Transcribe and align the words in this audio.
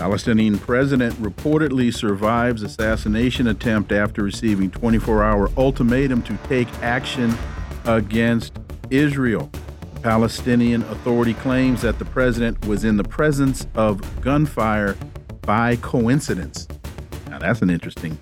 Palestinian 0.00 0.58
president 0.58 1.14
reportedly 1.16 1.94
survives 1.94 2.62
assassination 2.62 3.48
attempt 3.48 3.92
after 3.92 4.22
receiving 4.22 4.70
24-hour 4.70 5.50
ultimatum 5.58 6.22
to 6.22 6.34
take 6.48 6.66
action 6.78 7.36
against 7.84 8.58
Israel. 8.88 9.50
Palestinian 10.02 10.80
Authority 10.84 11.34
claims 11.34 11.82
that 11.82 11.98
the 11.98 12.06
president 12.06 12.64
was 12.64 12.82
in 12.82 12.96
the 12.96 13.04
presence 13.04 13.66
of 13.74 14.00
gunfire 14.22 14.96
by 15.42 15.76
coincidence. 15.76 16.66
Now 17.28 17.38
that's 17.38 17.60
an 17.60 17.68
interesting 17.68 18.18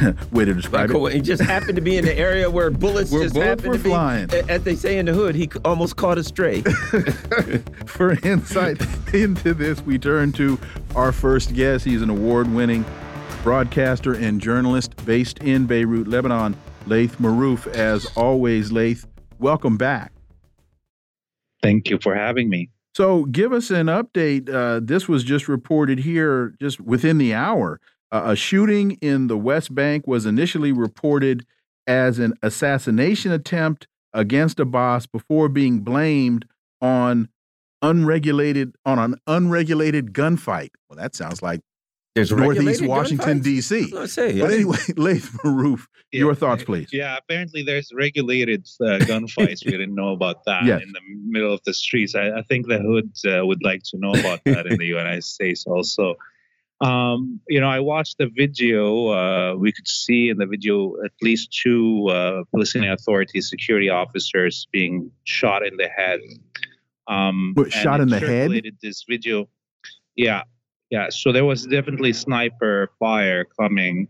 way 0.32 0.44
to 0.44 0.54
describe 0.54 0.90
it. 0.90 1.12
He 1.12 1.20
just 1.20 1.42
happened 1.42 1.76
to 1.76 1.82
be 1.82 1.96
in 1.96 2.04
the 2.04 2.16
area 2.16 2.50
where 2.50 2.70
bullets 2.70 3.10
where 3.10 3.22
just 3.22 3.34
bullets 3.34 3.48
happened 3.48 3.68
were 3.68 3.76
to 3.78 3.82
be. 3.82 3.90
flying. 3.90 4.30
As 4.48 4.62
they 4.62 4.74
say 4.74 4.98
in 4.98 5.06
the 5.06 5.14
hood, 5.14 5.34
he 5.34 5.50
almost 5.64 5.96
caught 5.96 6.18
a 6.18 6.24
stray. 6.24 6.62
For 7.86 8.12
insight 8.26 8.80
into 9.14 9.54
this, 9.54 9.80
we 9.82 9.98
turn 9.98 10.32
to 10.32 10.58
our 10.94 11.12
first 11.12 11.54
guest. 11.54 11.84
He's 11.84 12.02
an 12.02 12.10
award-winning 12.10 12.84
broadcaster 13.42 14.14
and 14.14 14.40
journalist 14.40 14.96
based 15.06 15.38
in 15.38 15.66
Beirut, 15.66 16.08
Lebanon. 16.08 16.56
Laith 16.86 17.18
Marouf, 17.18 17.66
as 17.66 18.06
always, 18.16 18.70
Laith, 18.70 19.06
welcome 19.38 19.76
back. 19.76 20.12
Thank 21.62 21.90
you 21.90 21.98
for 22.00 22.14
having 22.14 22.48
me. 22.48 22.70
So, 22.94 23.24
give 23.26 23.52
us 23.52 23.70
an 23.70 23.86
update. 23.88 24.48
Uh, 24.48 24.80
this 24.82 25.08
was 25.08 25.22
just 25.24 25.48
reported 25.48 25.98
here, 25.98 26.54
just 26.60 26.80
within 26.80 27.18
the 27.18 27.34
hour. 27.34 27.80
Uh, 28.12 28.22
a 28.26 28.36
shooting 28.36 28.92
in 29.02 29.26
the 29.26 29.36
West 29.36 29.74
Bank 29.74 30.06
was 30.06 30.26
initially 30.26 30.72
reported 30.72 31.44
as 31.86 32.18
an 32.18 32.34
assassination 32.42 33.32
attempt 33.32 33.86
against 34.12 34.58
Abbas 34.60 35.06
before 35.06 35.48
being 35.48 35.80
blamed 35.80 36.46
on 36.80 37.28
unregulated 37.82 38.74
on 38.84 38.98
an 38.98 39.16
unregulated 39.26 40.12
gunfight. 40.12 40.70
Well, 40.88 40.96
that 40.98 41.14
sounds 41.14 41.42
like 41.42 41.60
There's 42.14 42.32
Northeast 42.32 42.82
Washington 42.84 43.40
D.C. 43.40 43.90
Say, 44.06 44.40
but 44.40 44.50
anyway, 44.52 44.78
Laith 44.96 45.30
Marouf, 45.44 45.86
Yeah, 46.12 46.20
your 46.20 46.34
thoughts, 46.34 46.64
please. 46.64 46.88
Yeah, 46.92 47.16
apparently 47.18 47.62
there's 47.62 47.92
regulated 47.94 48.66
uh, 48.80 48.98
gunfights. 49.00 49.64
we 49.64 49.72
didn't 49.72 49.94
know 49.94 50.12
about 50.12 50.44
that 50.46 50.64
Yes. 50.64 50.82
in 50.82 50.92
the 50.92 51.00
middle 51.26 51.52
of 51.52 51.60
the 51.64 51.74
streets. 51.74 52.14
I, 52.14 52.30
I 52.38 52.42
think 52.42 52.66
the 52.66 52.78
hood 52.78 53.12
uh, 53.30 53.44
would 53.46 53.62
like 53.62 53.82
to 53.90 53.98
know 53.98 54.12
about 54.12 54.40
that 54.46 54.66
in 54.66 54.78
the 54.78 54.86
United 54.86 55.24
States 55.24 55.64
also. 55.66 56.14
Um, 56.80 57.40
you 57.48 57.60
know, 57.60 57.68
I 57.68 57.80
watched 57.80 58.18
the 58.18 58.28
video. 58.34 59.08
Uh, 59.08 59.54
we 59.56 59.72
could 59.72 59.88
see 59.88 60.28
in 60.28 60.36
the 60.36 60.46
video 60.46 60.94
at 61.04 61.12
least 61.22 61.56
two 61.62 62.08
uh, 62.08 62.42
Palestinian 62.52 62.92
Authority 62.92 63.40
security 63.40 63.88
officers 63.88 64.68
being 64.72 65.10
shot 65.24 65.66
in 65.66 65.76
the 65.76 65.88
head. 65.88 66.20
Um, 67.08 67.54
shot 67.70 68.00
in 68.00 68.08
the 68.08 68.18
head? 68.18 68.50
This 68.82 69.04
video, 69.08 69.48
yeah, 70.16 70.42
yeah. 70.90 71.08
So 71.08 71.32
there 71.32 71.44
was 71.44 71.64
definitely 71.66 72.12
sniper 72.12 72.90
fire 72.98 73.46
coming. 73.58 74.08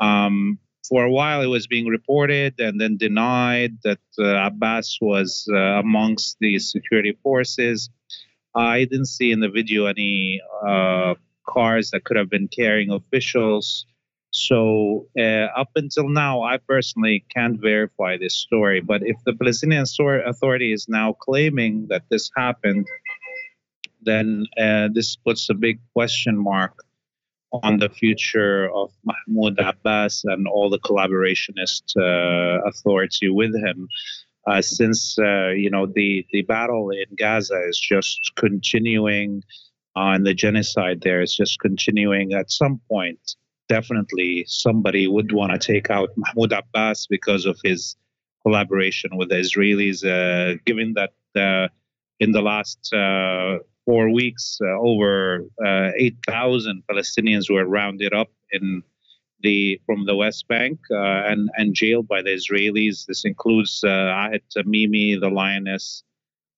Um, 0.00 0.58
for 0.88 1.04
a 1.04 1.10
while, 1.10 1.42
it 1.42 1.46
was 1.46 1.66
being 1.66 1.86
reported 1.86 2.58
and 2.60 2.80
then 2.80 2.96
denied 2.96 3.78
that 3.82 3.98
uh, 4.18 4.46
Abbas 4.46 4.98
was 5.00 5.46
uh, 5.52 5.56
amongst 5.56 6.36
the 6.40 6.58
security 6.60 7.18
forces. 7.22 7.90
I 8.54 8.84
didn't 8.84 9.06
see 9.06 9.32
in 9.32 9.40
the 9.40 9.50
video 9.50 9.86
any 9.86 10.40
uh, 10.66 11.14
cars 11.46 11.90
that 11.90 12.04
could 12.04 12.16
have 12.16 12.30
been 12.30 12.48
carrying 12.48 12.90
officials. 12.90 13.86
So, 14.30 15.06
uh, 15.18 15.48
up 15.56 15.70
until 15.76 16.08
now, 16.08 16.42
I 16.42 16.58
personally 16.58 17.24
can't 17.34 17.60
verify 17.60 18.18
this 18.18 18.34
story. 18.34 18.80
But 18.80 19.02
if 19.02 19.16
the 19.24 19.32
Palestinian 19.34 19.84
Authority 20.26 20.72
is 20.72 20.86
now 20.88 21.14
claiming 21.14 21.86
that 21.88 22.02
this 22.10 22.30
happened, 22.36 22.86
then 24.02 24.46
uh, 24.58 24.88
this 24.92 25.16
puts 25.16 25.48
a 25.48 25.54
big 25.54 25.80
question 25.94 26.36
mark 26.36 26.84
on 27.52 27.78
the 27.78 27.88
future 27.88 28.70
of 28.72 28.90
Mahmoud 29.04 29.58
Abbas 29.58 30.24
and 30.24 30.46
all 30.46 30.68
the 30.70 30.78
collaborationist 30.78 31.96
uh, 31.96 32.62
authority 32.68 33.28
with 33.28 33.54
him. 33.54 33.88
Uh, 34.46 34.62
since 34.62 35.18
uh, 35.18 35.48
you 35.48 35.70
know 35.70 35.86
the 35.86 36.24
the 36.30 36.42
battle 36.42 36.90
in 36.90 37.16
Gaza 37.16 37.60
is 37.68 37.78
just 37.78 38.32
continuing, 38.36 39.42
and 39.96 40.26
the 40.26 40.34
genocide 40.34 41.00
there 41.00 41.22
is 41.22 41.34
just 41.34 41.58
continuing. 41.60 42.34
At 42.34 42.50
some 42.50 42.80
point, 42.88 43.18
definitely 43.68 44.44
somebody 44.46 45.08
would 45.08 45.32
want 45.32 45.52
to 45.52 45.58
take 45.58 45.90
out 45.90 46.10
Mahmoud 46.16 46.52
Abbas 46.52 47.06
because 47.06 47.46
of 47.46 47.58
his 47.64 47.96
collaboration 48.42 49.16
with 49.16 49.30
the 49.30 49.36
Israelis. 49.36 50.04
Uh, 50.04 50.58
given 50.66 50.94
that 50.94 51.14
uh, 51.40 51.68
in 52.20 52.32
the 52.32 52.42
last 52.42 52.92
uh, 52.94 53.58
four 53.86 54.10
weeks, 54.12 54.58
uh, 54.62 54.78
over 54.78 55.46
uh, 55.64 55.90
8,000 55.96 56.82
Palestinians 56.90 57.50
were 57.50 57.64
rounded 57.64 58.12
up 58.12 58.30
in 58.52 58.82
the 59.40 59.80
from 59.84 60.06
the 60.06 60.16
West 60.16 60.48
Bank 60.48 60.78
uh, 60.90 61.30
and 61.30 61.50
and 61.56 61.74
jailed 61.74 62.08
by 62.08 62.22
the 62.22 62.30
Israelis. 62.30 63.06
This 63.06 63.24
includes 63.24 63.82
Ahed 63.84 64.42
Tamimi, 64.56 65.20
the 65.20 65.28
lioness, 65.28 66.02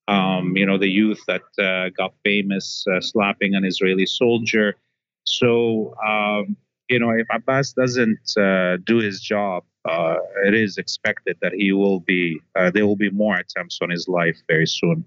um, 0.08 0.56
you 0.56 0.66
know, 0.66 0.78
the 0.78 0.88
youth 0.88 1.20
that 1.28 1.42
uh, 1.58 1.90
got 1.90 2.14
famous 2.24 2.84
uh, 2.90 3.00
slapping 3.00 3.54
an 3.54 3.64
Israeli 3.64 4.06
soldier. 4.06 4.74
So, 5.24 5.94
um, 6.04 6.56
you 6.88 6.98
know, 6.98 7.10
if 7.10 7.26
Abbas 7.30 7.74
doesn't 7.74 8.36
uh, 8.36 8.78
do 8.78 8.96
his 8.96 9.20
job, 9.20 9.64
uh, 9.84 10.16
it 10.46 10.54
is 10.54 10.78
expected 10.78 11.36
that 11.42 11.52
he 11.52 11.72
will 11.72 12.00
be. 12.00 12.40
Uh, 12.56 12.70
there 12.70 12.86
will 12.86 12.96
be 12.96 13.10
more 13.10 13.36
attempts 13.36 13.78
on 13.82 13.90
his 13.90 14.08
life 14.08 14.38
very 14.48 14.66
soon. 14.66 15.04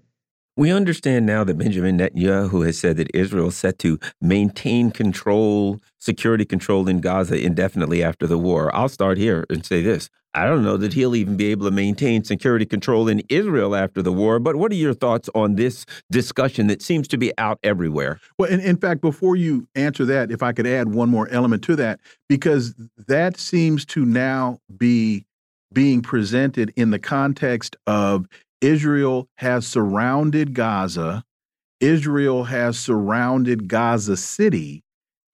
We 0.54 0.70
understand 0.70 1.24
now 1.24 1.44
that 1.44 1.56
Benjamin 1.56 1.96
Netanyahu 1.96 2.66
has 2.66 2.78
said 2.78 2.98
that 2.98 3.10
Israel 3.14 3.48
is 3.48 3.56
set 3.56 3.78
to 3.80 3.98
maintain 4.20 4.90
control, 4.90 5.80
security 5.98 6.44
control 6.44 6.88
in 6.88 7.00
Gaza 7.00 7.42
indefinitely 7.42 8.02
after 8.02 8.26
the 8.26 8.36
war. 8.36 8.74
I'll 8.74 8.90
start 8.90 9.16
here 9.16 9.46
and 9.48 9.64
say 9.64 9.82
this. 9.82 10.10
I 10.34 10.44
don't 10.46 10.62
know 10.62 10.76
that 10.76 10.92
he'll 10.92 11.14
even 11.14 11.36
be 11.38 11.50
able 11.52 11.66
to 11.66 11.70
maintain 11.70 12.24
security 12.24 12.66
control 12.66 13.08
in 13.08 13.22
Israel 13.30 13.74
after 13.74 14.02
the 14.02 14.12
war, 14.12 14.38
but 14.38 14.56
what 14.56 14.72
are 14.72 14.76
your 14.76 14.94
thoughts 14.94 15.30
on 15.34 15.56
this 15.56 15.86
discussion 16.10 16.66
that 16.66 16.82
seems 16.82 17.08
to 17.08 17.18
be 17.18 17.32
out 17.38 17.58
everywhere? 17.62 18.20
Well, 18.38 18.50
in, 18.50 18.60
in 18.60 18.76
fact, 18.76 19.00
before 19.00 19.36
you 19.36 19.68
answer 19.74 20.04
that, 20.06 20.30
if 20.30 20.42
I 20.42 20.52
could 20.52 20.66
add 20.66 20.94
one 20.94 21.08
more 21.08 21.28
element 21.28 21.62
to 21.64 21.76
that, 21.76 22.00
because 22.28 22.74
that 23.08 23.38
seems 23.38 23.86
to 23.86 24.04
now 24.04 24.58
be 24.76 25.24
being 25.72 26.02
presented 26.02 26.72
in 26.76 26.90
the 26.90 26.98
context 26.98 27.76
of 27.86 28.26
Israel 28.62 29.28
has 29.36 29.66
surrounded 29.66 30.54
Gaza, 30.54 31.24
Israel 31.80 32.44
has 32.44 32.78
surrounded 32.78 33.68
Gaza 33.68 34.16
City, 34.16 34.84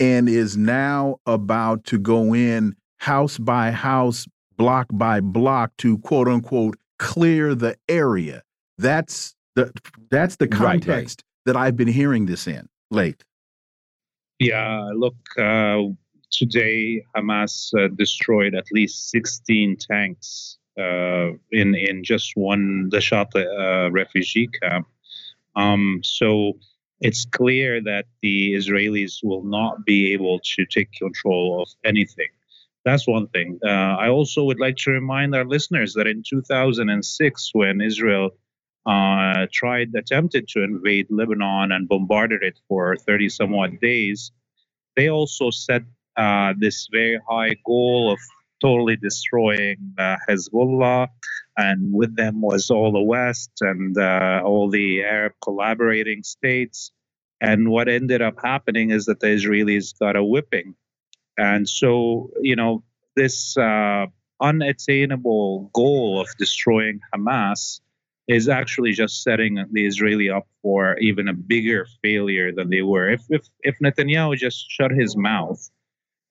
and 0.00 0.28
is 0.28 0.56
now 0.56 1.18
about 1.26 1.84
to 1.86 1.98
go 1.98 2.34
in 2.34 2.76
house 2.98 3.38
by 3.38 3.70
house, 3.72 4.26
block 4.56 4.86
by 4.92 5.20
block 5.20 5.72
to 5.78 5.98
quote 5.98 6.28
unquote 6.28 6.76
clear 6.98 7.54
the 7.54 7.76
area. 7.88 8.42
That's 8.78 9.34
the 9.56 9.72
that's 10.10 10.36
the 10.36 10.46
Right, 10.46 10.60
right. 10.60 10.82
context 10.82 11.24
that 11.46 11.56
I've 11.56 11.76
been 11.76 11.88
hearing 11.88 12.26
this 12.26 12.46
in 12.48 12.68
late. 12.90 13.24
Yeah, 14.40 14.90
look, 14.94 15.16
uh, 15.38 15.82
today 16.30 17.04
Hamas 17.16 17.74
uh, 17.78 17.88
destroyed 17.96 18.54
at 18.54 18.66
least 18.72 19.10
16 19.10 19.76
tanks 19.78 20.57
in 20.78 21.74
in 21.74 22.04
just 22.04 22.32
one 22.36 22.88
the 22.90 22.98
Shata 22.98 23.44
uh, 23.44 23.90
refugee 23.90 24.48
camp. 24.48 24.86
Um, 25.56 26.00
so 26.04 26.58
it's 27.00 27.24
clear 27.26 27.80
that 27.82 28.06
the 28.22 28.54
Israelis 28.54 29.22
will 29.22 29.44
not 29.44 29.84
be 29.84 30.12
able 30.12 30.40
to 30.56 30.66
take 30.66 30.92
control 30.92 31.62
of 31.62 31.68
anything. 31.84 32.28
That's 32.84 33.06
one 33.06 33.28
thing. 33.28 33.58
Uh, 33.64 33.68
I 33.68 34.08
also 34.08 34.44
would 34.44 34.58
like 34.58 34.76
to 34.78 34.90
remind 34.90 35.34
our 35.34 35.44
listeners 35.44 35.94
that 35.94 36.06
in 36.06 36.22
2006, 36.28 37.50
when 37.52 37.80
Israel 37.80 38.30
uh, 38.86 39.46
tried, 39.52 39.94
attempted 39.94 40.48
to 40.48 40.62
invade 40.62 41.06
Lebanon 41.10 41.72
and 41.72 41.88
bombarded 41.88 42.42
it 42.42 42.58
for 42.68 42.96
30 42.96 43.28
somewhat 43.28 43.80
days, 43.80 44.32
they 44.96 45.10
also 45.10 45.50
set 45.50 45.82
uh, 46.16 46.54
this 46.58 46.88
very 46.90 47.20
high 47.28 47.56
goal 47.66 48.10
of 48.12 48.18
totally 48.60 48.96
destroying 48.96 49.94
uh, 49.98 50.16
Hezbollah, 50.28 51.08
and 51.56 51.92
with 51.92 52.16
them 52.16 52.40
was 52.40 52.70
all 52.70 52.92
the 52.92 53.00
West 53.00 53.50
and 53.60 53.96
uh, 53.96 54.42
all 54.44 54.70
the 54.70 55.02
Arab 55.02 55.32
collaborating 55.42 56.22
states. 56.22 56.92
And 57.40 57.70
what 57.70 57.88
ended 57.88 58.20
up 58.20 58.34
happening 58.42 58.90
is 58.90 59.06
that 59.06 59.20
the 59.20 59.28
Israelis 59.28 59.98
got 59.98 60.16
a 60.16 60.24
whipping. 60.24 60.74
And 61.36 61.68
so, 61.68 62.30
you 62.40 62.56
know, 62.56 62.82
this 63.14 63.56
uh, 63.56 64.06
unattainable 64.40 65.70
goal 65.72 66.20
of 66.20 66.28
destroying 66.36 67.00
Hamas 67.14 67.80
is 68.26 68.48
actually 68.48 68.92
just 68.92 69.22
setting 69.22 69.64
the 69.72 69.86
Israeli 69.86 70.30
up 70.30 70.46
for 70.62 70.98
even 70.98 71.28
a 71.28 71.32
bigger 71.32 71.86
failure 72.02 72.52
than 72.52 72.70
they 72.70 72.82
were. 72.82 73.08
If 73.08 73.22
if, 73.30 73.46
if 73.60 73.76
Netanyahu 73.82 74.36
just 74.36 74.66
shut 74.68 74.90
his 74.90 75.16
mouth 75.16 75.70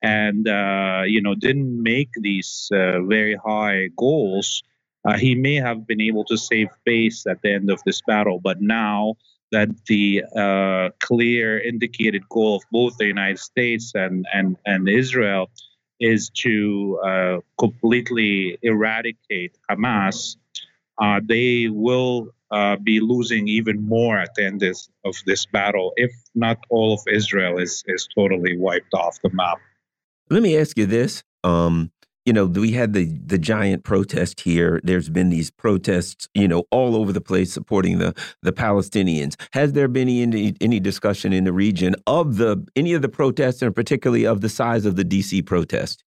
and 0.02 0.48
uh, 0.48 1.04
you 1.06 1.22
know 1.22 1.36
didn't 1.36 1.82
make 1.82 2.10
these 2.16 2.70
uh, 2.74 3.02
very 3.02 3.36
high 3.36 3.90
goals, 3.98 4.64
uh, 5.06 5.18
he 5.18 5.36
may 5.36 5.56
have 5.56 5.88
been 5.88 6.02
able 6.02 6.26
to 6.26 6.38
save 6.38 6.70
face 6.86 7.26
at 7.28 7.42
the 7.42 7.54
end 7.54 7.70
of 7.72 7.82
this 7.86 8.02
battle. 8.08 8.40
But 8.40 8.62
now 8.62 9.16
that 9.52 9.70
the 9.88 10.24
uh, 10.36 10.90
clear 11.00 11.60
indicated 11.60 12.28
goal 12.30 12.58
of 12.58 12.64
both 12.72 12.98
the 12.98 13.06
United 13.06 13.40
States 13.40 13.94
and 13.96 14.26
and 14.34 14.58
and 14.66 14.90
Israel 14.90 15.50
is 16.00 16.30
to 16.30 17.00
uh, 17.04 17.38
completely 17.58 18.60
eradicate 18.62 19.58
Hamas 19.70 20.38
uh, 21.00 21.20
they 21.24 21.70
will 21.70 22.30
be 22.84 23.00
losing 23.00 23.48
even 23.48 23.88
more 23.88 24.18
at 24.18 24.34
the 24.36 24.46
end 24.46 24.64
of 24.64 25.16
this 25.26 25.46
battle 25.48 25.94
if 25.98 26.12
not 26.36 26.58
all 26.70 26.94
of 26.94 27.02
Israel 27.08 27.58
is 27.60 27.84
is 27.88 28.08
totally 28.16 28.58
wiped 28.58 28.94
off 28.94 29.20
the 29.22 29.30
map. 29.34 29.60
Let 30.30 30.44
me 30.44 30.58
ask 30.58 30.78
you 30.78 30.86
this. 30.86 31.24
Um, 31.44 31.92
you 32.26 32.34
know, 32.34 32.46
we 32.46 32.74
had 32.74 32.92
the 32.92 33.06
the 33.26 33.38
giant 33.38 33.86
protest 33.86 34.42
here. 34.42 34.82
There's 34.84 35.08
been 35.08 35.30
these 35.30 35.50
protests, 35.50 36.28
you 36.34 36.48
know, 36.48 36.66
all 36.72 36.98
over 36.98 37.14
the 37.14 37.22
place 37.22 37.54
supporting 37.54 38.00
the 38.00 38.14
the 38.42 38.52
Palestinians. 38.52 39.36
Has 39.54 39.72
there 39.72 39.88
been 39.88 40.10
any 40.10 40.54
any 40.60 40.82
discussion 40.82 41.32
in 41.32 41.46
the 41.46 41.54
region 41.54 41.96
of 42.06 42.36
the 42.36 42.68
any 42.76 42.94
of 42.94 43.02
the 43.02 43.08
protests, 43.08 43.62
and 43.62 43.74
particularly 43.74 44.26
of 44.26 44.42
the 44.42 44.50
size 44.50 44.86
of 44.86 44.98
the 44.98 45.06
DC 45.06 45.46
protest? 45.46 46.04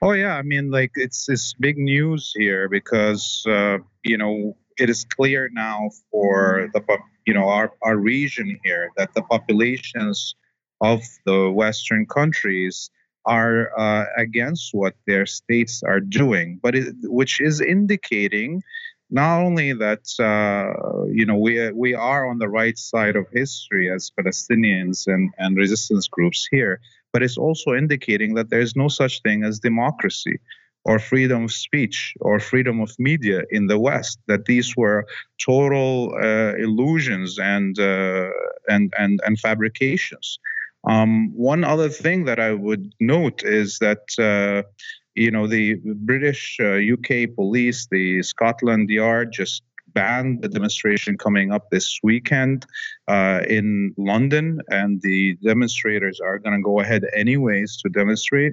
Oh 0.00 0.12
yeah, 0.12 0.36
I 0.36 0.42
mean, 0.42 0.70
like 0.70 0.92
it's 0.94 1.28
it's 1.28 1.52
big 1.52 1.76
news 1.76 2.32
here 2.34 2.70
because 2.70 3.44
uh, 3.46 3.78
you 4.04 4.16
know 4.16 4.56
it 4.78 4.88
is 4.88 5.04
clear 5.04 5.50
now 5.52 5.90
for 6.10 6.70
the 6.72 6.82
you 7.26 7.34
know 7.34 7.48
our 7.48 7.74
our 7.82 7.98
region 7.98 8.58
here 8.64 8.92
that 8.96 9.12
the 9.12 9.22
populations 9.22 10.34
of 10.80 11.02
the 11.26 11.50
Western 11.50 12.06
countries 12.06 12.88
are 13.28 13.70
uh, 13.78 14.06
against 14.16 14.70
what 14.72 14.94
their 15.06 15.26
states 15.26 15.82
are 15.82 16.00
doing, 16.00 16.58
but 16.62 16.74
it, 16.74 16.94
which 17.04 17.40
is 17.40 17.60
indicating 17.60 18.62
not 19.10 19.40
only 19.40 19.72
that 19.72 20.04
uh, 20.20 21.04
you 21.12 21.24
know 21.24 21.36
we 21.36 21.70
we 21.72 21.94
are 21.94 22.26
on 22.26 22.38
the 22.38 22.48
right 22.48 22.78
side 22.78 23.16
of 23.16 23.26
history 23.32 23.90
as 23.90 24.10
Palestinians 24.18 25.06
and 25.06 25.30
and 25.38 25.56
resistance 25.56 26.08
groups 26.08 26.48
here, 26.50 26.80
but 27.12 27.22
it's 27.22 27.38
also 27.38 27.74
indicating 27.74 28.34
that 28.34 28.50
there's 28.50 28.76
no 28.76 28.88
such 28.88 29.22
thing 29.22 29.44
as 29.44 29.58
democracy 29.60 30.38
or 30.84 30.98
freedom 30.98 31.44
of 31.44 31.52
speech 31.52 32.14
or 32.20 32.40
freedom 32.40 32.80
of 32.80 32.90
media 32.98 33.42
in 33.50 33.66
the 33.66 33.78
West. 33.78 34.18
That 34.26 34.46
these 34.46 34.76
were 34.76 35.06
total 35.44 36.14
uh, 36.22 36.54
illusions 36.56 37.38
and, 37.38 37.78
uh, 37.78 38.30
and 38.68 38.92
and 38.98 39.20
and 39.26 39.38
fabrications. 39.38 40.38
Um, 40.84 41.32
one 41.34 41.64
other 41.64 41.88
thing 41.88 42.24
that 42.26 42.38
I 42.40 42.52
would 42.52 42.92
note 43.00 43.42
is 43.44 43.78
that. 43.78 44.02
Uh, 44.18 44.68
you 45.14 45.32
know, 45.32 45.48
the 45.48 45.74
British 45.84 46.58
UK 46.60 47.10
uh, 47.10 47.34
police, 47.34 47.88
the 47.90 48.22
Scotland 48.22 48.88
Yard 48.88 49.32
just 49.32 49.64
banned 49.94 50.42
the 50.42 50.48
demonstration 50.48 51.18
coming 51.18 51.52
up 51.52 51.70
this 51.70 51.98
weekend 52.02 52.66
uh, 53.08 53.40
in 53.48 53.94
London, 53.96 54.60
and 54.68 55.00
the 55.02 55.36
demonstrators 55.42 56.20
are 56.20 56.38
going 56.38 56.56
to 56.56 56.62
go 56.62 56.80
ahead 56.80 57.02
anyways 57.14 57.78
to 57.82 57.88
demonstrate. 57.88 58.52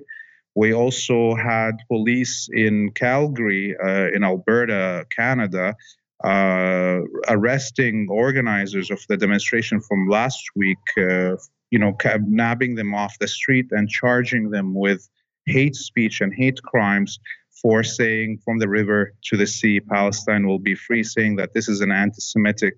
We 0.56 0.74
also 0.74 1.36
had 1.36 1.74
police 1.88 2.50
in 2.52 2.92
Calgary, 2.92 3.76
uh, 3.78 4.08
in 4.16 4.24
Alberta, 4.24 5.06
Canada, 5.16 5.76
uh, 6.24 7.02
arresting 7.28 8.08
organizers 8.10 8.90
of 8.90 9.00
the 9.10 9.18
demonstration 9.18 9.82
from 9.82 10.08
last 10.10 10.44
week, 10.56 10.78
uh, 10.98 11.36
you 11.76 11.80
know, 11.80 11.94
nabbing 12.26 12.76
them 12.76 12.96
off 12.96 13.20
the 13.20 13.28
street 13.28 13.68
and 13.72 13.90
charging 13.90 14.50
them 14.50 14.74
with 14.74 15.10
hate 15.46 15.76
speech 15.76 16.22
and 16.22 16.34
hate 16.34 16.62
crimes 16.64 17.20
for 17.62 17.84
saying 17.84 18.40
from 18.46 18.60
the 18.60 18.70
river 18.70 19.14
to 19.26 19.36
the 19.36 19.46
sea, 19.46 19.82
Palestine 19.82 20.48
will 20.48 20.64
be 20.70 20.74
free, 20.74 21.04
saying 21.04 21.36
that 21.36 21.54
this 21.54 21.68
is 21.68 21.82
an 21.82 21.92
anti-Semitic 21.92 22.76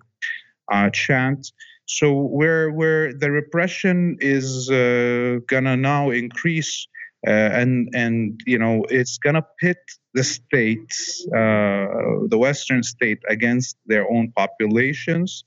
uh, 0.72 0.90
chant. 0.90 1.52
So 1.86 2.12
where 2.12 2.72
where 2.72 3.14
the 3.14 3.30
repression 3.30 4.16
is 4.20 4.68
uh, 4.68 5.38
gonna 5.46 5.76
now 5.76 6.10
increase, 6.10 6.88
uh, 7.24 7.60
and 7.60 7.88
and 7.94 8.40
you 8.46 8.58
know 8.58 8.84
it's 8.90 9.16
gonna 9.18 9.46
pit 9.60 9.82
the 10.14 10.24
states, 10.24 11.24
uh, 11.28 11.86
the 12.32 12.38
Western 12.46 12.82
state, 12.82 13.20
against 13.28 13.76
their 13.86 14.10
own 14.10 14.32
populations. 14.32 15.44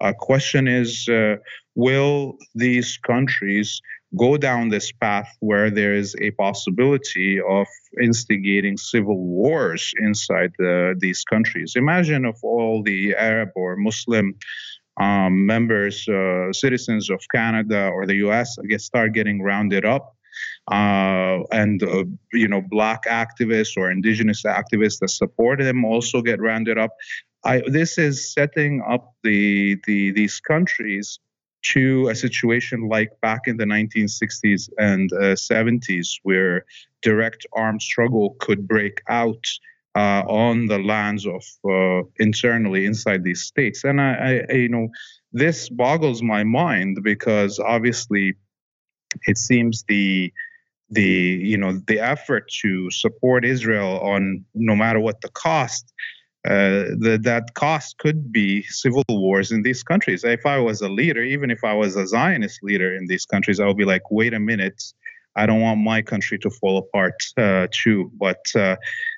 Uh, 0.00 0.12
question 0.12 0.68
is, 0.68 1.08
uh, 1.08 1.36
will 1.74 2.36
these 2.54 2.98
countries 2.98 3.80
go 4.16 4.36
down 4.36 4.68
this 4.68 4.92
path 4.92 5.28
where 5.40 5.70
there 5.70 5.94
is 5.94 6.14
a 6.20 6.30
possibility 6.32 7.40
of 7.40 7.66
instigating 8.00 8.76
civil 8.76 9.18
wars 9.18 9.92
inside 9.98 10.52
the, 10.58 10.94
these 10.98 11.24
countries. 11.24 11.72
Imagine 11.76 12.24
if 12.24 12.36
all 12.42 12.82
the 12.82 13.14
Arab 13.16 13.50
or 13.56 13.76
Muslim 13.76 14.34
um, 15.00 15.46
members, 15.46 16.08
uh, 16.08 16.52
citizens 16.52 17.10
of 17.10 17.20
Canada 17.34 17.88
or 17.88 18.06
the 18.06 18.16
U.S. 18.16 18.56
Guess 18.68 18.84
start 18.84 19.12
getting 19.12 19.42
rounded 19.42 19.84
up, 19.84 20.14
uh, 20.70 21.40
and 21.50 21.82
uh, 21.82 22.04
you 22.32 22.46
know 22.46 22.62
black 22.70 23.04
activists 23.06 23.76
or 23.76 23.90
indigenous 23.90 24.44
activists 24.44 25.00
that 25.00 25.10
support 25.10 25.58
them 25.58 25.84
also 25.84 26.22
get 26.22 26.40
rounded 26.40 26.78
up. 26.78 26.92
I, 27.44 27.62
this 27.66 27.98
is 27.98 28.32
setting 28.32 28.82
up 28.88 29.14
the, 29.22 29.78
the 29.86 30.12
these 30.12 30.40
countries 30.40 31.18
to 31.64 32.08
a 32.08 32.14
situation 32.14 32.88
like 32.88 33.10
back 33.20 33.42
in 33.46 33.56
the 33.56 33.64
1960s 33.64 34.68
and 34.78 35.12
uh, 35.12 35.34
70s, 35.34 36.08
where 36.22 36.64
direct 37.02 37.46
armed 37.52 37.82
struggle 37.82 38.36
could 38.38 38.68
break 38.68 39.02
out 39.08 39.44
uh, 39.94 40.22
on 40.26 40.66
the 40.66 40.78
lands 40.78 41.26
of 41.26 41.42
uh, 41.68 42.02
internally 42.18 42.84
inside 42.84 43.24
these 43.24 43.42
states. 43.42 43.84
And 43.84 44.00
I, 44.00 44.44
I, 44.48 44.52
you 44.52 44.68
know, 44.68 44.88
this 45.32 45.68
boggles 45.68 46.22
my 46.22 46.44
mind 46.44 46.98
because 47.02 47.58
obviously, 47.58 48.34
it 49.26 49.38
seems 49.38 49.84
the 49.88 50.32
the 50.90 51.02
you 51.02 51.56
know 51.56 51.80
the 51.86 51.98
effort 52.00 52.48
to 52.62 52.90
support 52.90 53.44
Israel 53.44 54.00
on 54.00 54.44
no 54.54 54.76
matter 54.76 55.00
what 55.00 55.20
the 55.22 55.30
cost 55.30 55.92
uh, 56.46 56.92
the, 56.98 57.18
that 57.22 57.54
cost 57.54 57.96
could 57.98 58.30
be 58.30 58.62
civil 58.64 59.02
wars 59.08 59.50
in 59.50 59.62
these 59.62 59.82
countries. 59.82 60.24
If 60.24 60.44
I 60.44 60.58
was 60.58 60.82
a 60.82 60.88
leader, 60.88 61.22
even 61.22 61.50
if 61.50 61.64
I 61.64 61.72
was 61.72 61.96
a 61.96 62.06
Zionist 62.06 62.62
leader 62.62 62.94
in 62.94 63.06
these 63.06 63.24
countries, 63.24 63.60
I 63.60 63.66
would 63.66 63.78
be 63.78 63.86
like, 63.86 64.10
wait 64.10 64.34
a 64.34 64.40
minute, 64.40 64.82
I 65.36 65.46
don't 65.46 65.62
want 65.62 65.80
my 65.80 66.02
country 66.02 66.38
to 66.40 66.50
fall 66.50 66.76
apart 66.76 67.14
uh, 67.38 67.68
too. 67.70 68.10
But 68.18 68.44
uh, 68.54 68.76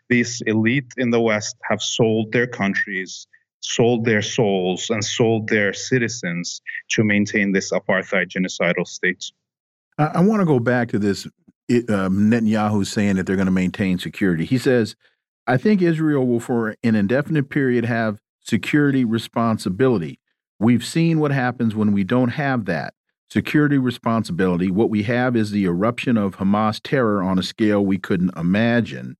these 0.08 0.40
elite 0.46 0.92
in 0.96 1.10
the 1.10 1.20
West 1.20 1.56
have 1.68 1.82
sold 1.82 2.30
their 2.30 2.46
countries, 2.46 3.26
sold 3.58 4.04
their 4.04 4.22
souls, 4.22 4.88
and 4.88 5.04
sold 5.04 5.48
their 5.48 5.72
citizens 5.72 6.62
to 6.90 7.02
maintain 7.02 7.50
this 7.50 7.72
apartheid 7.72 8.28
genocidal 8.28 8.86
state. 8.86 9.24
I, 9.98 10.04
I 10.14 10.20
want 10.20 10.42
to 10.42 10.46
go 10.46 10.60
back 10.60 10.90
to 10.90 10.98
this 11.00 11.26
um, 11.88 12.30
Netanyahu 12.30 12.86
saying 12.86 13.16
that 13.16 13.26
they're 13.26 13.34
going 13.34 13.46
to 13.46 13.52
maintain 13.52 13.98
security. 13.98 14.44
He 14.44 14.58
says 14.58 14.94
I 15.46 15.56
think 15.56 15.80
Israel 15.80 16.26
will, 16.26 16.40
for 16.40 16.74
an 16.82 16.94
indefinite 16.94 17.48
period, 17.50 17.84
have 17.84 18.18
security 18.40 19.04
responsibility. 19.04 20.18
We've 20.58 20.84
seen 20.84 21.20
what 21.20 21.32
happens 21.32 21.74
when 21.74 21.92
we 21.92 22.04
don't 22.04 22.30
have 22.30 22.64
that 22.64 22.94
security 23.30 23.78
responsibility. 23.78 24.70
What 24.70 24.90
we 24.90 25.02
have 25.04 25.36
is 25.36 25.50
the 25.50 25.64
eruption 25.64 26.16
of 26.16 26.36
Hamas 26.36 26.80
terror 26.82 27.22
on 27.22 27.38
a 27.38 27.42
scale 27.42 27.84
we 27.84 27.98
couldn't 27.98 28.36
imagine. 28.36 29.16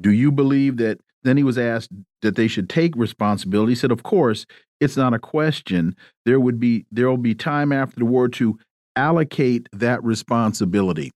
Do 0.00 0.10
you 0.10 0.30
believe 0.30 0.76
that? 0.76 1.00
Then 1.22 1.36
he 1.36 1.42
was 1.42 1.58
asked 1.58 1.90
that 2.22 2.36
they 2.36 2.46
should 2.46 2.68
take 2.68 2.94
responsibility. 2.94 3.72
He 3.72 3.76
said, 3.76 3.90
"Of 3.90 4.04
course, 4.04 4.46
it's 4.78 4.96
not 4.96 5.12
a 5.12 5.18
question. 5.18 5.96
There 6.24 6.38
would 6.38 6.60
be 6.60 6.86
there 6.92 7.08
will 7.08 7.16
be 7.16 7.34
time 7.34 7.72
after 7.72 7.98
the 7.98 8.04
war 8.04 8.28
to 8.28 8.58
allocate 8.94 9.68
that 9.72 10.04
responsibility." 10.04 11.10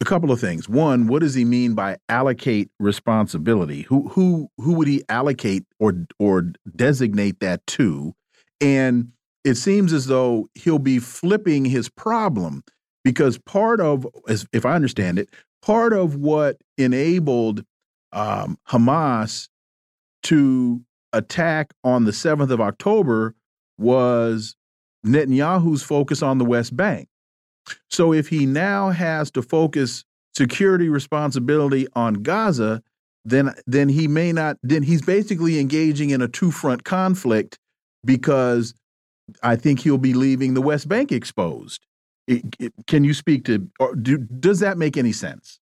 A 0.00 0.04
couple 0.04 0.30
of 0.30 0.40
things. 0.40 0.68
One, 0.68 1.08
what 1.08 1.20
does 1.20 1.34
he 1.34 1.44
mean 1.44 1.74
by 1.74 1.96
allocate 2.08 2.70
responsibility? 2.78 3.82
Who 3.82 4.08
who 4.08 4.48
who 4.58 4.74
would 4.74 4.88
he 4.88 5.02
allocate 5.08 5.64
or 5.78 6.06
or 6.18 6.52
designate 6.76 7.40
that 7.40 7.66
to? 7.68 8.14
And 8.60 9.12
it 9.44 9.56
seems 9.56 9.92
as 9.92 10.06
though 10.06 10.48
he'll 10.54 10.78
be 10.78 10.98
flipping 10.98 11.64
his 11.64 11.88
problem 11.88 12.62
because 13.04 13.38
part 13.38 13.80
of, 13.80 14.06
as 14.28 14.46
if 14.52 14.66
I 14.66 14.74
understand 14.74 15.18
it, 15.18 15.28
part 15.62 15.92
of 15.92 16.16
what 16.16 16.58
enabled 16.76 17.64
um, 18.12 18.58
Hamas 18.68 19.48
to 20.24 20.82
attack 21.12 21.72
on 21.84 22.04
the 22.04 22.10
7th 22.10 22.50
of 22.50 22.60
October 22.60 23.34
was 23.78 24.56
Netanyahu's 25.06 25.82
focus 25.82 26.22
on 26.22 26.38
the 26.38 26.44
West 26.44 26.76
Bank. 26.76 27.08
So 27.90 28.12
if 28.12 28.28
he 28.28 28.46
now 28.46 28.90
has 28.90 29.30
to 29.32 29.42
focus 29.42 30.04
security 30.36 30.88
responsibility 30.88 31.86
on 31.94 32.14
Gaza, 32.14 32.82
then 33.24 33.54
then 33.66 33.88
he 33.88 34.08
may 34.08 34.32
not 34.32 34.56
then 34.62 34.82
he's 34.82 35.02
basically 35.02 35.58
engaging 35.58 36.10
in 36.10 36.22
a 36.22 36.28
two-front 36.28 36.84
conflict 36.84 37.58
because 38.04 38.74
I 39.42 39.56
think 39.56 39.80
he'll 39.80 39.98
be 39.98 40.14
leaving 40.14 40.54
the 40.54 40.62
West 40.62 40.88
Bank 40.88 41.12
exposed. 41.12 41.84
It, 42.26 42.42
it, 42.58 42.72
can 42.86 43.04
you 43.04 43.14
speak 43.14 43.44
to 43.46 43.68
or 43.78 43.94
do, 43.94 44.18
does 44.18 44.60
that 44.60 44.78
make 44.78 44.96
any 44.96 45.12
sense? 45.12 45.60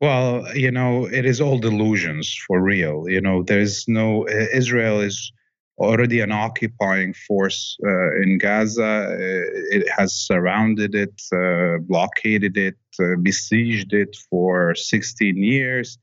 Well, 0.00 0.46
you 0.56 0.70
know, 0.70 1.06
it 1.06 1.26
is 1.26 1.40
all 1.40 1.58
delusions 1.58 2.32
for 2.46 2.60
real. 2.60 3.08
You 3.08 3.20
know, 3.20 3.42
there's 3.42 3.86
no 3.88 4.26
Israel 4.28 5.00
is 5.00 5.32
already 5.78 6.20
an 6.20 6.32
occupying 6.32 7.14
force 7.14 7.78
uh, 7.84 8.20
in 8.22 8.38
Gaza. 8.38 8.82
Uh, 8.82 9.76
it 9.76 9.88
has 9.96 10.12
surrounded 10.12 10.94
it, 10.94 11.20
uh, 11.32 11.78
blockaded 11.78 12.56
it, 12.56 12.76
uh, 13.00 13.16
besieged 13.22 13.92
it 13.92 14.16
for 14.28 14.74
16 14.74 15.36
years. 15.36 15.98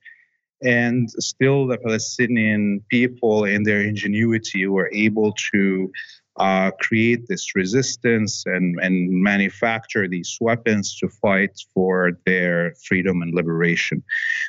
And 0.63 1.09
still, 1.11 1.67
the 1.67 1.77
Palestinian 1.77 2.81
people, 2.89 3.43
in 3.43 3.63
their 3.63 3.81
ingenuity, 3.81 4.65
were 4.67 4.89
able 4.93 5.33
to 5.51 5.91
uh, 6.37 6.71
create 6.79 7.27
this 7.27 7.55
resistance 7.55 8.43
and, 8.45 8.77
and 8.81 9.09
manufacture 9.09 10.07
these 10.07 10.37
weapons 10.41 10.95
to 10.97 11.07
fight 11.07 11.51
for 11.73 12.11
their 12.25 12.73
freedom 12.83 13.21
and 13.21 13.33
liberation. 13.33 14.03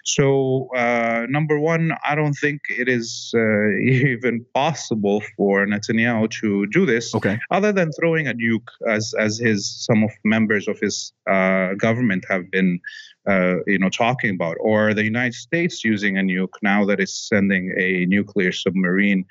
So, 0.05 0.69
uh, 0.75 1.26
number 1.28 1.61
one, 1.61 1.93
I 2.05 2.14
don't 2.14 2.35
think 2.35 2.62
it 2.69 2.88
is 2.88 3.33
uh, 3.35 3.69
even 3.78 4.45
possible 4.52 5.23
for 5.37 5.66
Netanyahu 5.66 6.31
to 6.40 6.66
do 6.66 6.87
this, 6.87 7.14
okay. 7.14 7.38
other 7.50 7.73
than 7.73 7.93
throwing 7.93 8.26
a 8.26 8.35
nuke, 8.35 8.69
as 8.88 9.14
as 9.19 9.38
his 9.38 9.69
some 9.69 10.02
of 10.02 10.11
members 10.25 10.66
of 10.69 10.78
his 10.81 11.12
uh, 11.31 11.75
government 11.75 12.25
have 12.28 12.50
been. 12.50 12.81
Uh, 13.28 13.57
you 13.66 13.76
know, 13.76 13.88
talking 13.88 14.33
about, 14.33 14.57
or 14.61 14.95
the 14.95 15.02
United 15.02 15.35
States 15.35 15.83
using 15.83 16.16
a 16.16 16.21
nuke 16.21 16.55
now 16.62 16.85
that 16.85 17.00
it's 17.00 17.28
sending 17.28 17.75
a 17.76 18.07
nuclear 18.07 18.52
submarine 18.52 19.25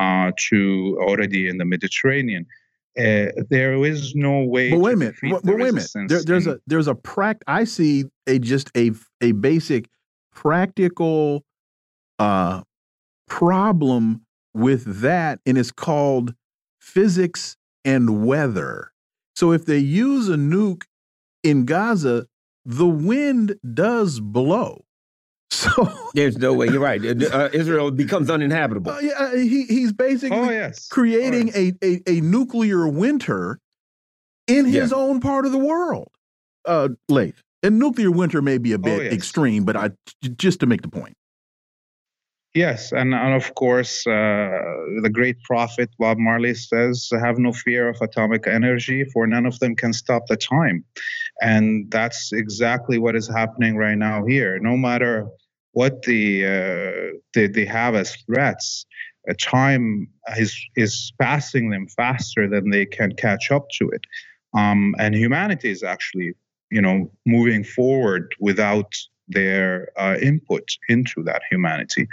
uh, 0.00 0.32
to 0.48 0.98
already 1.00 1.48
in 1.48 1.58
the 1.58 1.64
Mediterranean. 1.64 2.46
Uh, 2.98 3.26
there 3.50 3.84
is 3.84 4.14
no 4.14 4.42
way. 4.42 4.70
But 4.70 4.80
wait 4.80 4.94
a 4.94 4.96
minute. 4.96 5.14
But, 5.22 5.44
wait 5.44 5.68
a 5.68 5.72
minute. 5.72 5.90
There, 6.08 6.22
there's 6.24 6.46
a 6.46 6.58
there's 6.66 6.88
a 6.88 6.94
pract. 6.94 7.42
I 7.46 7.64
see 7.64 8.04
a 8.26 8.38
just 8.38 8.70
a 8.76 8.90
a 9.20 9.32
basic 9.32 9.88
practical 10.34 11.44
uh, 12.18 12.62
problem 13.28 14.22
with 14.54 15.02
that, 15.02 15.38
and 15.46 15.56
it's 15.56 15.70
called 15.70 16.34
physics 16.80 17.56
and 17.84 18.26
weather. 18.26 18.92
So 19.36 19.52
if 19.52 19.66
they 19.66 19.78
use 19.78 20.28
a 20.28 20.36
nuke 20.36 20.82
in 21.44 21.64
Gaza, 21.64 22.26
the 22.64 22.88
wind 22.88 23.56
does 23.72 24.18
blow. 24.18 24.84
So 25.50 25.92
there's 26.14 26.38
no 26.38 26.54
way. 26.54 26.66
You're 26.66 26.80
right. 26.80 27.04
Uh, 27.04 27.48
Israel 27.52 27.90
becomes 27.90 28.30
uninhabitable. 28.30 28.92
Uh, 28.92 29.00
yeah, 29.00 29.34
he, 29.34 29.64
he's 29.64 29.92
basically 29.92 30.38
oh, 30.38 30.50
yes. 30.50 30.88
creating 30.88 31.52
oh, 31.54 31.58
yes. 31.58 31.74
A, 31.82 31.86
a, 31.86 32.18
a 32.18 32.20
nuclear 32.20 32.88
winter 32.88 33.58
in 34.46 34.64
his 34.64 34.92
own 34.92 35.20
part 35.20 35.46
of 35.46 35.52
the 35.52 35.58
world. 35.58 36.08
Uh, 36.64 36.90
Laith. 37.08 37.42
And 37.62 37.78
nuclear 37.78 38.10
winter 38.10 38.40
may 38.40 38.58
be 38.58 38.72
a 38.72 38.78
bit 38.78 39.00
oh, 39.00 39.02
yes. 39.02 39.12
extreme, 39.12 39.64
but 39.64 39.76
I 39.76 39.90
just 40.36 40.60
to 40.60 40.66
make 40.66 40.82
the 40.82 40.88
point. 40.88 41.14
Yes, 42.54 42.90
and, 42.90 43.14
and 43.14 43.34
of 43.34 43.54
course, 43.54 44.04
uh, 44.08 44.58
the 45.02 45.10
great 45.12 45.40
prophet 45.44 45.88
Bob 46.00 46.18
Marley 46.18 46.54
says, 46.54 47.08
"Have 47.12 47.38
no 47.38 47.52
fear 47.52 47.88
of 47.88 48.00
atomic 48.00 48.48
energy, 48.48 49.04
for 49.04 49.24
none 49.26 49.46
of 49.46 49.60
them 49.60 49.76
can 49.76 49.92
stop 49.92 50.26
the 50.26 50.36
time," 50.36 50.84
and 51.40 51.88
that's 51.92 52.32
exactly 52.32 52.98
what 52.98 53.14
is 53.14 53.28
happening 53.28 53.76
right 53.76 53.96
now 53.96 54.24
here. 54.24 54.58
No 54.58 54.76
matter 54.76 55.28
what 55.72 56.02
the 56.02 56.44
uh, 56.44 57.18
they, 57.34 57.46
they 57.46 57.64
have 57.64 57.94
as 57.94 58.16
threats, 58.26 58.86
a 59.28 59.34
time 59.34 60.08
is 60.36 60.56
is 60.76 61.12
passing 61.20 61.70
them 61.70 61.86
faster 61.88 62.48
than 62.48 62.70
they 62.70 62.86
can 62.86 63.14
catch 63.16 63.50
up 63.50 63.68
to 63.78 63.88
it, 63.90 64.02
um, 64.54 64.94
and 64.98 65.14
humanity 65.14 65.70
is 65.70 65.82
actually, 65.82 66.32
you 66.70 66.80
know, 66.80 67.10
moving 67.26 67.64
forward 67.64 68.34
without 68.40 68.94
their 69.28 69.90
uh, 69.96 70.16
input 70.20 70.68
into 70.88 71.22
that 71.22 71.42
humanity. 71.50 72.08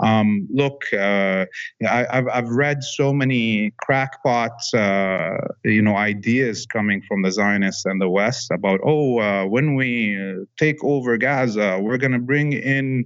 Um, 0.00 0.46
look, 0.52 0.82
uh, 0.92 1.46
I, 1.88 2.06
have 2.10 2.28
I've 2.28 2.48
read 2.48 2.82
so 2.82 3.12
many 3.12 3.72
crackpot, 3.78 4.52
uh, 4.74 5.36
you 5.64 5.82
know, 5.82 5.96
ideas 5.96 6.66
coming 6.66 7.02
from 7.08 7.22
the 7.22 7.32
Zionists 7.32 7.84
and 7.84 8.00
the 8.00 8.08
West 8.08 8.50
about, 8.50 8.80
oh, 8.84 9.20
uh, 9.20 9.46
when 9.46 9.74
we 9.74 10.16
uh, 10.20 10.44
take 10.58 10.82
over 10.84 11.16
Gaza, 11.16 11.78
we're 11.80 11.98
going 11.98 12.12
to 12.12 12.18
bring 12.18 12.52
in 12.52 13.04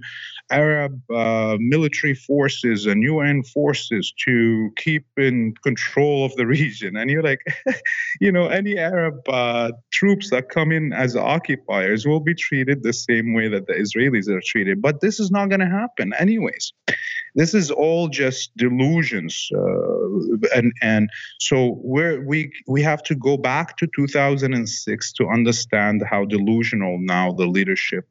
Arab 0.51 1.01
uh, 1.09 1.57
military 1.59 2.13
forces 2.13 2.85
and 2.85 3.03
UN 3.03 3.43
forces 3.43 4.13
to 4.25 4.69
keep 4.75 5.05
in 5.17 5.53
control 5.63 6.25
of 6.25 6.35
the 6.35 6.45
region. 6.57 6.97
And 6.97 7.09
you're 7.09 7.23
like, 7.23 7.41
you 8.21 8.31
know, 8.31 8.47
any 8.47 8.77
Arab 8.77 9.15
uh, 9.29 9.71
troops 9.91 10.29
that 10.31 10.49
come 10.49 10.71
in 10.71 10.93
as 10.93 11.15
occupiers 11.15 12.05
will 12.05 12.19
be 12.19 12.35
treated 12.35 12.83
the 12.83 12.93
same 12.93 13.33
way 13.33 13.47
that 13.47 13.67
the 13.67 13.73
Israelis 13.73 14.27
are 14.27 14.41
treated. 14.45 14.81
But 14.81 15.01
this 15.01 15.19
is 15.19 15.31
not 15.31 15.49
going 15.49 15.61
to 15.61 15.69
happen, 15.69 16.13
anyways. 16.19 16.73
This 17.35 17.53
is 17.53 17.71
all 17.71 18.09
just 18.09 18.51
delusions, 18.57 19.49
uh, 19.55 20.37
and 20.53 20.73
and 20.81 21.09
so 21.39 21.79
we're, 21.81 22.25
we 22.25 22.51
we 22.67 22.81
have 22.81 23.01
to 23.03 23.15
go 23.15 23.37
back 23.37 23.77
to 23.77 23.87
2006 23.95 25.13
to 25.13 25.27
understand 25.29 26.03
how 26.09 26.25
delusional 26.25 26.97
now 26.99 27.31
the 27.31 27.47
leadership 27.47 28.05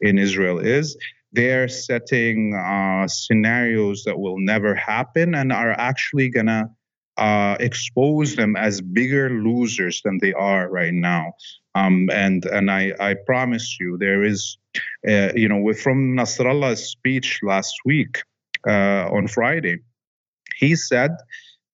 in 0.00 0.18
Israel 0.18 0.58
is 0.58 0.96
they're 1.34 1.68
setting 1.68 2.54
uh, 2.54 3.06
scenarios 3.08 4.04
that 4.04 4.18
will 4.18 4.38
never 4.38 4.74
happen 4.74 5.34
and 5.34 5.52
are 5.52 5.72
actually 5.72 6.30
gonna 6.30 6.70
uh, 7.16 7.56
expose 7.60 8.36
them 8.36 8.56
as 8.56 8.80
bigger 8.80 9.30
losers 9.30 10.00
than 10.02 10.18
they 10.18 10.32
are 10.32 10.68
right 10.70 10.94
now. 10.94 11.32
Um, 11.74 12.08
and 12.12 12.44
and 12.46 12.70
I, 12.70 12.92
I 13.00 13.14
promise 13.26 13.78
you, 13.80 13.98
there 13.98 14.22
is, 14.22 14.58
uh, 15.08 15.32
you 15.34 15.48
know, 15.48 15.72
from 15.74 16.16
Nasrallah's 16.16 16.84
speech 16.88 17.40
last 17.42 17.74
week 17.84 18.22
uh, 18.66 19.08
on 19.10 19.28
Friday, 19.28 19.78
he 20.56 20.74
said 20.76 21.12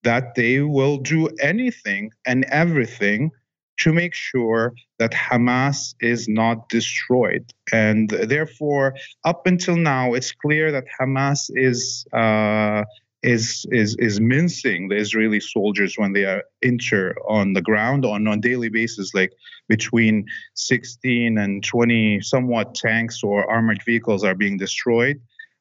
that 0.03 0.35
they 0.35 0.61
will 0.61 0.99
do 0.99 1.29
anything 1.41 2.11
and 2.27 2.45
everything 2.47 3.31
to 3.79 3.93
make 3.93 4.15
sure 4.15 4.75
that 4.99 5.13
Hamas 5.13 5.95
is 6.01 6.29
not 6.29 6.69
destroyed. 6.69 7.51
And 7.73 8.11
therefore, 8.11 8.95
up 9.25 9.47
until 9.47 9.77
now, 9.77 10.15
it's 10.15 10.33
clear 10.33 10.71
that 10.73 10.85
Hamas 11.01 11.51
is. 11.55 12.07
Uh, 12.13 12.85
is 13.23 13.67
is 13.71 13.97
is 13.97 14.21
mincing 14.21 14.89
the 14.89 14.97
Israeli 14.97 15.41
soldiers 15.41 15.95
when 15.97 16.13
they 16.13 16.25
are 16.25 16.43
enter 16.63 17.15
on 17.29 17.53
the 17.53 17.61
ground 17.61 18.05
on 18.05 18.27
a 18.27 18.37
daily 18.37 18.69
basis, 18.71 19.13
like 19.15 19.33
between 19.69 20.27
16 20.55 21.37
and 21.39 21.63
20 21.63 22.21
somewhat 22.23 22.75
tanks 22.75 23.23
or 23.23 23.49
armored 23.51 23.83
vehicles 23.85 24.25
are 24.25 24.35
being 24.35 24.57
destroyed. 24.57 25.21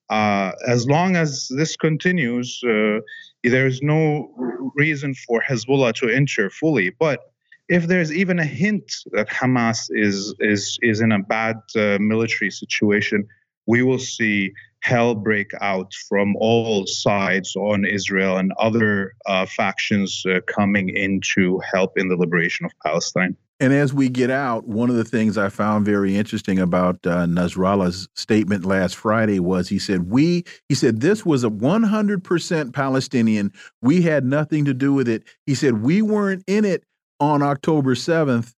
Uh, 0.09 0.51
as 0.67 0.87
long 0.87 1.15
as 1.15 1.47
this 1.55 1.75
continues, 1.75 2.61
uh, 2.63 2.99
there 3.43 3.67
is 3.67 3.81
no 3.81 4.33
reason 4.75 5.13
for 5.13 5.41
Hezbollah 5.47 5.93
to 5.95 6.09
enter 6.09 6.49
fully. 6.49 6.89
But 6.89 7.19
if 7.67 7.85
there's 7.87 8.11
even 8.11 8.39
a 8.39 8.45
hint 8.45 8.91
that 9.11 9.29
Hamas 9.29 9.89
is 9.91 10.33
is 10.39 10.79
is 10.81 11.01
in 11.01 11.11
a 11.11 11.19
bad 11.19 11.57
uh, 11.75 11.97
military 11.99 12.51
situation, 12.51 13.27
we 13.67 13.83
will 13.83 13.99
see 13.99 14.51
hell 14.81 15.15
break 15.15 15.51
out 15.61 15.93
from 16.07 16.35
all 16.37 16.85
sides 16.85 17.55
on 17.55 17.85
Israel 17.85 18.37
and 18.37 18.51
other 18.59 19.13
uh, 19.25 19.45
factions 19.45 20.23
uh, 20.25 20.39
coming 20.47 20.89
in 20.89 21.21
to 21.35 21.59
help 21.71 21.97
in 21.97 22.07
the 22.07 22.15
liberation 22.15 22.65
of 22.65 22.71
Palestine. 22.85 23.35
And 23.61 23.73
as 23.73 23.93
we 23.93 24.07
get 24.07 24.29
out, 24.29 24.67
one 24.67 24.89
of 24.89 24.95
the 24.95 25.03
things 25.03 25.37
I 25.37 25.49
found 25.49 25.85
very 25.85 26.15
interesting 26.15 26.59
about 26.59 26.95
uh, 27.05 27.25
Nasrallah's 27.25 28.07
statement 28.15 28.63
last 28.63 28.95
Friday 28.95 29.41
was 29.41 29.67
he 29.67 29.79
said, 29.79 30.09
We, 30.09 30.45
he 30.69 30.75
said, 30.75 31.01
this 31.01 31.25
was 31.25 31.43
a 31.43 31.49
100% 31.49 32.73
Palestinian. 32.73 33.51
We 33.81 34.01
had 34.01 34.23
nothing 34.23 34.63
to 34.63 34.73
do 34.73 34.93
with 34.93 35.09
it. 35.09 35.23
He 35.45 35.55
said, 35.55 35.81
We 35.81 36.01
weren't 36.01 36.43
in 36.47 36.63
it 36.63 36.85
on 37.19 37.41
October 37.41 37.95
7th, 37.95 38.53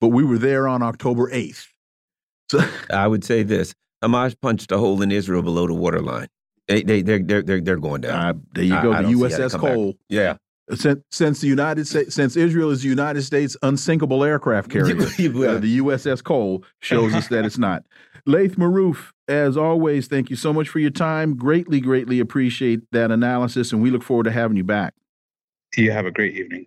but 0.00 0.08
we 0.08 0.22
were 0.22 0.38
there 0.38 0.68
on 0.68 0.82
October 0.82 1.28
8th. 1.30 1.66
So 2.50 2.60
I 2.90 3.08
would 3.08 3.24
say 3.24 3.42
this 3.42 3.74
Hamas 4.04 4.38
punched 4.40 4.70
a 4.72 4.78
hole 4.78 5.02
in 5.02 5.10
Israel 5.10 5.42
below 5.42 5.66
the 5.66 5.74
waterline. 5.74 6.28
They, 6.68 6.82
they, 6.82 7.02
they're, 7.02 7.18
they're, 7.18 7.42
they're, 7.42 7.60
they're 7.60 7.76
going 7.76 8.02
down. 8.02 8.14
Uh, 8.14 8.38
there 8.52 8.64
you 8.64 8.82
go, 8.82 8.92
I, 8.92 9.02
the 9.02 9.08
I 9.08 9.12
USS 9.12 9.58
Cole. 9.58 9.94
Yeah. 10.08 10.36
Since, 10.74 11.00
since 11.10 11.40
the 11.40 11.46
United 11.46 11.86
States, 11.86 12.14
since 12.14 12.36
Israel 12.36 12.70
is 12.70 12.82
the 12.82 12.88
United 12.88 13.22
States 13.22 13.54
unsinkable 13.62 14.24
aircraft 14.24 14.70
carrier, 14.70 14.96
uh, 14.96 15.58
the 15.58 15.78
USS 15.78 16.24
Cole 16.24 16.64
shows 16.80 17.14
us 17.14 17.28
that 17.28 17.44
it's 17.44 17.58
not. 17.58 17.82
Laith 18.26 18.56
Marouf, 18.56 19.12
as 19.28 19.58
always, 19.58 20.06
thank 20.06 20.30
you 20.30 20.36
so 20.36 20.52
much 20.54 20.70
for 20.70 20.78
your 20.78 20.90
time. 20.90 21.36
Greatly, 21.36 21.80
greatly 21.80 22.18
appreciate 22.18 22.80
that 22.92 23.10
analysis, 23.10 23.72
and 23.72 23.82
we 23.82 23.90
look 23.90 24.02
forward 24.02 24.24
to 24.24 24.30
having 24.30 24.56
you 24.56 24.64
back. 24.64 24.94
You 25.76 25.90
have 25.90 26.06
a 26.06 26.10
great 26.10 26.34
evening. 26.34 26.66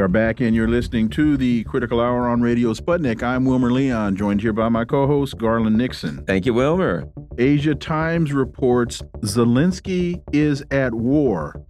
We 0.00 0.04
are 0.04 0.08
back, 0.08 0.40
and 0.40 0.56
you're 0.56 0.66
listening 0.66 1.10
to 1.10 1.36
the 1.36 1.62
Critical 1.64 2.00
Hour 2.00 2.26
on 2.26 2.40
Radio 2.40 2.72
Sputnik. 2.72 3.22
I'm 3.22 3.44
Wilmer 3.44 3.70
Leon, 3.70 4.16
joined 4.16 4.40
here 4.40 4.54
by 4.54 4.70
my 4.70 4.86
co 4.86 5.06
host, 5.06 5.36
Garland 5.36 5.76
Nixon. 5.76 6.24
Thank 6.24 6.46
you, 6.46 6.54
Wilmer. 6.54 7.06
Asia 7.36 7.74
Times 7.74 8.32
reports 8.32 9.02
Zelensky 9.18 10.22
is 10.32 10.64
at 10.70 10.94
war 10.94 11.62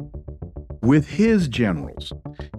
with 0.81 1.09
his 1.09 1.49
generals. 1.49 2.13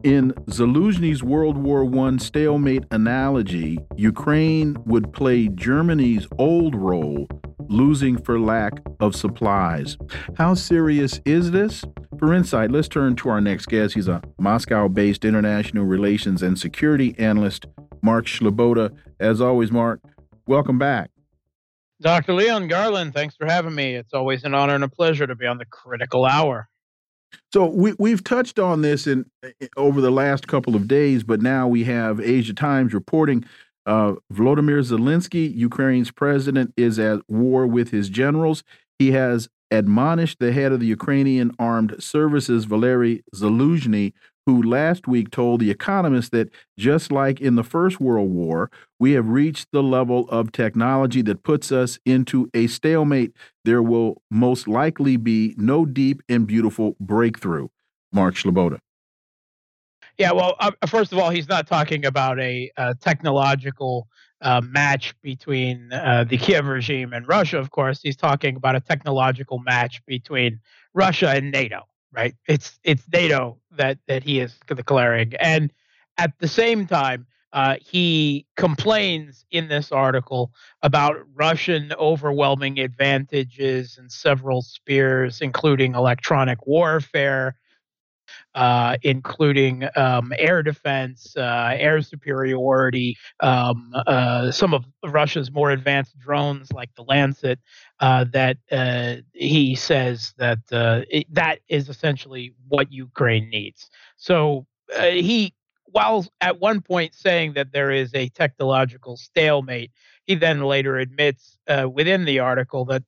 In 0.03 0.33
Zaluzhny's 0.49 1.23
World 1.23 1.57
War 1.57 1.85
I 2.05 2.17
stalemate 2.17 2.83
analogy, 2.91 3.79
Ukraine 3.95 4.75
would 4.85 5.13
play 5.13 5.47
Germany's 5.47 6.27
old 6.37 6.75
role, 6.75 7.29
losing 7.69 8.21
for 8.21 8.41
lack 8.41 8.73
of 8.99 9.15
supplies. 9.15 9.97
How 10.37 10.53
serious 10.53 11.21
is 11.23 11.51
this? 11.51 11.85
For 12.21 12.35
insight, 12.35 12.69
let's 12.69 12.87
turn 12.87 13.15
to 13.15 13.29
our 13.29 13.41
next 13.41 13.65
guest. 13.65 13.95
He's 13.95 14.07
a 14.07 14.21
Moscow 14.37 14.87
based 14.87 15.25
international 15.25 15.85
relations 15.85 16.43
and 16.43 16.57
security 16.57 17.15
analyst, 17.17 17.65
Mark 18.03 18.27
Sleboda. 18.27 18.95
As 19.19 19.41
always, 19.41 19.71
Mark, 19.71 20.01
welcome 20.45 20.77
back. 20.77 21.09
Dr. 21.99 22.33
Leon 22.33 22.67
Garland, 22.67 23.15
thanks 23.15 23.35
for 23.35 23.47
having 23.47 23.73
me. 23.73 23.95
It's 23.95 24.13
always 24.13 24.43
an 24.43 24.53
honor 24.53 24.75
and 24.75 24.83
a 24.83 24.87
pleasure 24.87 25.25
to 25.25 25.33
be 25.33 25.47
on 25.47 25.57
the 25.57 25.65
critical 25.65 26.25
hour. 26.25 26.69
So 27.51 27.65
we 27.65 27.95
we've 27.97 28.23
touched 28.23 28.59
on 28.59 28.83
this 28.83 29.07
in 29.07 29.25
over 29.75 29.99
the 29.99 30.11
last 30.11 30.47
couple 30.47 30.75
of 30.75 30.87
days, 30.87 31.23
but 31.23 31.41
now 31.41 31.67
we 31.67 31.85
have 31.85 32.19
Asia 32.19 32.53
Times 32.53 32.93
reporting 32.93 33.45
uh, 33.87 34.13
Volodymyr 34.31 34.83
Zelensky, 34.83 35.51
Ukraine's 35.55 36.11
president, 36.11 36.71
is 36.77 36.99
at 36.99 37.27
war 37.27 37.65
with 37.65 37.89
his 37.89 38.09
generals. 38.09 38.63
He 38.99 39.09
has 39.13 39.49
admonished 39.71 40.39
the 40.39 40.51
head 40.51 40.71
of 40.71 40.79
the 40.79 40.85
Ukrainian 40.85 41.51
Armed 41.57 41.95
Services, 42.03 42.65
Valery 42.65 43.23
Zaluzhny, 43.33 44.13
who 44.45 44.61
last 44.61 45.07
week 45.07 45.31
told 45.31 45.59
The 45.59 45.71
Economist 45.71 46.31
that 46.31 46.49
just 46.77 47.11
like 47.11 47.39
in 47.39 47.55
the 47.55 47.63
First 47.63 48.01
World 48.01 48.31
War, 48.31 48.69
we 48.99 49.11
have 49.13 49.27
reached 49.29 49.67
the 49.71 49.83
level 49.83 50.27
of 50.29 50.51
technology 50.51 51.21
that 51.23 51.43
puts 51.43 51.71
us 51.71 51.99
into 52.05 52.49
a 52.53 52.67
stalemate. 52.67 53.33
There 53.65 53.83
will 53.83 54.21
most 54.29 54.67
likely 54.67 55.15
be 55.15 55.55
no 55.57 55.85
deep 55.85 56.21
and 56.27 56.47
beautiful 56.47 56.95
breakthrough. 56.99 57.67
Mark 58.11 58.35
Sleboda. 58.35 58.79
Yeah, 60.17 60.33
well, 60.33 60.55
uh, 60.59 60.71
first 60.87 61.13
of 61.13 61.17
all, 61.17 61.29
he's 61.29 61.47
not 61.47 61.67
talking 61.67 62.05
about 62.05 62.39
a, 62.39 62.69
a 62.77 62.93
technological 62.95 64.07
uh, 64.41 64.61
match 64.61 65.13
between 65.21 65.91
uh, 65.93 66.25
the 66.27 66.37
Kiev 66.37 66.65
regime 66.65 67.13
and 67.13 67.27
Russia, 67.27 67.59
of 67.59 67.71
course. 67.71 68.01
He's 68.01 68.17
talking 68.17 68.55
about 68.55 68.75
a 68.75 68.79
technological 68.79 69.59
match 69.59 70.03
between 70.05 70.59
Russia 70.93 71.29
and 71.29 71.51
NATO, 71.51 71.87
right? 72.11 72.35
It's 72.47 72.79
it's 72.83 73.03
NATO 73.11 73.59
that 73.71 73.99
that 74.07 74.23
he 74.23 74.39
is 74.39 74.57
declaring, 74.67 75.33
and 75.39 75.71
at 76.17 76.37
the 76.39 76.47
same 76.47 76.87
time, 76.87 77.27
uh, 77.53 77.75
he 77.81 78.45
complains 78.55 79.45
in 79.51 79.67
this 79.67 79.91
article 79.91 80.53
about 80.81 81.17
Russian 81.33 81.93
overwhelming 81.99 82.79
advantages 82.79 83.97
in 83.97 84.09
several 84.09 84.61
spheres, 84.61 85.41
including 85.41 85.95
electronic 85.95 86.65
warfare, 86.65 87.55
uh, 88.55 88.97
including 89.03 89.87
um, 89.95 90.33
air 90.37 90.63
defense, 90.63 91.35
uh, 91.37 91.75
air 91.77 92.01
superiority, 92.01 93.17
um, 93.39 93.91
uh, 94.07 94.51
some 94.51 94.73
of 94.73 94.85
Russia's 95.05 95.51
more 95.51 95.71
advanced 95.71 96.17
drones 96.19 96.71
like 96.71 96.93
the 96.95 97.03
Lancet. 97.03 97.59
Uh, 97.99 98.25
that 98.33 98.57
uh, 98.71 99.17
he 99.33 99.75
says 99.75 100.33
that 100.37 100.57
uh, 100.71 101.01
it, 101.09 101.27
that 101.31 101.59
is 101.67 101.87
essentially 101.87 102.53
what 102.67 102.91
Ukraine 102.91 103.47
needs. 103.49 103.89
So 104.17 104.65
he, 104.99 105.53
while 105.85 106.25
at 106.41 106.59
one 106.59 106.81
point 106.81 107.13
saying 107.13 107.53
that 107.53 107.71
there 107.71 107.91
is 107.91 108.13
a 108.15 108.29
technological 108.29 109.17
stalemate, 109.17 109.91
he 110.25 110.35
then 110.35 110.61
later 110.61 110.97
admits 110.97 111.59
within 111.93 112.25
the 112.25 112.39
article 112.39 112.85
that 112.85 113.03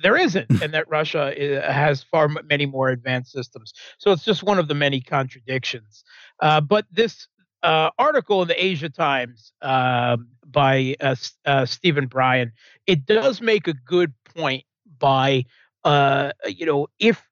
there 0.00 0.16
isn't, 0.16 0.46
and 0.62 0.72
that 0.74 0.88
Russia 0.88 1.32
is, 1.36 1.62
has 1.64 2.02
far 2.02 2.28
many 2.28 2.66
more 2.66 2.88
advanced 2.88 3.32
systems. 3.32 3.72
So 3.98 4.12
it's 4.12 4.24
just 4.24 4.42
one 4.42 4.58
of 4.58 4.68
the 4.68 4.74
many 4.74 5.00
contradictions. 5.00 6.04
Uh, 6.40 6.60
but 6.60 6.86
this 6.90 7.28
uh, 7.62 7.90
article 7.98 8.42
in 8.42 8.48
the 8.48 8.64
Asia 8.64 8.88
Times 8.88 9.52
uh, 9.62 10.16
by 10.46 10.96
uh, 11.00 11.16
uh, 11.44 11.66
Stephen 11.66 12.06
Bryen, 12.06 12.52
it 12.86 13.06
does 13.06 13.40
make 13.40 13.66
a 13.66 13.74
good 13.74 14.12
point 14.34 14.64
by, 14.98 15.44
uh, 15.84 16.32
you 16.46 16.66
know, 16.66 16.88
if 16.98 17.22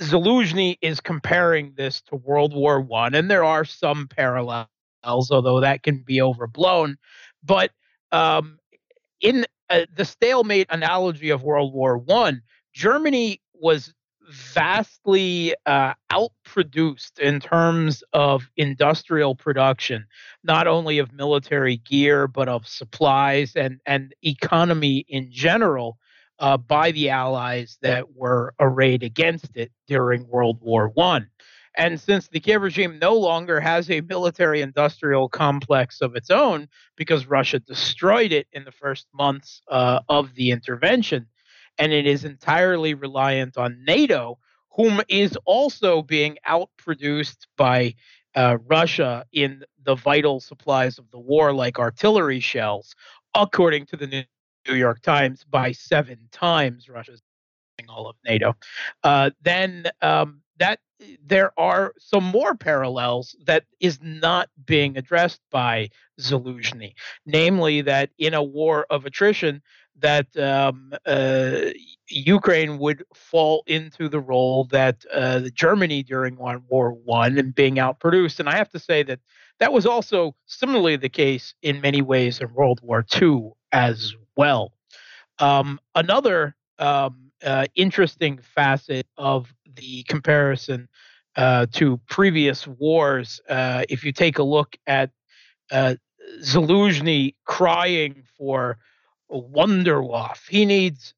Zaluzhny 0.00 0.76
is 0.82 1.00
comparing 1.00 1.72
this 1.76 2.02
to 2.02 2.16
World 2.16 2.54
War 2.54 2.80
One, 2.80 3.14
and 3.14 3.30
there 3.30 3.44
are 3.44 3.64
some 3.64 4.08
parallels, 4.08 4.68
although 5.04 5.60
that 5.60 5.82
can 5.82 6.02
be 6.02 6.20
overblown. 6.20 6.98
But 7.42 7.70
um, 8.12 8.58
in 9.20 9.46
uh, 9.70 9.86
the 9.94 10.04
stalemate 10.04 10.66
analogy 10.70 11.30
of 11.30 11.42
World 11.42 11.72
War 11.72 11.98
One, 11.98 12.42
Germany 12.72 13.40
was 13.54 13.92
vastly 14.28 15.54
uh, 15.66 15.94
outproduced 16.10 17.18
in 17.20 17.40
terms 17.40 18.02
of 18.12 18.50
industrial 18.56 19.34
production, 19.34 20.06
not 20.42 20.66
only 20.66 20.98
of 20.98 21.12
military 21.12 21.76
gear 21.78 22.26
but 22.26 22.48
of 22.48 22.66
supplies 22.66 23.54
and 23.56 23.80
and 23.86 24.14
economy 24.22 25.04
in 25.08 25.30
general. 25.30 25.98
Uh, 26.38 26.54
by 26.54 26.90
the 26.90 27.08
Allies 27.08 27.78
that 27.80 28.14
were 28.14 28.52
arrayed 28.60 29.02
against 29.02 29.56
it 29.56 29.72
during 29.86 30.28
World 30.28 30.58
War 30.60 30.88
One. 30.88 31.30
And 31.76 32.00
since 32.00 32.28
the 32.28 32.40
Kiev 32.40 32.62
regime 32.62 32.98
no 32.98 33.14
longer 33.14 33.60
has 33.60 33.90
a 33.90 34.00
military 34.00 34.62
industrial 34.62 35.28
complex 35.28 36.00
of 36.00 36.16
its 36.16 36.30
own, 36.30 36.68
because 36.96 37.26
Russia 37.26 37.58
destroyed 37.58 38.32
it 38.32 38.46
in 38.52 38.64
the 38.64 38.72
first 38.72 39.06
months 39.12 39.60
uh, 39.70 40.00
of 40.08 40.34
the 40.34 40.50
intervention, 40.50 41.26
and 41.78 41.92
it 41.92 42.06
is 42.06 42.24
entirely 42.24 42.94
reliant 42.94 43.58
on 43.58 43.84
NATO, 43.86 44.38
whom 44.70 45.02
is 45.08 45.36
also 45.44 46.02
being 46.02 46.38
outproduced 46.48 47.46
by 47.56 47.94
uh, 48.34 48.58
Russia 48.66 49.24
in 49.32 49.62
the 49.84 49.94
vital 49.94 50.40
supplies 50.40 50.98
of 50.98 51.10
the 51.10 51.18
war, 51.18 51.52
like 51.52 51.78
artillery 51.78 52.40
shells, 52.40 52.94
according 53.34 53.86
to 53.86 53.96
the 53.96 54.06
New 54.06 54.74
York 54.74 55.00
Times, 55.02 55.44
by 55.44 55.72
seven 55.72 56.28
times 56.32 56.88
Russia's 56.88 57.22
all 57.88 58.08
of 58.08 58.16
NATO. 58.24 58.56
Uh, 59.04 59.30
then 59.42 59.86
um, 60.00 60.40
that 60.58 60.80
there 61.24 61.52
are 61.58 61.92
some 61.98 62.24
more 62.24 62.54
parallels 62.54 63.36
that 63.46 63.64
is 63.80 63.98
not 64.02 64.48
being 64.64 64.96
addressed 64.96 65.40
by 65.50 65.90
Zaluzhny, 66.20 66.94
namely 67.24 67.82
that 67.82 68.10
in 68.18 68.34
a 68.34 68.42
war 68.42 68.86
of 68.90 69.04
attrition, 69.04 69.62
that 69.98 70.36
um, 70.36 70.92
uh, 71.06 71.70
Ukraine 72.08 72.78
would 72.78 73.04
fall 73.14 73.62
into 73.66 74.08
the 74.08 74.20
role 74.20 74.64
that 74.64 75.04
uh, 75.12 75.40
Germany 75.54 76.02
during 76.02 76.36
World 76.36 76.64
War 76.68 76.90
One 76.92 77.38
and 77.38 77.54
being 77.54 77.76
outproduced. 77.76 78.40
And 78.40 78.48
I 78.48 78.56
have 78.56 78.70
to 78.70 78.78
say 78.78 79.02
that 79.04 79.20
that 79.58 79.72
was 79.72 79.86
also 79.86 80.34
similarly 80.46 80.96
the 80.96 81.08
case 81.08 81.54
in 81.62 81.80
many 81.80 82.02
ways 82.02 82.40
in 82.40 82.52
World 82.52 82.80
War 82.82 83.02
Two 83.02 83.56
as 83.72 84.14
well. 84.36 84.72
Um, 85.38 85.80
another 85.94 86.54
um, 86.78 87.30
uh, 87.44 87.66
interesting 87.74 88.38
facet 88.42 89.06
of 89.16 89.52
the 89.76 90.02
comparison 90.04 90.88
uh, 91.36 91.66
to 91.72 92.00
previous 92.08 92.66
wars. 92.66 93.40
Uh, 93.48 93.84
if 93.88 94.04
you 94.04 94.12
take 94.12 94.38
a 94.38 94.42
look 94.42 94.76
at 94.86 95.10
uh, 95.70 95.94
Zaluzhny 96.42 97.34
crying 97.44 98.22
for 98.36 98.78
Wunderwaffe, 99.30 100.48
he 100.48 100.64
needs 100.64 101.14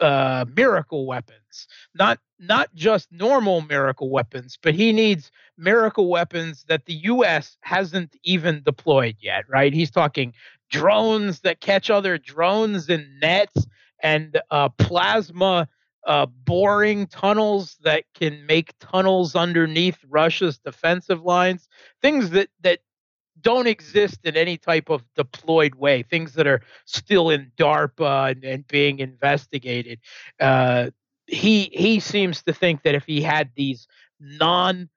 uh, 0.00 0.44
miracle 0.56 1.06
weapons, 1.06 1.68
not 1.94 2.18
not 2.38 2.74
just 2.74 3.12
normal 3.12 3.60
miracle 3.60 4.10
weapons, 4.10 4.58
but 4.60 4.74
he 4.74 4.92
needs 4.92 5.30
miracle 5.56 6.08
weapons 6.08 6.64
that 6.68 6.86
the 6.86 6.94
U.S. 6.94 7.56
hasn't 7.60 8.16
even 8.24 8.62
deployed 8.64 9.16
yet, 9.20 9.44
right? 9.48 9.72
He's 9.72 9.90
talking 9.90 10.32
drones 10.70 11.40
that 11.40 11.60
catch 11.60 11.90
other 11.90 12.18
drones 12.18 12.88
in 12.88 13.18
nets 13.20 13.66
and 14.02 14.40
uh, 14.50 14.70
plasma 14.70 15.68
uh, 16.06 16.26
boring 16.26 17.06
tunnels 17.06 17.76
that 17.82 18.04
can 18.14 18.44
make 18.46 18.72
tunnels 18.80 19.36
underneath 19.36 19.98
Russia's 20.08 20.58
defensive 20.58 21.22
lines, 21.22 21.68
things 22.00 22.30
that 22.30 22.48
that 22.62 22.80
don't 23.40 23.66
exist 23.66 24.18
in 24.24 24.36
any 24.36 24.56
type 24.56 24.90
of 24.90 25.02
deployed 25.14 25.74
way, 25.74 26.02
things 26.02 26.34
that 26.34 26.46
are 26.46 26.60
still 26.84 27.30
in 27.30 27.50
DARPA 27.56 28.32
and, 28.32 28.44
and 28.44 28.66
being 28.68 28.98
investigated. 28.98 29.98
Uh, 30.38 30.90
he 31.26 31.70
he 31.72 32.00
seems 32.00 32.42
to 32.42 32.52
think 32.52 32.82
that 32.82 32.94
if 32.94 33.04
he 33.04 33.20
had 33.22 33.50
these 33.54 33.86
non 34.18 34.88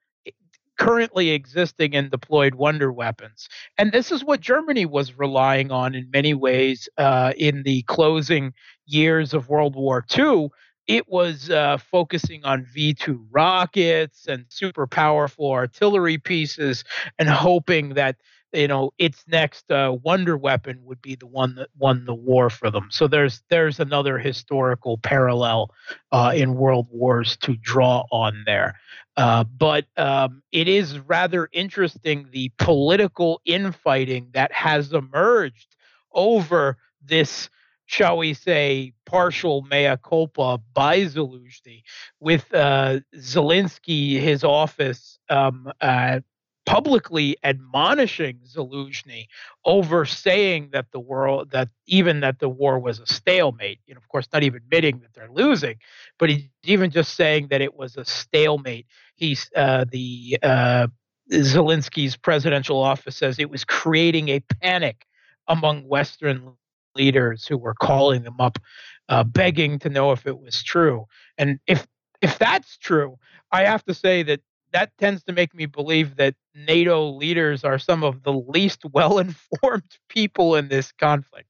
currently 0.76 1.30
existing 1.30 1.94
and 1.94 2.10
deployed 2.10 2.54
wonder 2.54 2.92
weapons. 2.92 3.48
And 3.78 3.92
this 3.92 4.10
is 4.10 4.24
what 4.24 4.40
Germany 4.40 4.86
was 4.86 5.16
relying 5.16 5.70
on 5.70 5.94
in 5.94 6.10
many 6.10 6.34
ways 6.34 6.88
uh, 6.98 7.32
in 7.36 7.62
the 7.62 7.82
closing 7.82 8.52
years 8.86 9.34
of 9.34 9.48
World 9.48 9.76
War 9.76 10.04
II. 10.16 10.48
It 10.86 11.08
was 11.08 11.50
uh, 11.50 11.78
focusing 11.78 12.44
on 12.44 12.66
V 12.66 12.94
2 12.94 13.26
rockets 13.30 14.26
and 14.28 14.44
super 14.48 14.86
powerful 14.86 15.50
artillery 15.50 16.18
pieces 16.18 16.84
and 17.18 17.28
hoping 17.28 17.94
that 17.94 18.16
you 18.52 18.68
know 18.68 18.92
its 18.98 19.24
next 19.26 19.70
uh, 19.70 19.96
wonder 20.02 20.36
weapon 20.36 20.80
would 20.84 21.00
be 21.00 21.14
the 21.16 21.26
one 21.26 21.54
that 21.56 21.70
won 21.76 22.04
the 22.04 22.14
war 22.14 22.50
for 22.50 22.70
them. 22.70 22.88
So 22.90 23.08
there's 23.08 23.42
there's 23.48 23.80
another 23.80 24.18
historical 24.18 24.98
parallel 24.98 25.70
uh, 26.12 26.32
in 26.34 26.54
world 26.54 26.88
wars 26.90 27.36
to 27.38 27.56
draw 27.56 28.04
on 28.12 28.42
there. 28.46 28.78
Uh, 29.16 29.44
but 29.44 29.86
um, 29.96 30.42
it 30.52 30.68
is 30.68 30.98
rather 30.98 31.48
interesting 31.52 32.28
the 32.32 32.50
political 32.58 33.40
infighting 33.44 34.28
that 34.34 34.52
has 34.52 34.92
emerged 34.92 35.76
over 36.12 36.76
this 37.02 37.48
shall 37.94 38.16
we 38.16 38.34
say, 38.34 38.92
partial 39.06 39.62
mea 39.70 39.96
culpa 40.02 40.58
by 40.74 41.02
Zelensky, 41.02 41.82
with 42.18 42.52
uh, 42.52 42.98
Zelensky, 43.16 44.18
his 44.20 44.42
office, 44.42 45.20
um, 45.30 45.70
uh, 45.80 46.18
publicly 46.66 47.36
admonishing 47.44 48.40
Zelensky 48.52 49.26
over 49.64 50.04
saying 50.04 50.70
that 50.72 50.86
the 50.90 50.98
world 50.98 51.52
that 51.52 51.68
even 51.86 52.18
that 52.20 52.40
the 52.40 52.48
war 52.48 52.80
was 52.80 52.98
a 52.98 53.06
stalemate. 53.06 53.78
You 53.86 53.94
know, 53.94 53.98
of 53.98 54.08
course, 54.08 54.26
not 54.32 54.42
even 54.42 54.56
admitting 54.56 54.98
that 55.00 55.14
they're 55.14 55.30
losing, 55.30 55.76
but 56.18 56.30
even 56.64 56.90
just 56.90 57.14
saying 57.14 57.48
that 57.50 57.60
it 57.60 57.76
was 57.76 57.96
a 57.96 58.04
stalemate. 58.04 58.86
He's 59.14 59.48
uh, 59.54 59.84
the 59.88 60.38
uh, 60.42 60.88
Zelensky's 61.30 62.16
presidential 62.16 62.82
office 62.82 63.16
says 63.16 63.38
it 63.38 63.50
was 63.50 63.64
creating 63.64 64.30
a 64.30 64.40
panic 64.40 65.06
among 65.46 65.86
Western 65.86 66.56
leaders 66.94 67.46
who 67.46 67.58
were 67.58 67.74
calling 67.74 68.22
them 68.22 68.36
up, 68.40 68.58
uh, 69.08 69.24
begging 69.24 69.78
to 69.80 69.88
know 69.88 70.12
if 70.12 70.26
it 70.26 70.38
was 70.40 70.62
true. 70.62 71.06
And 71.38 71.58
if 71.66 71.86
if 72.22 72.38
that's 72.38 72.78
true, 72.78 73.18
I 73.52 73.64
have 73.64 73.84
to 73.84 73.94
say 73.94 74.22
that 74.24 74.40
that 74.72 74.90
tends 74.98 75.22
to 75.24 75.32
make 75.32 75.54
me 75.54 75.66
believe 75.66 76.16
that 76.16 76.34
NATO 76.54 77.10
leaders 77.10 77.64
are 77.64 77.78
some 77.78 78.02
of 78.02 78.22
the 78.22 78.32
least 78.32 78.84
well 78.92 79.18
informed 79.18 79.98
people 80.08 80.56
in 80.56 80.68
this 80.68 80.92
conflict. 80.92 81.48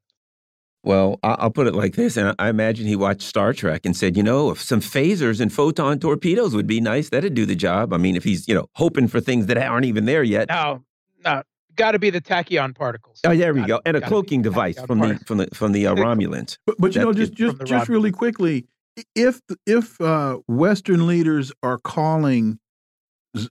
Well, 0.84 1.18
I'll 1.22 1.50
put 1.50 1.66
it 1.66 1.74
like 1.74 1.94
this, 1.94 2.18
and 2.18 2.34
I 2.38 2.50
imagine 2.50 2.86
he 2.86 2.94
watched 2.94 3.22
Star 3.22 3.54
Trek 3.54 3.86
and 3.86 3.96
said, 3.96 4.18
you 4.18 4.22
know, 4.22 4.50
if 4.50 4.60
some 4.60 4.80
phasers 4.80 5.40
and 5.40 5.50
photon 5.50 5.98
torpedoes 5.98 6.54
would 6.54 6.66
be 6.66 6.78
nice, 6.78 7.08
that'd 7.08 7.32
do 7.32 7.46
the 7.46 7.54
job. 7.54 7.94
I 7.94 7.96
mean, 7.96 8.16
if 8.16 8.24
he's, 8.24 8.46
you 8.46 8.54
know, 8.54 8.66
hoping 8.74 9.08
for 9.08 9.18
things 9.18 9.46
that 9.46 9.56
aren't 9.56 9.86
even 9.86 10.04
there 10.04 10.22
yet. 10.22 10.50
No, 10.50 10.84
no, 11.24 11.42
got 11.76 11.92
to 11.92 11.98
be 11.98 12.10
the 12.10 12.20
tachyon 12.20 12.74
particles. 12.74 13.20
Oh, 13.24 13.34
there 13.34 13.54
we 13.54 13.62
go, 13.64 13.80
and 13.84 13.96
a 13.96 14.00
cloaking 14.00 14.42
device 14.42 14.80
from 14.86 14.98
the, 15.00 15.18
from 15.26 15.38
the 15.38 15.48
from 15.52 15.72
the 15.72 15.86
uh, 15.86 15.94
Romulans. 15.94 16.58
But, 16.66 16.76
but 16.78 16.94
you 16.94 17.02
know, 17.02 17.12
just 17.12 17.34
just 17.34 17.56
just 17.64 17.88
really 17.88 18.12
quickly, 18.12 18.66
if 19.14 19.40
if 19.66 20.00
uh, 20.00 20.38
Western 20.46 21.06
leaders 21.06 21.52
are 21.62 21.78
calling 21.78 22.58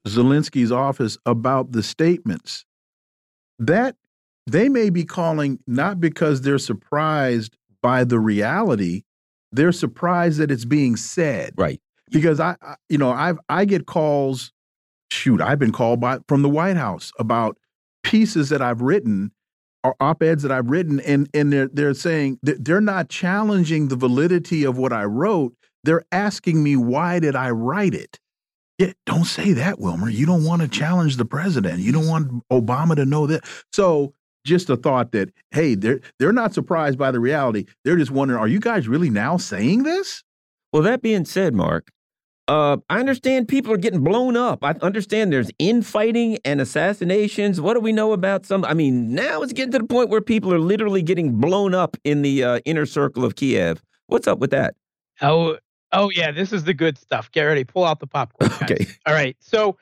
Zelensky's 0.08 0.72
office 0.72 1.18
about 1.26 1.72
the 1.72 1.84
statements 1.84 2.66
that 3.60 3.96
they 4.48 4.70
may 4.70 4.90
be 4.90 5.04
calling 5.04 5.60
not 5.68 6.00
because 6.00 6.42
they're 6.42 6.58
surprised 6.58 7.56
by 7.82 8.04
the 8.04 8.20
reality 8.20 9.04
they're 9.54 9.72
surprised 9.72 10.40
that 10.40 10.52
it's 10.52 10.66
being 10.66 10.96
said. 10.96 11.54
Right. 11.56 11.80
Because 12.12 12.40
i, 12.40 12.56
I 12.62 12.76
you 12.90 12.98
know 12.98 13.12
i've 13.12 13.40
i 13.50 13.66
get 13.66 13.88
calls 13.88 14.52
shoot 15.10 15.42
i've 15.42 15.58
been 15.58 15.72
called 15.72 16.00
by 16.00 16.20
from 16.28 16.44
the 16.44 16.50
white 16.50 16.78
house 16.78 17.12
about 17.18 17.58
pieces 18.04 18.50
that 18.50 18.62
i've 18.62 18.82
written 18.82 19.32
or 19.84 19.96
op-eds 20.00 20.44
that 20.44 20.52
i've 20.52 20.70
written 20.70 21.00
and 21.02 21.30
and 21.34 21.52
they're 21.52 21.70
they're 21.70 21.94
saying 21.94 22.38
that 22.44 22.64
they're 22.64 22.82
not 22.82 23.10
challenging 23.10 23.88
the 23.88 23.96
validity 23.96 24.64
of 24.64 24.78
what 24.78 24.94
i 24.94 25.04
wrote 25.04 25.54
they're 25.84 26.06
asking 26.12 26.62
me 26.64 26.76
why 26.76 27.20
did 27.20 27.36
i 27.36 27.50
write 27.50 27.94
it 27.94 28.20
yeah, 28.80 28.92
don't 29.06 29.26
say 29.26 29.54
that, 29.54 29.80
Wilmer. 29.80 30.10
You 30.10 30.26
don't 30.26 30.44
want 30.44 30.62
to 30.62 30.68
challenge 30.68 31.18
the 31.18 31.26
president. 31.26 31.80
You 31.80 31.92
don't 31.92 32.08
want 32.08 32.44
Obama 32.50 32.96
to 32.96 33.06
know 33.06 33.28
that. 33.28 33.46
So 33.72 34.14
just 34.46 34.70
a 34.70 34.76
thought 34.76 35.12
that 35.12 35.30
hey, 35.52 35.76
they're 35.76 36.02
they're 36.20 36.34
not 36.34 36.54
surprised 36.54 36.98
by 36.98 37.12
the 37.12 37.20
reality. 37.20 37.66
They're 37.86 37.98
just 37.98 38.12
wondering, 38.12 38.40
are 38.40 38.48
you 38.48 38.60
guys 38.60 38.88
really 38.88 39.10
now 39.10 39.38
saying 39.38 39.84
this? 39.84 40.24
Well, 40.72 40.84
that 40.84 41.02
being 41.02 41.26
said, 41.26 41.54
Mark, 41.54 41.92
uh, 42.48 42.78
I 42.90 43.00
understand 43.00 43.48
people 43.48 43.72
are 43.74 43.78
getting 43.78 44.04
blown 44.04 44.36
up. 44.36 44.64
I 44.64 44.72
understand 44.82 45.32
there's 45.32 45.52
infighting 45.60 46.38
and 46.44 46.60
assassinations. 46.60 47.62
What 47.62 47.76
do 47.76 47.80
we 47.80 47.92
know 47.92 48.12
about 48.12 48.46
some? 48.46 48.66
I 48.66 48.74
mean, 48.74 49.14
now 49.14 49.42
it's 49.42 49.54
getting 49.54 49.72
to 49.72 49.80
the 49.80 49.86
point 49.86 50.10
where 50.10 50.22
people 50.22 50.54
are 50.54 50.60
literally 50.60 51.02
getting 51.02 51.40
blown 51.40 51.74
up 51.74 51.98
in 52.04 52.22
the 52.22 52.44
uh, 52.44 52.60
inner 52.66 52.86
circle 52.86 53.24
of 53.24 53.36
Kiev. 53.36 53.84
What's 54.08 54.28
up 54.28 54.40
with 54.40 54.52
that? 54.52 54.76
Oh, 55.22 55.58
Oh 55.94 56.10
yeah, 56.10 56.32
this 56.32 56.52
is 56.52 56.64
the 56.64 56.74
good 56.74 56.98
stuff. 56.98 57.32
Get 57.32 57.44
ready. 57.44 57.64
Pull 57.64 57.86
out 57.86 58.00
the 58.00 58.08
popcorn. 58.08 58.50
Guys. 58.50 58.64
Okay. 58.64 58.88
All 59.06 59.14
right. 59.14 59.38
So 59.40 59.78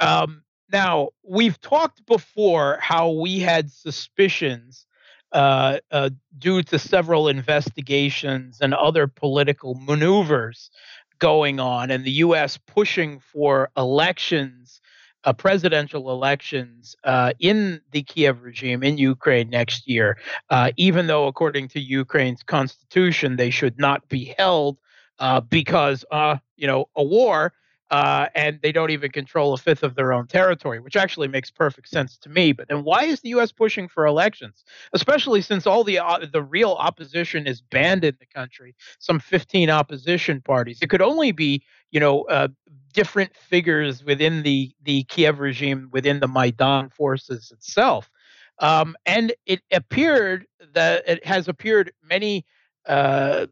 um, 0.00 0.42
now 0.72 1.10
we've 1.22 1.58
talked 1.60 2.04
before 2.04 2.78
how 2.80 3.10
we 3.12 3.38
had 3.38 3.70
suspicions 3.70 4.86
uh, 5.30 5.78
uh, 5.92 6.10
due 6.36 6.62
to 6.64 6.78
several 6.78 7.28
investigations 7.28 8.58
and 8.60 8.74
other 8.74 9.06
political 9.06 9.74
maneuvers 9.74 10.70
going 11.18 11.60
on, 11.60 11.90
and 11.90 12.04
the 12.04 12.10
U.S. 12.12 12.58
pushing 12.58 13.20
for 13.20 13.70
elections, 13.76 14.80
uh, 15.24 15.32
presidential 15.32 16.10
elections 16.10 16.96
uh, 17.04 17.32
in 17.38 17.80
the 17.92 18.02
Kiev 18.02 18.42
regime 18.42 18.82
in 18.82 18.98
Ukraine 18.98 19.50
next 19.50 19.88
year, 19.88 20.18
uh, 20.50 20.72
even 20.76 21.06
though, 21.06 21.26
according 21.26 21.68
to 21.68 21.80
Ukraine's 21.80 22.42
constitution, 22.42 23.36
they 23.36 23.50
should 23.50 23.78
not 23.78 24.08
be 24.08 24.34
held 24.36 24.78
uh, 25.18 25.40
because 25.40 26.04
uh, 26.10 26.36
you 26.56 26.66
know 26.66 26.86
a 26.96 27.02
war 27.02 27.52
uh, 27.92 28.28
and 28.34 28.58
they 28.62 28.72
don't 28.72 28.90
even 28.90 29.10
control 29.10 29.52
a 29.52 29.58
fifth 29.58 29.82
of 29.82 29.94
their 29.96 30.14
own 30.14 30.26
territory, 30.26 30.80
which 30.80 30.96
actually 30.96 31.28
makes 31.28 31.50
perfect 31.50 31.88
sense 31.88 32.16
to 32.16 32.30
me. 32.30 32.52
But 32.52 32.68
then 32.68 32.84
why 32.84 33.04
is 33.04 33.20
the 33.20 33.28
U.S. 33.30 33.52
pushing 33.52 33.86
for 33.86 34.06
elections, 34.06 34.64
especially 34.94 35.42
since 35.42 35.66
all 35.66 35.84
the 35.84 35.98
uh, 35.98 36.24
the 36.32 36.42
real 36.42 36.72
opposition 36.72 37.46
is 37.46 37.60
banned 37.60 38.02
in 38.02 38.16
the 38.18 38.26
country? 38.26 38.74
Some 38.98 39.20
15 39.20 39.68
opposition 39.68 40.40
parties. 40.40 40.78
It 40.80 40.88
could 40.88 41.02
only 41.02 41.32
be 41.32 41.62
you 41.90 42.00
know 42.00 42.22
uh, 42.22 42.48
different 42.94 43.36
figures 43.36 44.02
within 44.02 44.42
the 44.42 44.72
the 44.82 45.04
Kiev 45.04 45.38
regime, 45.38 45.90
within 45.92 46.20
the 46.20 46.28
Maidan 46.28 46.88
forces 46.88 47.52
itself. 47.52 48.10
Um, 48.58 48.96
and 49.04 49.34
it 49.44 49.60
appeared 49.70 50.46
that 50.72 51.06
it 51.06 51.26
has 51.26 51.46
appeared 51.46 51.92
many 52.02 52.46
uh, 52.86 53.48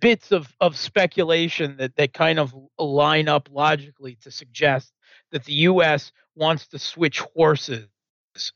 bits 0.00 0.32
of, 0.32 0.54
of 0.60 0.76
speculation 0.76 1.76
that, 1.78 1.96
that 1.96 2.12
kind 2.12 2.38
of 2.38 2.54
line 2.78 3.28
up 3.28 3.48
logically 3.50 4.16
to 4.22 4.30
suggest 4.30 4.92
that 5.32 5.44
the 5.44 5.52
U.S. 5.52 6.12
wants 6.34 6.66
to 6.68 6.78
switch 6.78 7.20
horses 7.20 7.88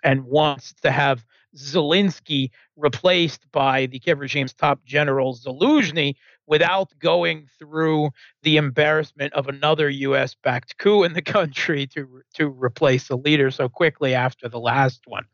and 0.03 0.25
wants 0.25 0.75
to 0.83 0.91
have 0.91 1.25
Zelensky 1.57 2.51
replaced 2.77 3.51
by 3.53 3.87
the 3.87 3.99
Kiev 3.99 4.19
regime's 4.19 4.53
top 4.53 4.85
general 4.85 5.35
Zaluzhny 5.35 6.15
without 6.47 6.91
going 6.99 7.47
through 7.59 8.11
the 8.43 8.57
embarrassment 8.57 9.33
of 9.33 9.49
another 9.49 9.89
U.S. 9.89 10.35
backed 10.43 10.79
coup 10.79 11.05
in 11.05 11.15
the 11.15 11.23
country 11.37 11.87
to 11.89 12.23
to 12.35 12.49
replace 12.49 13.09
the 13.09 13.17
leader 13.17 13.51
so 13.51 13.69
quickly 13.69 14.15
after 14.15 14.49
the 14.49 14.61
last 14.61 15.03
one. 15.07 15.25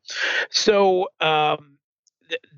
So 0.50 1.08
um, 1.20 1.73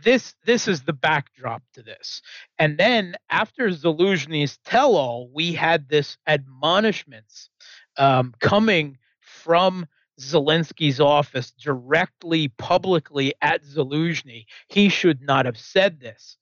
this 0.02 0.34
this 0.44 0.68
is 0.68 0.82
the 0.82 0.92
backdrop 0.92 1.62
to 1.74 1.82
this. 1.82 2.22
And 2.58 2.78
then 2.78 3.16
after 3.30 3.68
Zaluzhny's 3.68 4.58
tell-all, 4.64 5.30
we 5.32 5.52
had 5.52 5.88
this 5.88 6.16
admonishments 6.26 7.50
um, 7.96 8.34
coming 8.40 8.98
from 9.20 9.86
Zelensky's 10.20 11.00
office 11.00 11.50
directly 11.52 12.48
publicly 12.48 13.34
at 13.42 13.62
Zaluzhny. 13.64 14.46
He 14.68 14.88
should 14.88 15.20
not 15.22 15.46
have 15.46 15.58
said 15.58 16.00
this. 16.00 16.36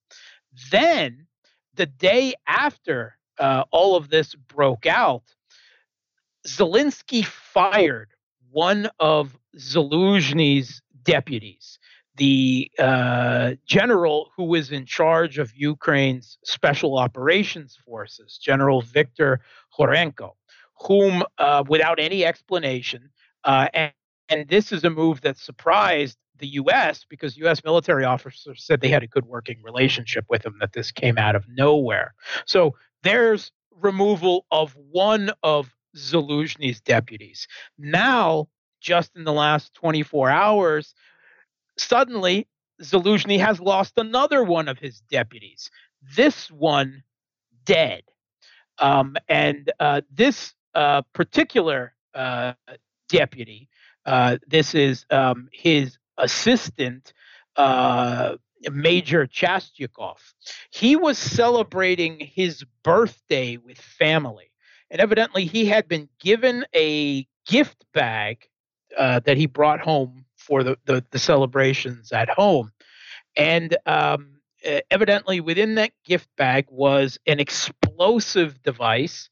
Then 0.71 1.27
the 1.75 1.87
day 1.87 2.35
after 2.47 3.17
uh, 3.39 3.65
all 3.73 3.97
of 3.97 4.11
this 4.11 4.35
broke 4.35 4.87
out, 4.87 5.25
Zelensky 6.47 7.25
fired 7.25 8.15
one 8.51 8.89
of 9.01 9.37
Zaluzhny's 9.57 10.81
deputies, 11.03 11.79
the 12.17 12.71
uh, 12.79 13.55
general 13.67 14.31
who 14.37 14.45
was 14.45 14.71
in 14.71 14.87
charge 14.87 15.39
of 15.39 15.53
Ukraine's 15.55 16.39
special 16.45 16.99
operations 16.99 17.77
forces, 17.85 18.39
General 18.39 18.83
Viktor 18.83 19.41
Khorenko, 19.77 20.33
whom, 20.87 21.25
uh, 21.39 21.65
without 21.69 21.99
any 21.99 22.25
explanation, 22.25 23.11
uh, 23.45 23.69
and, 23.75 23.93
and 24.29 24.49
this 24.49 24.73
is 24.73 24.85
a 24.85 24.91
move 24.91 25.21
that 25.23 25.37
surprised 25.37 26.17
the 26.39 26.47
U.S. 26.49 27.05
because 27.09 27.37
U.S. 27.39 27.63
military 27.65 28.05
officers 28.05 28.65
said 28.65 28.81
they 28.81 28.89
had 28.89 29.03
a 29.03 29.09
good 29.09 29.27
working 29.27 29.61
relationship 29.63 30.25
with 30.29 30.45
him, 30.45 30.57
that 30.61 30.73
this 30.73 30.91
came 30.91 31.19
out 31.19 31.37
of 31.37 31.45
nowhere. 31.49 32.15
So 32.45 32.75
there's 33.03 33.53
removal 33.81 34.47
of 34.51 34.77
one 34.91 35.31
of 35.43 35.75
Zaluzhny's 35.97 36.81
deputies. 36.81 37.47
Now, 37.79 38.49
just 38.81 39.15
in 39.17 39.25
the 39.25 39.33
last 39.33 39.75
24 39.75 40.31
hours, 40.31 40.95
suddenly 41.77 42.47
Zaluzhny 42.83 43.39
has 43.39 43.61
lost 43.61 43.95
another 43.97 44.43
one 44.43 44.69
of 44.69 44.79
his 44.79 45.01
deputies. 45.01 45.71
This 46.17 46.51
one 46.51 47.03
dead. 47.65 48.03
Um, 48.79 49.17
and 49.29 49.71
uh, 49.79 50.03
this 50.11 50.55
uh, 50.75 51.03
particular 51.13 51.95
uh, 52.15 52.55
deputy, 53.09 53.69
uh, 54.05 54.39
this 54.47 54.75
is 54.75 55.07
um, 55.11 55.49
his 55.53 55.99
assistant, 56.19 57.13
uh, 57.57 58.37
Major 58.73 59.27
Chastyakov. 59.27 60.17
He 60.71 60.97
was 60.97 61.19
celebrating 61.19 62.19
his 62.19 62.65
birthday 62.83 63.59
with 63.59 63.79
family. 63.79 64.51
And 64.91 65.01
evidently, 65.01 65.45
he 65.45 65.67
had 65.67 65.89
been 65.89 66.09
given 66.21 66.65
a 66.75 67.27
gift 67.47 67.85
bag 67.93 68.49
uh, 68.97 69.21
that 69.21 69.37
he 69.37 69.47
brought 69.47 69.81
home 69.81 70.25
for 70.47 70.63
the, 70.63 70.77
the, 70.85 71.05
the 71.11 71.19
celebrations 71.19 72.13
at 72.13 72.29
home. 72.29 72.71
And 73.37 73.77
um, 73.87 74.37
evidently, 74.91 75.41
within 75.41 75.75
that 75.77 75.93
gift 76.05 76.29
bag 76.37 76.67
was 76.71 77.19
an 77.27 77.41
explosive 77.41 78.63
device, 78.63 79.29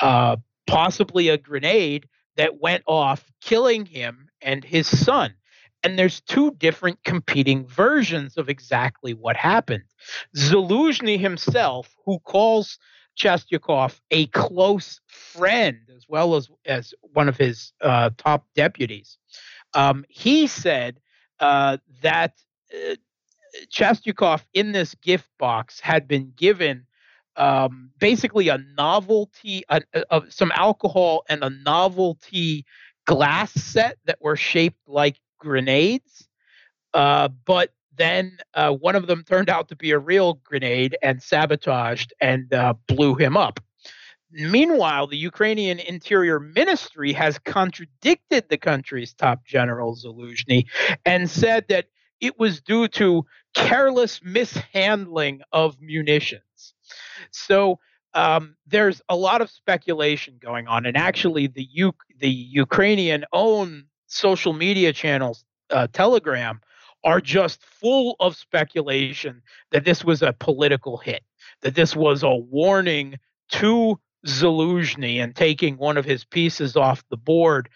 uh, 0.00 0.36
possibly 0.66 1.28
a 1.28 1.38
grenade 1.38 2.08
that 2.36 2.60
went 2.60 2.82
off, 2.86 3.24
killing 3.40 3.86
him 3.86 4.28
and 4.42 4.64
his 4.64 4.86
son. 4.86 5.34
And 5.82 5.98
there's 5.98 6.20
two 6.20 6.50
different 6.52 7.04
competing 7.04 7.66
versions 7.66 8.36
of 8.36 8.48
exactly 8.48 9.14
what 9.14 9.36
happened. 9.36 9.84
Zaluzhny 10.36 11.18
himself, 11.18 11.94
who 12.04 12.18
calls 12.20 12.78
Chastyakov 13.16 14.00
a 14.10 14.26
close 14.26 15.00
friend 15.06 15.78
as 15.96 16.04
well 16.08 16.34
as, 16.34 16.48
as 16.66 16.92
one 17.00 17.28
of 17.28 17.36
his 17.36 17.72
uh, 17.80 18.10
top 18.18 18.46
deputies, 18.54 19.18
um, 19.76 20.04
he 20.08 20.46
said 20.46 20.98
uh, 21.38 21.76
that 22.02 22.32
uh, 22.74 22.96
Chastyakov 23.70 24.42
in 24.54 24.72
this 24.72 24.94
gift 24.96 25.28
box 25.38 25.78
had 25.78 26.08
been 26.08 26.32
given 26.34 26.86
um, 27.36 27.90
basically 27.98 28.48
a 28.48 28.58
novelty, 28.76 29.62
uh, 29.68 29.80
of 30.10 30.32
some 30.32 30.50
alcohol 30.54 31.24
and 31.28 31.44
a 31.44 31.50
novelty 31.50 32.64
glass 33.06 33.52
set 33.52 33.98
that 34.06 34.18
were 34.22 34.36
shaped 34.36 34.80
like 34.88 35.20
grenades. 35.38 36.26
Uh, 36.94 37.28
but 37.44 37.74
then 37.96 38.38
uh, 38.54 38.72
one 38.72 38.96
of 38.96 39.06
them 39.06 39.22
turned 39.22 39.50
out 39.50 39.68
to 39.68 39.76
be 39.76 39.90
a 39.90 39.98
real 39.98 40.34
grenade 40.44 40.96
and 41.02 41.22
sabotaged 41.22 42.14
and 42.20 42.52
uh, 42.54 42.72
blew 42.88 43.14
him 43.14 43.36
up. 43.36 43.60
Meanwhile, 44.36 45.06
the 45.06 45.16
Ukrainian 45.16 45.78
Interior 45.78 46.38
Ministry 46.38 47.12
has 47.14 47.38
contradicted 47.38 48.48
the 48.48 48.58
country's 48.58 49.14
top 49.14 49.46
general 49.46 49.96
Zaluzhny 49.96 50.66
and 51.04 51.28
said 51.30 51.66
that 51.68 51.86
it 52.20 52.38
was 52.38 52.60
due 52.60 52.88
to 52.88 53.24
careless 53.54 54.20
mishandling 54.22 55.40
of 55.52 55.80
munitions. 55.80 56.74
So 57.30 57.78
um, 58.14 58.56
there's 58.66 59.00
a 59.08 59.16
lot 59.16 59.40
of 59.40 59.50
speculation 59.50 60.38
going 60.40 60.66
on, 60.68 60.86
and 60.86 60.96
actually, 60.96 61.46
the 61.46 61.66
U- 61.70 61.94
the 62.18 62.30
Ukrainian 62.30 63.24
own 63.32 63.86
social 64.06 64.52
media 64.52 64.92
channels, 64.92 65.44
uh, 65.70 65.86
Telegram, 65.92 66.60
are 67.04 67.20
just 67.20 67.62
full 67.62 68.16
of 68.20 68.36
speculation 68.36 69.42
that 69.70 69.84
this 69.84 70.04
was 70.04 70.22
a 70.22 70.32
political 70.32 70.96
hit, 70.96 71.22
that 71.60 71.74
this 71.74 71.94
was 71.94 72.22
a 72.22 72.34
warning 72.34 73.16
to 73.50 74.00
Zaluzhny 74.26 75.22
and 75.22 75.34
taking 75.34 75.76
one 75.76 75.96
of 75.96 76.04
his 76.04 76.24
pieces 76.24 76.76
off 76.76 77.04
the 77.10 77.16
board 77.16 77.68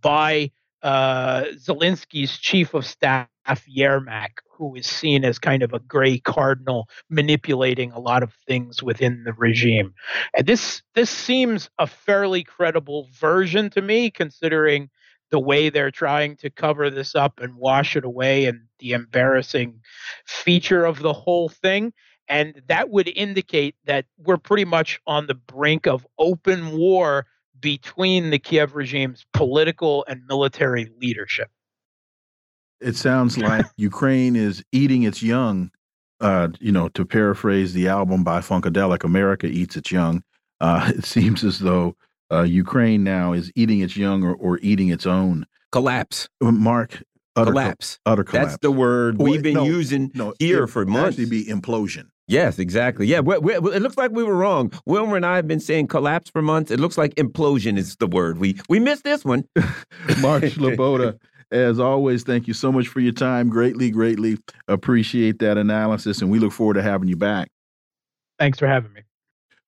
by 0.00 0.50
uh, 0.82 1.44
Zelensky's 1.56 2.38
chief 2.38 2.74
of 2.74 2.86
staff, 2.86 3.28
Yermak, 3.48 4.38
who 4.50 4.74
is 4.74 4.86
seen 4.86 5.24
as 5.24 5.38
kind 5.38 5.62
of 5.62 5.72
a 5.72 5.80
gray 5.80 6.18
cardinal 6.18 6.88
manipulating 7.08 7.92
a 7.92 7.98
lot 7.98 8.22
of 8.22 8.32
things 8.46 8.82
within 8.82 9.24
the 9.24 9.32
regime. 9.32 9.94
And 10.36 10.46
this 10.46 10.82
this 10.94 11.10
seems 11.10 11.70
a 11.78 11.86
fairly 11.86 12.44
credible 12.44 13.08
version 13.18 13.70
to 13.70 13.82
me, 13.82 14.10
considering 14.10 14.90
the 15.30 15.38
way 15.38 15.68
they're 15.68 15.90
trying 15.90 16.36
to 16.36 16.50
cover 16.50 16.90
this 16.90 17.14
up 17.14 17.40
and 17.40 17.56
wash 17.56 17.96
it 17.96 18.04
away 18.04 18.46
and 18.46 18.60
the 18.78 18.92
embarrassing 18.92 19.80
feature 20.26 20.84
of 20.84 21.00
the 21.00 21.12
whole 21.12 21.48
thing. 21.48 21.92
And 22.28 22.62
that 22.66 22.90
would 22.90 23.08
indicate 23.08 23.74
that 23.86 24.04
we're 24.18 24.36
pretty 24.36 24.64
much 24.64 25.00
on 25.06 25.26
the 25.26 25.34
brink 25.34 25.86
of 25.86 26.06
open 26.18 26.76
war 26.76 27.26
between 27.60 28.30
the 28.30 28.38
Kiev 28.38 28.74
regime's 28.74 29.24
political 29.32 30.04
and 30.08 30.22
military 30.28 30.90
leadership. 31.00 31.50
It 32.80 32.96
sounds 32.96 33.38
like 33.38 33.66
Ukraine 33.76 34.36
is 34.36 34.62
eating 34.72 35.02
its 35.02 35.22
young. 35.22 35.70
Uh, 36.20 36.48
you 36.58 36.72
know, 36.72 36.88
to 36.90 37.04
paraphrase 37.04 37.72
the 37.72 37.86
album 37.86 38.24
by 38.24 38.40
Funkadelic, 38.40 39.04
America 39.04 39.46
eats 39.46 39.76
its 39.76 39.92
young. 39.92 40.22
Uh, 40.60 40.92
it 40.96 41.04
seems 41.04 41.44
as 41.44 41.60
though 41.60 41.96
uh, 42.30 42.42
Ukraine 42.42 43.04
now 43.04 43.32
is 43.32 43.50
eating 43.54 43.80
its 43.80 43.96
young 43.96 44.24
or, 44.24 44.34
or 44.34 44.58
eating 44.58 44.88
its 44.88 45.06
own. 45.06 45.46
Collapse. 45.70 46.28
Uh, 46.42 46.50
Mark, 46.50 47.02
utter 47.38 47.52
collapse. 47.52 47.98
Co 48.04 48.12
utter 48.12 48.24
collapse. 48.24 48.52
That's 48.52 48.60
the 48.60 48.70
word 48.70 49.18
we've 49.18 49.42
been 49.42 49.54
no, 49.54 49.64
using 49.64 50.10
no, 50.14 50.34
here 50.38 50.66
for 50.66 50.84
months. 50.84 51.18
Actually, 51.18 51.26
be 51.26 51.44
implosion. 51.46 52.08
Yes, 52.28 52.58
exactly. 52.58 53.06
Yeah, 53.06 53.20
we 53.20 53.38
we 53.38 53.54
it 53.54 53.82
looks 53.82 53.96
like 53.96 54.10
we 54.10 54.22
were 54.22 54.36
wrong. 54.36 54.70
Wilmer 54.84 55.16
and 55.16 55.24
I 55.24 55.36
have 55.36 55.48
been 55.48 55.60
saying 55.60 55.86
collapse 55.86 56.30
for 56.30 56.42
months. 56.42 56.70
It 56.70 56.78
looks 56.78 56.98
like 56.98 57.14
implosion 57.14 57.78
is 57.78 57.96
the 57.96 58.06
word. 58.06 58.38
We 58.38 58.60
we 58.68 58.78
missed 58.78 59.04
this 59.04 59.24
one. 59.24 59.44
Mark 60.20 60.42
Sleboda, 60.42 61.18
as 61.50 61.80
always, 61.80 62.24
thank 62.24 62.46
you 62.46 62.52
so 62.52 62.70
much 62.70 62.88
for 62.88 63.00
your 63.00 63.12
time. 63.12 63.48
Greatly, 63.48 63.90
greatly 63.90 64.36
appreciate 64.68 65.38
that 65.38 65.56
analysis, 65.56 66.20
and 66.20 66.30
we 66.30 66.38
look 66.38 66.52
forward 66.52 66.74
to 66.74 66.82
having 66.82 67.08
you 67.08 67.16
back. 67.16 67.48
Thanks 68.38 68.58
for 68.58 68.66
having 68.66 68.92
me. 68.92 69.02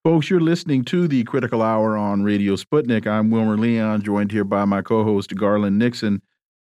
Folks, 0.04 0.30
you're 0.30 0.40
listening 0.40 0.84
to 0.86 1.08
the 1.08 1.24
Critical 1.24 1.62
Hour 1.62 1.96
on 1.96 2.22
Radio 2.22 2.56
Sputnik. 2.56 3.06
I'm 3.06 3.30
Wilmer 3.30 3.56
Leon, 3.56 4.02
joined 4.02 4.32
here 4.32 4.44
by 4.44 4.64
my 4.66 4.82
co 4.82 5.02
host, 5.02 5.34
Garland 5.34 5.78
Nixon. 5.78 6.20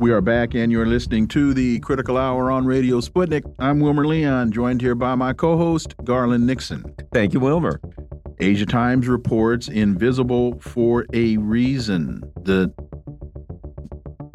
We 0.00 0.12
are 0.12 0.22
back, 0.22 0.54
and 0.54 0.72
you're 0.72 0.86
listening 0.86 1.28
to 1.28 1.52
the 1.52 1.78
Critical 1.80 2.16
Hour 2.16 2.50
on 2.50 2.64
Radio 2.64 3.02
Sputnik. 3.02 3.44
I'm 3.58 3.80
Wilmer 3.80 4.06
Leon, 4.06 4.50
joined 4.50 4.80
here 4.80 4.94
by 4.94 5.14
my 5.14 5.34
co 5.34 5.58
host, 5.58 5.94
Garland 6.04 6.46
Nixon. 6.46 6.94
Thank 7.12 7.34
you, 7.34 7.40
Wilmer. 7.40 7.82
Asia 8.38 8.64
Times 8.64 9.08
reports 9.08 9.68
invisible 9.68 10.58
for 10.60 11.04
a 11.12 11.36
reason. 11.36 12.22
The 12.44 12.72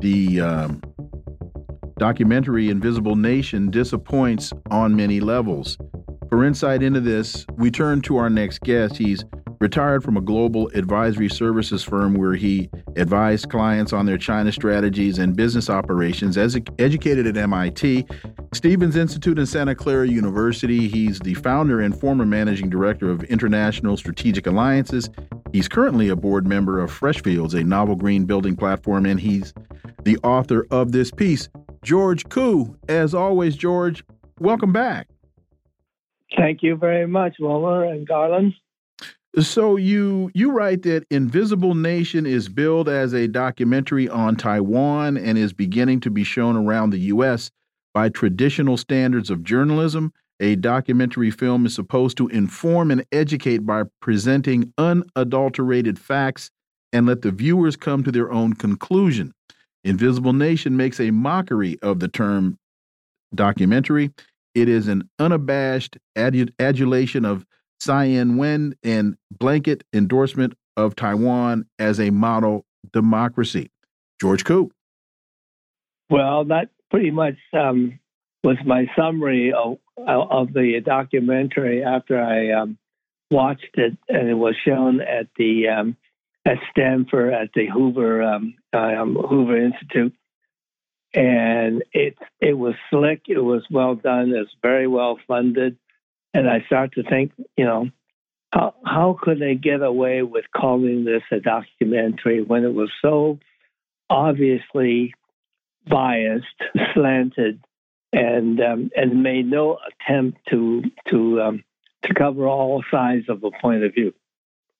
the 0.03 0.39
um, 0.39 0.83
documentary 1.97 2.69
Invisible 2.69 3.15
Nation 3.15 3.71
disappoints 3.71 4.53
on 4.69 4.95
many 4.95 5.19
levels. 5.19 5.79
For 6.29 6.45
insight 6.45 6.83
into 6.83 7.01
this, 7.01 7.43
we 7.53 7.71
turn 7.71 8.01
to 8.01 8.17
our 8.17 8.29
next 8.29 8.61
guest. 8.61 8.97
He's 8.97 9.25
retired 9.59 10.03
from 10.03 10.17
a 10.17 10.21
global 10.21 10.69
advisory 10.73 11.29
services 11.29 11.83
firm 11.83 12.13
where 12.13 12.33
he 12.33 12.69
advised 12.95 13.49
clients 13.49 13.93
on 13.93 14.05
their 14.05 14.17
China 14.17 14.51
strategies 14.51 15.17
and 15.17 15.35
business 15.35 15.69
operations. 15.69 16.37
As 16.37 16.57
educated 16.79 17.27
at 17.27 17.37
MIT, 17.37 18.05
Stevens 18.53 18.95
Institute 18.95 19.37
and 19.37 19.47
Santa 19.47 19.75
Clara 19.75 20.07
University, 20.07 20.87
he's 20.87 21.19
the 21.19 21.33
founder 21.35 21.81
and 21.81 21.99
former 21.99 22.25
managing 22.25 22.69
director 22.69 23.09
of 23.09 23.23
International 23.25 23.97
Strategic 23.97 24.47
Alliances. 24.47 25.09
He's 25.51 25.67
currently 25.67 26.09
a 26.09 26.15
board 26.15 26.47
member 26.47 26.79
of 26.79 26.91
Freshfields, 26.91 27.53
a 27.53 27.63
novel 27.63 27.95
green 27.95 28.25
building 28.25 28.55
platform, 28.55 29.05
and 29.05 29.19
he's 29.19 29.53
the 30.03 30.17
author 30.23 30.67
of 30.71 30.91
this 30.91 31.11
piece. 31.11 31.49
George 31.83 32.27
Koo, 32.29 32.75
as 32.89 33.13
always, 33.13 33.55
George, 33.55 34.03
welcome 34.39 34.73
back. 34.73 35.07
Thank 36.35 36.63
you 36.63 36.75
very 36.75 37.07
much, 37.07 37.35
Wilmer 37.39 37.85
and 37.85 38.07
Garland. 38.07 38.53
So 39.39 39.75
you 39.75 40.31
you 40.33 40.51
write 40.51 40.83
that 40.83 41.05
Invisible 41.11 41.75
Nation 41.75 42.25
is 42.25 42.47
billed 42.47 42.87
as 42.87 43.13
a 43.13 43.27
documentary 43.27 44.07
on 44.07 44.37
Taiwan 44.37 45.17
and 45.17 45.37
is 45.37 45.51
beginning 45.51 45.99
to 46.01 46.09
be 46.09 46.23
shown 46.23 46.55
around 46.55 46.91
the 46.91 46.99
U.S. 46.99 47.51
by 47.93 48.07
traditional 48.07 48.77
standards 48.77 49.29
of 49.29 49.43
journalism. 49.43 50.13
A 50.39 50.55
documentary 50.55 51.31
film 51.31 51.65
is 51.65 51.75
supposed 51.75 52.15
to 52.17 52.29
inform 52.29 52.91
and 52.91 53.05
educate 53.11 53.59
by 53.59 53.83
presenting 54.01 54.73
unadulterated 54.77 55.99
facts 55.99 56.49
and 56.93 57.05
let 57.05 57.21
the 57.21 57.31
viewers 57.31 57.75
come 57.75 58.03
to 58.03 58.11
their 58.13 58.31
own 58.31 58.53
conclusion. 58.53 59.33
Invisible 59.83 60.33
Nation 60.33 60.77
makes 60.77 60.99
a 60.99 61.11
mockery 61.11 61.77
of 61.81 61.99
the 61.99 62.07
term 62.07 62.57
documentary. 63.33 64.11
It 64.53 64.69
is 64.69 64.87
an 64.87 65.09
unabashed 65.19 65.97
adulation 66.15 67.25
of 67.25 67.45
Tsai 67.85 68.05
Ing-wen 68.05 68.75
and 68.83 69.15
blanket 69.29 69.83
endorsement 69.93 70.55
of 70.75 70.95
Taiwan 70.95 71.67
as 71.77 71.99
a 71.99 72.09
model 72.09 72.65
democracy. 72.91 73.69
George 74.19 74.43
Koo. 74.43 74.71
Well, 76.09 76.45
that 76.45 76.69
pretty 76.89 77.11
much 77.11 77.35
um, 77.53 77.99
was 78.43 78.57
my 78.65 78.87
summary 78.97 79.53
of, 79.53 79.77
of 79.97 80.51
the 80.53 80.81
documentary 80.83 81.83
after 81.83 82.19
I 82.19 82.59
um, 82.59 82.79
watched 83.29 83.75
it, 83.75 83.95
and 84.09 84.29
it 84.29 84.33
was 84.33 84.55
shown 84.65 85.01
at 85.01 85.27
the 85.37 85.67
um, 85.67 85.95
at 86.43 86.57
Stanford 86.71 87.33
at 87.33 87.49
the 87.53 87.67
Hoover 87.67 88.23
um, 88.23 88.55
um, 88.73 89.15
Hoover 89.15 89.63
Institute, 89.63 90.15
and 91.13 91.83
it 91.91 92.17
it 92.39 92.53
was 92.53 92.73
slick. 92.89 93.23
It 93.27 93.39
was 93.39 93.63
well 93.69 93.93
done. 93.93 94.33
It's 94.35 94.55
very 94.63 94.87
well 94.87 95.19
funded 95.27 95.77
and 96.35 96.49
I 96.49 96.61
start 96.65 96.93
to 96.95 97.03
think, 97.03 97.31
you 97.55 97.65
know, 97.65 97.89
how 98.51 98.75
how 98.85 99.17
could 99.19 99.39
they 99.39 99.55
get 99.55 99.81
away 99.81 100.21
with 100.21 100.45
calling 100.55 101.05
this 101.05 101.23
a 101.31 101.39
documentary 101.39 102.41
when 102.41 102.65
it 102.65 102.73
was 102.73 102.91
so 103.01 103.39
obviously 104.09 105.13
biased, 105.87 106.45
slanted, 106.93 107.63
and 108.11 108.59
um, 108.61 108.91
and 108.95 109.23
made 109.23 109.49
no 109.49 109.79
attempt 109.87 110.39
to 110.49 110.83
to 111.09 111.41
um, 111.41 111.63
to 112.03 112.13
cover 112.13 112.47
all 112.47 112.83
sides 112.91 113.29
of 113.29 113.43
a 113.43 113.51
point 113.61 113.83
of 113.83 113.93
view 113.93 114.13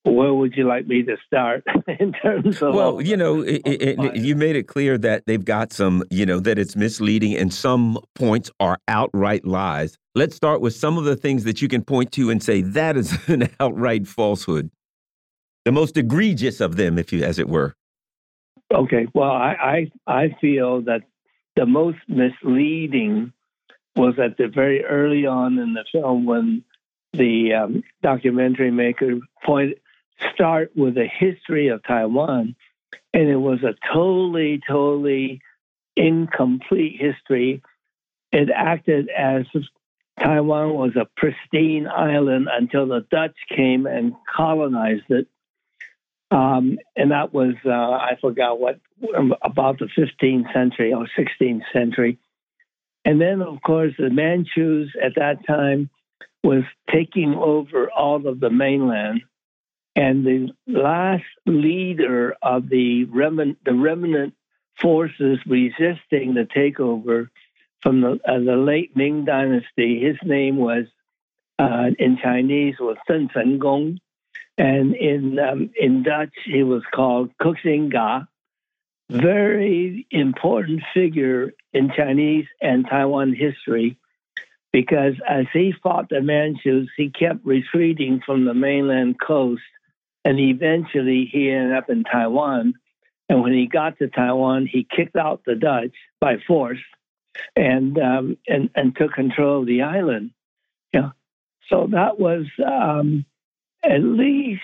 where 0.06 0.34
would 0.34 0.56
you 0.56 0.68
like 0.68 0.88
me 0.88 1.04
to 1.04 1.18
start 1.26 1.64
in 2.00 2.14
terms 2.14 2.62
of 2.62 2.74
well 2.74 3.02
you 3.02 3.18
know 3.18 3.42
it, 3.42 3.62
it, 3.66 4.16
you 4.16 4.36
made 4.36 4.56
it 4.56 4.68
clear 4.68 4.98
that 4.98 5.24
they've 5.26 5.46
got 5.46 5.74
some 5.74 6.04
you 6.10 6.26
know 6.26 6.40
that 6.40 6.60
it's 6.60 6.76
misleading 6.76 7.36
and 7.36 7.54
some 7.54 7.98
points 8.14 8.52
are 8.60 8.78
outright 8.88 9.46
lies. 9.46 9.98
Let's 10.14 10.36
start 10.36 10.62
with 10.62 10.74
some 10.74 10.98
of 10.98 11.04
the 11.04 11.16
things 11.16 11.44
that 11.44 11.62
you 11.62 11.68
can 11.68 11.84
point 11.84 12.12
to 12.14 12.30
and 12.30 12.42
say 12.42 12.62
that 12.62 12.96
is 12.96 13.18
an 13.28 13.50
outright 13.60 14.08
falsehood. 14.08 14.70
The 15.66 15.72
most 15.72 15.98
egregious 15.98 16.62
of 16.62 16.78
them 16.78 16.98
if 16.98 17.12
you 17.12 17.24
as 17.24 17.40
it 17.40 17.50
were. 17.50 17.76
Okay 18.74 19.08
well 19.14 19.32
i 19.32 19.88
i, 20.08 20.14
I 20.24 20.36
feel 20.40 20.82
that 20.84 21.02
the 21.56 21.66
most 21.66 22.00
misleading 22.08 23.34
was 23.96 24.20
at 24.20 24.38
the 24.38 24.48
very 24.48 24.84
early 24.84 25.26
on 25.26 25.58
in 25.58 25.74
the 25.74 25.86
film 25.92 26.26
when 26.26 26.64
the 27.14 27.54
um, 27.54 27.84
documentary 28.04 28.72
maker 28.72 29.20
point, 29.46 29.78
start 30.34 30.72
with 30.76 30.98
a 30.98 31.08
history 31.08 31.70
of 31.70 31.84
Taiwan, 31.84 32.56
and 33.14 33.30
it 33.30 33.38
was 33.38 33.60
a 33.64 33.76
totally, 33.94 34.62
totally 34.68 35.42
incomplete 35.96 37.00
history. 37.00 37.62
It 38.32 38.50
acted 38.54 39.10
as 39.10 39.46
Taiwan 40.20 40.74
was 40.74 40.96
a 40.96 41.08
pristine 41.18 41.88
island 41.88 42.48
until 42.52 42.88
the 42.88 43.06
Dutch 43.12 43.36
came 43.56 43.86
and 43.86 44.14
colonized 44.36 45.10
it. 45.10 45.28
Um, 46.32 46.80
and 46.96 47.12
that 47.12 47.34
was, 47.34 47.54
uh, 47.66 47.70
I 47.70 48.18
forgot 48.20 48.60
what, 48.60 48.80
about 49.42 49.80
the 49.80 49.88
15th 49.98 50.52
century 50.54 50.94
or 50.94 51.08
16th 51.18 51.64
century. 51.72 52.18
And 53.04 53.22
then, 53.22 53.42
of 53.42 53.62
course, 53.62 53.94
the 53.98 54.10
Manchus 54.10 54.90
at 55.02 55.16
that 55.16 55.46
time 55.46 55.90
was 56.44 56.64
taking 56.92 57.36
over 57.36 57.90
all 57.92 58.28
of 58.28 58.40
the 58.40 58.50
mainland 58.50 59.22
and 59.96 60.26
the 60.26 60.50
last 60.68 61.24
leader 61.46 62.36
of 62.42 62.70
the 62.70 63.06
remnant, 63.06 63.58
the 63.64 63.74
remnant 63.74 64.34
forces 64.82 65.40
resisting 65.46 66.34
the 66.34 66.48
takeover 66.56 67.30
from 67.82 68.02
the, 68.02 68.20
uh, 68.28 68.40
the 68.40 68.58
late 68.58 68.96
Ming 68.96 69.26
Dynasty, 69.26 70.02
his 70.02 70.18
name 70.24 70.58
was 70.58 70.86
uh, 71.58 71.92
in 71.98 72.18
Chinese 72.22 72.76
was 72.80 72.98
Sun 73.08 73.30
Fen 73.34 73.60
Gong, 73.60 74.00
and 74.58 74.96
in 74.96 75.40
um, 75.40 75.70
in 75.80 76.04
Dutch 76.04 76.34
he 76.44 76.64
was 76.64 76.84
called 76.94 77.32
Ga. 77.40 78.26
Very 79.10 80.08
important 80.10 80.82
figure 80.94 81.54
in 81.74 81.92
Chinese 81.96 82.48
and 82.60 82.86
Taiwan 82.90 83.34
history 83.34 83.98
because 84.74 85.14
as 85.30 85.46
he 85.54 85.74
fought 85.84 86.10
the 86.10 86.22
Manchus, 86.22 86.90
he 86.98 87.10
kept 87.10 87.46
retreating 87.46 88.22
from 88.26 88.46
the 88.46 88.54
mainland 88.54 89.20
coast 89.20 89.62
and 90.26 90.40
eventually 90.40 91.30
he 91.32 91.52
ended 91.52 91.78
up 91.78 91.90
in 91.90 92.04
Taiwan. 92.04 92.74
And 93.30 93.42
when 93.42 93.54
he 93.54 93.68
got 93.68 93.98
to 94.00 94.08
Taiwan, 94.08 94.68
he 94.70 94.84
kicked 94.84 95.16
out 95.16 95.44
the 95.46 95.56
Dutch 95.56 95.94
by 96.20 96.38
force 96.46 96.80
and 97.56 97.98
um, 97.98 98.38
and 98.48 98.70
and 98.76 98.96
took 98.96 99.14
control 99.14 99.62
of 99.62 99.68
the 99.68 99.84
island. 99.84 100.32
Yeah, 100.94 101.12
so 101.70 101.88
that 101.92 102.20
was 102.20 102.46
um, 102.66 103.26
at 103.84 104.04
least 104.04 104.62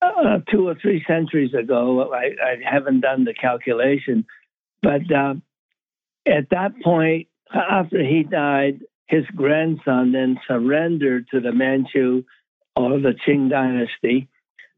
uh, 0.00 0.38
two 0.50 0.68
or 0.68 0.74
three 0.74 1.04
centuries 1.06 1.54
ago. 1.54 2.12
I, 2.12 2.30
I, 2.42 2.56
haven't 2.64 3.00
done 3.00 3.24
the 3.24 3.34
calculation, 3.34 4.26
but 4.82 5.10
uh, 5.12 5.34
at 6.26 6.50
that 6.50 6.80
point, 6.82 7.28
after 7.52 8.02
he 8.02 8.22
died, 8.22 8.80
his 9.06 9.24
grandson 9.36 10.12
then 10.12 10.40
surrendered 10.48 11.28
to 11.30 11.40
the 11.40 11.52
Manchu 11.52 12.24
or 12.74 12.98
the 12.98 13.14
Qing 13.26 13.50
dynasty, 13.50 14.28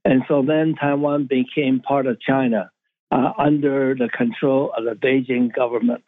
and 0.05 0.23
so 0.29 0.43
then 0.43 0.75
Taiwan 0.75 1.27
became 1.27 1.81
part 1.81 2.07
of 2.07 2.21
China 2.21 2.71
uh, 3.11 3.33
under 3.38 3.95
the 3.95 4.09
control 4.09 4.73
of 4.77 4.85
the 4.85 4.93
Beijing 4.93 5.55
government. 5.55 6.05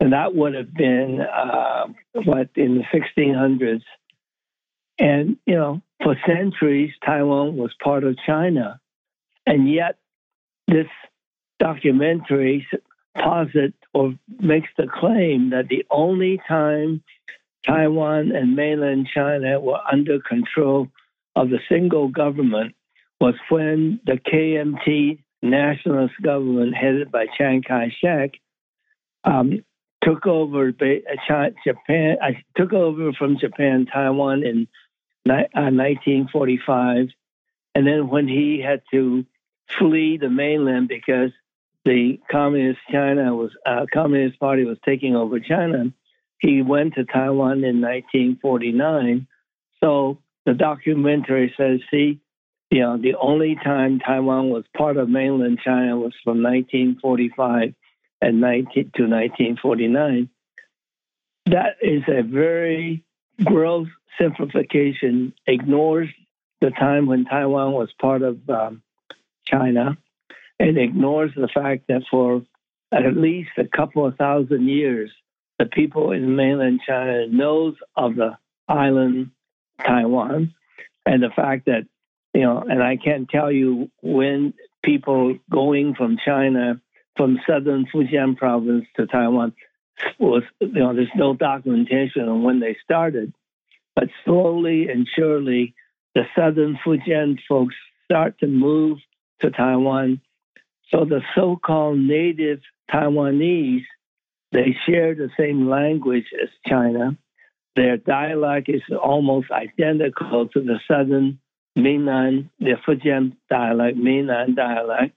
And 0.00 0.12
that 0.12 0.34
would 0.34 0.54
have 0.54 0.74
been 0.74 1.20
uh, 1.20 1.86
what 2.12 2.50
in 2.56 2.78
the 2.78 2.84
1600s. 3.18 3.82
And, 4.98 5.36
you 5.46 5.54
know, 5.54 5.82
for 6.02 6.16
centuries, 6.26 6.92
Taiwan 7.04 7.56
was 7.56 7.70
part 7.82 8.04
of 8.04 8.16
China. 8.26 8.80
And 9.46 9.72
yet, 9.72 9.98
this 10.66 10.88
documentary 11.58 12.66
posits 13.16 13.78
or 13.94 14.14
makes 14.40 14.68
the 14.76 14.86
claim 14.86 15.50
that 15.50 15.68
the 15.68 15.86
only 15.90 16.40
time 16.48 17.02
Taiwan 17.66 18.32
and 18.32 18.56
mainland 18.56 19.08
China 19.14 19.60
were 19.60 19.80
under 19.90 20.18
control 20.20 20.88
of 21.34 21.50
the 21.50 21.58
single 21.68 22.08
government 22.08 22.74
was 23.20 23.34
when 23.48 24.00
the 24.04 24.14
KMT 24.14 25.18
nationalist 25.42 26.14
government 26.22 26.74
headed 26.74 27.10
by 27.10 27.26
Chiang 27.36 27.62
Kai 27.62 27.94
shek 28.00 28.32
um, 29.24 29.64
took 30.02 30.26
over 30.26 30.68
uh, 30.68 31.48
Japan, 31.64 32.16
I 32.22 32.28
uh, 32.28 32.32
took 32.56 32.72
over 32.72 33.12
from 33.12 33.38
Japan, 33.38 33.86
Taiwan 33.92 34.44
in 34.44 34.68
1945. 35.24 36.96
Uh, 36.96 37.10
and 37.74 37.86
then 37.86 38.08
when 38.08 38.28
he 38.28 38.60
had 38.60 38.82
to 38.92 39.24
flee 39.78 40.16
the 40.16 40.30
mainland 40.30 40.88
because 40.88 41.30
the 41.84 42.20
communist 42.30 42.80
China 42.90 43.34
was 43.34 43.50
uh, 43.66 43.86
communist 43.92 44.38
party 44.38 44.64
was 44.64 44.78
taking 44.84 45.16
over 45.16 45.40
China, 45.40 45.92
he 46.38 46.62
went 46.62 46.94
to 46.94 47.04
Taiwan 47.04 47.64
in 47.64 47.80
1949. 47.80 49.26
So 49.82 50.18
the 50.44 50.54
documentary 50.54 51.52
says, 51.56 51.80
see, 51.90 52.20
you 52.70 52.80
know, 52.80 52.96
the 52.96 53.14
only 53.14 53.56
time 53.56 54.00
Taiwan 54.00 54.50
was 54.50 54.64
part 54.76 54.96
of 54.96 55.08
mainland 55.08 55.60
China 55.64 55.96
was 55.96 56.14
from 56.24 56.42
1945 56.42 57.74
and 58.20 58.40
19 58.40 58.72
to 58.96 59.02
1949. 59.02 60.28
That 61.46 61.76
is 61.80 62.02
a 62.08 62.22
very 62.22 63.04
gross 63.44 63.88
simplification, 64.18 65.32
ignores 65.46 66.08
the 66.60 66.70
time 66.70 67.06
when 67.06 67.24
Taiwan 67.24 67.72
was 67.72 67.92
part 68.00 68.22
of 68.22 68.38
um, 68.50 68.82
China, 69.44 69.96
and 70.58 70.78
ignores 70.78 71.32
the 71.36 71.48
fact 71.48 71.84
that 71.88 72.02
for 72.10 72.42
at 72.90 73.16
least 73.16 73.50
a 73.58 73.66
couple 73.66 74.06
of 74.06 74.16
thousand 74.16 74.68
years, 74.68 75.12
the 75.58 75.66
people 75.66 76.12
in 76.12 76.34
mainland 76.34 76.80
China 76.86 77.26
knows 77.28 77.74
of 77.94 78.16
the 78.16 78.36
island 78.68 79.30
Taiwan, 79.84 80.54
and 81.04 81.22
the 81.22 81.30
fact 81.30 81.66
that 81.66 81.86
you 82.36 82.42
know, 82.42 82.62
and 82.68 82.82
I 82.82 82.98
can't 82.98 83.26
tell 83.30 83.50
you 83.50 83.90
when 84.02 84.52
people 84.84 85.38
going 85.50 85.94
from 85.94 86.18
China 86.22 86.78
from 87.16 87.40
southern 87.48 87.86
Fujian 87.86 88.36
province 88.36 88.84
to 88.96 89.06
Taiwan 89.06 89.54
was, 90.18 90.42
you 90.60 90.68
know, 90.68 90.94
there's 90.94 91.08
no 91.16 91.32
documentation 91.32 92.28
on 92.28 92.42
when 92.42 92.60
they 92.60 92.76
started, 92.84 93.32
but 93.94 94.08
slowly 94.26 94.90
and 94.90 95.08
surely, 95.16 95.74
the 96.14 96.24
southern 96.36 96.78
Fujian 96.84 97.38
folks 97.48 97.74
start 98.04 98.38
to 98.40 98.46
move 98.46 98.98
to 99.40 99.50
Taiwan. 99.50 100.20
So 100.90 101.06
the 101.06 101.22
so-called 101.34 101.98
native 101.98 102.60
Taiwanese, 102.92 103.86
they 104.52 104.76
share 104.84 105.14
the 105.14 105.30
same 105.40 105.70
language 105.70 106.26
as 106.42 106.50
China. 106.66 107.16
Their 107.76 107.96
dialect 107.96 108.68
is 108.68 108.82
almost 109.02 109.50
identical 109.50 110.48
to 110.48 110.60
the 110.60 110.78
southern 110.86 111.38
Minnan, 111.76 112.50
the 112.58 112.74
Fujian 112.86 113.36
dialect, 113.48 113.96
Minnan 113.96 114.54
dialect 114.54 115.14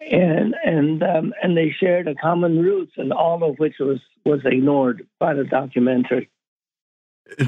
and 0.00 0.54
and 0.64 1.02
um, 1.02 1.34
and 1.42 1.56
they 1.56 1.74
shared 1.78 2.08
a 2.08 2.14
common 2.14 2.60
roots, 2.60 2.92
and 2.96 3.12
all 3.12 3.42
of 3.48 3.58
which 3.58 3.74
was 3.80 4.00
was 4.24 4.40
ignored 4.44 5.06
by 5.18 5.34
the 5.34 5.44
documentary. 5.44 6.30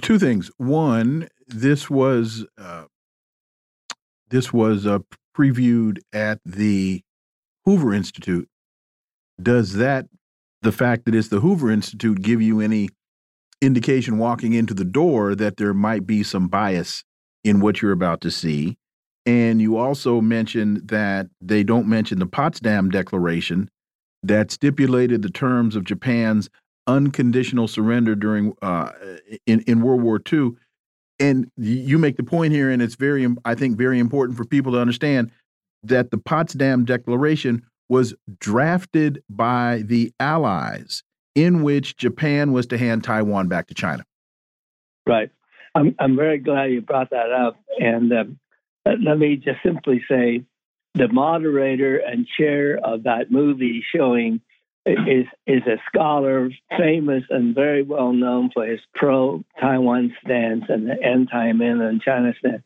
Two 0.01 0.19
things. 0.19 0.51
One, 0.57 1.29
this 1.47 1.91
was 1.91 2.47
uh, 2.59 2.85
this 4.29 4.53
was 4.53 4.87
uh, 4.87 5.01
previewed 5.37 5.99
at 6.13 6.41
the 6.45 7.03
Hoover 7.65 7.93
Institute. 7.93 8.49
Does 9.41 9.75
that 9.75 10.07
the 10.63 10.73
fact 10.73 11.05
that 11.05 11.15
it's 11.15 11.29
the 11.29 11.41
Hoover 11.41 11.71
Institute 11.71 12.23
give 12.23 12.41
you 12.41 12.61
any 12.61 12.89
indication 13.61 14.19
walking 14.19 14.53
into 14.53 14.75
the 14.75 14.85
door 14.85 15.35
that 15.35 15.57
there 15.57 15.75
might 15.75 16.07
be 16.07 16.23
some 16.23 16.49
bias 16.49 17.05
in 17.47 17.61
what 17.61 17.81
you're 17.81 17.93
about 17.93 18.21
to 18.23 18.31
see? 18.31 18.77
And 19.25 19.61
you 19.61 19.77
also 19.77 20.21
mentioned 20.21 20.89
that 20.89 21.29
they 21.41 21.63
don't 21.63 21.89
mention 21.89 22.19
the 22.19 22.27
Potsdam 22.27 22.91
Declaration 22.91 23.71
that 24.23 24.51
stipulated 24.51 25.23
the 25.23 25.31
terms 25.31 25.77
of 25.77 25.85
Japan's 25.85 26.49
unconditional 26.87 27.69
surrender 27.69 28.15
during 28.15 28.53
uh, 28.63 28.91
in 29.47 29.61
in 29.63 29.81
World 29.81 30.03
War 30.03 30.21
II. 30.33 30.51
And 31.19 31.51
you 31.57 31.99
make 31.99 32.17
the 32.17 32.23
point 32.23 32.53
here, 32.53 32.71
and 32.71 32.83
it's 32.83 32.95
very, 32.95 33.27
I 33.45 33.55
think, 33.55 33.79
very 33.79 33.99
important 33.99 34.37
for 34.37 34.45
people 34.45 34.73
to 34.73 34.79
understand 34.79 35.31
that 35.83 36.11
the 36.11 36.19
Potsdam 36.19 36.85
Declaration 36.85 37.63
was 37.89 38.15
drafted 38.39 39.23
by 39.31 39.83
the 39.87 40.13
Allies, 40.21 41.03
in 41.35 41.63
which 41.63 41.97
Japan 41.97 42.53
was 42.53 42.67
to 42.67 42.77
hand 42.77 43.03
Taiwan 43.03 43.49
back 43.49 43.69
to 43.69 43.75
China. 43.75 44.05
Right. 45.07 45.31
I'm 45.77 45.95
I'm 45.99 46.17
very 46.17 46.39
glad 46.39 46.73
you 46.73 46.81
brought 46.81 47.11
that 47.11 47.31
up, 47.33 47.61
and 47.79 48.13
um, 48.13 48.39
let 48.87 49.19
me 49.19 49.37
just 49.37 49.59
simply 49.63 50.03
say 50.09 50.43
the 50.95 51.09
moderator 51.09 51.99
and 51.99 52.27
chair 52.27 52.79
of 52.83 53.03
that 53.03 53.31
movie 53.31 53.85
showing 53.95 54.41
is 54.87 55.27
is 55.47 55.63
a 55.67 55.77
scholar, 55.89 56.49
famous 56.79 57.25
and 57.29 57.55
very 57.55 57.83
well 57.83 58.13
known 58.13 58.51
for 58.55 58.65
his 58.65 58.81
pro 58.95 59.45
Taiwan 59.61 60.17
stance 60.25 60.65
and 60.69 60.89
the 60.89 60.97
anti 61.03 61.53
mainland 61.53 62.03
China 62.03 62.33
stance. 62.39 62.63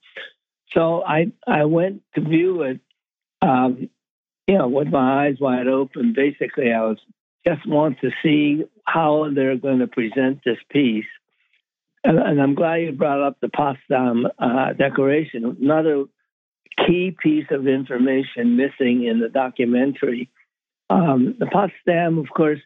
So 0.73 1.03
I 1.03 1.33
I 1.49 1.65
went 1.65 2.03
to 2.15 2.21
view 2.21 2.63
it, 2.63 2.81
um, 3.43 3.89
you 4.47 4.57
know, 4.57 4.69
with 4.69 4.89
my 4.89 5.27
eyes 5.27 5.37
wide 5.41 5.67
open. 5.67 6.13
Basically, 6.15 6.73
I 6.73 6.83
was 6.83 6.99
just 7.45 7.67
want 7.67 8.01
to 8.03 8.11
see 8.23 8.65
how 8.85 9.31
they're 9.35 9.57
going 9.57 9.81
to 9.81 9.89
present 9.89 10.43
this 10.45 10.59
piece. 10.71 11.07
And, 12.03 12.19
and 12.19 12.41
I'm 12.41 12.55
glad 12.55 12.77
you 12.77 12.93
brought 12.93 13.23
up 13.23 13.39
the 13.41 13.49
Potsdam 13.49 14.27
uh, 14.39 14.73
Declaration. 14.73 15.57
Another 15.61 16.05
key 16.87 17.17
piece 17.23 17.47
of 17.51 17.67
information 17.67 18.57
missing 18.57 19.05
in 19.05 19.21
the 19.21 19.29
documentary. 19.29 20.31
Um, 20.89 21.37
the 21.39 21.47
Potsdam, 21.47 22.19
of 22.19 22.29
course, 22.35 22.61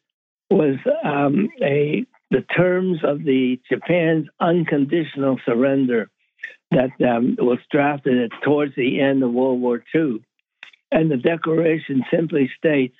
was 0.50 0.76
um, 1.04 1.48
a 1.62 2.06
the 2.30 2.42
terms 2.42 2.98
of 3.04 3.22
the 3.22 3.60
Japan's 3.70 4.26
unconditional 4.40 5.38
surrender 5.44 6.10
that 6.70 6.90
um, 7.06 7.36
was 7.38 7.58
drafted 7.70 8.32
towards 8.42 8.74
the 8.74 9.00
end 9.00 9.22
of 9.22 9.30
World 9.30 9.60
War 9.60 9.84
II. 9.94 10.24
And 10.90 11.10
the 11.10 11.16
declaration 11.16 12.04
simply 12.10 12.50
states 12.58 12.96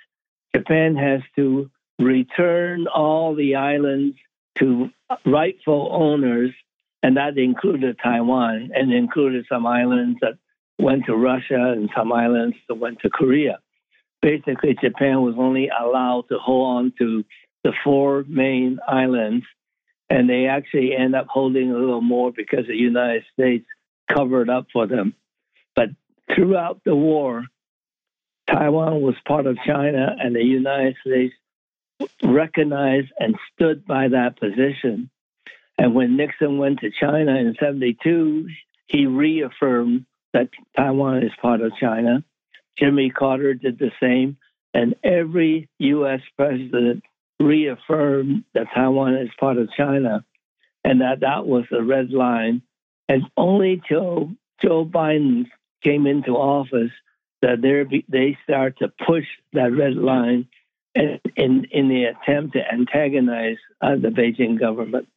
Japan 0.55 0.95
has 0.97 1.23
to 1.37 1.71
return 1.99 2.87
all 2.87 3.35
the 3.35 3.57
islands 3.57 4.17
to 4.59 4.91
rightful 5.27 5.89
owners, 5.93 6.51
and 7.03 7.17
that 7.17 7.37
included 7.37 7.99
Taiwan 8.03 8.71
and 8.75 8.93
included 8.93 9.47
some 9.49 9.67
islands 9.67 10.19
that 10.21 10.35
went 10.79 11.07
to 11.07 11.15
Russia 11.15 11.73
and 11.77 11.91
some 11.97 12.13
islands 12.13 12.57
that 12.69 12.77
went 12.77 13.01
to 13.01 13.11
Korea. 13.11 13.59
Basically, 14.23 14.75
Japan 14.83 15.21
was 15.23 15.35
only 15.39 15.69
allowed 15.69 16.25
to 16.31 16.39
hold 16.39 16.77
on 16.77 16.93
to 16.99 17.25
the 17.63 17.73
four 17.83 18.25
main 18.27 18.79
islands, 18.89 19.45
and 20.09 20.29
they 20.29 20.47
actually 20.47 20.95
end 20.97 21.15
up 21.15 21.27
holding 21.29 21.71
a 21.71 21.79
little 21.79 22.01
more 22.01 22.33
because 22.33 22.67
the 22.67 22.77
United 22.77 23.25
States 23.33 23.67
covered 24.15 24.49
up 24.49 24.67
for 24.73 24.87
them. 24.87 25.15
But 25.77 25.91
throughout 26.35 26.81
the 26.85 26.95
war, 26.95 27.45
Taiwan 28.51 29.01
was 29.01 29.15
part 29.27 29.47
of 29.47 29.57
China, 29.67 30.17
and 30.19 30.35
the 30.35 30.45
United 30.45 30.97
States 31.07 31.35
recognized 32.23 33.13
and 33.19 33.37
stood 33.53 33.87
by 33.87 34.09
that 34.09 34.39
position. 34.39 35.11
And 35.79 35.95
when 35.95 36.17
Nixon 36.17 36.59
went 36.59 36.81
to 36.81 36.91
China 36.91 37.37
in 37.37 37.57
72, 37.59 38.49
he 38.87 39.07
reaffirmed 39.07 40.07
that 40.33 40.51
Taiwan 40.77 41.23
is 41.23 41.33
part 41.41 41.61
of 41.61 41.73
China. 41.81 42.25
Jimmy 42.79 43.11
Carter 43.11 43.55
did 43.55 43.79
the 43.79 43.91
same. 44.01 44.37
And 44.73 44.97
every 45.05 45.69
U.S. 45.79 46.21
president 46.37 47.05
reaffirmed 47.39 48.45
that 48.55 48.67
Taiwan 48.75 49.15
is 49.17 49.31
part 49.39 49.57
of 49.57 49.69
China 49.77 50.25
and 50.83 51.01
that 51.01 51.21
that 51.21 51.47
was 51.47 51.65
the 51.71 51.83
red 51.83 52.11
line. 52.11 52.63
And 53.09 53.25
only 53.37 53.81
till 53.89 54.33
Joe 54.63 54.85
Biden 54.85 55.47
came 55.83 56.07
into 56.07 56.33
office 56.33 56.93
that 57.43 57.61
they 58.09 58.39
start 58.45 58.79
to 58.79 58.93
push 59.07 59.25
that 59.53 59.73
red 59.73 59.95
line 59.95 60.49
in, 60.95 61.21
in, 61.37 61.67
in 61.71 61.89
the 61.89 62.05
attempt 62.05 62.55
to 62.55 62.61
antagonize 62.73 63.57
uh, 63.81 63.97
the 63.97 64.09
Beijing 64.09 64.59
government. 64.59 65.09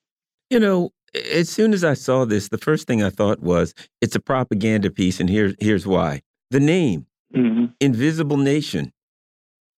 You 0.50 0.60
know, 0.60 0.92
as 1.34 1.50
soon 1.50 1.74
as 1.74 1.84
I 1.84 1.94
saw 1.94 2.26
this, 2.26 2.50
the 2.50 2.58
first 2.58 2.88
thing 2.88 3.04
I 3.04 3.10
thought 3.10 3.40
was 3.40 3.74
it's 4.02 4.16
a 4.16 4.20
propaganda 4.20 4.90
piece, 4.90 5.20
and 5.20 5.30
here's 5.30 5.56
here's 5.60 5.86
why: 5.86 6.22
the 6.52 6.60
name, 6.60 7.06
mm 7.36 7.50
-hmm. 7.50 7.74
Invisible 7.80 8.38
Nation. 8.38 8.92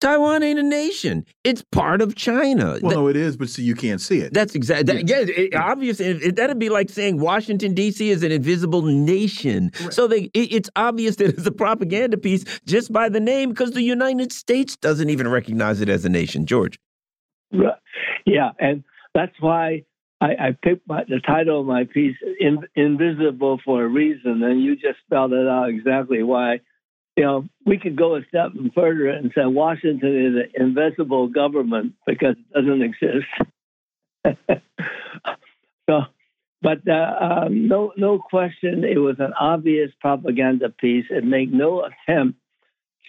Taiwan 0.02 0.44
ain't 0.44 0.60
a 0.60 0.64
nation; 0.64 1.26
it's 1.44 1.64
part 1.72 2.02
of 2.02 2.16
China. 2.16 2.78
Well, 2.82 2.90
that, 2.90 2.96
no, 2.96 3.08
it 3.08 3.16
is, 3.16 3.38
but 3.38 3.50
see, 3.50 3.64
you 3.64 3.76
can't 3.76 4.00
see 4.00 4.20
it. 4.20 4.34
That's 4.34 4.56
exactly 4.56 5.04
that, 5.04 5.10
yeah. 5.10 5.26
It, 5.28 5.56
obvious. 5.56 6.00
It, 6.00 6.36
that'd 6.36 6.60
be 6.60 6.70
like 6.70 6.90
saying 6.90 7.20
Washington 7.20 7.74
D.C. 7.74 8.10
is 8.10 8.24
an 8.24 8.32
invisible 8.32 8.82
nation. 8.82 9.72
Right. 9.82 9.94
So 9.94 10.08
they, 10.08 10.24
it, 10.34 10.54
it's 10.54 10.70
obvious 10.76 11.18
that 11.18 11.30
it's 11.30 11.46
a 11.46 11.52
propaganda 11.52 12.18
piece 12.18 12.46
just 12.66 12.94
by 12.94 13.10
the 13.10 13.20
name, 13.20 13.50
because 13.50 13.72
the 13.72 13.82
United 13.82 14.32
States 14.32 14.78
doesn't 14.78 15.10
even 15.10 15.28
recognize 15.28 15.82
it 15.82 15.90
as 15.90 16.06
a 16.06 16.10
nation. 16.10 16.46
George. 16.46 16.80
Right. 17.52 17.74
Yeah, 18.26 18.52
and 18.60 18.84
that's 19.14 19.34
why 19.40 19.84
I, 20.22 20.28
I 20.28 20.58
picked 20.62 20.88
my, 20.88 21.04
the 21.08 21.20
title 21.26 21.62
of 21.62 21.66
my 21.66 21.86
piece, 21.86 22.16
in, 22.40 22.60
Invisible 22.76 23.60
for 23.64 23.84
a 23.84 23.88
Reason, 23.88 24.44
and 24.44 24.62
you 24.62 24.76
just 24.76 25.00
spelled 25.06 25.34
it 25.34 25.48
out 25.48 25.70
exactly 25.70 26.24
why. 26.24 26.60
You 27.20 27.26
know, 27.26 27.50
we 27.66 27.78
could 27.78 27.98
go 27.98 28.16
a 28.16 28.22
step 28.30 28.52
further 28.74 29.10
and 29.10 29.30
say 29.36 29.42
Washington 29.44 30.26
is 30.26 30.36
an 30.38 30.68
invisible 30.68 31.28
government 31.28 31.92
because 32.08 32.38
it 32.38 32.54
doesn't 32.54 32.82
exist. 32.82 33.26
so, 35.90 36.00
but 36.62 36.78
uh, 36.88 37.16
um, 37.20 37.68
no, 37.68 37.92
no 37.98 38.20
question, 38.20 38.86
it 38.86 39.00
was 39.00 39.18
an 39.20 39.34
obvious 39.38 39.92
propaganda 40.00 40.70
piece. 40.70 41.08
It 41.10 41.26
made 41.26 41.52
no 41.52 41.84
attempt 41.84 42.40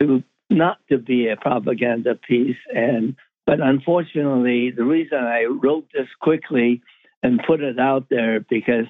to 0.03 0.25
not 0.51 0.79
to 0.91 0.99
be 0.99 1.29
a 1.29 1.37
propaganda 1.37 2.17
piece, 2.17 2.59
and 2.75 3.15
but 3.47 3.61
unfortunately, 3.61 4.73
the 4.73 4.83
reason 4.83 5.19
I 5.19 5.45
wrote 5.45 5.87
this 5.95 6.09
quickly 6.21 6.83
and 7.23 7.41
put 7.47 7.61
it 7.61 7.79
out 7.79 8.09
there 8.11 8.41
because 8.41 8.87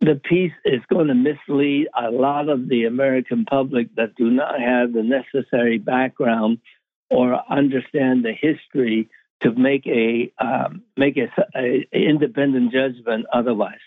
the 0.00 0.14
piece 0.14 0.52
is 0.64 0.80
going 0.88 1.08
to 1.08 1.14
mislead 1.14 1.88
a 1.98 2.10
lot 2.10 2.48
of 2.48 2.68
the 2.68 2.84
American 2.84 3.44
public 3.44 3.94
that 3.96 4.14
do 4.16 4.30
not 4.30 4.58
have 4.58 4.92
the 4.92 5.02
necessary 5.02 5.78
background 5.78 6.58
or 7.10 7.40
understand 7.50 8.24
the 8.24 8.32
history 8.32 9.08
to 9.40 9.52
make 9.52 9.86
a 9.86 10.32
um, 10.38 10.82
make 10.96 11.16
a, 11.16 11.28
a, 11.56 11.86
independent 11.92 12.72
judgment 12.72 13.26
otherwise. 13.32 13.78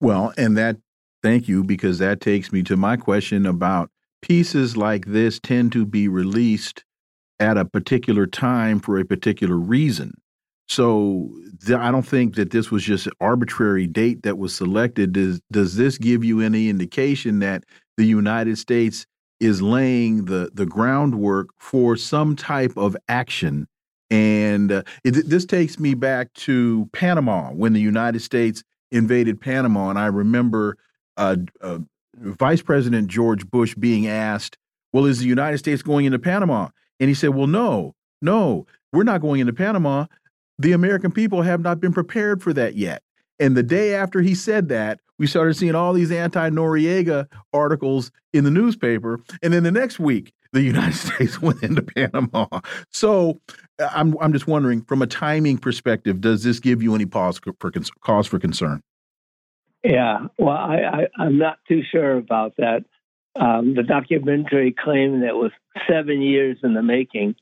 Well, 0.00 0.32
and 0.36 0.56
that 0.56 0.78
thank 1.22 1.48
you 1.48 1.64
because 1.64 1.98
that 1.98 2.20
takes 2.20 2.52
me 2.52 2.62
to 2.64 2.76
my 2.76 2.96
question 2.96 3.46
about 3.46 3.90
pieces 4.22 4.76
like 4.76 5.06
this 5.06 5.38
tend 5.38 5.72
to 5.72 5.84
be 5.84 6.08
released 6.08 6.84
at 7.38 7.58
a 7.58 7.64
particular 7.64 8.26
time 8.26 8.80
for 8.80 8.98
a 8.98 9.04
particular 9.04 9.56
reason. 9.56 10.14
So 10.72 11.30
I 11.68 11.90
don't 11.90 12.06
think 12.06 12.34
that 12.36 12.50
this 12.50 12.70
was 12.70 12.82
just 12.82 13.06
an 13.06 13.12
arbitrary 13.20 13.86
date 13.86 14.22
that 14.22 14.38
was 14.38 14.54
selected. 14.54 15.12
Does 15.12 15.40
does 15.52 15.76
this 15.76 15.98
give 15.98 16.24
you 16.24 16.40
any 16.40 16.68
indication 16.68 17.40
that 17.40 17.64
the 17.98 18.04
United 18.04 18.56
States 18.56 19.06
is 19.38 19.60
laying 19.60 20.24
the 20.24 20.50
the 20.54 20.64
groundwork 20.64 21.48
for 21.58 21.96
some 21.96 22.36
type 22.36 22.72
of 22.76 22.96
action. 23.08 23.66
And 24.10 24.70
uh, 24.70 24.82
it, 25.04 25.28
this 25.28 25.44
takes 25.44 25.78
me 25.80 25.94
back 25.94 26.32
to 26.34 26.88
Panama 26.92 27.50
when 27.50 27.72
the 27.72 27.80
United 27.80 28.20
States 28.20 28.62
invaded 28.90 29.40
Panama, 29.40 29.90
and 29.90 29.98
I 29.98 30.06
remember 30.06 30.76
uh, 31.16 31.36
uh, 31.60 31.78
Vice 32.14 32.62
President 32.62 33.08
George 33.08 33.50
Bush 33.50 33.74
being 33.74 34.06
asked, 34.06 34.58
"Well, 34.92 35.06
is 35.06 35.18
the 35.18 35.26
United 35.26 35.58
States 35.58 35.82
going 35.82 36.06
into 36.06 36.18
Panama?" 36.18 36.68
And 37.00 37.08
he 37.08 37.14
said, 37.14 37.30
"Well, 37.30 37.46
no, 37.48 37.94
no, 38.20 38.66
we're 38.92 39.02
not 39.02 39.22
going 39.22 39.40
into 39.40 39.52
Panama. 39.52 40.06
The 40.58 40.72
American 40.72 41.12
people 41.12 41.42
have 41.42 41.60
not 41.60 41.80
been 41.80 41.92
prepared 41.92 42.42
for 42.42 42.52
that 42.52 42.76
yet." 42.76 43.02
And 43.38 43.56
the 43.56 43.62
day 43.62 43.94
after 43.94 44.20
he 44.20 44.34
said 44.34 44.68
that, 44.68 45.00
we 45.18 45.26
started 45.26 45.54
seeing 45.54 45.74
all 45.74 45.92
these 45.92 46.10
anti 46.10 46.50
Noriega 46.50 47.28
articles 47.52 48.10
in 48.32 48.44
the 48.44 48.50
newspaper. 48.50 49.20
And 49.42 49.52
then 49.52 49.62
the 49.62 49.72
next 49.72 49.98
week, 49.98 50.32
the 50.52 50.62
United 50.62 50.94
States 50.94 51.40
went 51.40 51.62
into 51.62 51.82
Panama. 51.82 52.46
So 52.90 53.40
I'm, 53.78 54.16
I'm 54.20 54.32
just 54.32 54.46
wondering, 54.46 54.82
from 54.82 55.02
a 55.02 55.06
timing 55.06 55.58
perspective, 55.58 56.20
does 56.20 56.42
this 56.44 56.60
give 56.60 56.82
you 56.82 56.94
any 56.94 57.06
pause 57.06 57.40
for, 57.58 57.70
cause 58.00 58.26
for 58.26 58.38
concern? 58.38 58.82
Yeah, 59.82 60.26
well, 60.38 60.56
I, 60.56 61.08
I, 61.18 61.26
am 61.26 61.38
not 61.38 61.58
too 61.66 61.82
sure 61.90 62.16
about 62.16 62.54
that. 62.58 62.84
Um, 63.34 63.74
the 63.74 63.82
documentary 63.82 64.72
claimed 64.72 65.24
that 65.24 65.34
was 65.34 65.50
seven 65.90 66.22
years 66.22 66.58
in 66.62 66.74
the 66.74 66.82
making. 66.82 67.34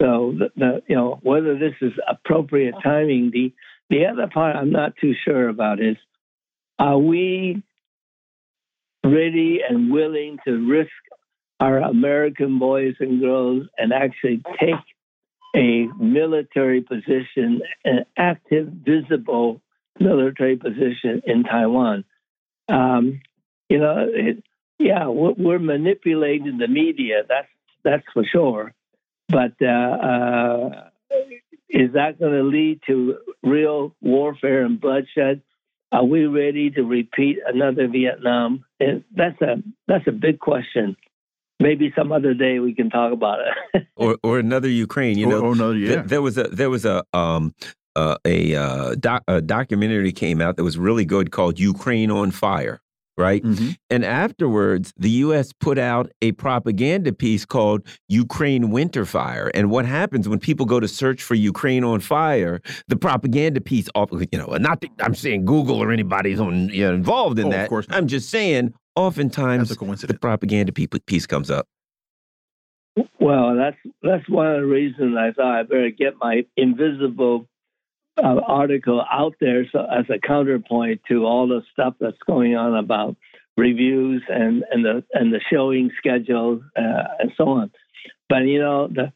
So 0.00 0.34
the, 0.36 0.50
the, 0.56 0.82
you 0.88 0.96
know 0.96 1.18
whether 1.22 1.58
this 1.58 1.74
is 1.80 1.92
appropriate 2.08 2.74
timing. 2.82 3.30
The 3.32 3.52
the 3.90 4.06
other 4.06 4.28
part 4.32 4.56
I'm 4.56 4.70
not 4.70 4.94
too 5.00 5.14
sure 5.24 5.48
about 5.48 5.80
is 5.80 5.96
are 6.78 6.98
we 6.98 7.62
ready 9.04 9.60
and 9.68 9.92
willing 9.92 10.38
to 10.46 10.68
risk 10.68 10.90
our 11.60 11.78
American 11.78 12.58
boys 12.58 12.94
and 12.98 13.20
girls 13.20 13.66
and 13.78 13.92
actually 13.92 14.42
take 14.58 14.74
a 15.54 15.86
military 16.02 16.80
position, 16.80 17.60
an 17.84 18.04
active, 18.16 18.66
visible 18.66 19.60
military 20.00 20.56
position 20.56 21.22
in 21.24 21.44
Taiwan? 21.44 22.04
Um, 22.68 23.20
you 23.68 23.78
know, 23.78 24.08
it, 24.08 24.42
yeah, 24.78 25.06
we're 25.06 25.60
manipulating 25.60 26.58
the 26.58 26.68
media. 26.68 27.22
That's 27.28 27.48
that's 27.84 28.04
for 28.12 28.24
sure. 28.24 28.74
But 29.28 29.54
uh, 29.60 29.66
uh, 29.66 30.88
is 31.68 31.92
that 31.94 32.18
going 32.18 32.32
to 32.32 32.42
lead 32.42 32.80
to 32.86 33.18
real 33.42 33.94
warfare 34.00 34.64
and 34.64 34.80
bloodshed? 34.80 35.42
Are 35.92 36.04
we 36.04 36.26
ready 36.26 36.70
to 36.70 36.82
repeat 36.82 37.38
another 37.46 37.88
Vietnam? 37.88 38.64
And 38.80 39.04
that's 39.14 39.40
a 39.40 39.62
that's 39.86 40.06
a 40.06 40.12
big 40.12 40.40
question. 40.40 40.96
Maybe 41.60 41.92
some 41.96 42.10
other 42.10 42.34
day 42.34 42.58
we 42.58 42.74
can 42.74 42.90
talk 42.90 43.12
about 43.12 43.38
it. 43.74 43.86
or 43.96 44.18
or 44.22 44.38
another 44.38 44.68
Ukraine. 44.68 45.16
You 45.18 45.26
know, 45.26 45.40
or, 45.40 45.46
or 45.46 45.52
another, 45.52 45.76
yeah. 45.76 45.94
Th 45.96 46.06
there 46.06 46.22
was 46.22 46.36
a 46.36 46.44
there 46.44 46.70
was 46.70 46.84
a 46.84 47.04
um 47.12 47.54
uh, 47.96 48.16
a, 48.24 48.56
uh, 48.56 48.96
doc, 48.96 49.22
a 49.28 49.40
documentary 49.40 50.10
came 50.10 50.40
out 50.40 50.56
that 50.56 50.64
was 50.64 50.76
really 50.76 51.04
good 51.04 51.30
called 51.30 51.60
Ukraine 51.60 52.10
on 52.10 52.32
Fire 52.32 52.80
right? 53.16 53.42
Mm 53.44 53.54
-hmm. 53.54 53.76
And 53.90 54.04
afterwards, 54.04 54.92
the 54.96 55.10
U.S. 55.24 55.52
put 55.52 55.78
out 55.78 56.10
a 56.22 56.32
propaganda 56.32 57.12
piece 57.12 57.44
called 57.46 57.80
Ukraine 58.08 58.70
Winter 58.70 59.04
Fire. 59.04 59.50
And 59.54 59.70
what 59.70 59.86
happens 59.86 60.28
when 60.28 60.38
people 60.38 60.66
go 60.66 60.80
to 60.80 60.88
search 60.88 61.22
for 61.22 61.34
Ukraine 61.34 61.84
on 61.84 62.00
fire, 62.00 62.60
the 62.88 62.96
propaganda 62.96 63.60
piece, 63.60 63.88
you 64.32 64.38
know, 64.40 64.56
not 64.56 64.80
that 64.80 64.90
I'm 65.00 65.14
saying 65.14 65.44
Google 65.44 65.76
or 65.82 65.92
anybody's 65.92 66.40
on, 66.40 66.68
you 66.70 66.84
know, 66.86 66.94
involved 66.94 67.38
in 67.38 67.46
oh, 67.46 67.50
that. 67.50 67.64
Of 67.64 67.68
course 67.68 67.86
I'm 67.90 68.06
just 68.06 68.28
saying, 68.30 68.72
oftentimes 68.96 69.68
the 69.68 70.18
propaganda 70.20 70.72
piece 70.72 71.26
comes 71.26 71.50
up. 71.50 71.66
Well, 73.18 73.56
that's 73.56 73.76
that's 74.02 74.28
one 74.28 74.46
of 74.46 74.60
the 74.60 74.66
reasons 74.66 75.16
I 75.16 75.32
thought 75.32 75.58
I 75.58 75.62
better 75.62 75.90
get 75.90 76.14
my 76.20 76.44
invisible 76.56 77.48
uh, 78.16 78.40
article 78.46 79.04
out 79.10 79.34
there 79.40 79.66
so, 79.70 79.80
as 79.80 80.04
a 80.08 80.18
counterpoint 80.18 81.00
to 81.08 81.24
all 81.24 81.48
the 81.48 81.62
stuff 81.72 81.94
that's 82.00 82.18
going 82.26 82.56
on 82.56 82.76
about 82.76 83.16
reviews 83.56 84.22
and, 84.28 84.64
and 84.70 84.84
the 84.84 85.04
and 85.12 85.32
the 85.32 85.40
showing 85.52 85.90
schedule 85.98 86.62
uh, 86.76 87.04
and 87.18 87.32
so 87.36 87.48
on. 87.48 87.70
But 88.28 88.42
you 88.42 88.60
know 88.60 88.88
the 88.88 89.12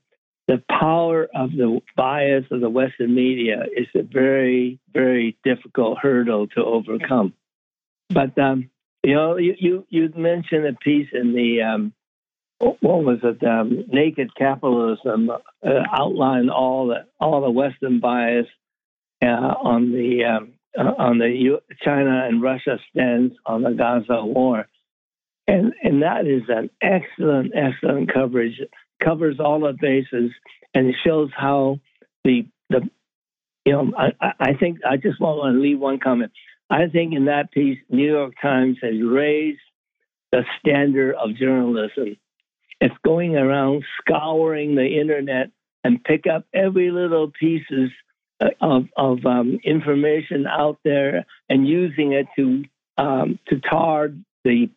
the 0.47 0.63
power 0.69 1.29
of 1.35 1.51
the 1.51 1.81
bias 1.97 2.45
of 2.51 2.61
the 2.61 2.71
Western 2.71 3.15
media 3.15 3.65
is 3.77 3.87
a 3.95 4.03
very 4.03 4.79
very 4.93 5.37
difficult 5.45 5.99
hurdle 5.99 6.49
to 6.49 6.65
overcome. 6.65 7.35
But 8.11 8.39
um, 8.39 8.71
you 9.05 9.15
know 9.15 9.37
you, 9.37 9.55
you 9.59 9.87
you 9.91 10.13
mentioned 10.17 10.67
a 10.67 10.73
piece 10.73 11.09
in 11.13 11.35
the 11.35 11.63
um, 11.63 11.93
what 12.59 13.05
was 13.05 13.19
it? 13.23 13.45
Um, 13.47 13.85
Naked 13.89 14.35
Capitalism 14.35 15.31
uh, 15.31 15.69
outlined 15.93 16.51
all 16.51 16.89
the 16.89 17.07
all 17.21 17.41
the 17.41 17.51
Western 17.51 18.01
bias 18.01 18.47
on 19.27 19.93
the 19.93 20.25
um, 20.25 20.53
uh, 20.79 21.03
on 21.03 21.19
the 21.19 21.29
U- 21.29 21.61
China 21.83 22.27
and 22.29 22.43
Russia 22.43 22.79
stands 22.91 23.35
on 23.47 23.63
the 23.63 23.73
Gaza 23.73 24.25
war, 24.25 24.67
and 25.47 25.73
and 25.83 26.03
that 26.03 26.27
is 26.27 26.43
an 26.49 26.71
excellent 26.83 27.53
excellent 27.55 28.13
coverage. 28.13 28.61
Covers 29.03 29.39
all 29.39 29.61
the 29.61 29.75
bases 29.81 30.33
and 30.75 30.89
it 30.89 30.97
shows 31.05 31.31
how 31.37 31.81
the 32.25 32.47
the 32.71 32.89
you 33.65 33.73
know 33.73 33.93
I, 33.97 34.33
I 34.39 34.55
think 34.55 34.79
I 34.89 34.97
just 34.97 35.21
want 35.21 35.55
to 35.55 35.61
leave 35.61 35.79
one 35.79 35.99
comment. 35.99 36.33
I 36.71 36.87
think 36.93 37.15
in 37.15 37.27
that 37.27 37.51
piece, 37.51 37.79
New 37.89 38.11
York 38.11 38.35
Times 38.41 38.77
has 38.83 38.95
raised 39.03 39.61
the 40.33 40.43
standard 40.59 41.15
of 41.15 41.35
journalism. 41.37 42.17
It's 42.81 42.95
going 43.05 43.35
around 43.37 43.85
scouring 44.01 44.75
the 44.75 45.01
internet 45.01 45.51
and 45.83 46.05
pick 46.05 46.27
up 46.27 46.45
every 46.53 46.91
little 46.91 47.33
pieces 47.39 47.91
of, 48.61 48.85
of 48.97 49.27
um, 49.27 49.59
information 49.65 50.47
out 50.47 50.79
there 50.85 51.25
and 51.49 51.67
using 51.67 52.13
it 52.13 52.27
to 52.37 52.65
um, 52.97 53.39
to 53.49 53.61
tar 53.61 54.11
the 54.45 54.69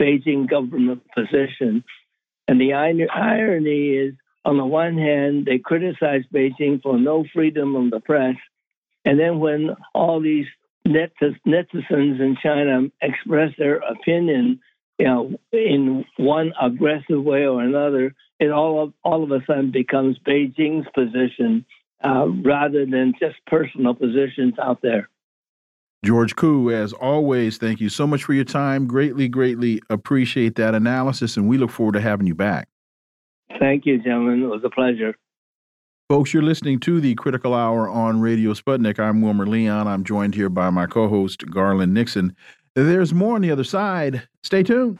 Beijing 0.00 0.48
government 0.48 1.02
position. 1.14 1.84
And 2.48 2.60
the 2.60 2.72
irony 2.72 3.90
is, 3.90 4.14
on 4.44 4.56
the 4.56 4.64
one 4.64 4.96
hand, 4.96 5.46
they 5.46 5.58
criticize 5.58 6.22
Beijing 6.32 6.82
for 6.82 6.98
no 6.98 7.24
freedom 7.32 7.76
of 7.76 7.90
the 7.90 8.00
press, 8.00 8.36
and 9.04 9.18
then 9.18 9.38
when 9.38 9.76
all 9.94 10.20
these 10.20 10.46
netizens 10.86 12.20
in 12.20 12.36
China 12.42 12.88
express 13.02 13.52
their 13.58 13.76
opinion, 13.76 14.60
you 14.98 15.06
know, 15.06 15.38
in 15.52 16.04
one 16.16 16.52
aggressive 16.60 17.22
way 17.22 17.46
or 17.46 17.62
another, 17.62 18.14
it 18.40 18.50
all 18.50 18.82
of, 18.82 18.92
all 19.04 19.22
of 19.22 19.30
a 19.30 19.44
sudden 19.46 19.70
becomes 19.70 20.18
Beijing's 20.26 20.88
position 20.94 21.64
uh, 22.04 22.26
rather 22.44 22.86
than 22.86 23.14
just 23.18 23.36
personal 23.46 23.94
positions 23.94 24.54
out 24.62 24.80
there. 24.82 25.08
George 26.04 26.36
Koo, 26.36 26.70
as 26.70 26.92
always, 26.92 27.58
thank 27.58 27.80
you 27.80 27.88
so 27.88 28.06
much 28.06 28.22
for 28.22 28.32
your 28.32 28.44
time. 28.44 28.86
Greatly, 28.86 29.28
greatly 29.28 29.82
appreciate 29.90 30.54
that 30.54 30.74
analysis, 30.74 31.36
and 31.36 31.48
we 31.48 31.58
look 31.58 31.70
forward 31.70 31.94
to 31.94 32.00
having 32.00 32.26
you 32.26 32.36
back. 32.36 32.68
Thank 33.58 33.84
you, 33.84 33.98
gentlemen. 33.98 34.42
It 34.42 34.46
was 34.46 34.62
a 34.64 34.70
pleasure. 34.70 35.16
Folks, 36.08 36.32
you're 36.32 36.42
listening 36.42 36.80
to 36.80 37.00
the 37.00 37.14
Critical 37.16 37.52
Hour 37.52 37.88
on 37.88 38.20
Radio 38.20 38.54
Sputnik. 38.54 38.98
I'm 38.98 39.20
Wilmer 39.20 39.46
Leon. 39.46 39.88
I'm 39.88 40.04
joined 40.04 40.34
here 40.34 40.48
by 40.48 40.70
my 40.70 40.86
co 40.86 41.08
host, 41.08 41.50
Garland 41.50 41.92
Nixon. 41.92 42.34
There's 42.74 43.12
more 43.12 43.34
on 43.34 43.42
the 43.42 43.50
other 43.50 43.64
side. 43.64 44.28
Stay 44.42 44.62
tuned. 44.62 44.98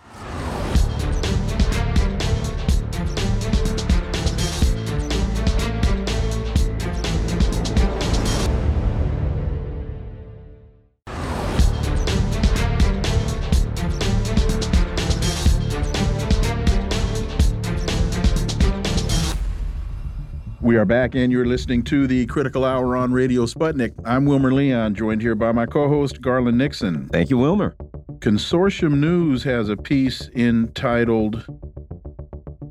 We 20.69 20.77
are 20.77 20.85
back, 20.85 21.15
and 21.15 21.33
you're 21.33 21.47
listening 21.47 21.83
to 21.85 22.07
the 22.07 22.27
Critical 22.27 22.63
Hour 22.63 22.95
on 22.95 23.11
Radio 23.11 23.47
Sputnik. 23.47 23.95
I'm 24.05 24.27
Wilmer 24.27 24.53
Leon, 24.53 24.95
joined 24.95 25.23
here 25.23 25.35
by 25.35 25.51
my 25.51 25.65
co 25.65 25.89
host, 25.89 26.21
Garland 26.21 26.59
Nixon. 26.59 27.09
Thank 27.09 27.31
you, 27.31 27.39
Wilmer. 27.39 27.75
Consortium 28.19 28.99
News 28.99 29.43
has 29.45 29.71
a 29.71 29.79
piece 29.79 30.29
entitled 30.37 31.43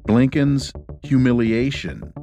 Blinken's 0.07 0.71
Humiliation. 1.01 2.13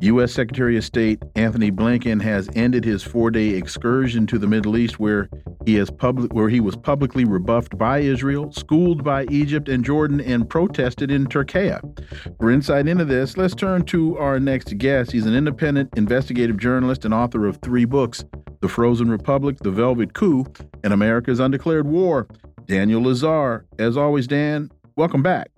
U.S. 0.00 0.32
Secretary 0.32 0.76
of 0.76 0.84
State 0.84 1.20
Antony 1.34 1.72
Blinken 1.72 2.22
has 2.22 2.48
ended 2.54 2.84
his 2.84 3.02
four-day 3.02 3.48
excursion 3.48 4.26
to 4.28 4.38
the 4.38 4.46
Middle 4.46 4.76
East, 4.76 5.00
where 5.00 5.28
he 5.66 5.74
has 5.74 5.90
public 5.90 6.32
where 6.32 6.48
he 6.48 6.60
was 6.60 6.76
publicly 6.76 7.24
rebuffed 7.24 7.76
by 7.76 7.98
Israel, 7.98 8.52
schooled 8.52 9.02
by 9.02 9.24
Egypt 9.24 9.68
and 9.68 9.84
Jordan, 9.84 10.20
and 10.20 10.48
protested 10.48 11.10
in 11.10 11.26
Turkey. 11.26 11.72
For 12.40 12.50
insight 12.50 12.86
into 12.86 13.04
this, 13.04 13.36
let's 13.36 13.54
turn 13.54 13.84
to 13.86 14.16
our 14.18 14.38
next 14.38 14.78
guest. 14.78 15.10
He's 15.10 15.26
an 15.26 15.34
independent 15.34 15.90
investigative 15.96 16.58
journalist 16.58 17.04
and 17.04 17.12
author 17.12 17.46
of 17.46 17.56
three 17.56 17.84
books: 17.84 18.24
The 18.60 18.68
Frozen 18.68 19.10
Republic, 19.10 19.58
The 19.58 19.72
Velvet 19.72 20.14
Coup, 20.14 20.46
and 20.84 20.92
America's 20.92 21.40
Undeclared 21.40 21.86
War. 21.86 22.28
Daniel 22.66 23.02
Lazare, 23.02 23.64
As 23.78 23.96
always, 23.96 24.26
Dan, 24.26 24.70
welcome 24.96 25.22
back. 25.22 25.50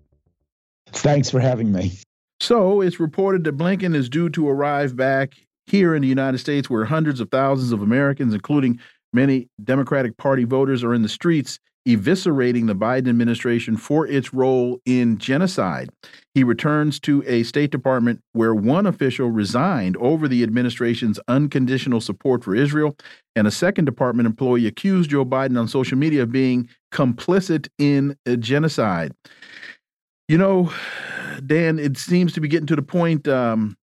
Thanks 0.92 1.28
for 1.28 1.40
having 1.40 1.72
me. 1.72 1.92
So 2.40 2.80
it's 2.80 2.98
reported 2.98 3.44
that 3.44 3.58
Blinken 3.58 3.94
is 3.94 4.08
due 4.08 4.30
to 4.30 4.48
arrive 4.48 4.96
back 4.96 5.34
here 5.66 5.94
in 5.94 6.02
the 6.02 6.08
United 6.08 6.38
States, 6.38 6.68
where 6.68 6.86
hundreds 6.86 7.20
of 7.20 7.30
thousands 7.30 7.70
of 7.70 7.82
Americans, 7.82 8.34
including 8.34 8.80
many 9.12 9.48
Democratic 9.62 10.16
Party 10.16 10.44
voters, 10.44 10.82
are 10.82 10.94
in 10.94 11.02
the 11.02 11.08
streets 11.08 11.58
eviscerating 11.88 12.66
the 12.66 12.74
Biden 12.74 13.08
administration 13.08 13.76
for 13.76 14.06
its 14.06 14.34
role 14.34 14.80
in 14.84 15.16
genocide. 15.18 15.88
He 16.34 16.44
returns 16.44 17.00
to 17.00 17.24
a 17.26 17.42
State 17.42 17.70
Department 17.70 18.20
where 18.32 18.54
one 18.54 18.86
official 18.86 19.30
resigned 19.30 19.96
over 19.96 20.28
the 20.28 20.42
administration's 20.42 21.18
unconditional 21.26 22.00
support 22.00 22.44
for 22.44 22.54
Israel, 22.54 22.96
and 23.34 23.46
a 23.46 23.50
second 23.50 23.86
department 23.86 24.26
employee 24.26 24.66
accused 24.66 25.10
Joe 25.10 25.24
Biden 25.24 25.58
on 25.58 25.68
social 25.68 25.96
media 25.96 26.22
of 26.22 26.32
being 26.32 26.68
complicit 26.92 27.68
in 27.78 28.16
uh, 28.26 28.36
genocide. 28.36 29.12
You 30.28 30.38
know, 30.38 30.72
Dan, 31.46 31.78
it 31.78 31.96
seems 31.96 32.32
to 32.34 32.40
be 32.40 32.48
getting 32.48 32.66
to 32.66 32.76
the 32.76 32.82
point, 32.82 33.26
um, 33.28 33.76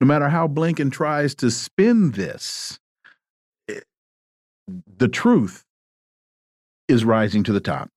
no 0.00 0.06
matter 0.06 0.28
how 0.28 0.48
Blinken 0.48 0.90
tries 0.92 1.34
to 1.36 1.50
spin 1.50 2.12
this, 2.12 2.78
it, 3.68 3.84
the 4.96 5.08
truth 5.08 5.64
is 6.88 7.04
rising 7.04 7.42
to 7.44 7.52
the 7.52 7.60
top. 7.60 7.90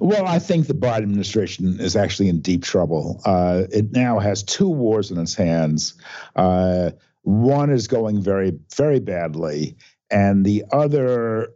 Well, 0.00 0.26
I 0.26 0.40
think 0.40 0.66
the 0.66 0.74
Biden 0.74 1.04
administration 1.04 1.78
is 1.78 1.94
actually 1.94 2.28
in 2.28 2.40
deep 2.40 2.64
trouble. 2.64 3.20
Uh, 3.24 3.64
it 3.70 3.92
now 3.92 4.18
has 4.18 4.42
two 4.42 4.68
wars 4.68 5.12
in 5.12 5.18
its 5.18 5.34
hands. 5.34 5.94
Uh, 6.34 6.90
one 7.22 7.70
is 7.70 7.86
going 7.86 8.20
very, 8.20 8.58
very 8.74 8.98
badly, 8.98 9.76
and 10.10 10.44
the 10.44 10.64
other, 10.72 11.50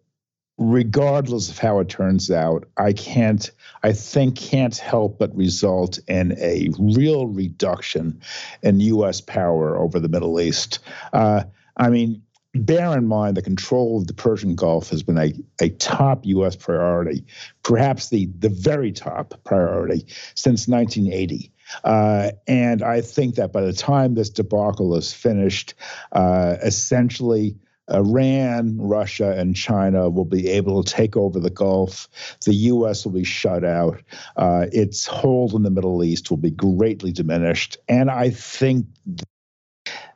regardless 0.59 1.51
of 1.51 1.59
how 1.59 1.81
it 1.81 1.89
turns 1.89 2.31
out, 2.31 2.65
I 2.77 2.93
can't, 2.93 3.51
I 3.83 3.93
think, 3.93 4.37
can't 4.37 4.77
help 4.77 5.19
but 5.19 5.37
result 5.37 5.99
in 6.09 6.33
a 6.39 6.71
real 6.79 7.27
reduction 7.27 8.21
in 8.63 8.81
U.S. 8.81 9.21
power 9.21 9.77
over 9.77 10.01
the 10.01 10.09
Middle 10.09 10.41
East. 10.41 10.79
Uh, 11.13 11.45
I 11.77 11.91
mean, 11.91 12.23
bear 12.55 12.97
in 12.97 13.07
mind 13.07 13.37
the 13.37 13.43
control 13.43 13.99
of 13.99 14.07
the 14.07 14.15
Persian 14.15 14.55
Gulf 14.55 14.89
has 14.91 15.03
been 15.03 15.19
a, 15.19 15.33
a 15.61 15.69
top 15.71 16.25
U.S. 16.25 16.57
priority, 16.57 17.25
perhaps 17.63 18.09
the, 18.09 18.27
the 18.39 18.49
very 18.49 18.93
top 18.93 19.35
priority 19.45 20.07
since 20.35 20.67
1980. 20.67 21.53
Uh, 21.85 22.31
and 22.47 22.83
I 22.83 23.01
think 23.01 23.35
that 23.35 23.53
by 23.53 23.63
the 23.63 23.73
time 23.73 24.15
this 24.15 24.31
debacle 24.31 24.95
is 24.97 25.13
finished, 25.13 25.75
uh, 26.13 26.57
essentially 26.63 27.57
Iran, 27.93 28.79
Russia, 28.79 29.33
and 29.37 29.55
China 29.55 30.11
will 30.11 30.25
be 30.25 30.49
able 30.49 30.83
to 30.83 30.93
take 30.93 31.17
over 31.17 31.39
the 31.39 31.51
Gulf. 31.51 32.09
The 32.45 32.55
U.S. 32.55 33.05
will 33.05 33.13
be 33.13 33.25
shut 33.25 33.65
out. 33.65 34.03
Uh, 34.37 34.67
its 34.73 35.07
hold 35.07 35.55
in 35.55 35.63
the 35.63 35.71
Middle 35.71 36.03
East 36.03 36.31
will 36.31 36.37
be 36.37 36.51
greatly 36.51 37.13
diminished. 37.13 37.79
And 37.89 38.11
I 38.11 38.31
think 38.31 38.87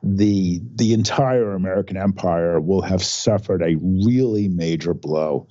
the 0.02 0.62
the 0.76 0.94
entire 0.94 1.52
American 1.52 1.98
empire 1.98 2.58
will 2.58 2.80
have 2.80 3.02
suffered 3.02 3.62
a 3.62 3.76
really 3.76 4.48
major 4.48 4.94
blow, 4.94 5.46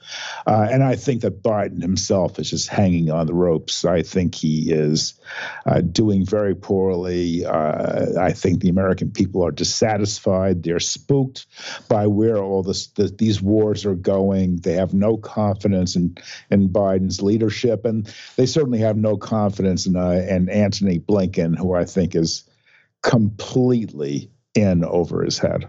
uh, 0.47 0.67
and 0.71 0.83
I 0.83 0.95
think 0.95 1.21
that 1.21 1.43
Biden 1.43 1.81
himself 1.81 2.39
is 2.39 2.49
just 2.49 2.67
hanging 2.67 3.11
on 3.11 3.27
the 3.27 3.33
ropes. 3.35 3.85
I 3.85 4.01
think 4.01 4.33
he 4.33 4.71
is 4.71 5.19
uh, 5.67 5.81
doing 5.81 6.25
very 6.25 6.55
poorly. 6.55 7.45
Uh, 7.45 8.19
I 8.19 8.31
think 8.31 8.61
the 8.61 8.69
American 8.69 9.11
people 9.11 9.45
are 9.45 9.51
dissatisfied. 9.51 10.63
They're 10.63 10.79
spooked 10.79 11.45
by 11.87 12.07
where 12.07 12.37
all 12.37 12.63
this 12.63 12.87
the, 12.87 13.07
these 13.07 13.39
wars 13.39 13.85
are 13.85 13.95
going. 13.95 14.57
They 14.57 14.73
have 14.73 14.95
no 14.95 15.17
confidence 15.17 15.95
in 15.95 16.17
in 16.49 16.69
Biden's 16.69 17.21
leadership, 17.21 17.85
and 17.85 18.11
they 18.35 18.47
certainly 18.47 18.79
have 18.79 18.97
no 18.97 19.15
confidence 19.15 19.85
in 19.85 19.95
uh, 19.95 20.25
in 20.27 20.49
Antony 20.49 20.97
Blinken, 20.97 21.55
who 21.55 21.75
I 21.75 21.85
think 21.85 22.15
is 22.15 22.49
completely 23.03 24.31
in 24.59 24.83
over 24.85 25.23
his 25.23 25.39
head. 25.39 25.67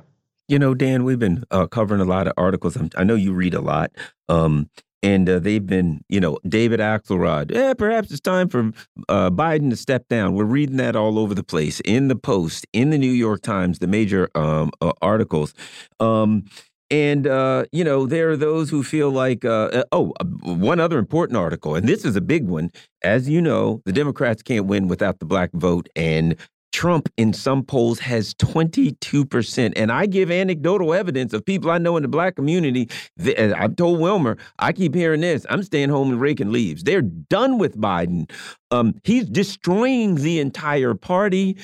You 0.48 0.58
know, 0.58 0.74
Dan, 0.74 1.04
we've 1.04 1.18
been 1.18 1.44
uh, 1.50 1.66
covering 1.66 2.00
a 2.00 2.04
lot 2.04 2.26
of 2.26 2.32
articles. 2.36 2.76
i 2.96 3.04
know 3.04 3.14
you 3.14 3.32
read 3.32 3.54
a 3.54 3.60
lot. 3.60 3.92
Um, 4.28 4.68
and 5.02 5.28
uh, 5.28 5.38
they've 5.38 5.64
been, 5.64 6.02
you 6.08 6.20
know, 6.20 6.38
David 6.46 6.80
Axelrod. 6.80 7.54
Eh, 7.54 7.74
perhaps 7.74 8.10
it's 8.10 8.20
time 8.20 8.48
for 8.48 8.72
uh, 9.08 9.30
Biden 9.30 9.70
to 9.70 9.76
step 9.76 10.08
down. 10.08 10.34
We're 10.34 10.44
reading 10.44 10.76
that 10.76 10.96
all 10.96 11.18
over 11.18 11.34
the 11.34 11.42
place 11.42 11.80
in 11.84 12.08
the 12.08 12.16
Post, 12.16 12.66
in 12.72 12.90
the 12.90 12.98
New 12.98 13.10
York 13.10 13.42
Times, 13.42 13.78
the 13.78 13.86
major 13.86 14.28
um, 14.34 14.70
uh, 14.80 14.92
articles. 15.00 15.54
Um, 16.00 16.44
and 16.90 17.26
uh, 17.26 17.64
you 17.72 17.84
know, 17.84 18.04
there 18.04 18.30
are 18.30 18.36
those 18.36 18.68
who 18.68 18.82
feel 18.82 19.10
like, 19.10 19.44
uh, 19.44 19.70
uh 19.72 19.84
oh, 19.92 20.12
one 20.42 20.80
other 20.80 20.98
important 20.98 21.36
article, 21.36 21.76
and 21.76 21.88
this 21.88 22.04
is 22.04 22.16
a 22.16 22.20
big 22.20 22.46
one. 22.46 22.70
As 23.02 23.28
you 23.28 23.40
know, 23.40 23.80
the 23.86 23.92
Democrats 23.92 24.42
can't 24.42 24.66
win 24.66 24.88
without 24.88 25.20
the 25.20 25.24
black 25.24 25.50
vote, 25.52 25.88
and 25.94 26.36
Trump 26.72 27.08
in 27.16 27.32
some 27.32 27.64
polls 27.64 27.98
has 27.98 28.34
22%. 28.34 29.72
And 29.76 29.92
I 29.92 30.06
give 30.06 30.30
anecdotal 30.30 30.94
evidence 30.94 31.32
of 31.32 31.44
people 31.44 31.70
I 31.70 31.78
know 31.78 31.96
in 31.96 32.02
the 32.02 32.08
black 32.08 32.36
community. 32.36 32.88
That, 33.16 33.58
I've 33.58 33.76
told 33.76 34.00
Wilmer, 34.00 34.38
I 34.58 34.72
keep 34.72 34.94
hearing 34.94 35.20
this. 35.20 35.46
I'm 35.50 35.62
staying 35.62 35.90
home 35.90 36.10
and 36.10 36.20
raking 36.20 36.52
leaves. 36.52 36.82
They're 36.82 37.02
done 37.02 37.58
with 37.58 37.76
Biden. 37.76 38.30
Um, 38.70 38.94
he's 39.04 39.26
destroying 39.26 40.16
the 40.16 40.40
entire 40.40 40.94
party. 40.94 41.56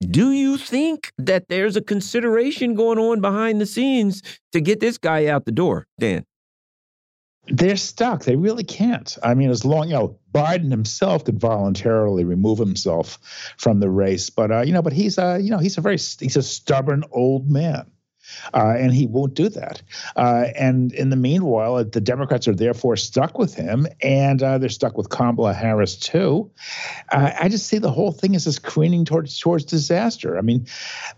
Do 0.00 0.32
you 0.32 0.56
think 0.56 1.12
that 1.18 1.48
there's 1.48 1.76
a 1.76 1.80
consideration 1.80 2.74
going 2.74 2.98
on 2.98 3.20
behind 3.20 3.60
the 3.60 3.66
scenes 3.66 4.22
to 4.52 4.60
get 4.60 4.80
this 4.80 4.98
guy 4.98 5.26
out 5.26 5.44
the 5.44 5.52
door, 5.52 5.86
Dan? 5.98 6.24
they're 7.48 7.76
stuck. 7.76 8.24
They 8.24 8.36
really 8.36 8.64
can't. 8.64 9.16
I 9.22 9.34
mean, 9.34 9.50
as 9.50 9.64
long 9.64 9.88
you 9.88 9.94
know, 9.94 10.18
Biden 10.34 10.70
himself 10.70 11.24
could 11.24 11.38
voluntarily 11.38 12.24
remove 12.24 12.58
himself 12.58 13.18
from 13.56 13.80
the 13.80 13.88
race, 13.88 14.30
but 14.30 14.50
uh, 14.50 14.62
you 14.62 14.72
know, 14.72 14.82
but 14.82 14.92
he's 14.92 15.16
a 15.16 15.38
you 15.40 15.50
know 15.50 15.58
he's 15.58 15.78
a 15.78 15.80
very 15.80 15.96
he's 15.96 16.36
a 16.36 16.42
stubborn 16.42 17.04
old 17.12 17.48
man. 17.48 17.86
Uh, 18.54 18.74
and 18.78 18.94
he 18.94 19.06
won't 19.06 19.34
do 19.34 19.50
that. 19.50 19.82
Uh, 20.16 20.46
and 20.56 20.94
in 20.94 21.10
the 21.10 21.16
meanwhile, 21.16 21.76
uh, 21.76 21.84
the 21.84 22.00
Democrats 22.00 22.48
are 22.48 22.54
therefore 22.54 22.96
stuck 22.96 23.38
with 23.38 23.54
him, 23.54 23.86
and 24.00 24.42
uh, 24.42 24.56
they're 24.56 24.70
stuck 24.70 24.96
with 24.96 25.10
Kamala 25.10 25.52
Harris 25.52 25.96
too. 25.96 26.50
Uh, 27.12 27.32
I 27.38 27.48
just 27.50 27.66
see 27.66 27.76
the 27.76 27.90
whole 27.90 28.12
thing 28.12 28.34
as 28.34 28.44
just 28.44 28.62
careening 28.62 29.04
towards 29.04 29.38
towards 29.38 29.64
disaster. 29.66 30.38
I 30.38 30.40
mean, 30.40 30.66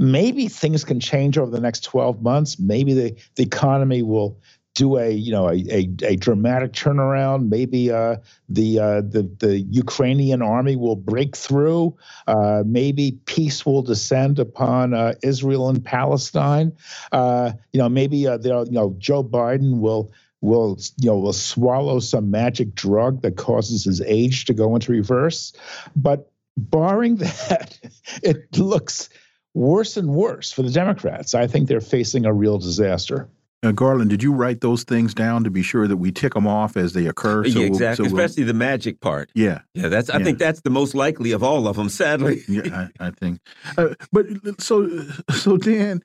maybe 0.01 0.49
things 0.49 0.85
can 0.85 0.99
change 0.99 1.39
over 1.39 1.51
the 1.51 1.61
next 1.61 1.85
12 1.85 2.23
months. 2.23 2.59
Maybe 2.59 2.93
the 2.93 3.17
the 3.37 3.45
economy 3.45 4.03
will 4.03 4.41
do 4.77 4.99
a 4.99 5.11
you 5.11 5.33
know 5.33 5.49
a, 5.49 5.65
a, 5.71 5.89
a 6.03 6.17
dramatic 6.17 6.73
turnaround. 6.73 7.49
Maybe 7.49 7.91
uh, 7.91 8.17
the 8.49 8.79
uh, 8.79 9.01
the 9.01 9.29
the 9.41 9.61
Ukrainian 9.61 10.43
army 10.43 10.77
will 10.77 10.97
break 10.97 11.35
through. 11.35 11.97
Uh, 12.29 12.63
maybe 12.65 13.19
peace 13.25 13.67
will 13.67 13.83
descend 13.83 14.39
upon 14.39 14.95
uh, 14.95 15.15
Israel 15.23 15.69
and 15.69 15.85
Palestine. 15.85 16.73
Uh, 17.11 17.53
you 17.73 17.81
know, 17.81 17.89
maybe 17.89 18.29
uh, 18.29 18.39
you 18.39 18.71
know 18.71 18.95
Joe 18.99 19.25
Biden 19.25 19.81
will 19.81 20.13
will 20.43 20.79
you 20.99 21.09
know 21.09 21.19
will 21.19 21.33
swallow 21.33 21.99
some 21.99 22.31
magic 22.31 22.75
drug 22.75 23.23
that 23.23 23.37
causes 23.37 23.85
his 23.85 24.01
age 24.03 24.45
to 24.45 24.55
go 24.55 24.75
into 24.75 24.93
reverse. 24.93 25.55
But 25.97 26.31
barring 26.59 27.17
that, 27.49 27.79
it 28.23 28.57
looks 28.59 29.09
worse 29.55 29.97
and 29.97 30.11
worse 30.11 30.53
for 30.53 30.61
the 30.61 30.71
Democrats. 30.71 31.35
I 31.35 31.47
think 31.47 31.67
they're 31.67 31.81
facing 31.81 32.27
a 32.27 32.33
real 32.33 32.59
disaster. 32.59 33.31
Uh, 33.67 33.73
Garland, 33.73 34.11
did 34.11 34.23
you 34.23 34.33
write 34.33 34.61
those 34.61 34.85
things 34.85 35.13
down 35.13 35.43
to 35.43 35.51
be 35.51 35.61
sure 35.61 35.89
that 35.89 35.97
we 35.97 36.13
tick 36.13 36.35
them 36.35 36.47
off 36.47 36.77
as 36.77 36.93
they 36.93 37.07
occur? 37.07 37.45
So 37.47 37.59
yeah, 37.59 37.67
exactly, 37.67 38.05
we'll, 38.05 38.11
so 38.11 38.17
especially 38.17 38.45
we'll, 38.45 38.53
the 38.53 38.59
magic 38.59 39.01
part. 39.01 39.29
Yeah, 39.35 39.63
yeah. 39.75 39.89
That's 39.89 40.09
I 40.09 40.19
yeah. 40.19 40.25
think 40.25 40.39
that's 40.39 40.61
the 40.61 40.71
most 40.71 40.95
likely 40.95 41.33
of 41.33 41.43
all 41.43 41.67
of 41.67 41.75
them. 41.75 41.89
Sadly, 41.89 42.43
yeah, 42.49 42.89
I, 43.01 43.09
I 43.09 43.11
think. 43.11 43.41
Uh, 43.77 43.95
but 44.13 44.27
so 44.61 44.89
so 45.31 45.57
Dan, 45.57 46.01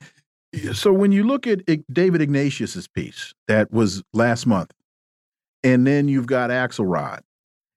so 0.73 0.91
when 0.91 1.11
you 1.11 1.23
look 1.23 1.45
at 1.45 1.59
David 1.93 2.21
Ignatius's 2.21 2.87
piece 2.87 3.35
that 3.47 3.71
was 3.71 4.01
last 4.11 4.47
month, 4.47 4.73
and 5.63 5.85
then 5.85 6.07
you've 6.07 6.27
got 6.27 6.49
Axelrod, 6.49 7.21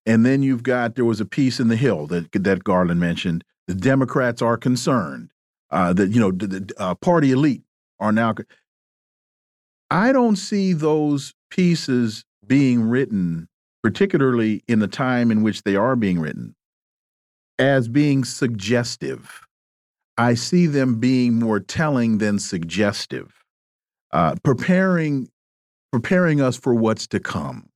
and 0.06 0.24
then 0.24 0.42
you've 0.42 0.62
got 0.62 0.94
there 0.94 1.04
was 1.04 1.20
a 1.20 1.26
piece 1.26 1.60
in 1.60 1.68
the 1.68 1.76
Hill 1.76 2.06
that 2.06 2.32
that 2.32 2.64
Garland 2.64 3.00
mentioned. 3.00 3.44
The 3.66 3.74
Democrats 3.74 4.40
are 4.40 4.56
concerned 4.56 5.30
uh, 5.70 5.92
that 5.92 6.10
you 6.10 6.20
know 6.20 6.30
the, 6.30 6.46
the 6.46 6.74
uh, 6.78 6.94
party 6.94 7.32
elite 7.32 7.64
are 8.00 8.12
now 8.12 8.34
I 9.90 10.12
don't 10.12 10.36
see 10.36 10.72
those 10.72 11.34
pieces 11.50 12.24
being 12.46 12.82
written, 12.82 13.48
particularly 13.82 14.62
in 14.66 14.78
the 14.78 14.88
time 14.88 15.30
in 15.30 15.42
which 15.42 15.62
they 15.62 15.76
are 15.76 15.96
being 15.96 16.20
written, 16.20 16.54
as 17.58 17.88
being 17.88 18.24
suggestive. 18.24 19.46
I 20.16 20.34
see 20.34 20.66
them 20.66 21.00
being 21.00 21.38
more 21.38 21.60
telling 21.60 22.18
than 22.18 22.38
suggestive, 22.38 23.32
uh, 24.12 24.36
preparing 24.42 25.28
preparing 25.92 26.40
us 26.40 26.56
for 26.56 26.74
what's 26.74 27.06
to 27.08 27.20
come. 27.20 27.68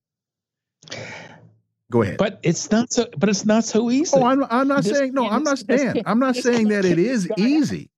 Go 1.91 2.01
ahead. 2.01 2.17
But 2.17 2.39
it's 2.43 2.69
not 2.69 2.91
so. 2.91 3.07
But 3.17 3.29
it's 3.29 3.45
not 3.45 3.63
so 3.63 3.89
easy. 3.89 4.17
Oh, 4.17 4.25
I'm, 4.25 4.43
I'm 4.49 4.67
not 4.67 4.83
this, 4.83 4.97
saying 4.97 5.13
no. 5.13 5.27
I'm 5.27 5.43
not 5.43 5.57
saying. 5.57 6.03
I'm 6.05 6.19
not 6.19 6.35
saying 6.35 6.67
that 6.67 6.85
it 6.85 6.99
is 6.99 7.29
easy. 7.37 7.89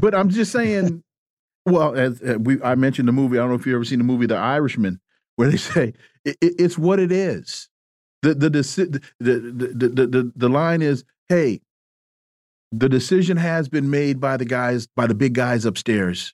but 0.00 0.14
I'm 0.14 0.30
just 0.30 0.52
saying 0.52 1.02
well, 1.66 1.94
as 1.94 2.22
uh, 2.22 2.38
we 2.40 2.62
I 2.62 2.74
mentioned 2.76 3.08
the 3.08 3.12
movie. 3.12 3.38
I 3.38 3.42
don't 3.42 3.50
know 3.50 3.56
if 3.56 3.66
you 3.66 3.74
ever 3.74 3.84
seen 3.84 3.98
the 3.98 4.04
movie 4.04 4.26
The 4.26 4.36
Irishman, 4.36 5.00
where 5.36 5.50
they 5.50 5.56
say 5.56 5.92
it, 6.24 6.36
it's 6.40 6.78
what 6.78 6.98
it 6.98 7.12
is. 7.12 7.68
The 8.22 8.34
the, 8.34 8.50
the 8.50 9.02
the 9.20 9.36
the 9.38 9.88
the 9.88 10.06
the 10.06 10.32
the 10.34 10.48
line 10.48 10.82
is, 10.82 11.04
hey, 11.28 11.60
the 12.72 12.88
decision 12.88 13.36
has 13.36 13.68
been 13.68 13.90
made 13.90 14.20
by 14.20 14.36
the 14.36 14.44
guys 14.44 14.86
by 14.86 15.06
the 15.06 15.14
big 15.14 15.34
guys 15.34 15.64
upstairs. 15.64 16.32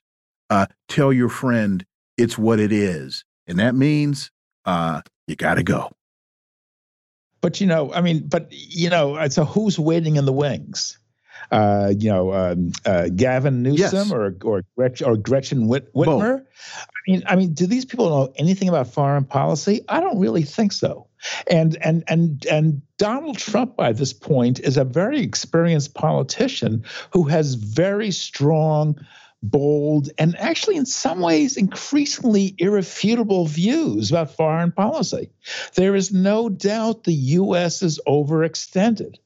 Uh, 0.49 0.67
tell 0.87 1.11
your 1.11 1.29
friend 1.29 1.85
it's 2.17 2.37
what 2.37 2.59
it 2.59 2.71
is, 2.71 3.25
and 3.47 3.59
that 3.59 3.75
means 3.75 4.31
uh, 4.65 5.01
you 5.27 5.35
got 5.35 5.55
to 5.55 5.63
go. 5.63 5.91
But 7.41 7.59
you 7.59 7.67
know, 7.67 7.91
I 7.93 8.01
mean, 8.01 8.27
but 8.27 8.47
you 8.51 8.89
know, 8.89 9.27
so 9.27 9.43
who's 9.43 9.77
waiting 9.77 10.15
in 10.15 10.25
the 10.25 10.33
wings? 10.33 10.97
Uh, 11.53 11.93
you 11.95 12.09
know, 12.09 12.33
um, 12.33 12.71
uh, 12.83 13.09
Gavin 13.15 13.61
Newsom 13.61 13.77
yes. 13.77 14.11
or 14.11 14.35
or 14.43 14.63
Gretchen, 14.75 15.07
or 15.07 15.17
Gretchen 15.17 15.67
Whit- 15.67 15.93
Whitmer. 15.93 16.37
Both. 16.37 16.47
I 16.89 17.11
mean, 17.11 17.23
I 17.27 17.35
mean, 17.35 17.53
do 17.53 17.67
these 17.67 17.85
people 17.85 18.09
know 18.09 18.33
anything 18.37 18.69
about 18.69 18.87
foreign 18.87 19.25
policy? 19.25 19.81
I 19.87 19.99
don't 19.99 20.19
really 20.19 20.41
think 20.41 20.71
so. 20.71 21.07
And 21.47 21.77
and 21.79 22.03
and 22.07 22.43
and 22.47 22.81
Donald 22.97 23.37
Trump, 23.37 23.75
by 23.75 23.93
this 23.93 24.13
point, 24.13 24.61
is 24.61 24.77
a 24.77 24.83
very 24.83 25.19
experienced 25.19 25.93
politician 25.93 26.85
who 27.11 27.25
has 27.25 27.53
very 27.53 28.09
strong 28.09 28.95
bold, 29.43 30.09
and 30.17 30.35
actually, 30.39 30.77
in 30.77 30.87
some 30.87 31.19
ways, 31.19 31.57
increasingly 31.57 32.55
irrefutable 32.57 33.45
views 33.45 34.09
about 34.09 34.35
foreign 34.35 34.71
policy. 34.71 35.29
There 35.75 35.95
is 35.95 36.11
no 36.11 36.49
doubt 36.49 37.03
the 37.03 37.13
U.S. 37.13 37.83
is 37.83 37.99
overextended. 38.07 39.17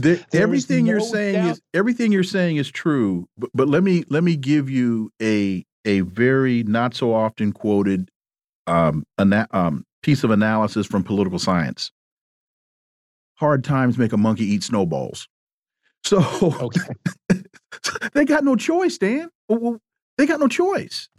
The, 0.00 0.24
everything 0.32 0.86
no 0.86 0.92
you're 0.92 1.00
saying 1.00 1.34
doubt. 1.34 1.50
is 1.52 1.60
everything 1.74 2.12
you're 2.12 2.22
saying 2.22 2.56
is 2.56 2.70
true, 2.70 3.28
but, 3.36 3.50
but 3.54 3.68
let 3.68 3.82
me 3.82 4.04
let 4.08 4.24
me 4.24 4.36
give 4.36 4.70
you 4.70 5.10
a 5.20 5.64
a 5.84 6.00
very 6.00 6.62
not 6.64 6.94
so 6.94 7.14
often 7.14 7.52
quoted 7.52 8.10
um, 8.66 9.04
um, 9.18 9.84
piece 10.02 10.24
of 10.24 10.30
analysis 10.30 10.86
from 10.86 11.02
political 11.02 11.38
science. 11.38 11.90
Hard 13.36 13.64
times 13.64 13.98
make 13.98 14.12
a 14.12 14.16
monkey 14.16 14.44
eat 14.44 14.62
snowballs. 14.62 15.28
So 16.02 16.24
okay. 16.62 16.80
they 18.14 18.24
got 18.24 18.42
no 18.42 18.56
choice, 18.56 18.96
Dan. 18.96 19.28
They 20.16 20.24
got 20.24 20.40
no 20.40 20.48
choice. 20.48 21.10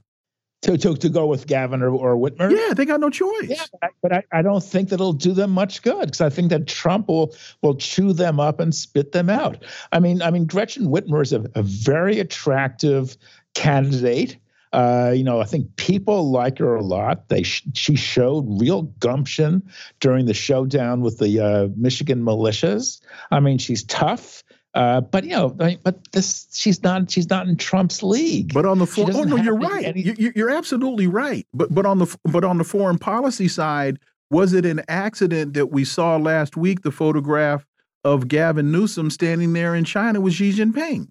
To, 0.61 0.77
to, 0.77 0.95
to 0.95 1.09
go 1.09 1.25
with 1.25 1.47
Gavin 1.47 1.81
or, 1.81 1.89
or 1.89 2.15
Whitmer? 2.15 2.55
Yeah, 2.55 2.75
they 2.75 2.85
got 2.85 2.99
no 2.99 3.09
choice. 3.09 3.49
Yeah, 3.49 3.65
but 3.71 3.83
I, 3.83 3.89
but 4.03 4.13
I, 4.13 4.23
I 4.31 4.41
don't 4.43 4.63
think 4.63 4.89
that 4.89 4.95
it'll 4.95 5.11
do 5.11 5.33
them 5.33 5.49
much 5.49 5.81
good 5.81 6.05
because 6.05 6.21
I 6.21 6.29
think 6.29 6.51
that 6.51 6.67
Trump 6.67 7.07
will 7.07 7.33
will 7.63 7.73
chew 7.73 8.13
them 8.13 8.39
up 8.39 8.59
and 8.59 8.73
spit 8.73 9.11
them 9.11 9.27
out. 9.27 9.63
I 9.91 9.99
mean, 9.99 10.21
I 10.21 10.29
mean, 10.29 10.45
Gretchen 10.45 10.85
Whitmer 10.85 11.23
is 11.23 11.33
a, 11.33 11.43
a 11.55 11.63
very 11.63 12.19
attractive 12.19 13.17
candidate. 13.55 14.37
Uh, 14.71 15.11
you 15.15 15.23
know, 15.23 15.41
I 15.41 15.45
think 15.45 15.75
people 15.77 16.31
like 16.31 16.59
her 16.59 16.75
a 16.75 16.83
lot. 16.83 17.27
They 17.29 17.41
sh- 17.43 17.65
she 17.73 17.95
showed 17.95 18.45
real 18.61 18.83
gumption 18.99 19.67
during 19.99 20.27
the 20.27 20.33
showdown 20.35 21.01
with 21.01 21.17
the 21.17 21.39
uh, 21.39 21.67
Michigan 21.75 22.23
militias. 22.23 23.01
I 23.31 23.39
mean, 23.39 23.57
she's 23.57 23.83
tough. 23.83 24.43
Uh, 24.73 25.01
but 25.01 25.25
you 25.25 25.31
know, 25.31 25.49
but 25.83 26.11
this 26.13 26.47
she's 26.53 26.81
not 26.81 27.11
she's 27.11 27.29
not 27.29 27.47
in 27.47 27.57
Trump's 27.57 28.01
league. 28.01 28.53
But 28.53 28.65
on 28.65 28.79
the 28.79 28.85
for, 28.85 29.09
oh 29.13 29.23
no, 29.23 29.35
you're 29.35 29.57
right. 29.57 29.85
Any- 29.85 30.01
you, 30.01 30.31
you're 30.33 30.49
absolutely 30.49 31.07
right. 31.07 31.45
But 31.53 31.73
but 31.73 31.85
on 31.85 31.99
the 31.99 32.17
but 32.25 32.45
on 32.45 32.57
the 32.57 32.63
foreign 32.63 32.97
policy 32.97 33.49
side, 33.49 33.99
was 34.29 34.53
it 34.53 34.65
an 34.65 34.81
accident 34.87 35.55
that 35.55 35.67
we 35.67 35.83
saw 35.83 36.15
last 36.15 36.55
week 36.55 36.83
the 36.83 36.91
photograph 36.91 37.65
of 38.05 38.29
Gavin 38.29 38.71
Newsom 38.71 39.09
standing 39.09 39.51
there 39.51 39.75
in 39.75 39.83
China 39.83 40.21
with 40.21 40.33
Xi 40.33 40.53
Jinping? 40.53 41.09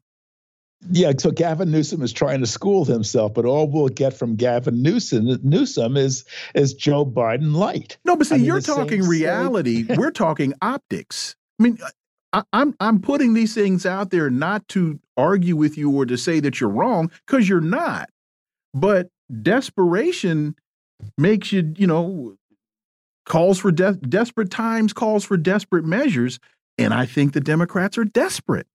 Yeah, 0.90 1.12
so 1.18 1.30
Gavin 1.30 1.70
Newsom 1.70 2.00
is 2.00 2.10
trying 2.10 2.40
to 2.40 2.46
school 2.46 2.86
himself, 2.86 3.34
but 3.34 3.44
all 3.44 3.70
we'll 3.70 3.88
get 3.88 4.14
from 4.14 4.36
Gavin 4.36 4.82
Newsom 4.82 5.38
Newsom 5.42 5.98
is 5.98 6.24
is 6.54 6.72
Joe 6.72 7.04
Biden 7.04 7.54
light. 7.54 7.98
No, 8.06 8.16
but 8.16 8.26
see, 8.26 8.36
I 8.36 8.38
mean, 8.38 8.46
you're 8.46 8.62
talking 8.62 9.02
reality. 9.06 9.84
We're 9.94 10.10
talking 10.10 10.54
optics. 10.62 11.36
I 11.58 11.64
mean, 11.64 11.78
I'm 12.32 12.74
I'm 12.78 13.00
putting 13.00 13.34
these 13.34 13.54
things 13.54 13.84
out 13.84 14.10
there 14.10 14.30
not 14.30 14.66
to 14.68 15.00
argue 15.16 15.56
with 15.56 15.76
you 15.76 15.90
or 15.90 16.06
to 16.06 16.16
say 16.16 16.40
that 16.40 16.60
you're 16.60 16.70
wrong 16.70 17.10
because 17.26 17.48
you're 17.48 17.60
not. 17.60 18.08
But 18.72 19.08
desperation 19.42 20.54
makes 21.18 21.52
you, 21.52 21.74
you 21.76 21.86
know, 21.86 22.36
calls 23.26 23.58
for 23.58 23.72
de 23.72 23.94
desperate 23.94 24.50
times, 24.50 24.92
calls 24.92 25.24
for 25.24 25.36
desperate 25.36 25.84
measures, 25.84 26.38
and 26.78 26.94
I 26.94 27.06
think 27.06 27.32
the 27.32 27.40
Democrats 27.40 27.98
are 27.98 28.04
desperate. 28.04 28.66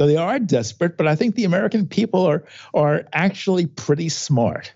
So 0.00 0.06
they 0.06 0.16
are 0.16 0.38
desperate, 0.38 0.96
but 0.96 1.06
I 1.06 1.14
think 1.14 1.34
the 1.34 1.44
American 1.44 1.86
people 1.86 2.26
are 2.26 2.44
are 2.74 3.04
actually 3.12 3.66
pretty 3.66 4.08
smart 4.08 4.72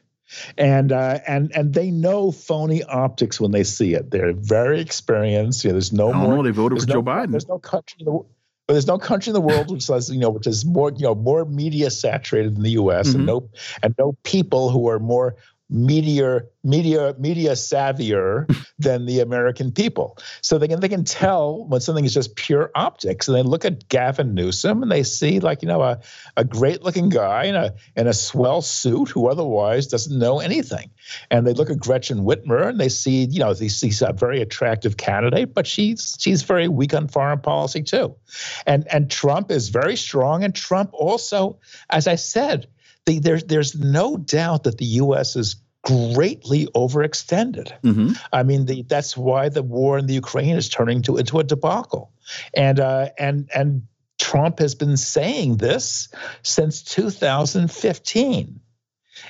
and 0.58 0.92
uh, 0.92 1.20
and 1.26 1.52
and 1.54 1.72
they 1.72 1.90
know 1.90 2.32
phony 2.32 2.82
optics 2.82 3.40
when 3.40 3.50
they 3.50 3.64
see 3.64 3.94
it. 3.94 4.10
They're 4.10 4.32
very 4.32 4.80
experienced. 4.80 5.64
You 5.64 5.70
know, 5.70 5.74
there's 5.74 5.92
no 5.92 6.12
more. 6.12 6.36
Know, 6.36 6.42
they 6.42 6.50
voted 6.50 6.80
for 6.80 6.86
no, 6.86 6.94
Joe 6.94 7.02
Biden. 7.02 7.30
There's 7.30 7.48
no 7.48 7.58
country. 7.58 7.98
In 8.00 8.06
the, 8.06 8.24
but 8.66 8.72
there's 8.74 8.86
no 8.86 8.98
country 8.98 9.30
in 9.30 9.34
the 9.34 9.40
world 9.40 9.70
which 9.70 9.84
says 9.84 10.10
you 10.10 10.18
know 10.18 10.30
which 10.30 10.46
is 10.46 10.64
more 10.64 10.90
you 10.90 11.04
know 11.04 11.14
more 11.14 11.44
media 11.44 11.90
saturated 11.90 12.56
than 12.56 12.62
the 12.62 12.70
U.S. 12.70 13.08
Mm-hmm. 13.08 13.18
and 13.18 13.26
no 13.26 13.50
and 13.82 13.94
no 13.98 14.16
people 14.24 14.70
who 14.70 14.88
are 14.88 14.98
more 14.98 15.36
media 15.68 16.42
media 16.62 17.14
media 17.18 17.52
savvier 17.52 18.46
than 18.78 19.06
the 19.06 19.20
American 19.20 19.72
people. 19.72 20.18
So 20.40 20.58
they 20.58 20.68
can 20.68 20.80
they 20.80 20.88
can 20.88 21.04
tell 21.04 21.64
when 21.66 21.80
something 21.80 22.04
is 22.04 22.14
just 22.14 22.36
pure 22.36 22.70
optics. 22.74 23.26
And 23.26 23.36
they 23.36 23.42
look 23.42 23.64
at 23.64 23.88
Gavin 23.88 24.34
Newsom 24.34 24.82
and 24.82 24.90
they 24.90 25.02
see 25.02 25.40
like 25.40 25.62
you 25.62 25.68
know 25.68 25.82
a, 25.82 26.00
a 26.36 26.44
great 26.44 26.82
looking 26.82 27.08
guy 27.08 27.44
in 27.44 27.56
a 27.56 27.74
in 27.96 28.06
a 28.06 28.12
swell 28.12 28.62
suit 28.62 29.08
who 29.08 29.28
otherwise 29.28 29.88
doesn't 29.88 30.16
know 30.16 30.38
anything. 30.40 30.90
And 31.30 31.46
they 31.46 31.52
look 31.52 31.70
at 31.70 31.78
Gretchen 31.78 32.18
Whitmer 32.18 32.68
and 32.68 32.80
they 32.80 32.88
see 32.88 33.24
you 33.24 33.40
know 33.40 33.52
they 33.52 33.68
see 33.68 33.92
a 34.04 34.12
very 34.12 34.40
attractive 34.40 34.96
candidate, 34.96 35.52
but 35.52 35.66
she's 35.66 36.16
she's 36.18 36.42
very 36.42 36.68
weak 36.68 36.94
on 36.94 37.08
foreign 37.08 37.40
policy 37.40 37.82
too. 37.82 38.14
And 38.66 38.86
and 38.92 39.10
Trump 39.10 39.50
is 39.50 39.70
very 39.70 39.96
strong. 39.96 40.44
And 40.44 40.54
Trump 40.54 40.90
also, 40.92 41.58
as 41.90 42.06
I 42.06 42.14
said 42.14 42.68
the, 43.06 43.20
there's 43.20 43.44
there's 43.44 43.74
no 43.74 44.16
doubt 44.16 44.64
that 44.64 44.78
the 44.78 44.84
U.S. 44.84 45.36
is 45.36 45.56
greatly 45.82 46.66
overextended. 46.74 47.72
Mm-hmm. 47.82 48.12
I 48.32 48.42
mean, 48.42 48.66
the, 48.66 48.82
that's 48.82 49.16
why 49.16 49.48
the 49.48 49.62
war 49.62 49.98
in 49.98 50.06
the 50.06 50.14
Ukraine 50.14 50.56
is 50.56 50.68
turning 50.68 51.02
to 51.02 51.16
into 51.16 51.38
a 51.38 51.44
debacle, 51.44 52.12
and 52.54 52.80
uh, 52.80 53.10
and 53.18 53.48
and 53.54 53.86
Trump 54.18 54.58
has 54.58 54.74
been 54.74 54.96
saying 54.96 55.58
this 55.58 56.08
since 56.42 56.82
2015 56.82 58.60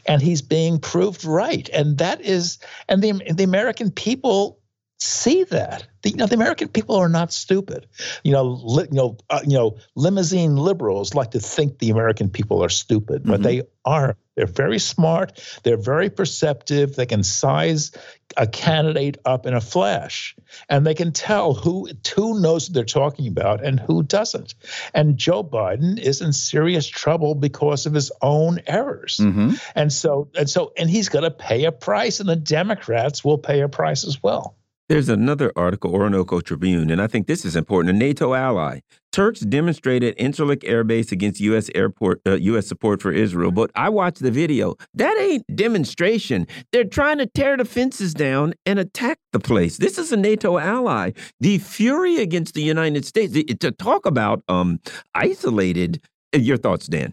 and 0.06 0.22
he's 0.22 0.42
being 0.42 0.78
proved 0.78 1.24
right 1.24 1.68
and 1.72 1.98
that 1.98 2.20
is 2.20 2.58
and 2.88 3.02
the 3.02 3.12
the 3.32 3.44
American 3.44 3.90
people 3.90 4.58
see 4.98 5.44
that. 5.44 5.86
The, 6.02 6.10
you 6.10 6.16
know, 6.16 6.26
the 6.26 6.34
American 6.34 6.68
people 6.68 6.96
are 6.96 7.08
not 7.08 7.32
stupid. 7.32 7.86
You 8.22 8.32
know, 8.32 8.44
li, 8.44 8.84
you 8.90 8.96
know, 8.96 9.18
uh, 9.28 9.40
you 9.44 9.56
know, 9.56 9.78
limousine 9.94 10.56
liberals 10.56 11.14
like 11.14 11.32
to 11.32 11.40
think 11.40 11.78
the 11.78 11.90
American 11.90 12.30
people 12.30 12.64
are 12.64 12.68
stupid, 12.68 13.24
but 13.24 13.34
mm-hmm. 13.34 13.42
they 13.42 13.62
aren't. 13.84 14.16
They're 14.36 14.46
very 14.46 14.78
smart. 14.78 15.40
They're 15.62 15.78
very 15.78 16.10
perceptive. 16.10 16.94
They 16.94 17.06
can 17.06 17.22
size 17.22 17.92
a 18.36 18.46
candidate 18.46 19.16
up 19.24 19.46
in 19.46 19.54
a 19.54 19.62
flash, 19.62 20.36
and 20.68 20.86
they 20.86 20.92
can 20.92 21.12
tell 21.12 21.54
who 21.54 21.88
who 22.14 22.38
knows 22.40 22.68
what 22.68 22.74
they're 22.74 22.84
talking 22.84 23.28
about 23.28 23.64
and 23.64 23.80
who 23.80 24.02
doesn't. 24.02 24.54
And 24.92 25.16
Joe 25.16 25.42
Biden 25.42 25.98
is 25.98 26.20
in 26.20 26.34
serious 26.34 26.86
trouble 26.86 27.34
because 27.34 27.86
of 27.86 27.94
his 27.94 28.12
own 28.20 28.60
errors. 28.66 29.16
Mm-hmm. 29.16 29.54
And 29.74 29.90
so, 29.90 30.28
and 30.34 30.50
so, 30.50 30.72
and 30.76 30.90
he's 30.90 31.08
going 31.08 31.24
to 31.24 31.30
pay 31.30 31.64
a 31.64 31.72
price, 31.72 32.20
and 32.20 32.28
the 32.28 32.36
Democrats 32.36 33.24
will 33.24 33.38
pay 33.38 33.60
a 33.62 33.68
price 33.70 34.04
as 34.04 34.22
well. 34.22 34.54
There's 34.88 35.08
another 35.08 35.50
article, 35.56 35.92
Orinoco 35.92 36.40
Tribune, 36.40 36.90
and 36.90 37.02
I 37.02 37.08
think 37.08 37.26
this 37.26 37.44
is 37.44 37.56
important. 37.56 37.96
A 37.96 37.98
NATO 37.98 38.34
ally. 38.34 38.80
Turks 39.10 39.40
demonstrated 39.40 40.16
Incirlik 40.16 40.62
Air 40.64 40.84
Base 40.84 41.10
against 41.10 41.40
U.S. 41.40 41.68
airport, 41.74 42.20
uh, 42.24 42.34
U.S. 42.34 42.68
support 42.68 43.02
for 43.02 43.10
Israel. 43.10 43.50
But 43.50 43.72
I 43.74 43.88
watched 43.88 44.20
the 44.20 44.30
video. 44.30 44.76
That 44.94 45.18
ain't 45.18 45.44
demonstration. 45.56 46.46
They're 46.70 46.84
trying 46.84 47.18
to 47.18 47.26
tear 47.26 47.56
the 47.56 47.64
fences 47.64 48.14
down 48.14 48.54
and 48.64 48.78
attack 48.78 49.18
the 49.32 49.40
place. 49.40 49.78
This 49.78 49.98
is 49.98 50.12
a 50.12 50.16
NATO 50.16 50.56
ally. 50.58 51.12
The 51.40 51.58
fury 51.58 52.18
against 52.18 52.54
the 52.54 52.62
United 52.62 53.04
States. 53.04 53.32
To 53.58 53.72
talk 53.72 54.06
about 54.06 54.44
um, 54.48 54.78
isolated. 55.16 56.00
Uh, 56.32 56.38
your 56.38 56.58
thoughts, 56.58 56.86
Dan? 56.86 57.12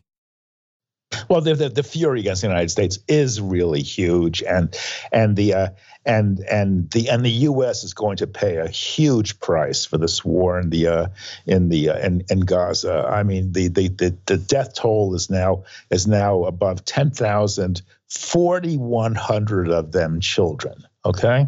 Well, 1.30 1.42
the, 1.42 1.56
the, 1.56 1.70
the 1.70 1.84
fury 1.84 2.20
against 2.20 2.42
the 2.42 2.48
United 2.48 2.70
States 2.70 3.00
is 3.08 3.40
really 3.42 3.82
huge, 3.82 4.44
and 4.44 4.76
and 5.12 5.36
the 5.36 5.54
uh, 5.54 5.68
and 6.06 6.40
and 6.42 6.90
the 6.92 7.10
and 7.10 7.24
the 7.24 7.32
U.S. 7.32 7.84
is 7.84 7.94
going 7.94 8.18
to 8.18 8.28
pay 8.28 8.58
a 8.58 8.68
huge 8.68 9.40
price 9.40 9.86
for 9.86 9.98
this 9.98 10.24
war 10.24 10.60
in 10.60 10.70
the 10.70 10.88
uh, 10.88 11.08
in 11.46 11.70
the 11.70 11.90
uh, 11.90 12.00
in, 12.00 12.24
in 12.30 12.42
Gaza. 12.42 13.08
I 13.10 13.24
mean, 13.24 13.54
the, 13.54 13.68
the 13.68 13.88
the 13.88 14.18
the 14.26 14.38
death 14.38 14.76
toll 14.76 15.16
is 15.16 15.30
now 15.30 15.64
is 15.90 16.08
now 16.08 16.44
above 16.44 16.86
10,000, 16.86 17.82
4,100 18.10 19.70
of 19.70 19.92
them 19.92 20.20
children. 20.20 20.84
Okay. 21.06 21.48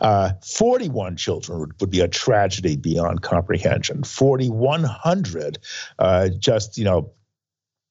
Uh, 0.00 0.32
41 0.44 1.16
children 1.16 1.58
would, 1.58 1.80
would, 1.80 1.90
be 1.90 2.00
a 2.00 2.06
tragedy 2.06 2.76
beyond 2.76 3.22
comprehension. 3.22 4.04
4,100 4.04 5.58
uh, 5.98 6.28
just, 6.38 6.78
you 6.78 6.84
know, 6.84 7.10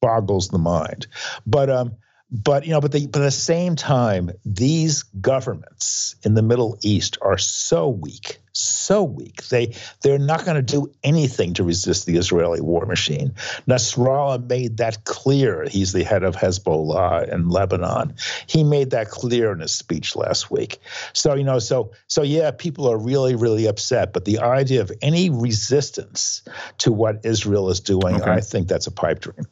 boggles 0.02 0.50
the 0.50 0.58
mind. 0.58 1.08
But 1.46 1.70
um, 1.70 1.98
but 2.32 2.66
you 2.66 2.72
know, 2.72 2.82
but 2.82 2.92
the 2.92 3.06
but 3.08 3.22
at 3.22 3.26
the 3.26 3.32
same 3.32 3.76
time, 3.76 4.32
these 4.44 5.04
governments 5.04 6.16
in 6.24 6.34
the 6.34 6.42
Middle 6.42 6.78
East 6.82 7.20
are 7.22 7.38
so 7.38 7.88
weak, 7.88 8.40
so 8.52 9.04
weak. 9.04 9.44
They 9.48 9.76
they're 10.02 10.18
not 10.18 10.44
going 10.44 10.56
to 10.56 10.62
do 10.64 10.92
anything 11.04 11.54
to 11.54 11.64
resist 11.64 12.08
the 12.08 12.18
Israeli 12.18 12.62
war 12.62 12.88
machine. 12.88 13.36
Nasrallah 13.68 14.50
made 14.50 14.78
that 14.78 15.04
clear. 15.04 15.66
He's 15.70 15.94
the 15.94 16.04
head 16.04 16.24
of 16.24 16.36
Hezbollah 16.36 17.32
in 17.32 17.50
Lebanon. 17.50 18.16
He 18.48 18.64
made 18.64 18.90
that 18.90 19.10
clear 19.10 19.52
in 19.52 19.60
his 19.60 19.76
speech 19.76 20.16
last 20.16 20.50
week. 20.50 20.80
So 21.14 21.36
you 21.36 21.44
know, 21.44 21.60
so 21.60 21.92
so 22.08 22.24
yeah, 22.24 22.50
people 22.52 22.92
are 22.92 22.98
really 22.98 23.36
really 23.36 23.68
upset. 23.68 24.14
But 24.14 24.26
the 24.26 24.40
idea 24.40 24.82
of 24.82 24.92
any 25.02 25.30
resistance 25.30 26.42
to 26.80 26.92
what 26.92 27.24
Israel 27.24 27.70
is 27.70 27.82
doing, 27.82 28.16
okay. 28.16 28.32
I 28.32 28.42
think 28.42 28.68
that's 28.68 28.88
a 28.88 28.92
pipe 28.92 29.20
dream. 29.20 29.46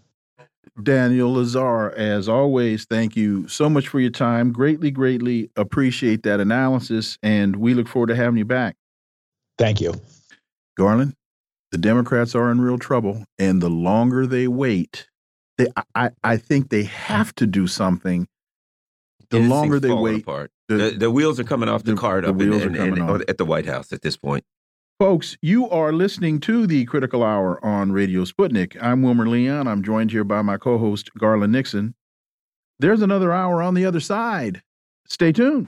Daniel 0.81 1.33
Lazare, 1.35 1.93
as 1.93 2.27
always, 2.27 2.85
thank 2.85 3.15
you 3.15 3.47
so 3.47 3.69
much 3.69 3.87
for 3.87 3.99
your 3.99 4.09
time. 4.09 4.51
Greatly, 4.51 4.89
greatly 4.89 5.51
appreciate 5.55 6.23
that 6.23 6.39
analysis, 6.39 7.17
and 7.21 7.57
we 7.57 7.73
look 7.73 7.87
forward 7.87 8.07
to 8.07 8.15
having 8.15 8.37
you 8.37 8.45
back. 8.45 8.75
Thank 9.57 9.81
you. 9.81 9.93
Garland, 10.75 11.13
the 11.71 11.77
Democrats 11.77 12.33
are 12.33 12.49
in 12.49 12.59
real 12.59 12.79
trouble, 12.79 13.23
and 13.37 13.61
the 13.61 13.69
longer 13.69 14.25
they 14.25 14.47
wait, 14.47 15.07
they, 15.59 15.67
I, 15.93 16.09
I 16.23 16.37
think 16.37 16.69
they 16.69 16.83
have 16.83 17.35
to 17.35 17.45
do 17.45 17.67
something. 17.67 18.27
The 19.29 19.39
longer 19.39 19.79
they 19.79 19.91
wait. 19.91 20.25
The, 20.25 20.49
the, 20.69 20.91
the, 20.91 21.11
wheels 21.11 21.39
are 21.39 21.43
coming 21.43 21.69
off 21.69 21.83
the, 21.83 21.93
the 21.93 22.01
cart 22.01 22.25
up 22.25 22.39
in, 22.41 22.53
in, 22.53 22.75
in, 22.75 23.23
at 23.27 23.37
the 23.37 23.45
White 23.45 23.65
House 23.65 23.93
at 23.93 24.01
this 24.01 24.17
point. 24.17 24.43
Folks, 24.99 25.37
you 25.41 25.67
are 25.69 25.91
listening 25.91 26.39
to 26.41 26.67
the 26.67 26.85
Critical 26.85 27.23
Hour 27.23 27.63
on 27.65 27.91
Radio 27.91 28.25
Sputnik. 28.25 28.77
I'm 28.79 29.01
Wilmer 29.01 29.27
Leon. 29.27 29.67
I'm 29.67 29.81
joined 29.81 30.11
here 30.11 30.23
by 30.23 30.43
my 30.43 30.57
co 30.57 30.77
host, 30.77 31.09
Garland 31.17 31.51
Nixon. 31.51 31.95
There's 32.79 33.01
another 33.01 33.33
hour 33.33 33.61
on 33.63 33.73
the 33.73 33.85
other 33.85 33.99
side. 33.99 34.61
Stay 35.07 35.31
tuned. 35.31 35.67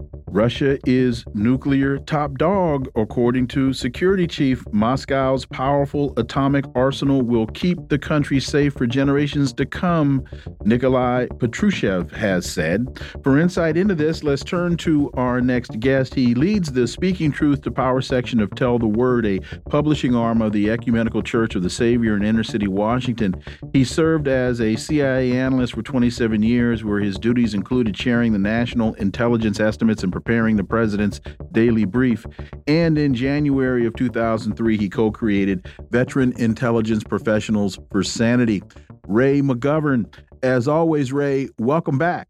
Russia 0.31 0.79
is 0.87 1.25
nuclear 1.33 1.97
top 1.97 2.37
dog, 2.37 2.87
according 2.95 3.45
to 3.45 3.73
security 3.73 4.25
chief. 4.25 4.63
Moscow's 4.71 5.45
powerful 5.45 6.13
atomic 6.15 6.63
arsenal 6.73 7.21
will 7.21 7.47
keep 7.47 7.89
the 7.89 7.99
country 7.99 8.39
safe 8.39 8.73
for 8.73 8.87
generations 8.87 9.51
to 9.51 9.65
come, 9.65 10.23
Nikolai 10.63 11.27
Patrushev 11.27 12.11
has 12.11 12.49
said. 12.49 12.97
For 13.23 13.39
insight 13.39 13.75
into 13.75 13.93
this, 13.93 14.23
let's 14.23 14.41
turn 14.41 14.77
to 14.77 15.11
our 15.15 15.41
next 15.41 15.77
guest. 15.81 16.13
He 16.15 16.33
leads 16.33 16.71
the 16.71 16.87
Speaking 16.87 17.33
Truth 17.33 17.63
to 17.63 17.71
Power 17.71 17.99
section 17.99 18.39
of 18.39 18.55
Tell 18.55 18.79
the 18.79 18.87
Word, 18.87 19.25
a 19.25 19.41
publishing 19.69 20.15
arm 20.15 20.41
of 20.41 20.53
the 20.53 20.69
Ecumenical 20.69 21.23
Church 21.23 21.55
of 21.55 21.63
the 21.63 21.69
Savior 21.69 22.15
in 22.15 22.23
inner 22.23 22.43
city 22.45 22.69
Washington. 22.69 23.35
He 23.73 23.83
served 23.83 24.29
as 24.29 24.61
a 24.61 24.77
CIA 24.77 25.33
analyst 25.33 25.73
for 25.73 25.81
27 25.81 26.41
years, 26.41 26.85
where 26.85 27.01
his 27.01 27.17
duties 27.17 27.53
included 27.53 27.97
sharing 27.97 28.31
the 28.31 28.39
national 28.39 28.93
intelligence 28.93 29.59
estimates 29.59 30.03
and 30.03 30.20
preparing 30.23 30.55
the 30.55 30.63
president's 30.63 31.19
daily 31.51 31.83
brief. 31.83 32.25
And 32.67 32.97
in 32.97 33.15
January 33.15 33.85
of 33.87 33.95
2003, 33.95 34.77
he 34.77 34.89
co 34.89 35.11
created 35.11 35.67
Veteran 35.89 36.33
Intelligence 36.37 37.03
Professionals 37.03 37.79
for 37.91 38.03
Sanity. 38.03 38.61
Ray 39.07 39.41
McGovern, 39.41 40.13
as 40.43 40.67
always, 40.67 41.11
Ray, 41.11 41.49
welcome 41.57 41.97
back. 41.97 42.27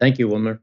Thank 0.00 0.18
you, 0.18 0.28
Wilmer. 0.28 0.60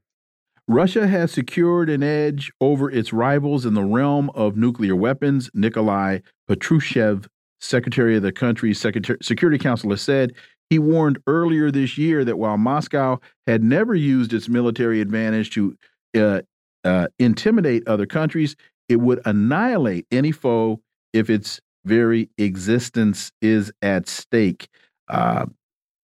Russia 0.68 1.08
has 1.08 1.32
secured 1.32 1.89
an 1.89 2.04
edge 2.04 2.51
over 2.62 2.91
its 2.91 3.12
rivals 3.12 3.66
in 3.66 3.74
the 3.74 3.84
realm 3.84 4.30
of 4.32 4.56
nuclear 4.56 4.95
weapons. 4.95 5.49
Nikolai 5.54 6.20
Patrushev, 6.49 7.28
secretary 7.60 8.18
of 8.18 8.24
the 8.24 8.32
country's 8.32 8.80
Security 8.80 9.58
Council, 9.58 9.89
has 9.89 10.01
said 10.01 10.34
he 10.70 10.80
warned 10.80 11.20
earlier 11.28 11.70
this 11.70 11.97
year 11.99 12.26
that 12.26 12.39
while 12.39 12.58
Moscow 12.58 13.20
had 13.45 13.64
never 13.64 13.93
used 13.93 14.34
its 14.34 14.49
military 14.49 15.01
advantage 15.01 15.51
to 15.51 15.78
uh, 16.16 16.41
uh, 16.84 17.07
intimidate 17.20 17.88
other 17.88 18.05
countries. 18.05 18.55
It 18.89 18.97
would 18.97 19.22
annihilate 19.26 20.05
any 20.11 20.32
foe 20.32 20.82
if 21.14 21.30
its 21.30 21.59
very 21.86 22.30
existence 22.38 23.32
is 23.41 23.72
at 23.82 24.07
stake. 24.07 24.68
Uh, 25.07 25.45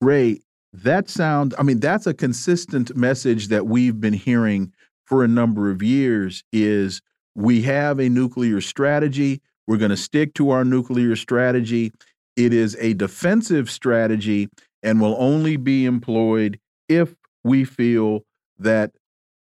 Ray, 0.01 0.39
that 0.73 1.09
sounds, 1.09 1.55
I 1.57 1.63
mean, 1.63 1.79
that's 1.79 2.07
a 2.07 2.13
consistent 2.13 2.95
message 2.95 3.47
that 3.47 3.67
we've 3.67 3.99
been 3.99 4.13
hearing 4.13 4.73
for 5.05 5.23
a 5.23 5.27
number 5.27 5.71
of 5.71 5.81
years 5.81 6.43
is 6.53 7.01
we 7.35 7.61
have 7.63 7.99
a 7.99 8.09
nuclear 8.09 8.61
strategy. 8.61 9.41
We're 9.67 9.77
going 9.77 9.89
to 9.91 9.97
stick 9.97 10.33
to 10.35 10.51
our 10.51 10.63
nuclear 10.63 11.15
strategy. 11.15 11.91
It 12.35 12.53
is 12.53 12.77
a 12.79 12.93
defensive 12.93 13.69
strategy 13.69 14.49
and 14.83 15.01
will 15.01 15.15
only 15.19 15.57
be 15.57 15.85
employed 15.85 16.59
if 16.87 17.15
we 17.43 17.65
feel 17.65 18.23
that 18.59 18.91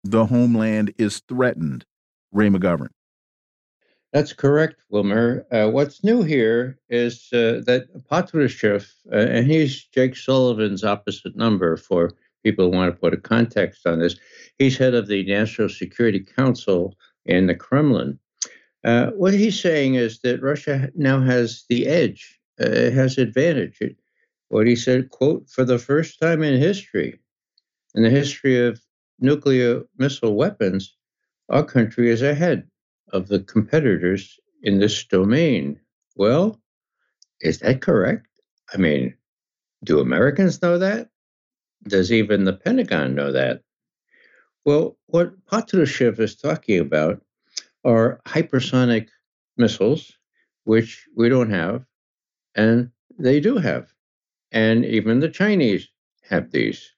the 0.04 0.26
homeland 0.26 0.94
is 0.98 1.22
threatened. 1.28 1.86
Ray 2.32 2.50
McGovern. 2.50 2.90
That's 4.12 4.34
correct, 4.34 4.84
Wilmer. 4.90 5.46
Uh, 5.52 5.70
what's 5.70 6.04
new 6.04 6.22
here 6.22 6.80
is 6.90 7.30
uh, 7.34 7.62
that 7.66 7.88
Patrushev, 8.12 8.88
uh, 9.12 9.16
and 9.16 9.50
he's 9.50 9.86
Jake 9.86 10.16
Sullivan's 10.16 10.84
opposite 10.84 11.36
number 11.36 11.78
for 11.78 12.12
people 12.44 12.66
who 12.66 12.78
want 12.78 12.94
to 12.94 13.00
put 13.00 13.14
a 13.14 13.18
context 13.18 13.88
on 13.88 14.00
this. 14.00 14.16
He's 14.60 14.78
head 14.78 14.94
of 14.94 15.08
the 15.08 15.24
National 15.26 15.70
Security 15.70 16.20
Council 16.20 16.96
in 17.26 17.48
the 17.48 17.56
Kremlin. 17.56 18.20
Uh, 18.84 19.08
what 19.12 19.34
he's 19.34 19.60
saying 19.60 19.96
is 19.96 20.20
that 20.20 20.44
Russia 20.44 20.92
now 20.96 21.22
has 21.22 21.66
the 21.70 21.88
edge, 21.88 22.40
uh, 22.62 22.68
it 22.68 22.94
has 22.94 23.18
advantage. 23.18 23.78
It, 23.80 23.96
what 24.50 24.68
he 24.68 24.76
said, 24.76 25.10
quote, 25.10 25.50
for 25.50 25.66
the 25.66 25.80
first 25.80 26.20
time 26.20 26.44
in 26.44 26.60
history, 26.60 27.20
in 27.96 28.04
the 28.04 28.10
history 28.12 28.64
of 28.64 28.80
nuclear 29.24 29.84
missile 29.98 30.36
weapons, 30.36 30.96
our 31.50 31.64
country 31.64 32.12
is 32.12 32.22
ahead 32.22 32.70
of 33.12 33.28
the 33.28 33.40
competitors 33.40 34.40
in 34.62 34.80
this 34.80 35.06
domain. 35.06 35.80
Well, 36.16 36.62
is 37.42 37.60
that 37.60 37.82
correct? 37.82 38.28
I 38.74 38.78
mean, 38.78 39.16
do 39.84 40.00
Americans 40.00 40.62
know 40.62 40.78
that? 40.78 41.10
Does 41.88 42.12
even 42.12 42.44
the 42.44 42.54
Pentagon 42.54 43.16
know 43.16 43.32
that? 43.32 43.62
Well, 44.66 44.98
what 45.08 45.34
Patrushev 45.46 46.20
is 46.20 46.36
talking 46.36 46.80
about 46.80 47.22
are 47.84 48.22
hypersonic 48.26 49.10
missiles, 49.58 50.14
which 50.64 51.06
we 51.16 51.28
don't 51.28 51.50
have, 51.50 51.86
and 52.56 52.92
they 53.20 53.40
do 53.40 53.58
have. 53.58 53.94
And 54.52 54.86
even 54.86 55.20
the 55.20 55.30
Chinese 55.30 55.90
have 56.30 56.52
these. 56.52 56.94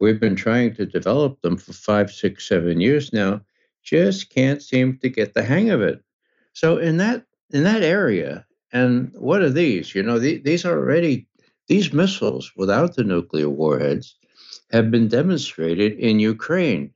We've 0.00 0.20
been 0.20 0.36
trying 0.36 0.74
to 0.74 0.86
develop 0.86 1.40
them 1.40 1.56
for 1.56 1.72
five, 1.72 2.10
six, 2.10 2.48
seven 2.48 2.80
years 2.80 3.12
now. 3.12 3.40
Just 3.82 4.30
can't 4.30 4.62
seem 4.62 4.98
to 4.98 5.08
get 5.08 5.34
the 5.34 5.42
hang 5.42 5.70
of 5.70 5.80
it. 5.80 6.02
So 6.52 6.78
in 6.78 6.96
that 6.98 7.24
in 7.50 7.62
that 7.64 7.82
area, 7.82 8.44
and 8.72 9.12
what 9.14 9.42
are 9.42 9.50
these? 9.50 9.94
You 9.94 10.02
know, 10.02 10.18
the, 10.18 10.38
these 10.38 10.64
are 10.64 10.76
already 10.76 11.26
these 11.68 11.92
missiles 11.92 12.52
without 12.56 12.96
the 12.96 13.04
nuclear 13.04 13.48
warheads 13.48 14.16
have 14.72 14.90
been 14.90 15.08
demonstrated 15.08 15.92
in 15.92 16.18
Ukraine. 16.18 16.92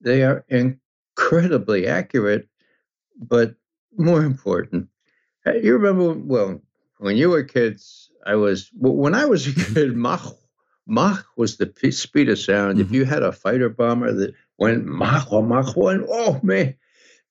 They 0.00 0.22
are 0.22 0.44
incredibly 0.48 1.86
accurate, 1.86 2.48
but 3.16 3.54
more 3.96 4.24
important, 4.24 4.88
you 5.46 5.76
remember 5.76 6.14
well 6.14 6.60
when 6.98 7.16
you 7.16 7.30
were 7.30 7.42
kids. 7.42 8.10
I 8.26 8.34
was 8.34 8.70
when 8.74 9.14
I 9.14 9.24
was 9.24 9.46
a 9.46 9.54
kid. 9.74 9.96
Mach 9.96 10.36
Mach 10.90 11.24
was 11.36 11.56
the 11.56 11.72
speed 11.92 12.28
of 12.28 12.38
sound. 12.38 12.78
Mm-hmm. 12.78 12.80
If 12.80 12.92
you 12.92 13.04
had 13.04 13.22
a 13.22 13.30
fighter 13.30 13.68
bomber 13.68 14.12
that 14.12 14.34
went 14.58 14.86
Mach 14.86 15.32
or 15.32 15.42
Mach 15.42 15.76
1, 15.76 16.06
oh 16.08 16.40
man, 16.42 16.74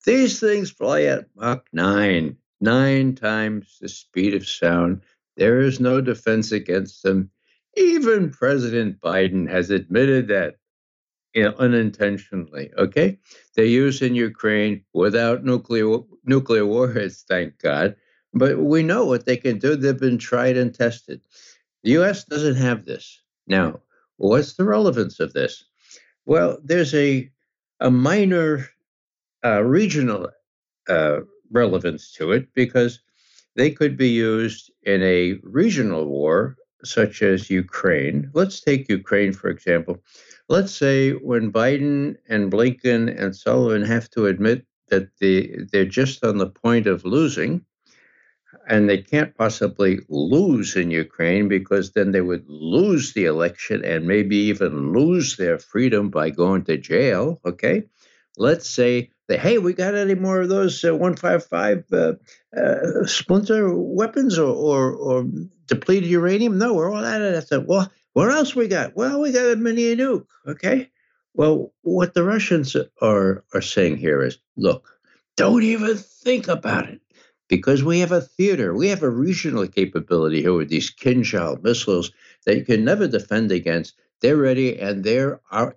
these 0.06 0.40
things 0.40 0.72
fly 0.72 1.02
at 1.04 1.26
Mach 1.36 1.68
9, 1.74 2.38
nine 2.62 3.16
times 3.16 3.78
the 3.82 3.90
speed 3.90 4.34
of 4.34 4.48
sound. 4.48 5.02
There 5.36 5.60
is 5.60 5.82
no 5.82 6.00
defense 6.00 6.54
against 6.54 7.04
them. 7.04 7.32
Even 7.76 8.32
President 8.32 9.02
Biden 9.02 9.50
has 9.50 9.70
admitted 9.70 10.30
that 10.30 10.56
you 11.34 11.44
know, 11.44 11.54
unintentionally. 11.60 12.72
Okay, 12.78 13.20
they're 13.56 13.66
used 13.66 14.02
in 14.02 14.16
Ukraine 14.16 14.86
without 14.94 15.44
nuclear 15.44 16.00
nuclear 16.24 16.66
warheads, 16.66 17.26
thank 17.28 17.60
God. 17.60 17.98
But 18.34 18.58
we 18.58 18.84
know 18.84 19.06
what 19.06 19.26
they 19.26 19.36
can 19.38 19.60
do. 19.60 19.76
They've 19.76 20.00
been 20.00 20.18
tried 20.18 20.56
and 20.56 20.74
tested. 20.74 21.22
The 21.84 21.92
U.S. 21.92 22.24
doesn't 22.24 22.56
have 22.56 22.86
this. 22.86 23.22
Now, 23.50 23.82
what's 24.18 24.54
the 24.54 24.64
relevance 24.64 25.20
of 25.20 25.34
this? 25.34 25.66
Well, 26.26 26.60
there's 26.64 26.94
a 26.94 27.30
a 27.82 27.90
minor 27.90 28.70
uh, 29.44 29.64
regional 29.64 30.30
uh, 30.88 31.20
relevance 31.52 32.12
to 32.14 32.32
it 32.32 32.54
because 32.54 33.00
they 33.56 33.72
could 33.72 33.98
be 33.98 34.10
used 34.10 34.72
in 34.84 35.02
a 35.02 35.40
regional 35.44 36.06
war, 36.06 36.58
such 36.84 37.22
as 37.22 37.50
Ukraine. 37.50 38.30
Let's 38.34 38.62
take 38.62 38.90
Ukraine, 38.90 39.34
for 39.34 39.50
example. 39.50 39.98
Let's 40.50 40.74
say 40.74 41.12
when 41.12 41.52
Biden 41.52 42.16
and 42.28 42.52
Blinken 42.52 43.10
and 43.22 43.36
Sullivan 43.36 43.84
have 43.84 44.10
to 44.12 44.28
admit 44.28 44.66
that 44.90 45.10
they, 45.20 45.58
they're 45.72 45.86
just 45.86 46.24
on 46.24 46.38
the 46.38 46.50
point 46.50 46.88
of 46.88 47.06
losing, 47.06 47.66
and 48.70 48.88
they 48.88 49.00
can't 49.00 49.36
possibly 49.36 50.00
lose 50.10 50.76
in 50.76 50.92
Ukraine 50.92 51.48
because 51.48 51.92
then 51.92 52.12
they 52.12 52.22
would 52.22 52.48
lose 52.48 53.14
the 53.14 53.26
election 53.26 53.84
and 53.84 54.08
maybe 54.08 54.38
even 54.38 54.94
lose 54.94 55.38
their 55.38 55.58
freedom 55.58 56.10
by 56.10 56.30
going 56.30 56.64
to 56.66 56.78
jail. 56.78 57.42
Okay. 57.44 57.84
Let's 58.38 58.70
say 58.70 59.10
that, 59.28 59.40
hey, 59.40 59.58
we 59.58 59.74
got 59.74 59.96
any 59.96 60.14
more 60.14 60.42
of 60.42 60.50
those 60.50 60.86
uh, 60.86 60.96
155 60.96 61.84
uh, 61.92 62.14
uh, 62.56 63.06
splinter 63.08 63.74
weapons 63.76 64.38
or, 64.38 64.54
or, 64.54 64.94
or, 64.94 65.26
depleted 65.66 66.10
uranium? 66.10 66.58
No, 66.58 66.74
we're 66.74 66.92
all 66.92 67.06
out 67.06 67.22
of 67.22 67.50
that. 67.50 67.68
Well, 67.68 67.92
what 68.14 68.32
else 68.32 68.56
we 68.56 68.68
got? 68.68 68.96
Well, 68.96 69.20
we 69.22 69.32
got 69.32 69.52
a 69.52 69.56
mini 69.56 69.96
nuke. 69.96 70.26
Okay. 70.48 70.90
Well, 71.34 71.74
what 71.82 72.14
the 72.14 72.24
Russians 72.24 72.76
are, 73.02 73.44
are 73.54 73.62
saying 73.62 73.98
here 73.98 74.24
is 74.24 74.38
look, 74.58 74.88
don't 75.38 75.64
even 75.64 75.98
think 75.98 76.48
about 76.48 76.90
it 76.90 77.02
because 77.50 77.84
we 77.84 78.00
have 78.00 78.12
a 78.12 78.22
theater, 78.22 78.74
we 78.74 78.88
have 78.88 79.04
a 79.04 79.10
regional 79.10 79.68
capability 79.68 80.42
here 80.42 80.54
with 80.54 80.70
these 80.70 80.92
Kinzhal 80.92 81.62
missiles 81.62 82.12
that 82.46 82.56
you 82.56 82.64
can 82.64 82.86
never 82.86 83.08
defend 83.08 83.52
against. 83.52 83.96
They're 84.22 84.38
ready 84.38 84.80
and 84.80 85.04
they're 85.04 85.42
our, 85.52 85.76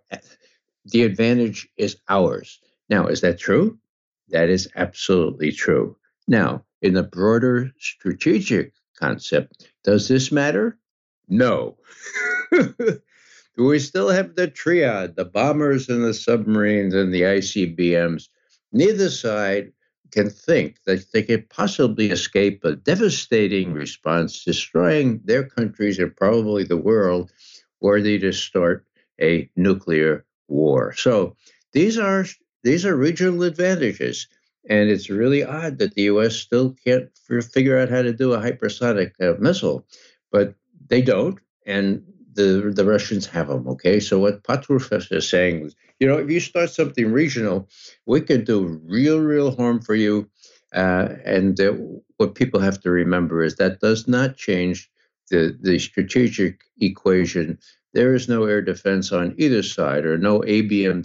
the 0.84 1.02
advantage 1.02 1.68
is 1.76 1.96
ours. 2.08 2.60
Now, 2.88 3.06
is 3.06 3.22
that 3.22 3.38
true? 3.38 3.78
That 4.28 4.50
is 4.50 4.68
absolutely 4.76 5.50
true. 5.50 5.96
Now, 6.28 6.64
in 6.82 6.94
the 6.94 7.02
broader 7.02 7.72
strategic 7.78 8.74
concept, 8.98 9.72
does 9.82 10.08
this 10.08 10.30
matter? 10.30 10.78
No. 11.28 11.78
Do 12.52 13.64
we 13.64 13.78
still 13.78 14.08
have 14.08 14.34
the 14.34 14.48
triad, 14.48 15.16
the 15.16 15.24
bombers 15.24 15.88
and 15.88 16.04
the 16.04 16.14
submarines 16.14 16.94
and 16.94 17.12
the 17.12 17.22
ICBMs? 17.22 18.28
Neither 18.72 19.10
side 19.10 19.72
can 20.12 20.30
think 20.30 20.76
that 20.86 21.04
they 21.12 21.22
could 21.22 21.48
possibly 21.48 22.10
escape 22.10 22.64
a 22.64 22.76
devastating 22.76 23.72
response, 23.72 24.44
destroying 24.44 25.20
their 25.24 25.44
countries 25.44 25.98
and 25.98 26.14
probably 26.14 26.64
the 26.64 26.76
world, 26.76 27.32
worthy 27.80 28.18
to 28.18 28.32
start 28.32 28.84
a 29.20 29.50
nuclear 29.56 30.24
war. 30.48 30.92
So 30.92 31.36
these 31.72 31.98
are 31.98 32.26
these 32.62 32.86
are 32.86 32.96
regional 32.96 33.42
advantages. 33.42 34.28
And 34.68 34.88
it's 34.90 35.10
really 35.10 35.42
odd 35.42 35.78
that 35.78 35.94
the 35.94 36.02
U.S. 36.02 36.36
still 36.36 36.76
can't 36.84 37.10
figure 37.52 37.78
out 37.78 37.90
how 37.90 38.02
to 38.02 38.12
do 38.12 38.32
a 38.32 38.38
hypersonic 38.38 39.10
uh, 39.20 39.34
missile, 39.40 39.84
but 40.30 40.54
they 40.86 41.02
don't, 41.02 41.40
and 41.66 42.04
the 42.34 42.72
the 42.74 42.84
Russians 42.84 43.26
have 43.26 43.48
them. 43.48 43.66
Okay, 43.68 44.00
so 44.00 44.18
what 44.18 44.42
Patrushev 44.42 45.12
is 45.12 45.28
saying 45.28 45.66
is, 45.66 45.76
you 46.00 46.06
know, 46.06 46.18
if 46.18 46.30
you 46.30 46.40
start 46.40 46.70
something 46.70 47.12
regional, 47.12 47.68
we 48.06 48.20
can 48.20 48.44
do 48.44 48.80
real, 48.84 49.20
real 49.20 49.54
harm 49.54 49.80
for 49.80 49.94
you. 49.94 50.28
Uh, 50.74 51.08
and 51.24 51.60
uh, 51.60 51.72
what 52.16 52.34
people 52.34 52.58
have 52.60 52.80
to 52.80 52.90
remember 52.90 53.42
is 53.42 53.56
that 53.56 53.80
does 53.80 54.08
not 54.08 54.36
change 54.36 54.90
the 55.30 55.56
the 55.60 55.78
strategic 55.78 56.62
equation. 56.80 57.58
There 57.94 58.14
is 58.14 58.28
no 58.28 58.44
air 58.44 58.62
defense 58.62 59.12
on 59.12 59.34
either 59.36 59.62
side, 59.62 60.06
or 60.06 60.16
no 60.16 60.40
ABM 60.40 61.04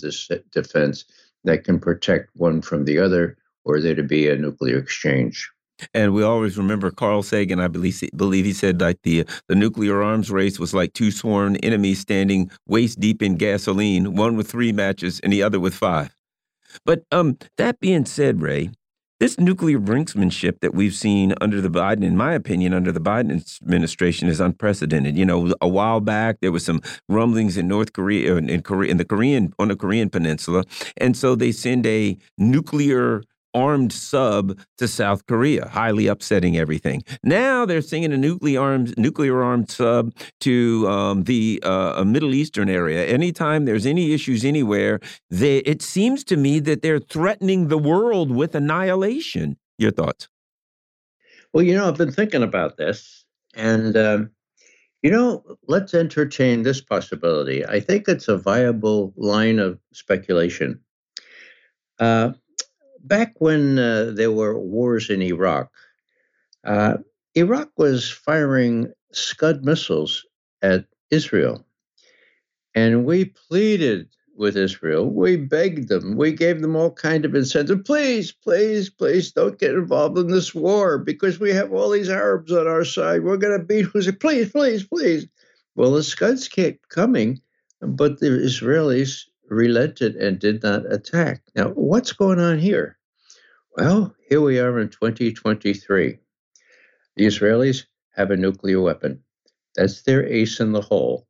defense 0.51 1.05
that 1.43 1.63
can 1.65 1.79
protect 1.79 2.29
one 2.35 2.61
from 2.61 2.85
the 2.85 2.99
other, 2.99 3.37
or 3.65 3.81
there 3.81 3.95
to 3.95 4.03
be 4.03 4.29
a 4.29 4.37
nuclear 4.37 4.77
exchange. 4.77 5.49
And 5.93 6.13
we 6.13 6.23
always 6.23 6.57
remember 6.57 6.91
Carl 6.91 7.23
Sagan. 7.23 7.59
I 7.59 7.67
believe 7.67 8.01
believe 8.15 8.45
he 8.45 8.53
said 8.53 8.81
like 8.81 9.01
the 9.03 9.25
the 9.47 9.55
nuclear 9.55 10.01
arms 10.01 10.31
race 10.31 10.59
was 10.59 10.73
like 10.73 10.93
two 10.93 11.11
sworn 11.11 11.55
enemies 11.57 11.99
standing 11.99 12.51
waist 12.67 12.99
deep 12.99 13.21
in 13.21 13.35
gasoline, 13.35 14.15
one 14.15 14.35
with 14.35 14.49
three 14.49 14.71
matches 14.71 15.19
and 15.21 15.31
the 15.31 15.43
other 15.43 15.59
with 15.59 15.73
five. 15.73 16.15
But 16.85 17.03
um, 17.11 17.37
that 17.57 17.79
being 17.79 18.05
said, 18.05 18.41
Ray, 18.41 18.71
this 19.19 19.39
nuclear 19.39 19.79
brinksmanship 19.79 20.59
that 20.61 20.75
we've 20.75 20.93
seen 20.93 21.33
under 21.41 21.59
the 21.59 21.69
Biden, 21.69 22.03
in 22.03 22.15
my 22.15 22.33
opinion, 22.33 22.73
under 22.73 22.91
the 22.91 22.99
Biden 22.99 23.61
administration, 23.63 24.27
is 24.27 24.39
unprecedented. 24.39 25.17
You 25.17 25.25
know, 25.25 25.53
a 25.59 25.67
while 25.67 25.99
back 25.99 26.37
there 26.41 26.51
was 26.51 26.63
some 26.63 26.81
rumblings 27.09 27.57
in 27.57 27.67
North 27.67 27.93
Korea, 27.93 28.35
in 28.35 28.61
Korea, 28.61 28.91
in 28.91 28.97
the 28.97 29.05
Korean 29.05 29.53
on 29.57 29.69
the 29.69 29.75
Korean 29.75 30.09
Peninsula, 30.09 30.65
and 30.97 31.17
so 31.17 31.35
they 31.35 31.51
send 31.51 31.85
a 31.87 32.17
nuclear 32.37 33.23
armed 33.53 33.91
sub 33.91 34.59
to 34.77 34.87
South 34.87 35.25
Korea, 35.25 35.67
highly 35.67 36.07
upsetting 36.07 36.57
everything. 36.57 37.03
Now 37.23 37.65
they're 37.65 37.81
sending 37.81 38.13
a 38.13 38.17
nuclear 38.17 38.61
armed 38.61 38.97
nuclear 38.97 39.41
armed 39.43 39.69
sub 39.69 40.13
to 40.41 40.87
um, 40.87 41.23
the 41.23 41.59
uh, 41.63 42.03
Middle 42.03 42.33
Eastern 42.33 42.69
area. 42.69 43.05
Anytime 43.05 43.65
there's 43.65 43.85
any 43.85 44.13
issues 44.13 44.45
anywhere, 44.45 44.99
they, 45.29 45.57
it 45.59 45.81
seems 45.81 46.23
to 46.25 46.37
me 46.37 46.59
that 46.59 46.81
they're 46.81 46.99
threatening 46.99 47.67
the 47.67 47.77
world 47.77 48.31
with 48.31 48.55
annihilation. 48.55 49.57
Your 49.77 49.91
thoughts? 49.91 50.27
Well, 51.53 51.63
you 51.63 51.75
know, 51.75 51.87
I've 51.87 51.97
been 51.97 52.11
thinking 52.11 52.43
about 52.43 52.77
this, 52.77 53.25
and 53.55 53.95
um, 53.95 54.31
you 55.01 55.11
know, 55.11 55.43
let's 55.67 55.93
entertain 55.93 56.63
this 56.63 56.81
possibility. 56.81 57.65
I 57.65 57.79
think 57.79 58.07
it's 58.07 58.27
a 58.27 58.37
viable 58.37 59.13
line 59.15 59.59
of 59.59 59.79
speculation. 59.93 60.79
Uh, 61.99 62.31
back 63.07 63.33
when 63.39 63.79
uh, 63.79 64.11
there 64.13 64.31
were 64.31 64.59
wars 64.59 65.09
in 65.09 65.21
Iraq, 65.21 65.71
uh, 66.63 66.97
Iraq 67.35 67.69
was 67.77 68.09
firing 68.09 68.91
Scud 69.11 69.63
missiles 69.63 70.25
at 70.61 70.85
Israel. 71.11 71.65
And 72.75 73.05
we 73.05 73.25
pleaded 73.25 74.09
with 74.35 74.55
Israel. 74.55 75.09
We 75.09 75.35
begged 75.35 75.89
them. 75.89 76.15
We 76.15 76.31
gave 76.31 76.61
them 76.61 76.75
all 76.75 76.91
kind 76.91 77.25
of 77.25 77.33
incentive. 77.33 77.83
Please, 77.83 78.31
please, 78.31 78.89
please 78.89 79.31
don't 79.31 79.59
get 79.59 79.71
involved 79.71 80.17
in 80.17 80.27
this 80.27 80.53
war 80.53 80.97
because 80.99 81.39
we 81.39 81.51
have 81.51 81.73
all 81.73 81.89
these 81.89 82.09
Arabs 82.09 82.51
on 82.51 82.67
our 82.67 82.85
side. 82.85 83.23
We're 83.23 83.37
going 83.37 83.57
to 83.57 83.65
beat 83.65 83.85
who's 83.85 84.11
please, 84.15 84.51
please, 84.51 84.83
please. 84.83 85.27
Well, 85.75 85.91
the 85.91 86.03
Scuds 86.03 86.47
kept 86.47 86.89
coming, 86.89 87.41
but 87.81 88.19
the 88.19 88.27
Israelis 88.27 89.23
relented 89.49 90.15
and 90.15 90.39
did 90.39 90.63
not 90.63 90.91
attack. 90.91 91.41
Now, 91.55 91.69
what's 91.69 92.11
going 92.11 92.39
on 92.39 92.59
here? 92.59 92.96
Well, 93.77 94.15
here 94.27 94.41
we 94.41 94.57
are 94.57 94.79
in 94.79 94.89
2023. 94.89 96.17
The 97.15 97.23
Israelis 97.23 97.85
have 98.15 98.31
a 98.31 98.35
nuclear 98.35 98.81
weapon. 98.81 99.21
That's 99.75 100.01
their 100.01 100.25
ace 100.25 100.59
in 100.59 100.71
the 100.71 100.81
hole. 100.81 101.27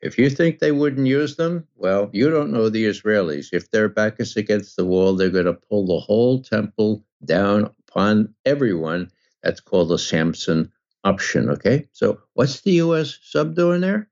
If 0.00 0.16
you 0.16 0.30
think 0.30 0.60
they 0.60 0.72
wouldn't 0.72 1.06
use 1.06 1.36
them, 1.36 1.66
well, 1.76 2.08
you 2.14 2.30
don't 2.30 2.52
know 2.52 2.70
the 2.70 2.86
Israelis. 2.86 3.48
If 3.52 3.70
their 3.70 3.90
back 3.90 4.18
is 4.18 4.34
against 4.34 4.76
the 4.76 4.86
wall, 4.86 5.14
they're 5.14 5.28
going 5.28 5.44
to 5.44 5.52
pull 5.52 5.84
the 5.84 6.00
whole 6.00 6.40
temple 6.42 7.04
down 7.22 7.68
upon 7.86 8.34
everyone. 8.46 9.10
That's 9.42 9.60
called 9.60 9.90
the 9.90 9.98
Samson 9.98 10.72
option. 11.04 11.50
Okay. 11.50 11.86
So, 11.92 12.18
what's 12.32 12.62
the 12.62 12.72
U.S. 12.84 13.18
sub 13.22 13.54
doing 13.54 13.82
there? 13.82 14.08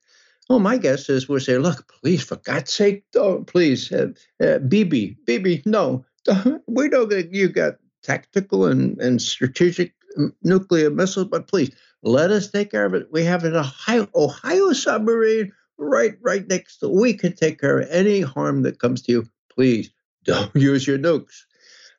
Well, 0.51 0.59
my 0.59 0.77
guess 0.77 1.09
is 1.09 1.27
we'll 1.27 1.41
say, 1.41 1.57
look, 1.57 1.91
please, 2.03 2.23
for 2.23 2.37
God's 2.37 2.71
sake, 2.73 3.05
don't, 3.13 3.47
please, 3.47 3.91
uh, 3.91 4.09
uh, 4.43 4.59
Bibi, 4.59 5.17
Bibi, 5.25 5.63
no, 5.65 6.05
we 6.67 6.89
know 6.89 7.05
that 7.07 7.33
you 7.33 7.49
got 7.49 7.75
tactical 8.03 8.67
and, 8.67 9.01
and 9.01 9.21
strategic 9.21 9.95
nuclear 10.43 10.91
missiles, 10.91 11.29
but 11.29 11.49
please 11.49 11.71
let 12.03 12.31
us 12.31 12.51
take 12.51 12.71
care 12.71 12.87
of 12.87 12.95
it. 12.95 13.09
We 13.11 13.25
have 13.25 13.45
an 13.45 13.57
Ohio, 13.57 14.09
Ohio 14.15 14.73
submarine 14.73 15.53
right 15.79 16.15
right 16.21 16.47
next 16.49 16.79
to. 16.79 16.89
We 16.89 17.15
can 17.15 17.35
take 17.35 17.61
care 17.61 17.81
of 17.81 17.89
any 17.91 18.21
harm 18.21 18.63
that 18.63 18.81
comes 18.81 19.03
to 19.03 19.13
you. 19.13 19.27
Please 19.53 19.91
don't 20.25 20.55
use 20.55 20.87
your 20.87 20.99
nukes. 20.99 21.45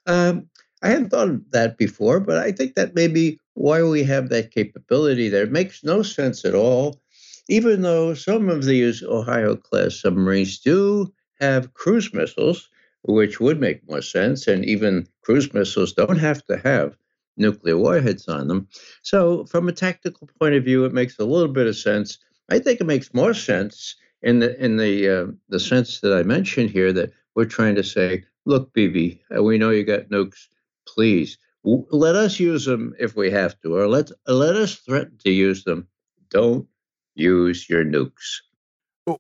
Um, 0.06 0.50
I 0.82 0.90
hadn't 0.90 1.10
thought 1.10 1.30
of 1.30 1.52
that 1.52 1.78
before, 1.78 2.20
but 2.20 2.38
I 2.38 2.52
think 2.52 2.76
that 2.76 2.96
may 2.96 3.08
be 3.08 3.40
why 3.54 3.84
we 3.84 4.04
have 4.04 4.30
that 4.30 4.52
capability 4.52 5.28
there. 5.28 5.44
It 5.44 5.52
makes 5.52 5.84
no 5.84 6.04
sense 6.04 6.46
at 6.46 6.56
all, 6.56 7.02
even 7.50 7.82
though 7.82 8.14
some 8.14 8.50
of 8.50 8.64
these 8.64 9.04
Ohio 9.04 9.56
class 9.56 10.00
submarines 10.02 10.60
do 10.60 11.12
have 11.42 11.74
cruise 11.74 12.14
missiles 12.14 12.70
which 13.04 13.40
would 13.40 13.60
make 13.60 13.88
more 13.90 14.02
sense. 14.02 14.48
And 14.48 14.66
even 14.66 15.08
cruise 15.24 15.54
missiles 15.54 15.94
don't 15.94 16.18
have 16.18 16.44
to 16.46 16.58
have 16.58 16.96
nuclear 17.38 17.78
warheads 17.78 18.28
on 18.28 18.48
them. 18.48 18.68
So, 19.04 19.46
from 19.46 19.68
a 19.68 19.74
tactical 19.74 20.30
point 20.40 20.56
of 20.56 20.64
view, 20.64 20.86
it 20.86 20.94
makes 20.94 21.18
a 21.20 21.26
little 21.26 21.52
bit 21.52 21.68
of 21.68 21.78
sense. 21.78 22.18
I 22.50 22.60
think 22.60 22.82
it 22.82 22.88
makes 22.88 23.14
more 23.14 23.34
sense 23.34 23.96
in 24.22 24.40
the 24.40 24.62
in 24.64 24.78
the 24.78 25.10
uh, 25.10 25.32
the 25.50 25.60
sense 25.60 26.02
that 26.02 26.14
I 26.14 26.24
mentioned 26.24 26.72
here 26.72 26.92
that 26.94 27.12
we're 27.36 27.46
trying 27.46 27.76
to 27.76 27.84
say, 27.84 28.26
look, 28.46 28.74
Bibi, 28.74 29.22
uh, 29.36 29.44
we 29.44 29.58
know 29.58 29.70
you 29.70 29.84
got 29.84 30.10
nukes. 30.10 30.48
Please 30.88 31.38
w- 31.64 31.86
let 31.92 32.16
us 32.16 32.40
use 32.40 32.66
them 32.66 32.94
if 33.00 33.16
we 33.16 33.32
have 33.32 33.60
to, 33.62 33.76
or 33.78 33.88
let 33.88 34.12
let 34.28 34.56
us 34.56 34.76
threaten 34.76 35.18
to 35.24 35.32
use 35.32 35.64
them. 35.64 35.88
Don't 36.30 36.68
use 37.16 37.70
your 37.70 37.86
nukes. 37.86 38.42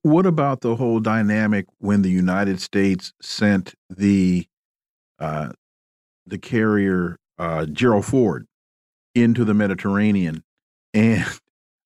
What 0.02 0.26
about 0.26 0.62
the 0.62 0.76
whole 0.76 1.00
dynamic 1.00 1.66
when 1.80 2.02
the 2.02 2.10
United 2.10 2.62
States 2.62 3.14
sent 3.22 3.74
the 3.90 4.46
uh, 5.20 5.52
the 6.26 6.38
carrier 6.38 7.18
uh, 7.38 7.66
Gerald 7.66 8.06
Ford 8.06 8.48
into 9.16 9.44
the 9.44 9.54
Mediterranean? 9.54 10.44
And 10.92 11.24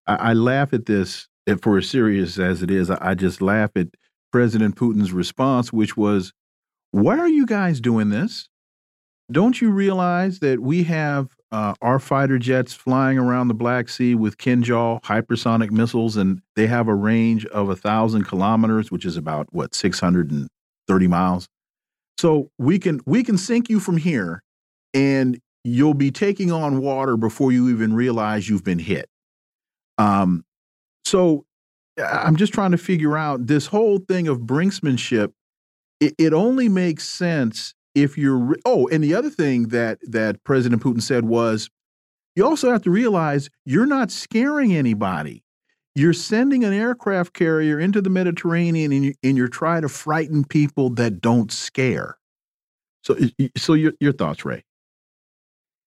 I, 0.08 0.16
I 0.16 0.34
laugh 0.34 0.72
at 0.72 0.86
this 0.86 1.28
for 1.62 1.78
as 1.78 1.90
serious 1.90 2.40
as 2.40 2.64
it 2.64 2.72
is. 2.72 2.90
I 2.90 3.16
just 3.16 3.42
laugh 3.42 3.72
at 3.76 3.88
President 4.32 4.78
Putin's 4.78 5.12
response, 5.12 5.74
which 5.74 5.98
was, 5.98 6.32
"Why 6.92 7.20
are 7.20 7.28
you 7.28 7.46
guys 7.46 7.82
doing 7.82 8.12
this? 8.12 8.48
Don't 9.30 9.60
you 9.60 9.72
realize 9.72 10.40
that 10.40 10.62
we 10.62 10.84
have 10.84 11.36
uh, 11.54 11.76
our 11.84 12.00
fighter 12.00 12.40
jets 12.40 12.74
flying 12.74 13.20
around 13.20 13.48
the 13.48 13.54
Black 13.54 13.88
Sea 13.88 14.16
with 14.16 14.40
Kinzhal 14.40 15.04
hypersonic 15.04 15.70
missiles, 15.70 16.18
and 16.18 16.42
they 16.56 16.66
have 16.66 16.88
a 16.88 16.96
range 16.96 17.46
of 17.46 17.70
a 17.70 17.76
thousand 17.76 18.24
kilometers, 18.24 18.90
which 18.90 19.06
is 19.06 19.18
about 19.18 19.54
what 19.54 19.76
six 19.76 20.00
hundred 20.00 20.32
and 20.32 20.48
thirty 20.88 21.08
miles. 21.08 21.48
So 22.18 22.50
we 22.58 22.80
can 22.80 23.02
we 23.06 23.24
can 23.24 23.38
sink 23.38 23.70
you 23.70 23.80
from 23.80 23.98
here, 23.98 24.42
and 24.96 25.40
you'll 25.64 25.94
be 25.94 26.10
taking 26.10 26.52
on 26.52 26.80
water 26.80 27.18
before 27.18 27.52
you 27.52 27.70
even 27.70 27.94
realize 27.94 28.50
you've 28.50 28.64
been 28.64 28.80
hit. 28.80 29.06
Um, 30.00 30.44
so 31.06 31.46
I'm 32.04 32.36
just 32.36 32.52
trying 32.52 32.72
to 32.72 32.80
figure 32.80 33.16
out 33.16 33.46
this 33.46 33.68
whole 33.68 34.00
thing 34.00 34.28
of 34.28 34.40
brinksmanship. 34.40 35.32
It, 36.00 36.16
it 36.18 36.34
only 36.34 36.68
makes 36.68 37.08
sense 37.08 37.76
if 37.96 38.18
you're 38.18 38.56
oh 38.66 38.88
and 38.90 39.04
the 39.04 39.14
other 39.14 39.30
thing 39.30 39.70
that 39.70 40.00
that 40.04 40.44
president 40.44 40.82
putin 40.82 41.02
said 41.02 41.26
was 41.26 41.70
you 42.36 42.46
also 42.46 42.72
have 42.72 42.82
to 42.84 42.92
realize 42.92 43.50
you're 43.66 43.86
not 43.86 44.12
scaring 44.12 44.74
anybody. 44.74 45.44
You're 45.96 46.14
sending 46.14 46.64
an 46.64 46.74
aircraft 46.74 47.34
carrier 47.34 47.80
into 47.80 48.02
the 48.02 48.10
mediterranean 48.10 48.92
and, 48.92 49.06
you, 49.06 49.14
and 49.22 49.38
you're 49.38 49.48
trying 49.48 49.84
to 49.84 49.90
frighten 49.90 50.44
people 50.44 50.90
that 50.92 51.22
don't 51.22 51.52
scare. 51.52 52.18
So 53.04 53.16
so 53.56 53.74
your, 53.74 53.94
your 54.00 54.14
thoughts 54.14 54.46
ray? 54.46 54.64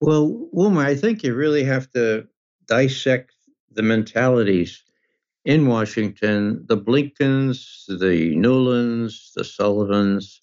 Well 0.00 0.48
wilmer 0.52 0.82
i 0.82 0.94
think 0.94 1.22
you 1.22 1.34
really 1.34 1.64
have 1.64 1.90
to 1.92 2.28
dissect 2.66 3.32
the 3.72 3.82
mentalities 3.82 4.82
in 5.46 5.66
washington 5.66 6.62
the 6.68 6.76
blinkens 6.76 7.86
the 7.88 8.36
nulands 8.36 9.32
the 9.34 9.44
sullivans 9.44 10.42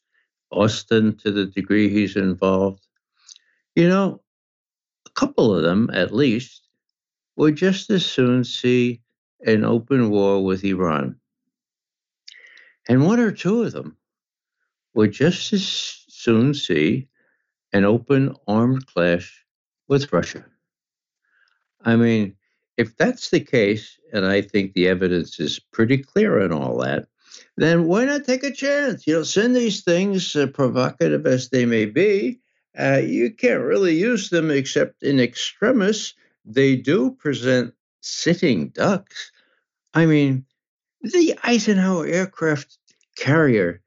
Austin 0.53 1.17
to 1.17 1.31
the 1.31 1.45
degree 1.45 1.89
he's 1.89 2.15
involved. 2.15 2.85
You 3.75 3.89
know, 3.89 4.21
a 5.05 5.09
couple 5.11 5.55
of 5.55 5.63
them 5.63 5.89
at 5.93 6.13
least 6.13 6.67
would 7.35 7.55
just 7.55 7.89
as 7.89 8.05
soon 8.05 8.43
see 8.43 9.01
an 9.45 9.65
open 9.65 10.09
war 10.09 10.43
with 10.43 10.63
Iran. 10.63 11.19
And 12.87 13.05
one 13.05 13.19
or 13.19 13.31
two 13.31 13.63
of 13.63 13.71
them 13.71 13.97
would 14.93 15.11
just 15.11 15.51
as 15.53 15.65
soon 16.07 16.53
see 16.53 17.07
an 17.71 17.85
open 17.85 18.35
armed 18.47 18.85
clash 18.85 19.43
with 19.87 20.13
Russia. 20.13 20.45
I 21.81 21.95
mean, 21.95 22.35
if 22.77 22.95
that's 22.97 23.29
the 23.29 23.39
case, 23.39 23.99
and 24.13 24.25
I 24.25 24.41
think 24.41 24.73
the 24.73 24.87
evidence 24.87 25.39
is 25.39 25.59
pretty 25.59 25.97
clear 25.97 26.41
on 26.41 26.51
all 26.51 26.77
that, 26.79 27.07
then 27.57 27.85
why 27.85 28.05
not 28.05 28.25
take 28.25 28.43
a 28.43 28.51
chance? 28.51 29.05
You 29.05 29.15
know, 29.15 29.23
send 29.23 29.55
these 29.55 29.83
things, 29.83 30.35
uh, 30.35 30.47
provocative 30.47 31.25
as 31.25 31.49
they 31.49 31.65
may 31.65 31.85
be. 31.85 32.39
Uh, 32.77 33.01
you 33.03 33.31
can't 33.31 33.61
really 33.61 33.95
use 33.95 34.29
them 34.29 34.49
except 34.49 35.03
in 35.03 35.19
extremis. 35.19 36.13
They 36.45 36.75
do 36.75 37.11
present 37.11 37.73
sitting 38.01 38.69
ducks. 38.69 39.31
I 39.93 40.05
mean, 40.05 40.45
the 41.01 41.37
Eisenhower 41.43 42.07
aircraft 42.07 42.77
carrier 43.15 43.81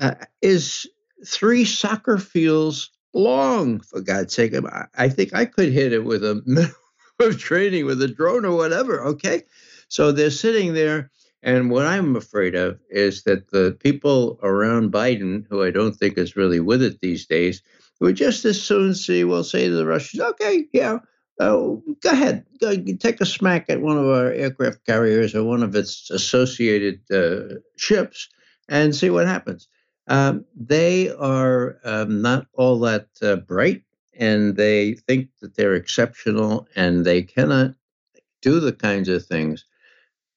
uh, 0.00 0.14
is 0.42 0.86
three 1.24 1.64
soccer 1.64 2.18
fields 2.18 2.90
long, 3.12 3.80
for 3.80 4.00
God's 4.00 4.34
sake. 4.34 4.54
I 4.96 5.08
think 5.08 5.34
I 5.34 5.44
could 5.44 5.72
hit 5.72 5.92
it 5.92 6.04
with 6.04 6.24
a 6.24 6.42
minimum 6.46 6.74
of 7.20 7.38
training 7.38 7.86
with 7.86 8.02
a 8.02 8.08
drone 8.08 8.44
or 8.44 8.56
whatever, 8.56 9.04
okay? 9.04 9.44
So 9.88 10.10
they're 10.10 10.30
sitting 10.30 10.74
there 10.74 11.10
and 11.44 11.70
what 11.70 11.84
I'm 11.84 12.16
afraid 12.16 12.54
of 12.54 12.80
is 12.88 13.24
that 13.24 13.50
the 13.50 13.76
people 13.78 14.40
around 14.42 14.92
Biden, 14.92 15.44
who 15.50 15.62
I 15.62 15.70
don't 15.70 15.92
think 15.92 16.16
is 16.16 16.36
really 16.36 16.58
with 16.58 16.82
it 16.82 17.00
these 17.00 17.26
days, 17.26 17.62
would 18.00 18.16
just 18.16 18.46
as 18.46 18.60
soon 18.60 18.94
see, 18.94 19.24
well, 19.24 19.44
say 19.44 19.68
to 19.68 19.74
the 19.74 19.84
Russians, 19.84 20.22
okay, 20.22 20.64
yeah, 20.72 21.00
oh, 21.40 21.82
go 22.02 22.10
ahead, 22.10 22.46
go 22.60 22.74
take 22.98 23.20
a 23.20 23.26
smack 23.26 23.66
at 23.68 23.82
one 23.82 23.98
of 23.98 24.06
our 24.06 24.32
aircraft 24.32 24.86
carriers 24.86 25.34
or 25.34 25.44
one 25.44 25.62
of 25.62 25.76
its 25.76 26.10
associated 26.10 27.00
uh, 27.12 27.56
ships 27.76 28.30
and 28.70 28.96
see 28.96 29.10
what 29.10 29.26
happens. 29.26 29.68
Um, 30.08 30.46
they 30.56 31.10
are 31.10 31.76
um, 31.84 32.22
not 32.22 32.46
all 32.54 32.80
that 32.80 33.08
uh, 33.20 33.36
bright 33.36 33.82
and 34.18 34.56
they 34.56 34.94
think 34.94 35.28
that 35.42 35.56
they're 35.56 35.74
exceptional 35.74 36.66
and 36.74 37.04
they 37.04 37.20
cannot 37.20 37.74
do 38.40 38.60
the 38.60 38.72
kinds 38.72 39.10
of 39.10 39.26
things 39.26 39.66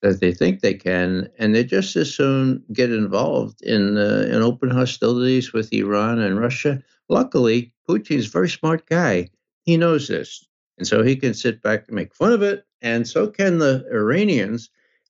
that 0.02 0.20
they 0.20 0.34
think 0.34 0.62
they 0.62 0.74
can, 0.74 1.30
and 1.40 1.56
they 1.56 1.64
just 1.64 1.96
as 1.96 2.14
soon 2.14 2.64
get 2.72 2.92
involved 2.92 3.62
in 3.62 3.98
uh, 3.98 4.28
in 4.32 4.42
open 4.42 4.70
hostilities 4.70 5.54
with 5.54 5.74
Iran 5.74 6.20
and 6.20 6.40
Russia. 6.40 6.82
Luckily, 7.10 7.74
Putin's 7.88 8.28
a 8.28 8.32
very 8.32 8.50
smart 8.50 8.88
guy. 8.88 9.30
He 9.64 9.78
knows 9.78 10.08
this, 10.08 10.46
and 10.78 10.88
so 10.88 11.04
he 11.04 11.16
can 11.16 11.34
sit 11.34 11.62
back 11.62 11.86
and 11.88 11.96
make 11.96 12.14
fun 12.14 12.32
of 12.32 12.42
it, 12.42 12.66
and 12.82 13.08
so 13.08 13.28
can 13.28 13.58
the 13.58 13.86
Iranians. 13.92 14.70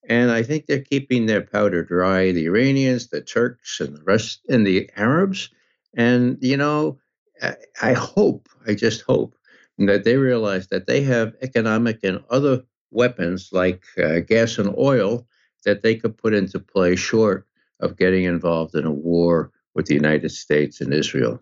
And 0.10 0.32
I 0.32 0.42
think 0.42 0.68
they're 0.68 0.80
keeping 0.80 1.26
their 1.26 1.42
powder 1.42 1.84
dry. 1.84 2.32
The 2.32 2.46
Iranians, 2.46 3.08
the 3.08 3.20
Turks, 3.20 3.82
and 3.82 3.98
the 3.98 4.04
rest, 4.04 4.40
and 4.48 4.66
the 4.66 4.90
Arabs. 4.96 5.50
And 5.96 6.38
you 6.42 6.56
know, 6.56 6.98
I, 7.42 7.56
I 7.82 7.94
hope, 7.94 8.48
I 8.66 8.74
just 8.74 9.02
hope 9.02 9.36
that 9.80 10.06
they 10.06 10.16
realize 10.16 10.68
that 10.68 10.88
they 10.88 11.02
have 11.02 11.36
economic 11.42 12.00
and 12.04 12.24
other 12.30 12.64
weapons 12.92 13.50
like 13.52 13.84
uh, 13.98 14.20
gas 14.20 14.58
and 14.58 14.74
oil 14.78 15.28
that 15.66 15.84
they 15.84 15.96
could 15.96 16.18
put 16.18 16.34
into 16.34 16.60
play 16.60 16.96
short 16.96 17.46
of 17.80 17.98
getting 17.98 18.24
involved 18.24 18.76
in 18.76 18.86
a 18.86 18.92
war 18.92 19.52
with 19.76 19.86
the 19.86 19.94
United 19.94 20.30
States 20.30 20.82
and 20.82 20.94
Israel. 20.94 21.42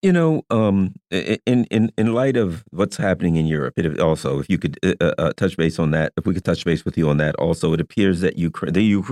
You 0.00 0.12
know, 0.12 0.42
um, 0.48 0.94
in 1.10 1.64
in 1.72 1.90
in 1.98 2.14
light 2.14 2.36
of 2.36 2.62
what's 2.70 2.96
happening 2.96 3.34
in 3.34 3.46
Europe, 3.46 3.74
it 3.76 3.98
also, 3.98 4.38
if 4.38 4.48
you 4.48 4.56
could 4.56 4.78
uh, 4.84 4.94
uh, 5.00 5.14
uh, 5.18 5.32
touch 5.32 5.56
base 5.56 5.80
on 5.80 5.90
that, 5.90 6.12
if 6.16 6.24
we 6.24 6.34
could 6.34 6.44
touch 6.44 6.64
base 6.64 6.84
with 6.84 6.96
you 6.96 7.08
on 7.08 7.16
that, 7.16 7.34
also, 7.34 7.72
it 7.72 7.80
appears 7.80 8.20
that 8.20 8.38
Ukraine, 8.38 8.74
the 8.74 9.02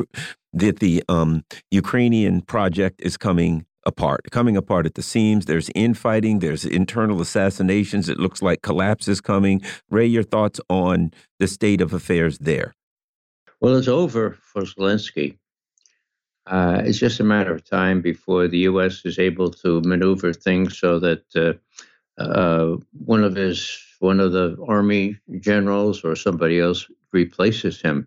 that 0.52 0.78
the 0.78 1.02
um, 1.08 1.44
Ukrainian 1.72 2.40
project 2.40 3.00
is 3.00 3.16
coming 3.16 3.66
apart, 3.86 4.20
coming 4.30 4.56
apart 4.56 4.84
at 4.84 4.94
the 4.94 5.02
seams. 5.02 5.46
There's 5.46 5.70
infighting, 5.74 6.40
there's 6.40 6.64
internal 6.64 7.20
assassinations. 7.22 8.08
It 8.08 8.18
looks 8.18 8.42
like 8.42 8.60
collapse 8.62 9.08
is 9.08 9.20
coming. 9.20 9.62
Ray, 9.90 10.06
your 10.06 10.24
thoughts 10.24 10.60
on 10.68 11.12
the 11.38 11.46
state 11.46 11.80
of 11.80 11.94
affairs 11.94 12.38
there? 12.38 12.74
Well, 13.60 13.76
it's 13.76 13.88
over 13.88 14.36
for 14.42 14.62
Zelensky. 14.62 15.38
Uh, 16.46 16.82
it's 16.84 16.98
just 16.98 17.20
a 17.20 17.24
matter 17.24 17.54
of 17.54 17.68
time 17.68 18.00
before 18.00 18.46
the 18.46 18.58
U.S. 18.58 19.02
is 19.04 19.18
able 19.18 19.50
to 19.50 19.80
maneuver 19.80 20.32
things 20.32 20.78
so 20.78 21.00
that 21.00 21.24
uh, 21.34 21.54
uh, 22.22 22.76
one 23.04 23.24
of 23.24 23.34
his 23.34 23.78
one 23.98 24.20
of 24.20 24.32
the 24.32 24.56
army 24.68 25.18
generals 25.40 26.04
or 26.04 26.14
somebody 26.14 26.60
else 26.60 26.86
replaces 27.12 27.80
him. 27.80 28.06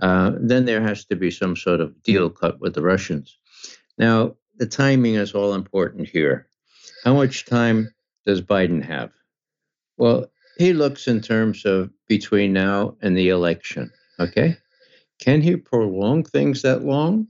Uh, 0.00 0.32
then 0.40 0.64
there 0.64 0.80
has 0.80 1.04
to 1.04 1.14
be 1.14 1.30
some 1.30 1.54
sort 1.54 1.80
of 1.80 2.02
deal 2.02 2.30
cut 2.30 2.58
with 2.58 2.74
the 2.74 2.82
Russians. 2.82 3.36
Now, 3.98 4.36
the 4.60 4.66
timing 4.66 5.14
is 5.14 5.32
all 5.32 5.54
important 5.54 6.06
here. 6.06 6.46
How 7.02 7.14
much 7.14 7.46
time 7.46 7.92
does 8.26 8.42
Biden 8.42 8.84
have? 8.84 9.10
Well, 9.96 10.30
he 10.58 10.74
looks 10.74 11.08
in 11.08 11.22
terms 11.22 11.64
of 11.64 11.90
between 12.08 12.52
now 12.52 12.94
and 13.00 13.16
the 13.16 13.30
election. 13.30 13.90
Okay. 14.20 14.58
Can 15.18 15.40
he 15.40 15.56
prolong 15.56 16.24
things 16.24 16.60
that 16.60 16.84
long? 16.84 17.26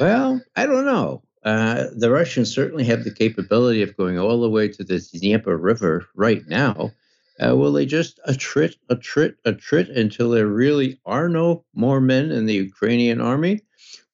Well, 0.00 0.40
I 0.56 0.64
don't 0.64 0.86
know. 0.86 1.22
Uh, 1.44 1.88
the 1.94 2.10
Russians 2.10 2.54
certainly 2.54 2.84
have 2.84 3.04
the 3.04 3.14
capability 3.14 3.82
of 3.82 3.96
going 3.96 4.18
all 4.18 4.40
the 4.40 4.48
way 4.48 4.68
to 4.68 4.82
the 4.82 4.98
Dnieper 5.12 5.58
River 5.58 6.06
right 6.14 6.42
now. 6.48 6.90
Uh, 7.42 7.56
will 7.56 7.72
they 7.72 7.86
just 7.86 8.20
attrit, 8.28 8.76
attrit, 8.90 9.34
attrit 9.46 9.96
until 9.96 10.30
there 10.30 10.46
really 10.46 11.00
are 11.04 11.28
no 11.28 11.64
more 11.74 12.00
men 12.00 12.30
in 12.30 12.46
the 12.46 12.54
Ukrainian 12.54 13.20
army? 13.20 13.60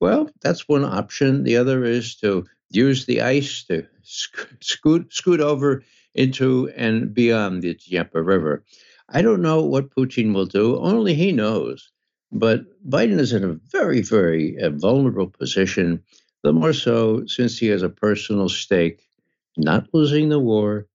Well, 0.01 0.31
that's 0.41 0.69
one 0.69 0.85
option. 0.85 1.45
The 1.45 1.57
other 1.57 1.85
is 1.85 2.15
to 2.17 2.47
use 2.71 3.05
the 3.05 3.21
ice 3.21 3.65
to 3.65 3.87
scoot 4.03 5.13
scoot 5.13 5.41
over 5.41 5.83
into 6.15 6.71
and 6.77 7.13
beyond 7.13 7.63
the 7.63 7.75
Dnieper 7.75 8.23
River. 8.23 8.65
I 9.11 9.23
don't 9.23 9.43
know 9.43 9.63
what 9.63 9.95
Putin 9.95 10.33
will 10.35 10.47
do. 10.47 10.79
Only 10.79 11.15
he 11.15 11.33
knows. 11.33 11.91
But 12.31 12.61
Biden 12.89 13.19
is 13.19 13.33
in 13.33 13.45
a 13.45 13.59
very, 13.73 14.03
very 14.03 14.59
uh, 14.61 14.71
vulnerable 14.71 15.29
position. 15.29 16.03
The 16.43 16.53
more 16.53 16.73
so 16.73 17.25
since 17.27 17.59
he 17.59 17.67
has 17.69 17.83
a 17.83 17.89
personal 17.89 18.49
stake, 18.49 19.09
not 19.57 19.89
losing 19.93 20.29
the 20.29 20.39
war, 20.39 20.87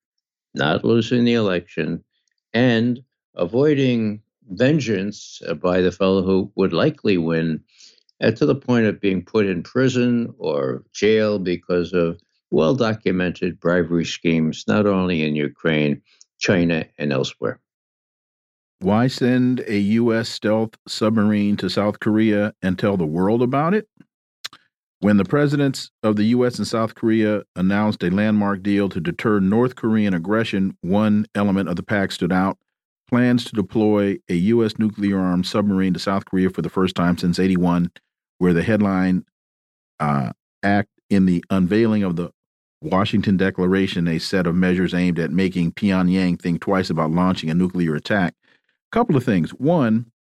not 0.53 0.85
losing 0.85 1.25
the 1.25 1.33
election, 1.33 2.03
and 2.53 3.03
avoiding 3.35 4.21
vengeance 4.49 5.41
by 5.61 5.81
the 5.81 5.91
fellow 5.91 6.21
who 6.21 6.51
would 6.55 6.73
likely 6.73 7.17
win 7.17 7.63
uh, 8.21 8.31
to 8.31 8.45
the 8.45 8.55
point 8.55 8.85
of 8.85 8.99
being 8.99 9.23
put 9.23 9.45
in 9.45 9.63
prison 9.63 10.33
or 10.37 10.83
jail 10.93 11.39
because 11.39 11.93
of 11.93 12.19
well 12.51 12.75
documented 12.75 13.59
bribery 13.59 14.05
schemes, 14.05 14.65
not 14.67 14.85
only 14.85 15.23
in 15.23 15.35
Ukraine, 15.35 16.01
China, 16.39 16.85
and 16.97 17.11
elsewhere. 17.11 17.59
Why 18.79 19.07
send 19.07 19.61
a 19.61 19.77
U.S. 19.77 20.29
stealth 20.29 20.75
submarine 20.87 21.57
to 21.57 21.69
South 21.69 21.99
Korea 21.99 22.53
and 22.61 22.77
tell 22.77 22.97
the 22.97 23.05
world 23.05 23.41
about 23.41 23.73
it? 23.73 23.87
When 25.03 25.17
the 25.17 25.25
presidents 25.25 25.91
of 26.01 26.15
the 26.15 26.23
U.S. 26.27 26.57
and 26.59 26.65
South 26.65 26.95
Korea 26.95 27.41
announced 27.57 28.01
a 28.03 28.09
landmark 28.09 28.63
deal 28.63 28.87
to 28.87 29.01
deter 29.01 29.41
North 29.41 29.75
Korean 29.75 30.13
aggression, 30.13 30.77
one 30.79 31.25
element 31.35 31.67
of 31.67 31.75
the 31.75 31.83
pact 31.83 32.13
stood 32.13 32.31
out 32.31 32.57
plans 33.09 33.43
to 33.43 33.51
deploy 33.51 34.19
a 34.29 34.33
U.S. 34.35 34.79
nuclear 34.79 35.19
armed 35.19 35.45
submarine 35.45 35.93
to 35.93 35.99
South 35.99 36.23
Korea 36.23 36.49
for 36.49 36.61
the 36.61 36.69
first 36.69 36.95
time 36.95 37.17
since 37.17 37.37
81, 37.37 37.91
where 38.37 38.53
the 38.53 38.63
headline 38.63 39.25
uh, 39.99 40.31
act 40.63 40.87
in 41.09 41.25
the 41.25 41.43
unveiling 41.49 42.03
of 42.03 42.15
the 42.15 42.31
Washington 42.81 43.35
Declaration, 43.35 44.07
a 44.07 44.19
set 44.19 44.47
of 44.47 44.55
measures 44.55 44.93
aimed 44.93 45.19
at 45.19 45.31
making 45.31 45.73
Pyongyang 45.73 46.41
think 46.41 46.61
twice 46.61 46.89
about 46.89 47.11
launching 47.11 47.49
a 47.49 47.53
nuclear 47.53 47.93
attack. 47.93 48.35
A 48.47 48.95
couple 48.95 49.17
of 49.17 49.25
things. 49.25 49.49
One, 49.49 50.13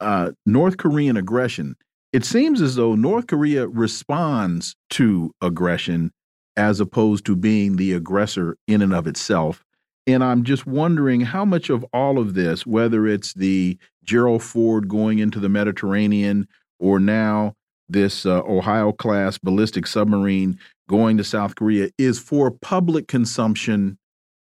uh, 0.00 0.30
North 0.46 0.78
Korean 0.78 1.18
aggression. 1.18 1.76
It 2.12 2.24
seems 2.24 2.60
as 2.60 2.74
though 2.74 2.94
North 2.94 3.26
Korea 3.26 3.66
responds 3.66 4.76
to 4.90 5.32
aggression 5.40 6.12
as 6.56 6.80
opposed 6.80 7.24
to 7.26 7.36
being 7.36 7.76
the 7.76 7.94
aggressor 7.94 8.56
in 8.66 8.82
and 8.82 8.92
of 8.92 9.06
itself. 9.06 9.64
And 10.06 10.22
I'm 10.22 10.44
just 10.44 10.66
wondering 10.66 11.22
how 11.22 11.44
much 11.44 11.70
of 11.70 11.86
all 11.92 12.18
of 12.18 12.34
this, 12.34 12.66
whether 12.66 13.06
it's 13.06 13.32
the 13.32 13.78
Gerald 14.04 14.42
Ford 14.42 14.88
going 14.88 15.20
into 15.20 15.40
the 15.40 15.48
Mediterranean 15.48 16.48
or 16.78 16.98
now 16.98 17.54
this 17.88 18.26
uh, 18.26 18.42
Ohio 18.42 18.92
class 18.92 19.38
ballistic 19.38 19.86
submarine 19.86 20.58
going 20.88 21.16
to 21.16 21.24
South 21.24 21.54
Korea 21.54 21.88
is 21.96 22.18
for 22.18 22.50
public 22.50 23.08
consumption 23.08 23.96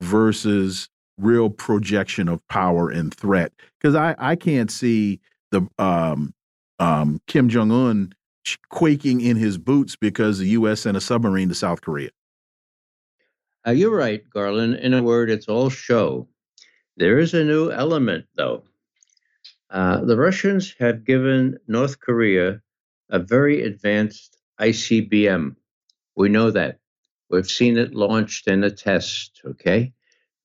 versus 0.02 0.90
real 1.18 1.50
projection 1.50 2.28
of 2.28 2.46
power 2.48 2.90
and 2.90 3.14
threat. 3.14 3.54
Because 3.80 3.96
I, 3.96 4.16
I 4.18 4.36
can't 4.36 4.72
see 4.72 5.20
the 5.52 5.68
um, 5.78 6.34
um, 6.84 7.22
Kim 7.28 7.48
Jong 7.50 7.72
Un 7.72 8.14
quaking 8.70 9.22
in 9.22 9.38
his 9.38 9.58
boots 9.58 9.96
because 9.96 10.38
the 10.38 10.50
U.S. 10.50 10.82
sent 10.82 10.98
a 10.98 11.02
submarine 11.02 11.48
to 11.50 11.56
South 11.56 11.82
Korea. 11.82 12.10
Uh, 13.66 13.72
you're 13.72 13.96
right, 13.96 14.22
Garland. 14.30 14.76
In 14.76 14.94
a 14.94 15.02
word, 15.02 15.30
it's 15.30 15.48
all 15.48 15.70
show. 15.70 16.28
There 16.98 17.20
is 17.20 17.34
a 17.34 17.46
new 17.46 17.72
element, 17.72 18.26
though. 18.36 18.64
Uh, 19.70 20.04
the 20.04 20.18
Russians 20.18 20.76
have 20.80 21.06
given 21.06 21.58
North 21.68 22.00
Korea 22.00 22.62
a 23.10 23.20
very 23.20 23.64
advanced 23.64 24.38
ICBM. 24.60 25.56
We 26.16 26.30
know 26.30 26.52
that. 26.52 26.80
We've 27.30 27.50
seen 27.50 27.78
it 27.78 27.96
launched 27.96 28.48
in 28.48 28.64
a 28.64 28.70
test, 28.70 29.42
okay? 29.46 29.94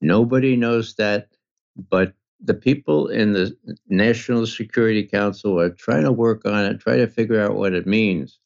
Nobody 0.01 0.56
knows 0.56 0.94
that, 0.94 1.28
but 1.77 2.15
the 2.40 2.55
people 2.55 3.09
in 3.09 3.32
the 3.32 3.56
National 3.89 4.47
Security 4.47 5.02
Council 5.05 5.59
are 5.60 5.70
trying 5.70 6.05
to 6.05 6.12
work 6.12 6.44
on 6.47 6.65
it, 6.65 6.81
try 6.81 6.97
to 6.97 7.06
figure 7.06 7.40
out 7.40 7.56
what 7.56 7.74
it 7.74 7.86
means. 7.86 8.39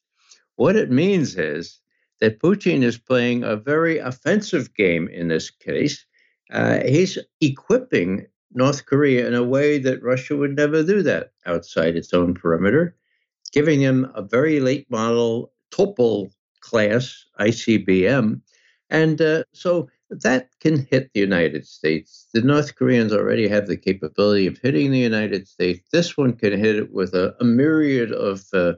What 0.55 0.75
it 0.75 0.91
means 0.91 1.35
is 1.35 1.79
that 2.19 2.39
Putin 2.39 2.83
is 2.83 2.97
playing 2.97 3.43
a 3.43 3.55
very 3.55 3.99
offensive 3.99 4.73
game 4.73 5.07
in 5.07 5.27
this 5.27 5.51
case. 5.51 6.05
Uh, 6.51 6.79
he's 6.85 7.17
equipping 7.41 8.25
North 8.53 8.85
Korea 8.85 9.27
in 9.27 9.33
a 9.33 9.43
way 9.43 9.79
that 9.79 10.03
Russia 10.03 10.35
would 10.35 10.55
never 10.55 10.83
do 10.83 11.01
that 11.03 11.31
outside 11.45 11.95
its 11.95 12.13
own 12.13 12.33
perimeter 12.33 12.95
giving 13.53 13.79
him 13.79 14.11
a 14.15 14.21
very 14.21 14.59
late 14.59 14.89
model 14.89 15.53
Topol 15.71 16.31
class 16.59 17.23
ICBM. 17.39 18.41
And 18.89 19.21
uh, 19.21 19.43
so 19.53 19.87
that 20.09 20.49
can 20.59 20.85
hit 20.89 21.11
the 21.13 21.19
United 21.19 21.65
States. 21.65 22.27
The 22.33 22.41
North 22.41 22.75
Koreans 22.75 23.13
already 23.13 23.47
have 23.47 23.67
the 23.67 23.77
capability 23.77 24.47
of 24.47 24.57
hitting 24.57 24.91
the 24.91 24.99
United 24.99 25.47
States. 25.47 25.81
This 25.91 26.17
one 26.17 26.33
can 26.33 26.57
hit 26.57 26.75
it 26.75 26.93
with 26.93 27.13
a, 27.13 27.35
a 27.39 27.43
myriad 27.43 28.11
of, 28.11 28.43
uh, 28.53 28.73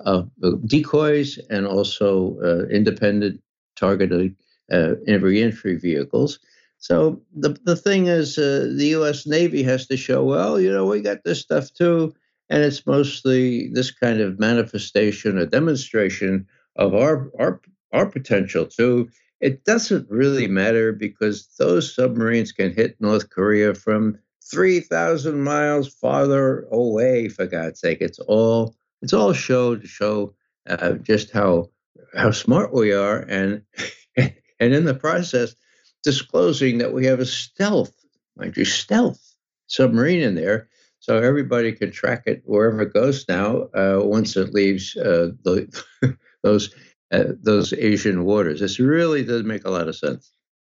of 0.00 0.30
decoys 0.66 1.38
and 1.50 1.66
also 1.66 2.38
uh, 2.42 2.66
independent 2.68 3.40
targeted 3.76 4.34
uh, 4.72 4.96
reentry 5.06 5.76
vehicles. 5.76 6.38
So 6.78 7.22
the, 7.34 7.56
the 7.64 7.76
thing 7.76 8.06
is, 8.06 8.38
uh, 8.38 8.72
the 8.76 8.86
U.S. 8.88 9.26
Navy 9.26 9.62
has 9.62 9.86
to 9.86 9.96
show, 9.96 10.24
well, 10.24 10.60
you 10.60 10.72
know, 10.72 10.86
we 10.86 11.00
got 11.00 11.22
this 11.24 11.40
stuff 11.40 11.72
too 11.72 12.14
and 12.52 12.62
it's 12.62 12.86
mostly 12.86 13.68
this 13.68 13.90
kind 13.90 14.20
of 14.20 14.38
manifestation, 14.38 15.38
a 15.38 15.46
demonstration 15.46 16.46
of 16.76 16.94
our 16.94 17.30
our 17.38 17.60
our 17.92 18.06
potential 18.06 18.66
too. 18.66 19.08
It 19.42 19.64
doesn't 19.64 20.08
really 20.08 20.46
matter 20.46 20.92
because 20.92 21.48
those 21.58 21.92
submarines 21.92 22.52
can 22.52 22.72
hit 22.72 22.96
North 23.00 23.28
Korea 23.28 23.74
from 23.74 24.18
three 24.50 24.78
thousand 24.78 25.42
miles 25.42 25.92
farther 25.92 26.62
away. 26.70 27.28
For 27.28 27.46
God's 27.46 27.80
sake, 27.80 27.98
it's 28.00 28.20
all 28.20 28.76
it's 29.02 29.12
all 29.12 29.32
show 29.32 29.74
to 29.74 29.86
show 29.86 30.34
uh, 30.68 30.92
just 30.92 31.32
how 31.32 31.70
how 32.14 32.30
smart 32.30 32.72
we 32.72 32.92
are, 32.92 33.18
and 33.28 33.62
and 34.16 34.32
in 34.60 34.84
the 34.84 34.94
process, 34.94 35.56
disclosing 36.04 36.78
that 36.78 36.94
we 36.94 37.04
have 37.06 37.18
a 37.18 37.26
stealth, 37.26 37.92
mind 38.36 38.56
you, 38.56 38.64
stealth 38.64 39.34
submarine 39.66 40.20
in 40.20 40.36
there 40.36 40.68
so 41.00 41.18
everybody 41.18 41.72
can 41.72 41.90
track 41.90 42.22
it 42.26 42.42
wherever 42.44 42.82
it 42.82 42.94
goes 42.94 43.24
now. 43.28 43.62
Uh, 43.74 44.00
once 44.04 44.36
it 44.36 44.54
leaves 44.54 44.96
uh, 44.96 45.30
the, 45.42 46.16
those 46.44 46.72
uh, 47.12 47.24
those 47.42 47.72
Asian 47.72 48.24
waters, 48.24 48.60
this 48.60 48.78
really 48.78 49.24
does 49.24 49.44
make 49.44 49.64
a 49.64 49.70
lot 49.70 49.88
of 49.88 49.96
sense. 49.96 50.32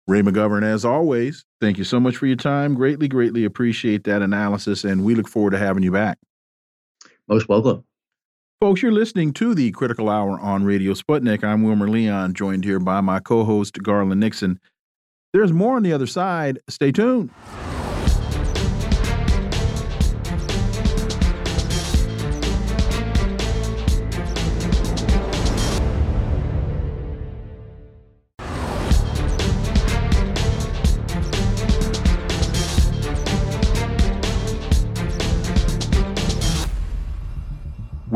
Ray 0.07 0.21
McGovern, 0.21 0.63
as 0.63 0.85
always, 0.85 1.47
thank 1.61 1.79
you 1.79 1.85
so 1.85 1.99
much 1.99 2.17
for 2.17 2.27
your 2.27 2.37
time. 2.37 2.75
Greatly, 2.75 3.09
greatly 3.09 3.45
appreciate 3.45 4.05
that 4.05 4.21
analysis, 4.21 4.85
and 4.85 5.05
we 5.05 5.15
look 5.15 5.29
forward 5.29 5.53
to 5.53 5.59
having 5.59 5.83
you 5.83 5.93
back. 5.93 6.19
Most 7.27 7.49
welcome. 7.49 7.85
Folks, 8.61 8.83
you're 8.83 8.93
listening 8.93 9.33
to 9.35 9.55
the 9.55 9.71
Critical 9.73 10.09
Hour 10.11 10.39
on 10.41 10.65
Radio 10.65 10.93
Sputnik. 10.93 11.43
I'm 11.43 11.63
Wilmer 11.63 11.89
Leon, 11.89 12.35
joined 12.35 12.65
here 12.65 12.79
by 12.79 13.01
my 13.01 13.21
co 13.21 13.45
host, 13.45 13.83
Garland 13.83 14.21
Nixon. 14.21 14.61
There's 15.33 15.53
more 15.53 15.77
on 15.77 15.83
the 15.83 15.93
other 15.93 16.07
side. 16.07 16.61
Stay 16.69 16.93
tuned. 16.93 17.31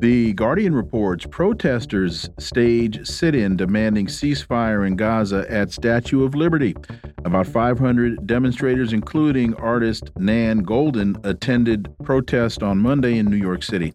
The 0.00 0.32
Guardian 0.34 0.76
reports 0.76 1.26
protesters 1.28 2.30
stage 2.38 3.04
sit 3.04 3.34
in 3.34 3.56
demanding 3.56 4.06
ceasefire 4.06 4.86
in 4.86 4.94
Gaza 4.94 5.44
at 5.50 5.72
Statue 5.72 6.24
of 6.24 6.36
Liberty. 6.36 6.76
About 7.24 7.48
500 7.48 8.24
demonstrators, 8.24 8.92
including 8.92 9.54
artist 9.54 10.10
Nan 10.16 10.64
Goldin, 10.64 11.18
attended 11.26 11.92
protest 12.04 12.62
on 12.62 12.78
Monday 12.78 13.18
in 13.18 13.26
New 13.26 13.36
York 13.36 13.64
City. 13.64 13.92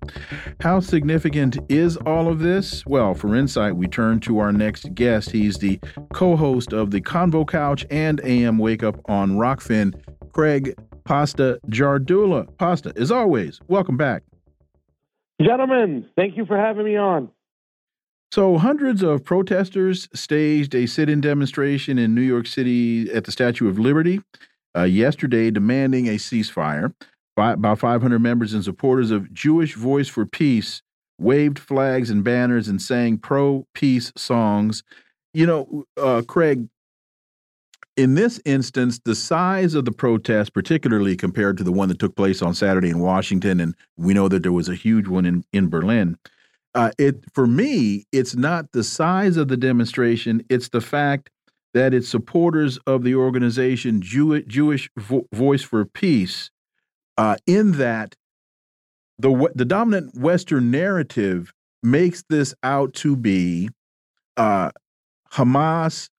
How 0.60 0.82
significant 0.82 1.58
is 1.70 1.96
all 1.96 2.28
of 2.28 2.40
this? 2.40 2.86
Well, 2.86 3.14
for 3.14 3.34
insight, 3.34 3.78
we 3.78 3.88
turn 3.88 4.20
to 4.22 4.40
our 4.40 4.52
next 4.52 4.94
guest. 4.94 5.32
He's 5.32 5.58
the 5.58 5.80
co 6.14 6.36
host 6.36 6.74
of 6.74 6.92
the 6.92 7.00
Convo 7.00 7.48
Couch 7.48 7.86
and 7.90 8.20
AM 8.26 8.58
Wake 8.58 8.84
Up 8.84 9.00
on 9.06 9.38
Rokfin, 9.38 9.94
Craig 10.34 10.76
Pasta 11.06 11.60
Jardula. 11.70 12.46
Pasta, 12.58 12.92
as 12.98 13.10
always, 13.10 13.62
welcome 13.70 13.96
back. 13.96 14.24
Gentlemen, 15.44 16.10
thank 16.16 16.38
you 16.38 16.46
for 16.46 16.58
having 16.58 16.86
me 16.86 16.96
on. 16.96 17.30
So, 18.32 18.58
hundreds 18.58 19.04
of 19.04 19.24
protesters 19.24 20.08
staged 20.14 20.74
a 20.74 20.88
sit 20.88 21.10
in 21.10 21.22
demonstration 21.22 22.00
in 22.00 22.16
New 22.16 22.22
York 22.22 22.48
City 22.48 23.12
at 23.12 23.26
the 23.26 23.32
Statue 23.32 23.68
of 23.68 23.78
Liberty 23.78 24.22
uh, 24.76 24.84
yesterday 24.84 25.52
demanding 25.52 26.08
a 26.08 26.16
ceasefire. 26.16 26.94
By, 27.36 27.54
about 27.54 27.80
500 27.80 28.20
members 28.20 28.54
and 28.54 28.64
supporters 28.64 29.10
of 29.10 29.34
Jewish 29.34 29.76
Voice 29.76 30.08
for 30.08 30.26
Peace 30.26 30.82
waved 31.20 31.60
flags 31.60 32.10
and 32.10 32.24
banners 32.24 32.68
and 32.68 32.82
sang 32.82 33.18
pro 33.18 33.66
peace 33.74 34.12
songs. 34.16 34.84
You 35.34 35.48
know, 35.48 35.86
uh, 35.98 36.22
Craig, 36.28 36.68
in 37.96 38.16
this 38.16 38.42
instance, 38.46 39.00
the 39.04 39.16
size 39.16 39.76
of 39.76 39.86
the 39.86 39.92
protest, 39.92 40.54
particularly 40.54 41.16
compared 41.16 41.58
to 41.58 41.64
the 41.64 41.72
one 41.72 41.90
that 41.90 42.00
took 42.00 42.16
place 42.16 42.42
on 42.42 42.56
Saturday 42.56 42.90
in 42.90 43.00
Washington, 43.00 43.60
and 43.60 43.76
we 43.98 44.14
know 44.14 44.28
that 44.28 44.44
there 44.44 44.52
was 44.52 44.70
a 44.70 44.76
huge 44.76 45.08
one 45.08 45.26
in 45.26 45.44
in 45.54 45.70
Berlin. 45.70 46.18
Uh, 46.76 46.92
it 46.98 47.24
for 47.34 47.46
me, 47.46 48.06
it's 48.12 48.36
not 48.36 48.72
the 48.72 48.84
size 48.84 49.38
of 49.38 49.48
the 49.48 49.58
demonstration; 49.58 50.44
it's 50.50 50.70
the 50.70 50.82
fact 50.82 51.30
that 51.74 51.94
its 51.94 52.08
supporters 52.08 52.78
of 52.88 53.04
the 53.04 53.16
organization 53.16 54.02
Jew 54.02 54.42
Jewish 54.44 54.90
Vo 54.98 55.28
Voice 55.32 55.62
for 55.62 55.86
Peace, 55.86 56.50
uh, 57.18 57.36
in 57.46 57.74
that 57.74 58.16
the 59.20 59.52
the 59.54 59.66
dominant 59.66 60.18
Western 60.18 60.72
narrative 60.72 61.54
makes 61.84 62.24
this 62.28 62.56
out 62.64 62.94
to 62.94 63.16
be 63.16 63.70
uh, 64.38 64.72
Hamas 65.34 66.10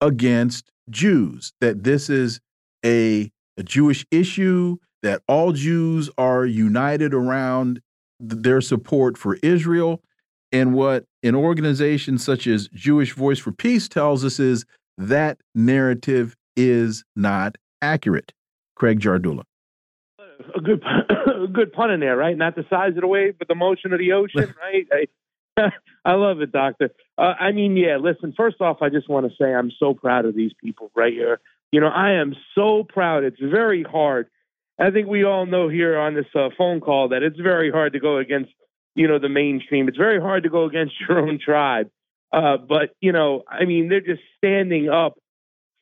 against 0.00 0.70
Jews, 0.90 1.52
that 1.60 1.84
this 1.84 2.10
is 2.10 2.40
a, 2.84 3.30
a 3.56 3.62
Jewish 3.62 4.06
issue, 4.10 4.76
that 5.02 5.22
all 5.28 5.52
Jews 5.52 6.10
are 6.16 6.46
united 6.46 7.14
around 7.14 7.80
their 8.20 8.60
support 8.60 9.18
for 9.18 9.36
Israel. 9.42 10.00
And 10.52 10.74
what 10.74 11.04
an 11.22 11.34
organization 11.34 12.18
such 12.18 12.46
as 12.46 12.68
Jewish 12.68 13.12
Voice 13.12 13.38
for 13.38 13.52
Peace 13.52 13.88
tells 13.88 14.24
us 14.24 14.38
is 14.38 14.64
that 14.96 15.38
narrative 15.54 16.36
is 16.56 17.04
not 17.16 17.56
accurate. 17.82 18.32
Craig 18.76 19.00
Jardula. 19.00 19.42
A 20.54 20.60
good, 20.60 20.82
a 21.44 21.48
good 21.48 21.72
pun 21.72 21.90
in 21.90 22.00
there, 22.00 22.16
right? 22.16 22.36
Not 22.36 22.54
the 22.54 22.64
size 22.70 22.90
of 22.90 23.00
the 23.00 23.06
wave, 23.06 23.36
but 23.38 23.48
the 23.48 23.54
motion 23.54 23.92
of 23.92 23.98
the 23.98 24.12
ocean, 24.12 24.54
right? 24.62 25.08
I, 26.04 26.12
love 26.12 26.40
it, 26.40 26.52
Doctor. 26.52 26.90
Uh, 27.16 27.34
I 27.38 27.52
mean, 27.52 27.76
yeah. 27.76 27.96
Listen, 27.96 28.34
first 28.36 28.60
off, 28.60 28.78
I 28.82 28.88
just 28.88 29.08
want 29.08 29.26
to 29.26 29.32
say 29.40 29.54
I'm 29.54 29.72
so 29.78 29.94
proud 29.94 30.24
of 30.24 30.34
these 30.34 30.52
people 30.62 30.90
right 30.94 31.12
here. 31.12 31.40
You 31.72 31.80
know, 31.80 31.88
I 31.88 32.12
am 32.20 32.34
so 32.54 32.84
proud. 32.84 33.24
It's 33.24 33.40
very 33.40 33.82
hard. 33.82 34.28
I 34.78 34.90
think 34.90 35.08
we 35.08 35.24
all 35.24 35.46
know 35.46 35.68
here 35.68 35.98
on 35.98 36.14
this 36.14 36.26
uh, 36.34 36.48
phone 36.56 36.80
call 36.80 37.08
that 37.10 37.22
it's 37.22 37.38
very 37.38 37.70
hard 37.70 37.92
to 37.92 38.00
go 38.00 38.18
against, 38.18 38.50
you 38.94 39.06
know, 39.06 39.18
the 39.18 39.28
mainstream. 39.28 39.88
It's 39.88 39.96
very 39.96 40.20
hard 40.20 40.42
to 40.44 40.50
go 40.50 40.64
against 40.64 40.94
your 41.08 41.20
own 41.20 41.38
tribe. 41.44 41.90
Uh, 42.32 42.56
but 42.56 42.90
you 43.00 43.12
know, 43.12 43.44
I 43.48 43.64
mean, 43.64 43.88
they're 43.88 44.00
just 44.00 44.22
standing 44.38 44.88
up 44.88 45.14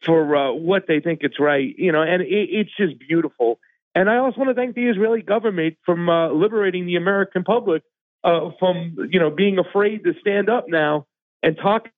for 0.04 0.36
uh, 0.36 0.52
what 0.52 0.86
they 0.86 1.00
think 1.00 1.20
it's 1.22 1.40
right. 1.40 1.74
You 1.76 1.92
know, 1.92 2.02
and 2.02 2.22
it, 2.22 2.28
it's 2.28 2.76
just 2.76 2.98
beautiful. 2.98 3.58
And 3.94 4.08
I 4.08 4.18
also 4.18 4.38
want 4.38 4.50
to 4.50 4.54
thank 4.54 4.74
the 4.74 4.88
Israeli 4.88 5.22
government 5.22 5.76
from 5.84 6.08
uh, 6.08 6.28
liberating 6.30 6.86
the 6.86 6.96
American 6.96 7.44
public 7.44 7.82
uh, 8.24 8.50
from 8.58 8.96
you 9.10 9.20
know 9.20 9.30
being 9.30 9.58
afraid 9.58 10.04
to 10.04 10.12
stand 10.20 10.48
up 10.48 10.66
now 10.68 11.06
and 11.42 11.56
talk 11.56 11.88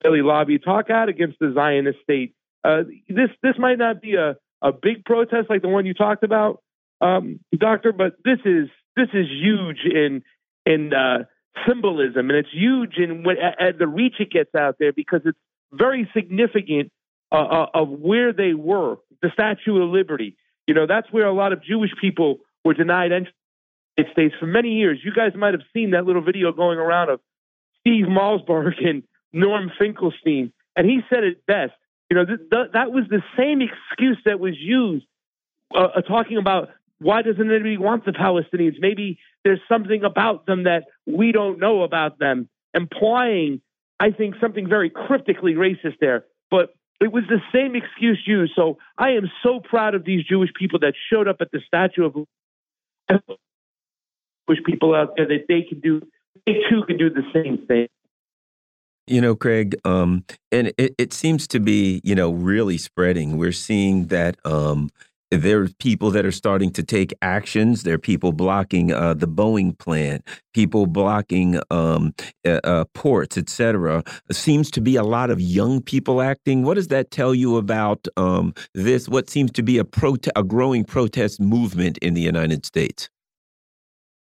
Israeli 0.00 0.22
lobby, 0.22 0.58
talk 0.58 0.90
out 0.90 1.08
against 1.08 1.38
the 1.38 1.52
Zionist 1.54 1.98
state. 2.02 2.34
Uh, 2.62 2.82
this 3.08 3.30
this 3.42 3.54
might 3.58 3.78
not 3.78 4.00
be 4.00 4.14
a, 4.14 4.36
a 4.62 4.72
big 4.72 5.04
protest 5.04 5.50
like 5.50 5.62
the 5.62 5.68
one 5.68 5.86
you 5.86 5.94
talked 5.94 6.24
about, 6.24 6.62
um, 7.00 7.40
Doctor, 7.56 7.92
but 7.92 8.14
this 8.24 8.38
is 8.44 8.68
this 8.96 9.08
is 9.12 9.26
huge 9.28 9.80
in 9.84 10.22
in 10.66 10.92
uh, 10.94 11.24
symbolism 11.68 12.30
and 12.30 12.38
it's 12.38 12.52
huge 12.52 12.96
in 12.96 13.22
what 13.22 13.36
at 13.38 13.78
the 13.78 13.86
reach 13.86 14.14
it 14.18 14.30
gets 14.30 14.54
out 14.54 14.76
there 14.78 14.92
because 14.92 15.20
it's 15.24 15.38
very 15.72 16.08
significant 16.14 16.90
uh, 17.32 17.36
uh, 17.36 17.66
of 17.74 17.88
where 17.88 18.32
they 18.32 18.54
were. 18.54 18.96
The 19.22 19.30
Statue 19.32 19.82
of 19.82 19.90
Liberty, 19.90 20.36
you 20.66 20.74
know, 20.74 20.86
that's 20.86 21.10
where 21.10 21.26
a 21.26 21.32
lot 21.32 21.52
of 21.52 21.62
Jewish 21.62 21.90
people 22.00 22.38
were 22.64 22.74
denied 22.74 23.12
entry 23.12 23.32
United 23.96 24.12
States 24.12 24.34
for 24.38 24.46
many 24.46 24.70
years. 24.70 24.98
You 25.04 25.12
guys 25.12 25.32
might 25.34 25.54
have 25.54 25.62
seen 25.72 25.90
that 25.90 26.04
little 26.04 26.22
video 26.22 26.52
going 26.52 26.78
around 26.78 27.10
of 27.10 27.20
Steve 27.80 28.06
Malzberg 28.06 28.74
and 28.86 29.02
Norm 29.32 29.70
Finkelstein, 29.78 30.52
and 30.76 30.86
he 30.86 31.00
said 31.10 31.24
it 31.24 31.46
best. 31.46 31.72
You 32.10 32.16
know, 32.16 32.24
th- 32.24 32.50
th- 32.50 32.72
that 32.72 32.92
was 32.92 33.04
the 33.08 33.22
same 33.36 33.60
excuse 33.62 34.18
that 34.24 34.38
was 34.38 34.54
used 34.58 35.06
uh, 35.74 35.88
uh, 35.96 36.00
talking 36.02 36.38
about 36.38 36.68
why 37.00 37.22
doesn't 37.22 37.50
anybody 37.50 37.76
want 37.76 38.04
the 38.04 38.12
Palestinians? 38.12 38.76
Maybe 38.78 39.18
there's 39.44 39.60
something 39.68 40.04
about 40.04 40.46
them 40.46 40.64
that 40.64 40.84
we 41.06 41.32
don't 41.32 41.58
know 41.58 41.82
about 41.82 42.18
them, 42.18 42.48
implying, 42.72 43.60
I 43.98 44.10
think, 44.10 44.36
something 44.40 44.68
very 44.68 44.90
cryptically 44.90 45.54
racist 45.54 45.98
there. 46.00 46.24
But 46.50 46.74
it 47.00 47.12
was 47.12 47.24
the 47.28 47.40
same 47.52 47.74
excuse 47.74 48.22
used. 48.26 48.52
So 48.54 48.78
I 48.96 49.10
am 49.10 49.30
so 49.42 49.60
proud 49.60 49.94
of 49.94 50.04
these 50.04 50.24
Jewish 50.24 50.50
people 50.54 50.78
that 50.80 50.94
showed 51.12 51.26
up 51.26 51.36
at 51.40 51.50
the 51.50 51.60
Statue 51.66 52.04
of 52.04 53.26
push 54.46 54.58
people 54.64 54.94
out 54.94 55.14
there 55.16 55.26
that 55.26 55.46
they 55.48 55.62
can 55.62 55.80
do, 55.80 56.00
they 56.46 56.54
too 56.70 56.82
can 56.86 56.96
do 56.96 57.10
the 57.10 57.22
same 57.32 57.66
thing. 57.66 57.88
You 59.06 59.20
know, 59.20 59.36
Craig, 59.36 59.76
um, 59.84 60.24
and 60.50 60.72
it, 60.78 60.94
it 60.96 61.12
seems 61.12 61.46
to 61.48 61.60
be, 61.60 62.00
you 62.04 62.14
know, 62.14 62.30
really 62.30 62.78
spreading. 62.78 63.36
We're 63.36 63.52
seeing 63.52 64.06
that 64.06 64.36
um, 64.46 64.88
there 65.30 65.60
are 65.62 65.68
people 65.78 66.10
that 66.12 66.24
are 66.24 66.32
starting 66.32 66.70
to 66.72 66.82
take 66.82 67.12
actions. 67.22 67.82
There 67.82 67.94
are 67.94 67.98
people 67.98 68.32
blocking 68.32 68.92
uh, 68.92 69.14
the 69.14 69.28
Boeing 69.28 69.78
plant, 69.78 70.26
people 70.52 70.86
blocking 70.86 71.60
um, 71.70 72.14
uh, 72.46 72.60
uh, 72.64 72.84
ports, 72.94 73.36
etc. 73.36 74.04
Seems 74.30 74.70
to 74.72 74.80
be 74.80 74.96
a 74.96 75.02
lot 75.02 75.30
of 75.30 75.40
young 75.40 75.82
people 75.82 76.22
acting. 76.22 76.62
What 76.62 76.74
does 76.74 76.88
that 76.88 77.10
tell 77.10 77.34
you 77.34 77.56
about 77.56 78.06
um, 78.16 78.54
this? 78.74 79.08
What 79.08 79.28
seems 79.28 79.50
to 79.52 79.62
be 79.62 79.78
a, 79.78 79.84
a 80.36 80.42
growing 80.42 80.84
protest 80.84 81.40
movement 81.40 81.98
in 81.98 82.14
the 82.14 82.22
United 82.22 82.64
States? 82.64 83.08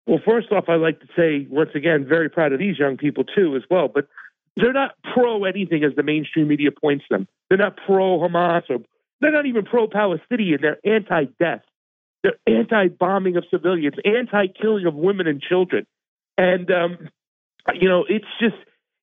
Well, 0.08 0.20
first 0.24 0.52
off, 0.52 0.66
I'd 0.68 0.76
like 0.76 1.00
to 1.00 1.08
say 1.16 1.48
once 1.50 1.72
again, 1.74 2.06
very 2.08 2.30
proud 2.30 2.54
of 2.54 2.60
these 2.60 2.78
young 2.78 2.98
people 2.98 3.24
too, 3.24 3.56
as 3.56 3.64
well. 3.70 3.88
But 3.88 4.08
they're 4.56 4.74
not 4.74 4.92
pro 5.14 5.44
anything 5.44 5.84
as 5.84 5.96
the 5.96 6.04
mainstream 6.04 6.48
media 6.48 6.70
points 6.72 7.06
them. 7.10 7.28
They're 7.50 7.58
not 7.58 7.78
pro 7.86 8.20
Hamas 8.20 8.64
or 8.70 8.78
they're 9.22 9.32
not 9.32 9.46
even 9.46 9.66
pro 9.66 9.88
Palestinian. 9.88 10.60
They're 10.62 10.80
anti 10.86 11.26
death. 11.40 11.62
They're 12.24 12.38
anti 12.48 12.88
bombing 12.88 13.38
of 13.38 13.46
civilians, 13.52 13.96
anti 14.04 14.48
killing 14.48 14.86
of 14.86 14.96
women 14.96 15.28
and 15.28 15.42
children. 15.42 15.86
And, 16.38 16.70
um, 16.72 17.10
you 17.74 17.88
know, 17.88 18.06
it's 18.08 18.26
just, 18.40 18.56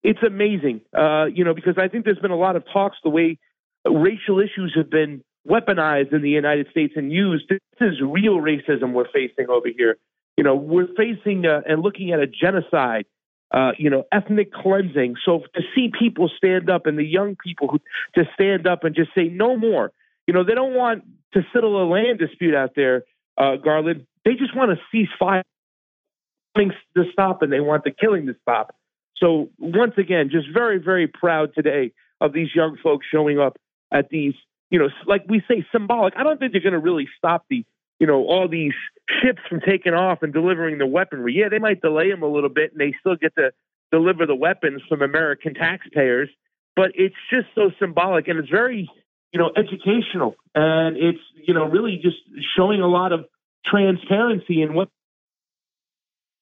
it's 0.03 0.23
amazing, 0.23 0.83
uh, 0.97 1.27
you 1.27 1.45
know, 1.45 1.55
because 1.55 1.79
I 1.79 1.89
think 1.89 2.05
there's 2.05 2.19
been 2.19 2.33
a 2.33 2.37
lot 2.37 2.57
of 2.57 2.65
talks 2.73 2.99
the 3.03 3.11
way 3.11 3.39
racial 3.87 4.41
issues 4.41 4.73
have 4.77 4.91
been 4.91 5.23
weaponized 5.49 6.13
in 6.13 6.23
the 6.23 6.31
United 6.31 6.69
States 6.71 6.95
and 6.97 7.13
used. 7.13 7.49
This 7.49 7.61
is 7.81 8.01
real 8.01 8.39
racism 8.39 8.93
we're 8.93 9.11
facing 9.13 9.49
over 9.49 9.69
here. 9.77 9.97
You 10.37 10.45
know, 10.45 10.55
we're 10.55 10.89
facing 10.97 11.47
uh, 11.47 11.61
and 11.69 11.83
looking 11.83 12.13
at 12.13 12.21
a 12.21 12.27
genocide, 12.27 13.05
uh, 13.53 13.73
you 13.79 13.91
know, 13.91 14.05
ethnic 14.11 14.53
cleansing. 14.53 15.17
So 15.25 15.43
to 15.55 15.63
see 15.75 15.91
people 15.97 16.31
stand 16.37 16.71
up 16.71 16.87
and 16.87 16.99
the 16.99 17.05
young 17.05 17.37
people 17.37 17.69
who 17.69 17.81
to 18.15 18.29
stand 18.35 18.67
up 18.67 18.85
and 18.85 18.95
just 18.95 19.11
say 19.15 19.25
no 19.25 19.57
more. 19.57 19.93
You 20.27 20.35
know, 20.35 20.45
they 20.45 20.55
don't 20.55 20.75
want 20.75 21.05
to 21.35 21.43
settle 21.53 21.83
a 21.83 21.87
land 21.87 22.19
dispute 22.19 22.55
out 22.55 22.71
there, 22.77 23.05
uh, 23.37 23.57
Garland. 23.57 24.07
They 24.25 24.33
just 24.35 24.57
want 24.57 24.71
to 24.71 24.79
cease 24.91 25.09
fire 25.19 25.43
to 26.57 27.05
stop 27.13 27.43
and 27.43 27.53
they 27.53 27.61
want 27.61 27.85
the 27.85 27.91
killing 27.91 28.27
to 28.27 28.37
stop. 28.43 28.75
So 29.17 29.51
once 29.59 29.95
again, 29.97 30.31
just 30.31 30.47
very, 30.53 30.79
very 30.79 31.07
proud 31.07 31.55
today 31.55 31.93
of 32.21 32.33
these 32.33 32.49
young 32.55 32.77
folks 32.83 33.07
showing 33.11 33.39
up 33.39 33.57
at 33.93 34.09
these, 34.11 34.35
you 34.71 34.79
know, 34.79 34.89
like 35.07 35.25
we 35.29 35.43
say, 35.49 35.65
symbolic. 35.73 36.15
I 36.17 36.23
don't 36.23 36.39
think 36.39 36.53
they're 36.53 36.61
going 36.61 36.73
to 36.73 36.79
really 36.79 37.09
stop 37.17 37.45
the 37.49 37.65
you 38.03 38.09
know, 38.09 38.27
all 38.27 38.49
these 38.49 38.73
ships 39.23 39.39
from 39.49 39.61
taking 39.61 39.95
off 39.95 40.25
and 40.25 40.33
delivering 40.33 40.79
the 40.79 40.87
weaponry. 40.87 41.35
Yeah, 41.35 41.49
they 41.49 41.61
might 41.61 41.81
delay 41.81 42.11
them 42.11 42.25
a 42.25 42.27
little 42.27 42.51
bit 42.51 42.73
and 42.73 42.81
they 42.81 42.97
still 42.99 43.15
get 43.15 43.33
to 43.37 43.53
deliver 43.93 44.27
the 44.27 44.35
weapons 44.35 44.83
from 44.89 45.03
American 45.03 45.55
taxpayers, 45.55 46.29
but 46.75 46.91
it's 46.97 47.15
just 47.31 47.47
so 47.55 47.71
symbolic 47.79 48.27
and 48.27 48.41
it's 48.41 48.49
very, 48.49 48.91
you 49.33 49.39
know, 49.39 49.53
educational 49.57 50.35
and 50.53 50.97
it's, 50.97 51.21
you 51.47 51.55
know, 51.55 51.67
really 51.67 52.01
just 52.03 52.17
showing 52.57 52.81
a 52.81 52.89
lot 52.89 53.13
of 53.13 53.25
transparency 53.65 54.63
in 54.63 54.75
what 54.75 54.89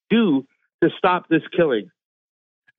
do 0.08 0.46
to 0.82 0.88
stop 0.96 1.28
this 1.28 1.42
killing 1.54 1.90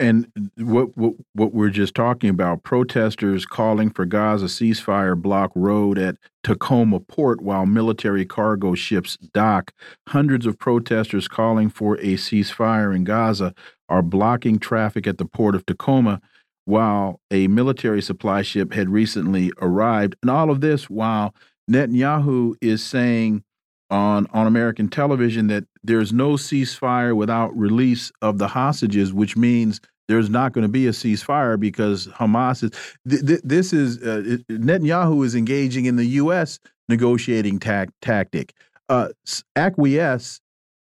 and 0.02 0.28
what, 0.57 0.98
what 0.98 1.14
what 1.34 1.53
we're 1.53 1.69
just 1.69 1.94
talking 1.94 2.30
about 2.30 2.64
protesters 2.64 3.45
calling 3.45 3.90
for 3.91 4.06
Gaza 4.06 4.45
ceasefire 4.45 5.15
block 5.15 5.52
road 5.56 5.98
at 5.98 6.18
Tacoma 6.44 6.99
port 6.99 7.41
while 7.41 7.65
military 7.65 8.26
cargo 8.26 8.73
ships 8.73 9.18
dock. 9.18 9.72
Hundreds 10.10 10.45
of 10.45 10.57
protesters 10.57 11.28
calling 11.28 11.69
for 11.69 11.95
a 11.95 12.15
ceasefire 12.15 12.95
in 12.95 13.03
Gaza 13.03 13.53
are 13.88 14.02
blocking 14.02 14.57
traffic 14.57 15.06
at 15.06 15.18
the 15.19 15.26
port 15.26 15.53
of 15.56 15.65
Tacoma 15.65 16.19
while 16.65 17.19
a 17.30 17.48
military 17.48 18.02
supply 18.02 18.41
ship 18.41 18.73
had 18.73 18.90
recently 18.90 19.52
arrived. 19.61 20.15
And 20.22 20.32
all 20.32 20.49
of 20.49 20.61
this 20.61 20.90
while 20.90 21.36
Netanyahu 21.69 22.56
is 22.60 22.84
saying 22.84 23.44
on 23.91 24.26
on 24.34 24.48
American 24.48 24.88
television 24.88 25.48
that 25.48 25.65
there's 25.84 26.14
no 26.14 26.32
ceasefire 26.34 27.15
without 27.15 27.56
release 27.56 28.11
of 28.22 28.38
the 28.38 28.48
hostages, 28.48 29.14
which 29.14 29.36
means 29.36 29.82
there's 30.07 30.30
not 30.30 30.53
going 30.53 30.64
to 30.64 30.72
be 30.72 30.88
a 30.88 30.91
ceasefire 30.91 31.60
because 31.60 32.07
Hamas 32.07 32.64
is. 32.64 32.72
Th 33.07 33.26
th 33.26 33.41
this 33.44 33.73
is 33.73 33.98
uh, 34.03 34.38
Netanyahu 34.49 35.26
is 35.26 35.36
engaging 35.36 35.86
in 35.86 35.95
the 35.95 36.06
U.S. 36.22 36.60
negotiating 36.90 37.60
tac 37.60 37.90
tactic. 38.02 38.53
Uh, 38.90 39.10
acquiesce 39.56 40.41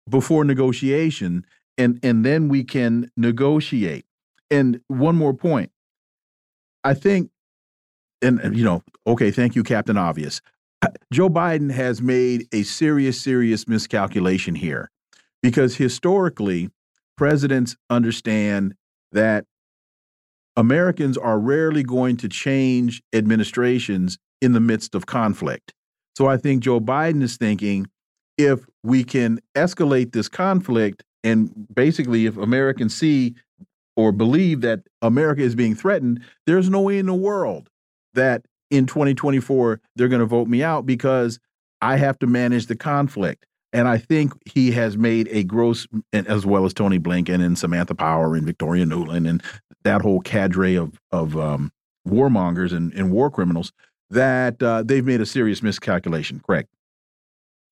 before 0.09 0.45
negotiation, 0.45 1.45
and 1.77 2.01
and 2.03 2.25
then 2.25 2.49
we 2.49 2.65
can 2.65 3.11
negotiate. 3.17 4.07
And 4.51 4.81
one 4.89 5.17
more 5.17 5.35
point, 5.35 5.71
I 6.83 6.95
think, 6.95 7.31
and 8.23 8.57
you 8.57 8.65
know, 8.65 8.83
okay, 9.07 9.31
thank 9.31 9.55
you, 9.55 9.63
Captain 9.63 9.97
Obvious. 9.97 10.41
Joe 11.13 11.29
Biden 11.29 11.71
has 11.71 12.01
made 12.01 12.47
a 12.53 12.63
serious, 12.63 13.21
serious 13.21 13.69
miscalculation 13.69 14.55
here 14.55 14.91
because 15.43 15.77
historically, 15.77 16.71
presidents 17.17 17.77
understand 17.91 18.75
that 19.13 19.45
Americans 20.57 21.17
are 21.17 21.39
rarely 21.39 21.83
going 21.83 22.17
to 22.19 22.29
change 22.29 23.03
administrations 23.13 24.19
in 24.41 24.53
the 24.53 24.61
midst 24.61 24.95
of 24.95 25.07
conflict. 25.07 25.73
So 26.17 26.27
I 26.27 26.37
think 26.37 26.63
Joe 26.63 26.81
Biden 26.81 27.23
is 27.23 27.37
thinking 27.37 27.87
if 28.37 28.67
we 28.83 29.05
can 29.05 29.41
escalate 29.55 30.13
this 30.13 30.29
conflict 30.29 31.05
and 31.23 31.67
basically 31.75 32.27
if 32.27 32.37
Americans 32.37 32.95
see 32.95 33.35
or 33.97 34.13
believe 34.13 34.63
that 34.63 34.81
America 35.03 35.43
is 35.43 35.55
being 35.55 35.75
threatened, 35.75 36.23
there's 36.47 36.71
no 36.71 36.81
way 36.81 36.99
in 36.99 37.07
the 37.07 37.15
world 37.15 37.69
that 38.15 38.45
in 38.71 38.87
2024 38.87 39.81
they're 39.97 40.09
going 40.09 40.21
to 40.21 40.27
vote 40.27 40.49
me 40.49 40.63
out 40.63 40.87
because 40.87 41.39
I 41.81 41.97
have 41.97 42.19
to 42.21 42.27
manage 42.27 42.67
the 42.67 42.77
conflict. 42.77 43.47
And 43.73 43.87
I 43.87 43.99
think 43.99 44.33
he 44.47 44.73
has 44.73 44.97
made 44.97 45.29
a 45.31 45.45
gross, 45.45 45.87
as 46.13 46.45
well 46.45 46.65
as 46.65 46.75
Tony 46.75 46.99
Blinken 46.99 47.45
and 47.45 47.57
Samantha 47.57 47.95
Power 47.95 48.35
and 48.35 48.45
Victoria 48.45 48.85
Nuland 48.85 49.29
and 49.29 49.43
that 49.85 50.03
whole 50.03 50.21
cadre 50.21 50.75
of 50.75 50.99
of 51.13 51.37
um, 51.37 51.73
warmongers 52.07 52.73
and, 52.73 52.93
and 52.95 53.13
war 53.13 53.31
criminals, 53.31 53.73
that 54.11 54.61
uh, 54.63 54.83
they've 54.83 55.05
made 55.05 55.21
a 55.21 55.27
serious 55.27 55.63
miscalculation. 55.63 56.41
Correct? 56.41 56.69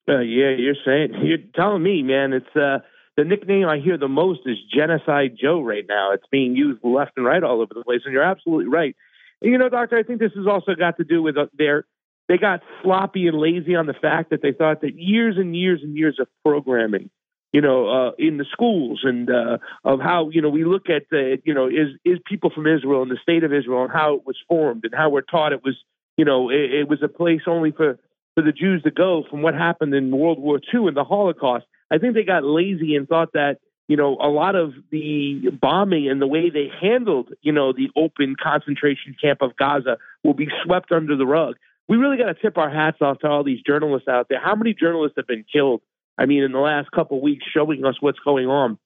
Uh, 0.08 0.20
yeah, 0.20 0.50
you're 0.56 0.76
saying 0.84 1.14
you're 1.22 1.38
telling 1.54 1.82
me, 1.82 2.02
man. 2.02 2.32
It's 2.32 2.56
uh, 2.56 2.78
the 3.16 3.24
nickname 3.24 3.66
I 3.66 3.78
hear 3.78 3.98
the 3.98 4.08
most 4.08 4.40
is 4.46 4.56
Genocide 4.72 5.36
Joe 5.36 5.60
right 5.60 5.84
now. 5.88 6.12
It's 6.12 6.26
being 6.30 6.54
used 6.54 6.78
left 6.84 7.12
and 7.16 7.26
right 7.26 7.42
all 7.42 7.60
over 7.60 7.74
the 7.74 7.82
place, 7.82 8.02
and 8.04 8.14
you're 8.14 8.22
absolutely 8.22 8.68
right. 8.68 8.94
And, 9.42 9.52
you 9.52 9.58
know, 9.58 9.68
doctor, 9.68 9.98
I 9.98 10.04
think 10.04 10.20
this 10.20 10.32
has 10.36 10.46
also 10.46 10.74
got 10.74 10.96
to 10.98 11.04
do 11.04 11.22
with 11.22 11.36
uh, 11.36 11.46
their 11.56 11.84
they 12.28 12.36
got 12.36 12.60
sloppy 12.82 13.26
and 13.26 13.38
lazy 13.38 13.74
on 13.74 13.86
the 13.86 13.94
fact 13.94 14.30
that 14.30 14.42
they 14.42 14.52
thought 14.52 14.82
that 14.82 14.94
years 14.96 15.36
and 15.38 15.56
years 15.56 15.80
and 15.82 15.96
years 15.96 16.18
of 16.20 16.28
programming, 16.44 17.10
you 17.52 17.62
know, 17.62 17.88
uh, 17.88 18.10
in 18.18 18.36
the 18.36 18.44
schools 18.52 19.00
and 19.02 19.30
uh, 19.30 19.59
of 19.84 20.00
how 20.00 20.28
you 20.28 20.42
know 20.42 20.50
we 20.50 20.64
look 20.64 20.90
at 20.90 21.05
the 21.10 21.38
you 21.44 21.55
know 21.55 21.66
is 21.66 21.88
is 22.05 22.18
people 22.26 22.50
from 22.55 22.66
Israel 22.66 23.02
and 23.02 23.10
the 23.10 23.18
state 23.22 23.44
of 23.44 23.52
Israel 23.52 23.84
and 23.84 23.92
how 23.92 24.14
it 24.14 24.26
was 24.26 24.36
formed 24.46 24.84
and 24.84 24.94
how 24.94 25.09
we're 25.09 25.22
taught 25.22 25.52
it 25.52 25.64
was 25.64 25.76
you 26.18 26.24
know 26.24 26.50
it, 26.50 26.72
it 26.72 26.88
was 26.88 27.02
a 27.02 27.09
place 27.09 27.42
only 27.46 27.72
for 27.72 27.98
for 28.34 28.42
the 28.42 28.52
Jews 28.52 28.82
to 28.82 28.90
go 28.90 29.24
from 29.30 29.40
what 29.40 29.55
happened 29.55 29.94
in 29.94 30.14
World 30.14 30.38
War 30.38 30.60
II 30.72 30.88
and 30.88 30.96
the 30.96 31.05
Holocaust. 31.05 31.64
I 31.90 31.96
think 31.96 32.12
they 32.12 32.24
got 32.24 32.44
lazy 32.44 32.94
and 32.94 33.09
thought 33.09 33.32
that 33.32 33.59
you 33.88 33.96
know, 33.96 34.18
a 34.20 34.28
lot 34.28 34.55
of 34.55 34.74
the 34.90 35.48
bombing 35.62 36.10
and 36.10 36.20
the 36.20 36.26
way 36.26 36.50
they 36.50 36.70
handled, 36.78 37.30
you 37.40 37.52
know, 37.52 37.72
the 37.72 37.88
open 37.96 38.36
concentration 38.38 39.16
camp 39.18 39.40
of 39.40 39.56
Gaza 39.56 39.96
will 40.22 40.34
be 40.34 40.48
swept 40.62 40.92
under 40.92 41.16
the 41.16 41.24
rug 41.24 41.56
we 41.89 41.97
really 41.97 42.19
got 42.19 42.27
to 42.27 42.35
tip 42.35 42.59
our 42.59 42.70
hats 42.70 42.98
off 43.01 43.20
to 43.20 43.28
all 43.28 43.43
these 43.43 43.62
journalists 43.66 44.09
out 44.09 44.27
there. 44.28 44.40
How 44.40 44.55
many 44.55 44.74
journalists 44.74 45.15
have 45.16 45.27
been 45.27 45.44
killed? 45.51 45.81
I 46.19 46.27
mean, 46.27 46.43
in 46.43 46.52
the 46.52 46.59
last 46.59 46.90
couple 46.90 47.16
of 47.16 47.23
weeks, 47.23 47.44
showing 47.52 47.85
us 47.85 47.94
what's 48.01 48.19
going 48.19 48.47
on. 48.47 48.78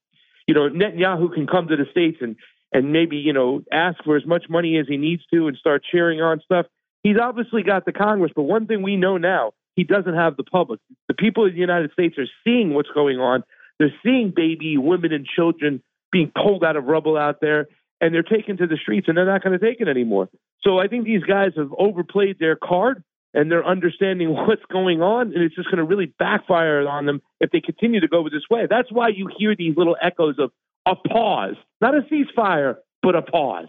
You 0.47 0.55
know, 0.55 0.69
Netanyahu 0.69 1.33
can 1.33 1.47
come 1.47 1.69
to 1.69 1.77
the 1.77 1.87
states 1.91 2.19
and 2.20 2.37
and 2.73 2.93
maybe 2.93 3.16
you 3.16 3.33
know 3.33 3.62
ask 3.73 4.03
for 4.05 4.16
as 4.16 4.27
much 4.27 4.47
money 4.49 4.79
as 4.79 4.87
he 4.89 4.97
needs 4.97 5.23
to 5.33 5.49
and 5.49 5.57
start 5.57 5.83
cheering 5.91 6.20
on 6.20 6.41
stuff. 6.45 6.66
He's 7.03 7.16
obviously 7.20 7.62
got 7.62 7.85
the 7.85 7.93
Congress, 7.93 8.33
but 8.35 8.43
one 8.43 8.66
thing 8.66 8.83
we 8.83 8.97
know 8.97 9.16
now, 9.16 9.53
he 9.74 9.83
doesn't 9.83 10.15
have 10.15 10.37
the 10.37 10.45
public. 10.45 10.79
The 11.09 11.15
people 11.15 11.47
of 11.47 11.53
the 11.53 11.59
United 11.59 11.93
States 11.93 12.16
are 12.19 12.29
seeing 12.45 12.74
what's 12.74 12.91
going 12.95 13.19
on. 13.19 13.43
They're 13.79 13.95
seeing 14.05 14.33
baby, 14.35 14.77
women, 14.77 15.12
and 15.12 15.27
children 15.27 15.83
being 16.12 16.31
pulled 16.35 16.62
out 16.62 16.77
of 16.77 16.85
rubble 16.85 17.16
out 17.16 17.41
there 17.41 17.66
and 18.03 18.12
they're 18.12 18.24
taken 18.24 18.57
to 18.57 18.66
the 18.66 18.77
streets 18.77 19.07
and 19.09 19.16
they're 19.16 19.24
not 19.24 19.43
going 19.43 19.59
to 19.59 19.65
take 19.65 19.81
it 19.81 19.89
anymore. 19.89 20.29
So 20.62 20.79
I 20.79 20.89
think 20.89 21.05
these 21.05 21.23
guys 21.23 21.53
have 21.57 21.70
overplayed 21.79 22.39
their 22.41 22.57
card 22.57 23.03
and 23.33 23.51
they're 23.51 23.65
understanding 23.65 24.31
what's 24.35 24.65
going 24.70 25.01
on, 25.01 25.33
and 25.33 25.43
it's 25.43 25.55
just 25.55 25.70
going 25.70 25.79
to 25.79 25.85
really 25.85 26.12
backfire 26.19 26.87
on 26.87 27.07
them 27.07 27.23
if 27.41 27.51
they 27.51 27.61
continue 27.61 28.01
to 28.01 28.09
go 28.09 28.24
this 28.24 28.43
way. 28.51 28.66
That's 28.69 28.91
why 28.93 29.09
you 29.09 29.31
hear 29.39 29.55
these 29.57 29.74
little 29.77 29.97
echoes 30.03 30.35
of 30.39 30.51
a 30.85 30.97
pause, 31.09 31.55
not 31.81 31.95
a 31.95 32.03
ceasefire, 32.03 32.77
but 33.03 33.15
a 33.15 33.23
pause. 33.23 33.69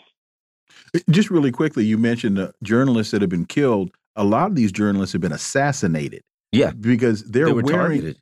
Just 1.11 1.29
really 1.29 1.51
quickly, 1.51 1.85
you 1.85 1.99
mentioned 1.99 2.37
the 2.37 2.53
journalists 2.63 3.11
that 3.11 3.21
have 3.21 3.29
been 3.29 3.45
killed. 3.45 3.91
A 4.15 4.23
lot 4.23 4.47
of 4.47 4.55
these 4.55 4.71
journalists 4.71 5.13
have 5.13 5.21
been 5.21 5.31
assassinated. 5.31 6.21
Yeah, 6.51 6.71
because 6.71 7.23
they're 7.23 7.45
they 7.45 7.53
wearing. 7.53 8.15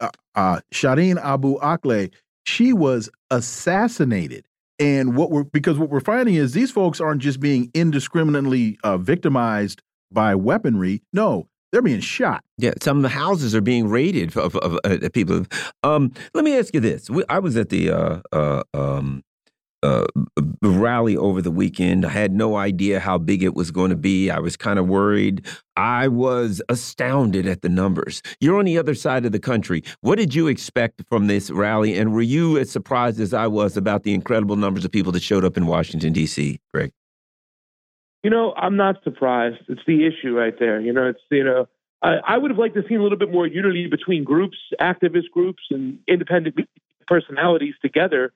uh, 0.00 0.08
uh, 0.34 0.60
Shireen 0.72 1.22
Abu 1.22 1.58
Akleh, 1.58 2.12
she 2.44 2.72
was 2.72 3.10
assassinated 3.30 4.45
and 4.78 5.16
what 5.16 5.30
we're 5.30 5.44
because 5.44 5.78
what 5.78 5.88
we're 5.88 6.00
finding 6.00 6.34
is 6.34 6.52
these 6.52 6.70
folks 6.70 7.00
aren't 7.00 7.22
just 7.22 7.40
being 7.40 7.70
indiscriminately 7.74 8.78
uh, 8.84 8.98
victimized 8.98 9.82
by 10.10 10.34
weaponry. 10.34 11.02
No, 11.12 11.48
they're 11.72 11.82
being 11.82 12.00
shot. 12.00 12.44
Yeah, 12.58 12.72
some 12.80 12.98
of 12.98 13.02
the 13.02 13.08
houses 13.10 13.54
are 13.54 13.60
being 13.60 13.88
raided 13.88 14.36
of, 14.36 14.56
of, 14.56 14.56
of 14.56 15.02
uh, 15.02 15.08
people. 15.12 15.46
Um, 15.82 16.12
let 16.34 16.44
me 16.44 16.56
ask 16.56 16.74
you 16.74 16.80
this: 16.80 17.10
we, 17.10 17.24
I 17.28 17.38
was 17.38 17.56
at 17.56 17.70
the 17.70 17.90
uh, 17.90 18.20
uh 18.32 18.62
um, 18.74 19.22
uh, 19.82 20.06
rally 20.62 21.16
over 21.16 21.42
the 21.42 21.50
weekend. 21.50 22.04
I 22.04 22.10
had 22.10 22.32
no 22.32 22.56
idea 22.56 23.00
how 23.00 23.18
big 23.18 23.42
it 23.42 23.54
was 23.54 23.70
going 23.70 23.90
to 23.90 23.96
be. 23.96 24.30
I 24.30 24.38
was 24.38 24.56
kind 24.56 24.78
of 24.78 24.86
worried. 24.86 25.46
I 25.76 26.08
was 26.08 26.62
astounded 26.68 27.46
at 27.46 27.62
the 27.62 27.68
numbers. 27.68 28.22
You're 28.40 28.58
on 28.58 28.64
the 28.64 28.78
other 28.78 28.94
side 28.94 29.26
of 29.26 29.32
the 29.32 29.38
country. 29.38 29.82
What 30.00 30.16
did 30.16 30.34
you 30.34 30.48
expect 30.48 31.02
from 31.08 31.26
this 31.26 31.50
rally? 31.50 31.96
And 31.96 32.12
were 32.12 32.22
you 32.22 32.58
as 32.58 32.70
surprised 32.70 33.20
as 33.20 33.34
I 33.34 33.46
was 33.46 33.76
about 33.76 34.02
the 34.02 34.14
incredible 34.14 34.56
numbers 34.56 34.84
of 34.84 34.92
people 34.92 35.12
that 35.12 35.22
showed 35.22 35.44
up 35.44 35.56
in 35.56 35.66
Washington, 35.66 36.12
D.C., 36.12 36.58
Greg? 36.72 36.92
You 38.22 38.30
know, 38.30 38.54
I'm 38.56 38.76
not 38.76 38.96
surprised. 39.04 39.58
It's 39.68 39.82
the 39.86 40.06
issue 40.06 40.36
right 40.36 40.54
there. 40.58 40.80
You 40.80 40.92
know, 40.92 41.08
it's, 41.08 41.20
you 41.30 41.44
know, 41.44 41.68
I, 42.02 42.16
I 42.26 42.38
would 42.38 42.50
have 42.50 42.58
liked 42.58 42.74
to 42.74 42.82
see 42.88 42.94
a 42.94 43.02
little 43.02 43.18
bit 43.18 43.30
more 43.30 43.46
unity 43.46 43.86
between 43.86 44.24
groups, 44.24 44.56
activist 44.80 45.30
groups, 45.32 45.62
and 45.70 45.98
independent 46.08 46.56
personalities 47.06 47.74
together 47.80 48.32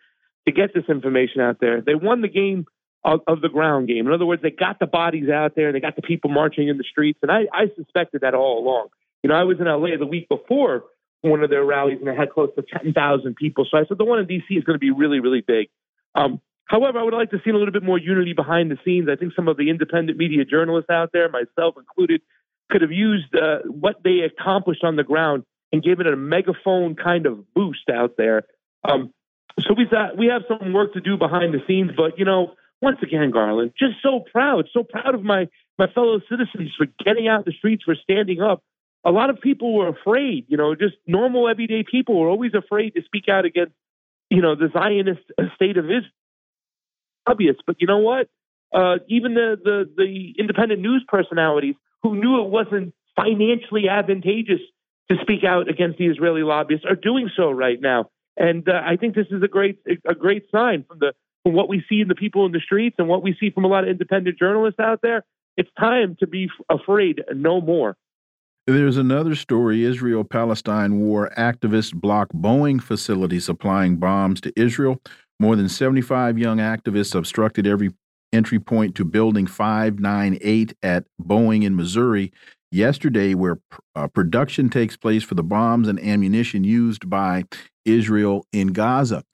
to 0.47 0.53
get 0.53 0.75
this 0.75 0.85
information 0.89 1.41
out 1.41 1.59
there. 1.61 1.81
They 1.81 1.95
won 1.95 2.23
the 2.23 2.29
game 2.29 2.67
of, 3.05 3.21
of, 3.27 3.41
the 3.41 3.49
ground 3.49 3.89
game. 3.89 4.07
In 4.07 4.13
other 4.13 4.27
words, 4.27 4.43
they 4.43 4.51
got 4.51 4.79
the 4.79 4.87
bodies 4.87 5.29
out 5.29 5.55
there, 5.55 5.73
they 5.73 5.81
got 5.81 5.97
the 5.97 6.03
people 6.03 6.31
marching 6.31 6.69
in 6.69 6.79
the 6.79 6.85
streets, 6.85 7.19
and 7.23 7.31
I, 7.31 7.43
I 7.53 7.67
suspected 7.77 8.23
that 8.23 8.35
all 8.35 8.63
along. 8.63 8.89
You 9.23 9.31
know, 9.31 9.37
I 9.37 9.45
was 9.45 9.59
in 9.59 9.67
LA 9.67 9.97
the 9.99 10.07
week 10.07 10.29
before 10.29 10.85
one 11.23 11.43
of 11.43 11.51
their 11.51 11.65
rallies, 11.65 11.99
and 11.99 12.09
they 12.09 12.15
had 12.15 12.31
close 12.31 12.51
to 12.57 12.63
10,000 12.63 13.37
people. 13.37 13.67
So 13.71 13.79
I 13.79 13.85
said 13.87 13.99
the 13.99 14.05
one 14.05 14.19
in 14.19 14.27
DC 14.27 14.45
is 14.51 14.65
going 14.65 14.75
to 14.75 14.79
be 14.79 14.91
really, 14.91 15.21
really 15.21 15.43
big. 15.47 15.69
Um, 16.15 16.41
however, 16.65 16.99
I 16.99 17.03
would 17.03 17.15
like 17.15 17.31
to 17.31 17.41
see 17.45 17.51
a 17.51 17.57
little 17.57 17.73
bit 17.73 17.83
more 17.83 17.99
unity 17.99 18.33
behind 18.33 18.71
the 18.71 18.79
scenes. 18.85 19.09
I 19.11 19.17
think 19.17 19.35
some 19.35 19.49
of 19.49 19.57
the 19.57 19.69
independent 19.69 20.17
media 20.17 20.45
journalists 20.45 20.91
out 20.91 21.11
there, 21.13 21.29
myself 21.29 21.77
included, 21.77 22.23
could 22.71 22.83
have 22.83 22.93
used 22.93 23.35
uh, 23.35 23.59
what 23.67 23.97
they 24.03 24.21
accomplished 24.21 24.85
on 24.85 24.97
the 24.97 25.05
ground 25.05 25.45
and 25.73 25.83
given 25.83 26.07
it 26.07 26.13
a 26.13 26.17
megaphone 26.17 26.97
kind 26.97 27.27
of 27.27 27.53
boost 27.55 27.91
out 27.93 28.17
there. 28.17 28.45
Um, 28.89 29.13
so 29.59 29.75
we 29.75 29.87
thought 29.87 30.17
we 30.17 30.27
have 30.27 30.43
some 30.49 30.73
work 30.73 30.95
to 30.95 31.01
do 31.01 31.17
behind 31.17 31.53
the 31.55 31.61
scenes, 31.67 31.91
but 31.97 32.19
you 32.19 32.25
know, 32.25 32.55
once 32.81 32.99
again, 33.03 33.31
Garland, 33.31 33.73
just 33.79 33.95
so 34.03 34.21
proud, 34.33 34.69
so 34.73 34.83
proud 34.83 35.15
of 35.15 35.23
my 35.23 35.49
my 35.79 35.87
fellow 35.89 36.21
citizens 36.29 36.73
for 36.77 36.87
getting 37.05 37.29
out 37.29 37.45
the 37.45 37.53
streets, 37.53 37.85
for 37.85 37.95
standing 37.95 38.41
up. 38.41 38.63
A 39.05 39.11
lot 39.11 39.31
of 39.31 39.41
people 39.41 39.75
were 39.75 39.89
afraid, 39.89 40.45
you 40.49 40.59
know, 40.59 40.75
just 40.75 40.95
normal 41.07 41.49
everyday 41.49 41.83
people 41.83 42.21
were 42.21 42.29
always 42.29 42.53
afraid 42.55 42.95
to 42.95 43.03
speak 43.03 43.29
out 43.31 43.47
against, 43.47 43.73
you 44.29 44.43
know, 44.43 44.55
the 44.55 44.69
Zionist 44.73 45.23
state 45.55 45.79
of 45.79 45.87
Israel. 45.87 46.05
Obvious, 47.27 47.57
but 47.67 47.77
you 47.81 47.87
know 47.87 47.99
what? 47.99 48.29
Uh, 48.73 48.97
even 49.09 49.35
the, 49.35 49.59
the 49.63 49.91
the 49.97 50.35
independent 50.39 50.81
news 50.81 51.05
personalities 51.09 51.75
who 52.03 52.15
knew 52.15 52.43
it 52.43 52.49
wasn't 52.49 52.95
financially 53.17 53.89
advantageous 53.89 54.61
to 55.11 55.17
speak 55.23 55.45
out 55.45 55.69
against 55.69 55.99
the 55.99 56.07
Israeli 56.07 56.43
lobbyists 56.43 56.87
are 56.89 56.95
doing 56.95 57.31
so 57.37 57.51
right 57.51 57.81
now. 57.81 58.11
And 58.41 58.67
uh, 58.69 58.81
I 58.85 58.97
think 58.97 59.15
this 59.15 59.27
is 59.31 59.43
a 59.43 59.49
great 59.49 59.79
a 60.09 60.15
great 60.15 60.45
sign 60.51 60.85
from 60.89 60.99
the 60.99 61.13
from 61.45 61.53
what 61.53 61.69
we 61.69 61.85
see 61.89 62.01
in 62.01 62.09
the 62.09 62.15
people 62.15 62.47
in 62.47 62.53
the 62.53 62.61
streets 62.61 62.97
and 62.99 63.07
what 63.07 63.23
we 63.23 63.37
see 63.39 63.51
from 63.51 63.65
a 63.65 63.69
lot 63.69 63.85
of 63.85 63.91
independent 63.91 64.39
journalists 64.39 64.81
out 64.81 65.01
there. 65.03 65.25
It's 65.59 65.69
time 65.79 66.17
to 66.21 66.27
be 66.27 66.49
afraid 66.71 67.23
no 67.35 67.61
more. 67.61 67.97
There's 68.67 68.97
another 68.97 69.35
story 69.35 69.85
Israel 69.85 70.25
Palestine 70.25 71.01
war 71.01 71.31
activists 71.37 71.93
block 71.93 72.29
Boeing 72.33 72.83
facility 72.83 73.41
supplying 73.41 73.97
bombs 73.97 74.41
to 74.43 74.53
Israel. 74.57 75.03
More 75.39 75.55
than 75.55 75.69
75 75.69 76.39
young 76.39 76.59
activists 76.59 77.15
obstructed 77.15 77.67
every 77.67 77.91
entry 78.33 78.59
point 78.59 78.95
to 78.95 79.05
Building 79.05 79.47
598 79.47 80.75
at 80.83 81.05
Boeing 81.21 81.65
in 81.65 81.77
Missouri 81.77 82.33
yesterday, 82.71 83.35
where 83.35 83.59
uh, 83.95 84.09
production 84.09 84.71
takes 84.71 84.97
place 84.97 85.23
for 85.23 85.35
the 85.35 85.43
bombs 85.43 85.89
and 85.89 86.01
ammunition 86.01 86.65
used 86.65 87.09
by 87.09 87.45
Israel 87.85 88.47
in 88.53 88.69
Gaza. 88.69 89.25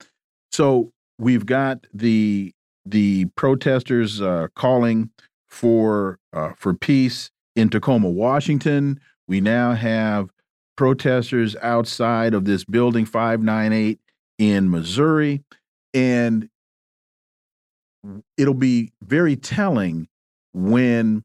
So 0.51 0.91
we've 1.19 1.45
got 1.45 1.85
the 1.93 2.53
the 2.85 3.25
protesters 3.35 4.21
uh, 4.21 4.47
calling 4.55 5.11
for 5.49 6.19
uh, 6.33 6.53
for 6.57 6.73
peace 6.73 7.31
in 7.55 7.69
Tacoma, 7.69 8.09
Washington. 8.09 8.99
We 9.27 9.41
now 9.41 9.73
have 9.73 10.29
protesters 10.77 11.55
outside 11.61 12.33
of 12.33 12.45
this 12.45 12.63
building 12.63 13.05
598 13.05 13.99
in 14.37 14.69
Missouri, 14.69 15.43
and 15.93 16.49
it'll 18.37 18.53
be 18.53 18.91
very 19.03 19.35
telling 19.35 20.07
when 20.53 21.23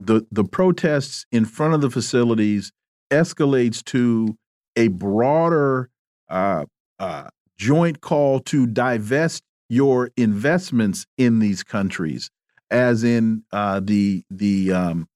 the 0.00 0.26
the 0.30 0.44
protests 0.44 1.26
in 1.32 1.44
front 1.44 1.74
of 1.74 1.80
the 1.80 1.90
facilities 1.90 2.72
escalates 3.10 3.82
to 3.84 4.36
a 4.76 4.88
broader 4.88 5.90
uh, 6.28 6.64
uh, 6.98 7.28
joint 7.58 8.00
call 8.00 8.40
to 8.40 8.66
divest 8.66 9.42
your 9.68 10.10
investments 10.16 11.06
in 11.16 11.38
these 11.38 11.62
countries, 11.62 12.30
as 12.70 13.04
in 13.04 13.44
uh, 13.52 13.80
the 13.82 14.24
the, 14.30 14.72
um, 14.72 15.08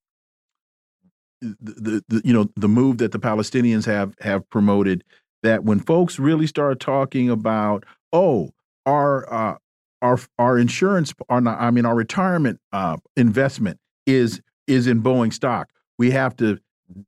the, 1.40 2.02
the 2.08 2.22
you 2.24 2.32
know 2.32 2.48
the 2.56 2.68
move 2.68 2.98
that 2.98 3.12
the 3.12 3.18
Palestinians 3.18 3.84
have 3.86 4.14
have 4.20 4.48
promoted. 4.50 5.04
That 5.44 5.62
when 5.62 5.78
folks 5.78 6.18
really 6.18 6.48
start 6.48 6.80
talking 6.80 7.30
about, 7.30 7.84
oh, 8.12 8.50
our 8.86 9.32
uh, 9.32 9.58
our 10.02 10.18
our 10.38 10.58
insurance, 10.58 11.12
our 11.28 11.46
I 11.46 11.70
mean 11.70 11.86
our 11.86 11.94
retirement 11.94 12.58
uh, 12.72 12.96
investment 13.16 13.78
is 14.06 14.40
is 14.68 14.86
in 14.86 15.02
Boeing 15.02 15.32
stock. 15.32 15.70
We 15.98 16.10
have 16.12 16.36
to, 16.36 16.58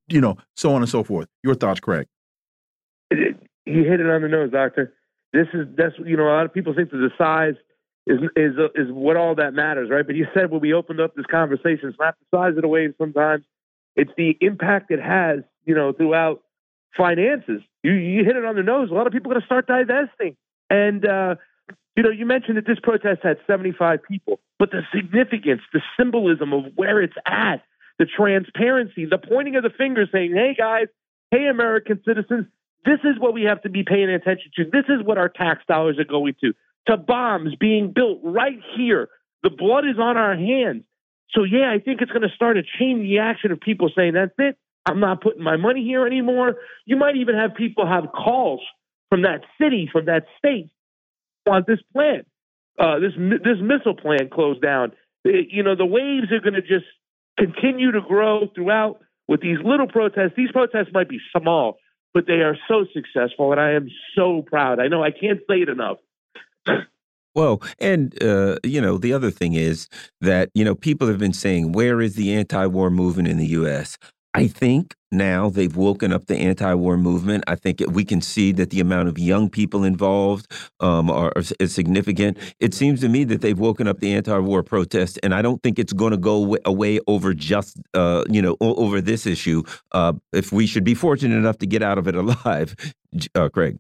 you 0.09 0.21
know, 0.21 0.37
so 0.57 0.75
on 0.75 0.83
and 0.83 0.89
so 0.89 1.05
forth. 1.05 1.29
Your 1.43 1.55
thoughts, 1.55 1.81
Craig? 1.81 2.07
You 3.11 3.85
hit 3.85 4.01
it 4.01 4.07
on 4.11 4.23
the 4.23 4.29
nose, 4.29 4.51
doctor. 4.51 4.95
This 5.33 5.47
is 5.55 5.69
that's 5.77 5.95
you 6.05 6.17
know 6.17 6.25
a 6.25 6.35
lot 6.35 6.47
of 6.47 6.53
people 6.53 6.75
think 6.75 6.91
that 6.91 6.97
the 6.97 7.11
size 7.17 7.55
is 8.07 8.19
is 8.35 8.55
is 8.75 8.89
what 8.91 9.17
all 9.17 9.35
that 9.37 9.55
matters, 9.55 9.89
right? 9.91 10.05
But 10.05 10.17
you 10.17 10.27
said 10.35 10.51
when 10.51 10.61
we 10.61 10.73
opened 10.73 11.01
up 11.01 11.15
this 11.15 11.27
conversation, 11.27 11.89
it's 11.89 11.99
not 11.99 12.17
the 12.19 12.37
size 12.37 12.57
of 12.57 12.63
the 12.63 12.69
wave. 12.69 12.95
Sometimes 12.99 13.45
it's 13.95 14.11
the 14.17 14.37
impact 14.41 14.91
it 14.91 15.01
has, 15.01 15.41
you 15.65 15.75
know, 15.75 15.93
throughout 15.93 16.43
finances. 16.97 17.61
You 17.83 17.93
you 17.93 18.25
hit 18.25 18.37
it 18.37 18.45
on 18.45 18.57
the 18.57 18.63
nose. 18.63 18.91
A 18.91 18.95
lot 18.95 19.07
of 19.07 19.13
people 19.13 19.31
are 19.31 19.35
going 19.35 19.43
to 19.43 19.47
start 19.47 19.67
divesting, 19.67 20.37
and 20.69 21.05
uh, 21.07 21.35
you 21.97 22.03
know, 22.03 22.11
you 22.11 22.27
mentioned 22.27 22.57
that 22.57 22.67
this 22.67 22.79
protest 22.83 23.21
had 23.23 23.39
75 23.47 24.01
people, 24.03 24.41
but 24.59 24.71
the 24.71 24.83
significance, 24.95 25.61
the 25.73 25.83
symbolism 25.99 26.53
of 26.53 26.65
where 26.77 27.03
it's 27.03 27.17
at, 27.27 27.63
the 27.99 28.07
transparency, 28.07 29.05
the 29.05 29.19
pointing 29.19 29.57
of 29.57 29.63
the 29.63 29.71
finger 29.71 30.07
saying, 30.11 30.33
hey 30.35 30.55
guys, 30.57 30.87
hey 31.31 31.47
American 31.49 32.01
citizens, 32.07 32.47
this 32.85 33.01
is 33.05 33.19
what 33.19 33.35
we 33.35 33.43
have 33.43 33.63
to 33.63 33.69
be 33.69 33.83
paying 33.83 34.09
attention 34.09 34.51
to. 34.57 34.65
This 34.65 34.85
is 34.89 35.05
what 35.05 35.19
our 35.19 35.29
tax 35.29 35.63
dollars 35.69 35.99
are 35.99 36.05
going 36.05 36.35
to. 36.41 36.55
To 36.87 36.97
bombs 36.97 37.55
being 37.61 37.93
built 37.93 38.21
right 38.23 38.59
here. 38.77 39.09
The 39.43 39.51
blood 39.51 39.85
is 39.85 39.99
on 39.99 40.17
our 40.17 40.35
hands. 40.35 40.85
So, 41.33 41.45
yeah, 41.45 41.71
I 41.71 41.79
think 41.79 42.01
it's 42.01 42.11
going 42.11 42.29
to 42.29 42.35
start 42.35 42.57
a 42.57 42.63
chain 42.79 43.01
reaction 43.01 43.53
of 43.53 43.61
people 43.61 43.91
saying, 43.95 44.15
that's 44.15 44.33
it. 44.39 44.57
I'm 44.87 45.01
not 45.01 45.21
putting 45.21 45.43
my 45.43 45.57
money 45.57 45.85
here 45.85 46.07
anymore. 46.07 46.57
You 46.87 46.97
might 46.97 47.17
even 47.17 47.37
have 47.37 47.55
people 47.55 47.87
have 47.87 48.05
calls 48.13 48.61
from 49.11 49.23
that 49.23 49.43
city, 49.61 49.89
from 49.93 50.07
that 50.07 50.25
state, 50.39 50.71
want 51.47 51.67
this 51.67 51.81
plant, 51.93 52.27
uh, 52.79 52.99
this 52.99 53.13
this 53.17 53.59
missile 53.61 53.95
plant 53.95 54.31
closed 54.31 54.63
down. 54.63 54.93
You 55.25 55.63
know, 55.63 55.77
the 55.77 55.87
waves 55.87 56.33
are 56.33 56.41
going 56.41 56.55
to 56.55 56.63
just 56.63 56.87
continue 57.39 57.93
to 57.93 58.01
grow 58.01 58.49
throughout 58.55 59.01
with 59.29 59.41
these 59.41 59.59
little 59.65 59.87
protests. 59.87 60.33
These 60.37 60.53
protests 60.53 60.89
might 60.93 61.09
be 61.09 61.19
small, 61.37 61.77
but 62.15 62.27
they 62.27 62.41
are 62.41 62.57
so 62.69 62.87
successful, 62.93 63.53
and 63.53 63.61
I 63.61 63.73
am 63.73 63.89
so 64.17 64.43
proud. 64.43 64.81
I 64.81 64.89
know 64.89 65.03
I 65.03 65.11
can't 65.11 65.41
say 65.49 65.63
it 65.63 65.69
enough. 65.69 65.99
Well, 67.35 67.63
and 67.79 68.21
uh, 68.23 68.57
you 68.65 68.81
know, 68.81 68.99
the 68.99 69.13
other 69.13 69.31
thing 69.31 69.55
is 69.55 69.89
that 70.21 70.51
you 70.53 70.65
know 70.65 70.75
people 70.75 71.07
have 71.07 71.19
been 71.19 71.33
saying, 71.33 71.71
"Where 71.71 72.01
is 72.01 72.17
the 72.17 72.35
anti-war 72.35 72.91
movement 72.91 73.29
in 73.29 73.37
the 73.37 73.47
U.S.?" 73.47 73.97
I 74.33 74.47
think 74.47 74.95
now 75.11 75.51
they've 75.51 75.75
woken 75.75 76.13
up 76.13 76.27
the 76.27 76.37
anti-war 76.37 76.97
movement. 76.97 77.43
I 77.49 77.57
think 77.57 77.83
we 77.89 78.05
can 78.05 78.21
see 78.21 78.53
that 78.53 78.71
the 78.71 78.79
amount 78.79 79.09
of 79.09 79.19
young 79.19 79.51
people 79.51 79.83
involved 79.83 80.51
um, 80.79 81.11
are, 81.11 81.33
is 81.59 81.75
significant. 81.75 82.39
It 82.61 82.73
seems 82.73 83.01
to 83.01 83.09
me 83.09 83.25
that 83.25 83.41
they've 83.41 83.59
woken 83.59 83.89
up 83.89 83.99
the 83.99 84.15
anti-war 84.15 84.63
protest, 84.63 85.19
and 85.25 85.35
I 85.35 85.43
don't 85.43 85.61
think 85.63 85.81
it's 85.81 85.93
going 85.93 86.13
to 86.13 86.17
go 86.17 86.57
away 86.65 87.01
over 87.09 87.35
just 87.35 87.81
uh, 87.95 88.25
you 88.29 88.41
know 88.41 88.57
over 88.61 89.01
this 89.01 89.27
issue. 89.27 89.65
Uh, 89.91 90.13
if 90.33 90.53
we 90.53 90.67
should 90.67 90.85
be 90.85 90.95
fortunate 90.95 91.37
enough 91.37 91.59
to 91.59 91.67
get 91.67 91.83
out 91.83 91.99
of 91.99 92.07
it 92.07 92.15
alive, 92.17 92.77
uh, 93.35 93.49
Craig. 93.49 93.79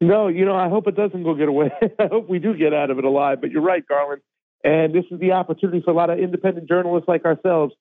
No, 0.00 0.28
you 0.28 0.44
know, 0.46 0.56
I 0.56 0.68
hope 0.68 0.88
it 0.88 0.96
doesn't 0.96 1.22
go 1.22 1.34
get 1.34 1.48
away. 1.48 1.70
I 1.98 2.06
hope 2.06 2.28
we 2.28 2.38
do 2.38 2.56
get 2.56 2.72
out 2.72 2.90
of 2.90 2.98
it 2.98 3.04
alive. 3.04 3.40
But 3.40 3.50
you're 3.50 3.62
right, 3.62 3.86
Garland. 3.86 4.22
And 4.64 4.94
this 4.94 5.04
is 5.10 5.20
the 5.20 5.32
opportunity 5.32 5.82
for 5.84 5.90
a 5.90 5.94
lot 5.94 6.08
of 6.08 6.18
independent 6.18 6.68
journalists 6.68 7.06
like 7.06 7.24
ourselves 7.24 7.74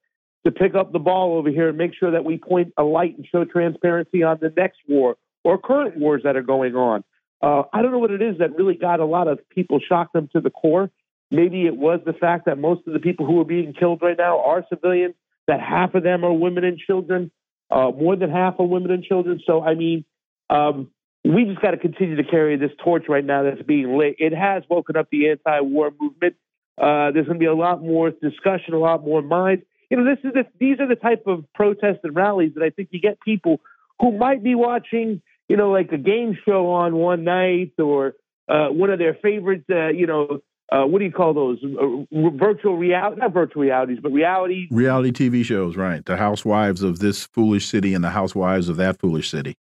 to 0.45 0.51
pick 0.51 0.75
up 0.75 0.91
the 0.91 0.99
ball 0.99 1.37
over 1.37 1.49
here 1.49 1.69
and 1.69 1.77
make 1.77 1.91
sure 1.93 2.11
that 2.11 2.25
we 2.25 2.37
point 2.37 2.73
a 2.77 2.83
light 2.83 3.15
and 3.17 3.25
show 3.31 3.45
transparency 3.45 4.23
on 4.23 4.39
the 4.41 4.51
next 4.55 4.79
war 4.87 5.15
or 5.43 5.57
current 5.57 5.97
wars 5.97 6.21
that 6.23 6.35
are 6.35 6.41
going 6.41 6.75
on. 6.75 7.03
Uh, 7.41 7.63
I 7.73 7.81
don't 7.81 7.91
know 7.91 7.99
what 7.99 8.11
it 8.11 8.21
is 8.21 8.37
that 8.39 8.55
really 8.55 8.75
got 8.75 8.99
a 8.99 9.05
lot 9.05 9.27
of 9.27 9.39
people 9.49 9.79
shocked 9.79 10.13
them 10.13 10.29
to 10.33 10.41
the 10.41 10.49
core. 10.49 10.91
Maybe 11.31 11.65
it 11.65 11.75
was 11.75 11.99
the 12.05 12.13
fact 12.13 12.45
that 12.45 12.57
most 12.57 12.85
of 12.87 12.93
the 12.93 12.99
people 12.99 13.25
who 13.25 13.39
are 13.39 13.45
being 13.45 13.73
killed 13.73 14.01
right 14.01 14.17
now 14.17 14.43
are 14.43 14.65
civilians, 14.69 15.15
that 15.47 15.59
half 15.59 15.95
of 15.95 16.03
them 16.03 16.23
are 16.23 16.33
women 16.33 16.63
and 16.63 16.77
children, 16.77 17.31
uh, 17.69 17.89
more 17.91 18.15
than 18.15 18.29
half 18.29 18.59
are 18.59 18.65
women 18.65 18.91
and 18.91 19.03
children. 19.03 19.41
So, 19.45 19.63
I 19.63 19.75
mean, 19.75 20.05
um, 20.49 20.89
we 21.23 21.45
just 21.45 21.61
got 21.61 21.71
to 21.71 21.77
continue 21.77 22.15
to 22.17 22.23
carry 22.23 22.57
this 22.57 22.71
torch 22.83 23.05
right 23.07 23.23
now 23.23 23.43
that's 23.43 23.61
being 23.61 23.97
lit. 23.97 24.15
It 24.19 24.33
has 24.33 24.63
woken 24.69 24.97
up 24.97 25.07
the 25.11 25.29
anti 25.29 25.61
war 25.61 25.91
movement. 25.99 26.35
Uh, 26.77 27.11
there's 27.11 27.27
going 27.27 27.37
to 27.37 27.39
be 27.39 27.45
a 27.45 27.55
lot 27.55 27.81
more 27.81 28.11
discussion, 28.11 28.73
a 28.73 28.79
lot 28.79 29.03
more 29.03 29.21
minds 29.21 29.63
you 29.91 29.97
know, 29.97 30.05
this 30.05 30.23
is 30.23 30.33
the, 30.33 30.45
these 30.57 30.79
are 30.79 30.87
the 30.87 30.95
type 30.95 31.23
of 31.27 31.43
protests 31.53 31.99
and 32.03 32.15
rallies 32.15 32.53
that 32.55 32.63
I 32.63 32.69
think 32.69 32.89
you 32.91 33.01
get 33.01 33.19
people 33.19 33.59
who 33.99 34.17
might 34.17 34.41
be 34.41 34.55
watching, 34.55 35.21
you 35.49 35.57
know, 35.57 35.69
like 35.69 35.91
a 35.91 35.97
game 35.97 36.37
show 36.45 36.71
on 36.71 36.95
one 36.95 37.25
night 37.25 37.73
or 37.77 38.13
uh, 38.47 38.67
one 38.69 38.89
of 38.89 38.99
their 38.99 39.15
favorite, 39.21 39.65
uh, 39.69 39.89
you 39.89 40.07
know, 40.07 40.39
uh, 40.71 40.85
what 40.85 40.99
do 40.99 41.05
you 41.05 41.11
call 41.11 41.33
those? 41.33 41.59
Uh, 41.61 42.29
virtual 42.37 42.77
reality, 42.77 43.19
not 43.19 43.33
virtual 43.33 43.61
realities, 43.61 43.99
but 44.01 44.13
reality. 44.13 44.69
Reality 44.71 45.11
TV 45.11 45.43
shows, 45.43 45.75
right? 45.75 46.05
The 46.05 46.15
housewives 46.15 46.83
of 46.83 46.99
this 46.99 47.25
foolish 47.25 47.67
city 47.67 47.93
and 47.93 48.01
the 48.01 48.11
housewives 48.11 48.69
of 48.69 48.77
that 48.77 48.97
foolish 48.97 49.29
city. 49.29 49.57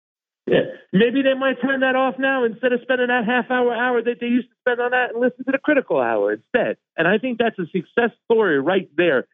Yeah. 0.48 0.62
Maybe 0.92 1.22
they 1.22 1.34
might 1.34 1.60
turn 1.62 1.80
that 1.80 1.94
off 1.94 2.16
now 2.18 2.42
instead 2.42 2.72
of 2.72 2.80
spending 2.82 3.06
that 3.06 3.24
half 3.26 3.48
hour 3.48 3.72
hour 3.72 4.02
that 4.02 4.16
they 4.20 4.26
used 4.26 4.48
to 4.48 4.54
spend 4.60 4.80
on 4.80 4.90
that 4.90 5.10
and 5.14 5.20
listen 5.20 5.44
to 5.44 5.52
the 5.52 5.58
critical 5.58 6.00
hour 6.00 6.32
instead. 6.32 6.78
And 6.96 7.06
I 7.06 7.18
think 7.18 7.38
that's 7.38 7.58
a 7.60 7.66
success 7.66 8.10
story 8.24 8.60
right 8.60 8.90
there. 8.96 9.28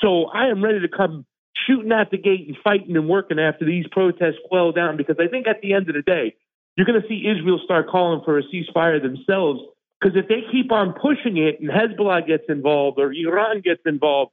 So 0.00 0.26
I 0.26 0.48
am 0.48 0.62
ready 0.62 0.80
to 0.80 0.88
come 0.88 1.26
shooting 1.66 1.92
at 1.92 2.10
the 2.10 2.18
gate 2.18 2.46
and 2.46 2.56
fighting 2.62 2.96
and 2.96 3.08
working 3.08 3.38
after 3.38 3.64
these 3.64 3.86
protests 3.90 4.38
quell 4.48 4.72
down 4.72 4.96
because 4.96 5.16
I 5.18 5.28
think 5.28 5.46
at 5.46 5.60
the 5.60 5.74
end 5.74 5.88
of 5.88 5.94
the 5.94 6.02
day, 6.02 6.36
you're 6.76 6.86
going 6.86 7.00
to 7.00 7.08
see 7.08 7.26
Israel 7.26 7.60
start 7.64 7.88
calling 7.88 8.22
for 8.24 8.38
a 8.38 8.42
ceasefire 8.44 9.02
themselves. 9.02 9.60
Because 10.00 10.16
if 10.16 10.28
they 10.28 10.42
keep 10.52 10.70
on 10.70 10.94
pushing 10.94 11.36
it 11.36 11.60
and 11.60 11.68
Hezbollah 11.68 12.26
gets 12.26 12.44
involved 12.48 13.00
or 13.00 13.12
Iran 13.12 13.60
gets 13.62 13.80
involved, 13.84 14.30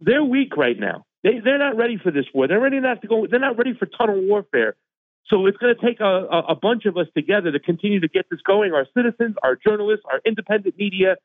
they're 0.00 0.24
weak 0.24 0.56
right 0.56 0.78
now. 0.78 1.06
They, 1.22 1.38
they're 1.42 1.58
not 1.58 1.76
ready 1.76 1.96
for 1.96 2.10
this 2.10 2.26
war. 2.34 2.48
They're 2.48 2.60
ready 2.60 2.80
not 2.80 3.00
to 3.02 3.06
go. 3.06 3.26
They're 3.30 3.38
not 3.38 3.56
ready 3.56 3.74
for 3.78 3.86
tunnel 3.86 4.20
warfare. 4.20 4.74
So 5.28 5.46
it's 5.46 5.56
going 5.56 5.74
to 5.74 5.80
take 5.80 6.00
a, 6.00 6.26
a 6.48 6.54
bunch 6.54 6.84
of 6.84 6.96
us 6.96 7.06
together 7.16 7.50
to 7.52 7.60
continue 7.60 8.00
to 8.00 8.08
get 8.08 8.26
this 8.30 8.40
going. 8.42 8.72
Our 8.74 8.86
citizens, 8.94 9.36
our 9.42 9.56
journalists, 9.56 10.04
our 10.10 10.20
independent 10.26 10.76
media. 10.76 11.16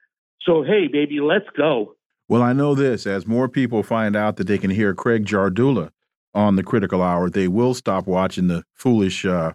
So 0.44 0.64
hey, 0.64 0.88
baby, 0.88 1.20
let's 1.20 1.49
go. 1.57 1.95
Well, 2.30 2.43
I 2.43 2.53
know 2.53 2.76
this 2.76 3.07
as 3.07 3.26
more 3.26 3.49
people 3.49 3.81
find 3.81 4.15
out 4.15 4.38
that 4.38 4.45
they 4.45 4.60
can 4.60 4.69
hear 4.69 4.93
Craig 4.93 5.26
Jardula 5.26 5.89
on 6.35 6.56
the 6.56 6.64
critical 6.64 7.01
hour, 7.01 7.27
they 7.27 7.47
will 7.47 7.73
stop 7.73 8.06
watching 8.06 8.47
the 8.47 8.64
foolish 8.76 9.26
uh, 9.26 9.53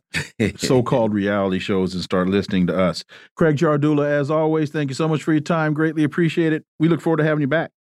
so 0.57 0.83
called 0.83 1.15
reality 1.15 1.61
shows 1.61 1.95
and 1.95 2.03
start 2.03 2.29
listening 2.29 2.67
to 2.67 2.77
us. 2.77 3.05
Craig 3.37 3.57
Jardula, 3.57 4.07
as 4.11 4.29
always, 4.29 4.71
thank 4.71 4.91
you 4.91 4.95
so 4.95 5.07
much 5.07 5.23
for 5.23 5.33
your 5.33 5.41
time. 5.41 5.73
Greatly 5.73 6.03
appreciate 6.03 6.53
it. 6.53 6.65
We 6.81 6.89
look 6.89 7.01
forward 7.01 7.19
to 7.19 7.25
having 7.25 7.43
you 7.43 7.47
back. 7.47 7.71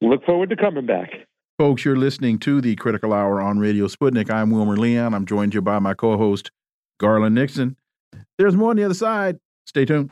Look 0.00 0.24
forward 0.24 0.48
to 0.50 0.56
coming 0.56 0.86
back. 0.86 1.10
Folks, 1.58 1.84
you're 1.84 1.96
listening 1.96 2.38
to 2.40 2.60
the 2.60 2.74
Critical 2.76 3.12
Hour 3.12 3.40
on 3.40 3.58
Radio 3.58 3.86
Sputnik. 3.86 4.30
I'm 4.30 4.50
Wilmer 4.50 4.76
Leon. 4.76 5.14
I'm 5.14 5.26
joined 5.26 5.52
here 5.52 5.62
by 5.62 5.78
my 5.78 5.94
co 5.94 6.16
host, 6.16 6.50
Garland 6.98 7.34
Nixon. 7.34 7.76
There's 8.38 8.56
more 8.56 8.70
on 8.70 8.76
the 8.76 8.84
other 8.84 8.94
side. 8.94 9.38
Stay 9.66 9.84
tuned. 9.84 10.10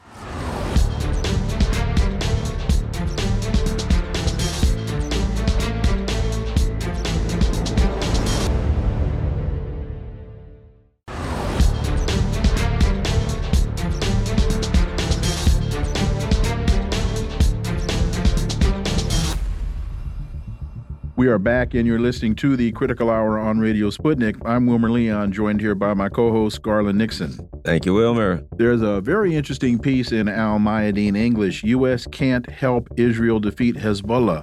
We 21.22 21.28
are 21.28 21.38
back, 21.38 21.74
and 21.74 21.86
you're 21.86 22.00
listening 22.00 22.34
to 22.34 22.56
the 22.56 22.72
Critical 22.72 23.08
Hour 23.08 23.38
on 23.38 23.60
Radio 23.60 23.90
Sputnik. 23.90 24.44
I'm 24.44 24.66
Wilmer 24.66 24.90
Leon, 24.90 25.30
joined 25.30 25.60
here 25.60 25.76
by 25.76 25.94
my 25.94 26.08
co 26.08 26.32
host, 26.32 26.60
Garland 26.62 26.98
Nixon. 26.98 27.48
Thank 27.64 27.86
you, 27.86 27.94
Wilmer. 27.94 28.42
There's 28.56 28.82
a 28.82 29.00
very 29.00 29.36
interesting 29.36 29.78
piece 29.78 30.10
in 30.10 30.28
Al 30.28 30.58
Mayadeen 30.58 31.16
English 31.16 31.62
U.S. 31.62 32.08
can't 32.08 32.50
help 32.50 32.88
Israel 32.96 33.38
defeat 33.38 33.76
Hezbollah. 33.76 34.42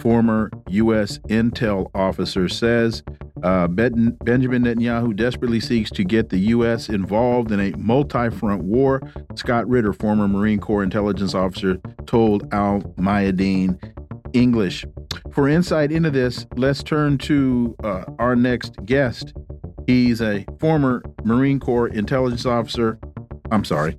Former 0.00 0.52
U.S. 0.68 1.18
intel 1.28 1.90
officer 1.96 2.48
says 2.48 3.02
uh, 3.42 3.66
ben 3.66 4.16
Benjamin 4.22 4.62
Netanyahu 4.62 5.16
desperately 5.16 5.58
seeks 5.58 5.90
to 5.90 6.04
get 6.04 6.28
the 6.28 6.38
U.S. 6.38 6.88
involved 6.88 7.50
in 7.50 7.58
a 7.58 7.76
multi 7.76 8.30
front 8.30 8.62
war. 8.62 9.02
Scott 9.34 9.68
Ritter, 9.68 9.92
former 9.92 10.28
Marine 10.28 10.60
Corps 10.60 10.84
intelligence 10.84 11.34
officer, 11.34 11.80
told 12.06 12.46
Al 12.54 12.82
Mayadeen 12.96 13.80
English. 14.32 14.84
For 15.32 15.48
insight 15.48 15.92
into 15.92 16.10
this, 16.10 16.46
let's 16.56 16.82
turn 16.82 17.18
to 17.18 17.74
uh, 17.84 18.04
our 18.18 18.34
next 18.36 18.74
guest. 18.84 19.32
He's 19.86 20.20
a 20.20 20.44
former 20.58 21.02
Marine 21.24 21.58
Corps 21.60 21.88
intelligence 21.88 22.46
officer. 22.46 22.98
I'm 23.50 23.64
sorry, 23.64 23.98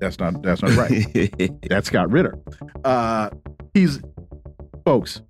That's 0.00 0.18
not 0.18 0.42
that's 0.42 0.62
not 0.62 0.72
right. 0.76 1.32
that's 1.68 1.86
Scott 1.88 2.10
Ritter. 2.10 2.34
Uh, 2.84 3.30
he's 3.74 4.00
folks. 4.84 5.22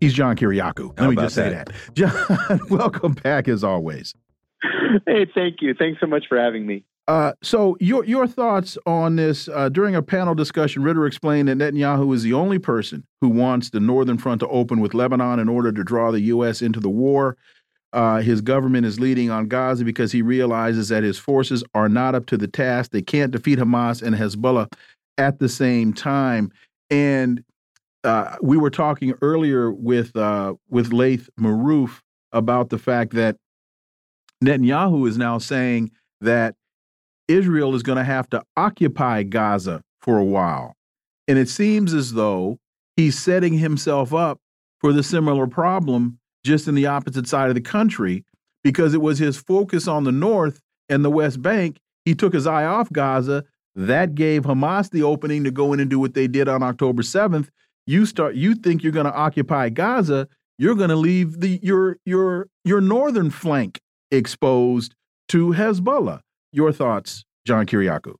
He's 0.00 0.12
John 0.12 0.36
Kiriakou. 0.36 0.88
Let 0.90 0.98
How 0.98 1.10
me 1.10 1.16
just 1.16 1.34
say 1.34 1.48
that? 1.50 1.68
that. 1.68 1.94
John, 1.94 2.60
welcome 2.68 3.14
back 3.14 3.48
as 3.48 3.64
always. 3.64 4.14
Hey, 5.06 5.26
thank 5.34 5.62
you. 5.62 5.72
Thanks 5.74 6.00
so 6.00 6.06
much 6.06 6.24
for 6.28 6.38
having 6.38 6.66
me. 6.66 6.84
Uh, 7.08 7.32
so 7.40 7.76
your 7.78 8.04
your 8.04 8.26
thoughts 8.26 8.76
on 8.84 9.14
this 9.14 9.48
uh, 9.48 9.68
during 9.68 9.94
a 9.94 10.02
panel 10.02 10.34
discussion? 10.34 10.82
Ritter 10.82 11.06
explained 11.06 11.48
that 11.48 11.58
Netanyahu 11.58 12.12
is 12.14 12.24
the 12.24 12.32
only 12.32 12.58
person 12.58 13.06
who 13.20 13.28
wants 13.28 13.70
the 13.70 13.78
northern 13.78 14.18
front 14.18 14.40
to 14.40 14.48
open 14.48 14.80
with 14.80 14.92
Lebanon 14.92 15.38
in 15.38 15.48
order 15.48 15.70
to 15.70 15.84
draw 15.84 16.10
the 16.10 16.20
U.S. 16.22 16.62
into 16.62 16.80
the 16.80 16.90
war. 16.90 17.36
Uh, 17.92 18.20
his 18.20 18.40
government 18.40 18.84
is 18.84 18.98
leading 18.98 19.30
on 19.30 19.46
Gaza 19.46 19.84
because 19.84 20.10
he 20.10 20.20
realizes 20.20 20.88
that 20.88 21.04
his 21.04 21.18
forces 21.18 21.62
are 21.74 21.88
not 21.88 22.16
up 22.16 22.26
to 22.26 22.36
the 22.36 22.48
task. 22.48 22.90
They 22.90 23.02
can't 23.02 23.30
defeat 23.30 23.60
Hamas 23.60 24.02
and 24.02 24.14
Hezbollah 24.16 24.72
at 25.16 25.38
the 25.38 25.48
same 25.48 25.92
time. 25.92 26.50
And 26.90 27.44
uh, 28.02 28.36
we 28.42 28.56
were 28.56 28.70
talking 28.70 29.14
earlier 29.22 29.70
with 29.70 30.14
uh, 30.16 30.54
with 30.68 30.92
Laith 30.92 31.28
Marouf 31.38 32.00
about 32.32 32.70
the 32.70 32.78
fact 32.78 33.14
that 33.14 33.36
Netanyahu 34.44 35.08
is 35.08 35.16
now 35.16 35.38
saying 35.38 35.92
that 36.20 36.56
Israel 37.28 37.74
is 37.74 37.82
going 37.82 37.98
to 37.98 38.04
have 38.04 38.28
to 38.30 38.42
occupy 38.56 39.22
Gaza 39.22 39.82
for 40.00 40.18
a 40.18 40.24
while. 40.24 40.74
And 41.28 41.38
it 41.38 41.48
seems 41.48 41.92
as 41.92 42.12
though 42.12 42.58
he's 42.96 43.18
setting 43.18 43.54
himself 43.54 44.14
up 44.14 44.38
for 44.80 44.92
the 44.92 45.02
similar 45.02 45.46
problem 45.46 46.18
just 46.44 46.68
in 46.68 46.74
the 46.74 46.86
opposite 46.86 47.26
side 47.26 47.48
of 47.48 47.54
the 47.54 47.60
country 47.60 48.24
because 48.62 48.94
it 48.94 49.02
was 49.02 49.18
his 49.18 49.36
focus 49.36 49.88
on 49.88 50.04
the 50.04 50.12
north 50.12 50.60
and 50.88 51.04
the 51.04 51.10
West 51.10 51.42
Bank. 51.42 51.78
He 52.04 52.14
took 52.14 52.32
his 52.32 52.46
eye 52.46 52.64
off 52.64 52.90
Gaza. 52.92 53.44
That 53.74 54.14
gave 54.14 54.44
Hamas 54.44 54.90
the 54.90 55.02
opening 55.02 55.44
to 55.44 55.50
go 55.50 55.72
in 55.72 55.80
and 55.80 55.90
do 55.90 55.98
what 55.98 56.14
they 56.14 56.28
did 56.28 56.48
on 56.48 56.62
October 56.62 57.02
7th. 57.02 57.48
You 57.86 58.06
start 58.06 58.34
you 58.34 58.54
think 58.54 58.82
you're 58.82 58.92
going 58.92 59.06
to 59.06 59.14
occupy 59.14 59.68
Gaza, 59.68 60.28
you're 60.58 60.74
going 60.74 60.90
to 60.90 60.96
leave 60.96 61.40
the 61.40 61.60
your 61.62 61.98
your 62.04 62.48
your 62.64 62.80
northern 62.80 63.30
flank 63.30 63.80
exposed 64.10 64.94
to 65.28 65.52
Hezbollah. 65.52 66.20
Your 66.56 66.72
thoughts, 66.72 67.26
John 67.46 67.66
Kiriakou? 67.66 68.14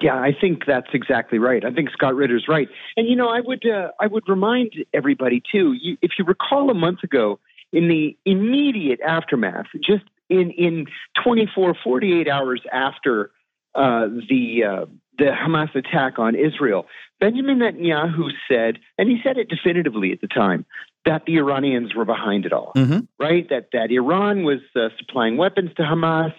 Yeah, 0.00 0.14
I 0.14 0.30
think 0.40 0.62
that's 0.64 0.86
exactly 0.94 1.40
right. 1.40 1.64
I 1.64 1.72
think 1.72 1.90
Scott 1.90 2.14
Ritter's 2.14 2.46
right. 2.48 2.68
And 2.96 3.08
you 3.08 3.16
know, 3.16 3.28
I 3.28 3.40
would 3.40 3.68
uh, 3.68 3.88
I 3.98 4.06
would 4.06 4.28
remind 4.28 4.74
everybody 4.94 5.42
too. 5.50 5.72
You, 5.72 5.98
if 6.00 6.12
you 6.20 6.24
recall 6.24 6.70
a 6.70 6.74
month 6.74 7.02
ago, 7.02 7.40
in 7.72 7.88
the 7.88 8.16
immediate 8.24 9.00
aftermath, 9.00 9.66
just 9.84 10.04
in 10.30 10.52
in 10.52 10.86
24, 11.24 11.74
48 11.82 12.28
hours 12.28 12.62
after 12.72 13.32
uh, 13.74 14.06
the 14.28 14.62
uh, 14.64 14.86
the 15.18 15.24
Hamas 15.24 15.74
attack 15.74 16.20
on 16.20 16.36
Israel, 16.36 16.86
Benjamin 17.18 17.58
Netanyahu 17.58 18.30
said, 18.48 18.78
and 18.98 19.08
he 19.08 19.18
said 19.24 19.36
it 19.36 19.48
definitively 19.48 20.12
at 20.12 20.20
the 20.20 20.28
time, 20.28 20.64
that 21.06 21.24
the 21.26 21.38
Iranians 21.38 21.92
were 21.96 22.04
behind 22.04 22.46
it 22.46 22.52
all. 22.52 22.72
Mhm. 22.76 23.08
Right? 23.18 23.48
That 23.48 23.70
that 23.72 23.90
Iran 23.90 24.44
was 24.44 24.60
uh, 24.76 24.90
supplying 24.96 25.36
weapons 25.36 25.70
to 25.78 25.82
Hamas. 25.82 26.32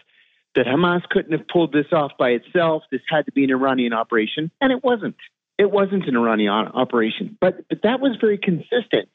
That 0.55 0.65
Hamas 0.65 1.07
couldn't 1.09 1.31
have 1.31 1.47
pulled 1.47 1.71
this 1.71 1.85
off 1.91 2.11
by 2.17 2.29
itself. 2.29 2.83
This 2.91 3.01
had 3.07 3.25
to 3.27 3.31
be 3.31 3.43
an 3.43 3.51
Iranian 3.51 3.93
operation, 3.93 4.51
and 4.59 4.71
it 4.71 4.83
wasn't. 4.83 5.15
It 5.57 5.71
wasn't 5.71 6.07
an 6.07 6.15
Iranian 6.15 6.51
operation, 6.51 7.37
but 7.39 7.67
but 7.69 7.81
that 7.83 7.99
was 7.99 8.17
very 8.19 8.37
consistent 8.37 9.09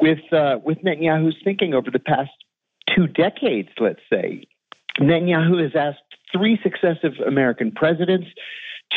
with 0.00 0.18
uh, 0.32 0.58
with 0.62 0.78
Netanyahu's 0.78 1.36
thinking 1.42 1.74
over 1.74 1.90
the 1.90 1.98
past 1.98 2.30
two 2.94 3.06
decades. 3.06 3.70
Let's 3.80 4.00
say 4.12 4.46
Netanyahu 5.00 5.62
has 5.62 5.72
asked 5.74 6.02
three 6.32 6.58
successive 6.62 7.12
American 7.26 7.72
presidents 7.72 8.26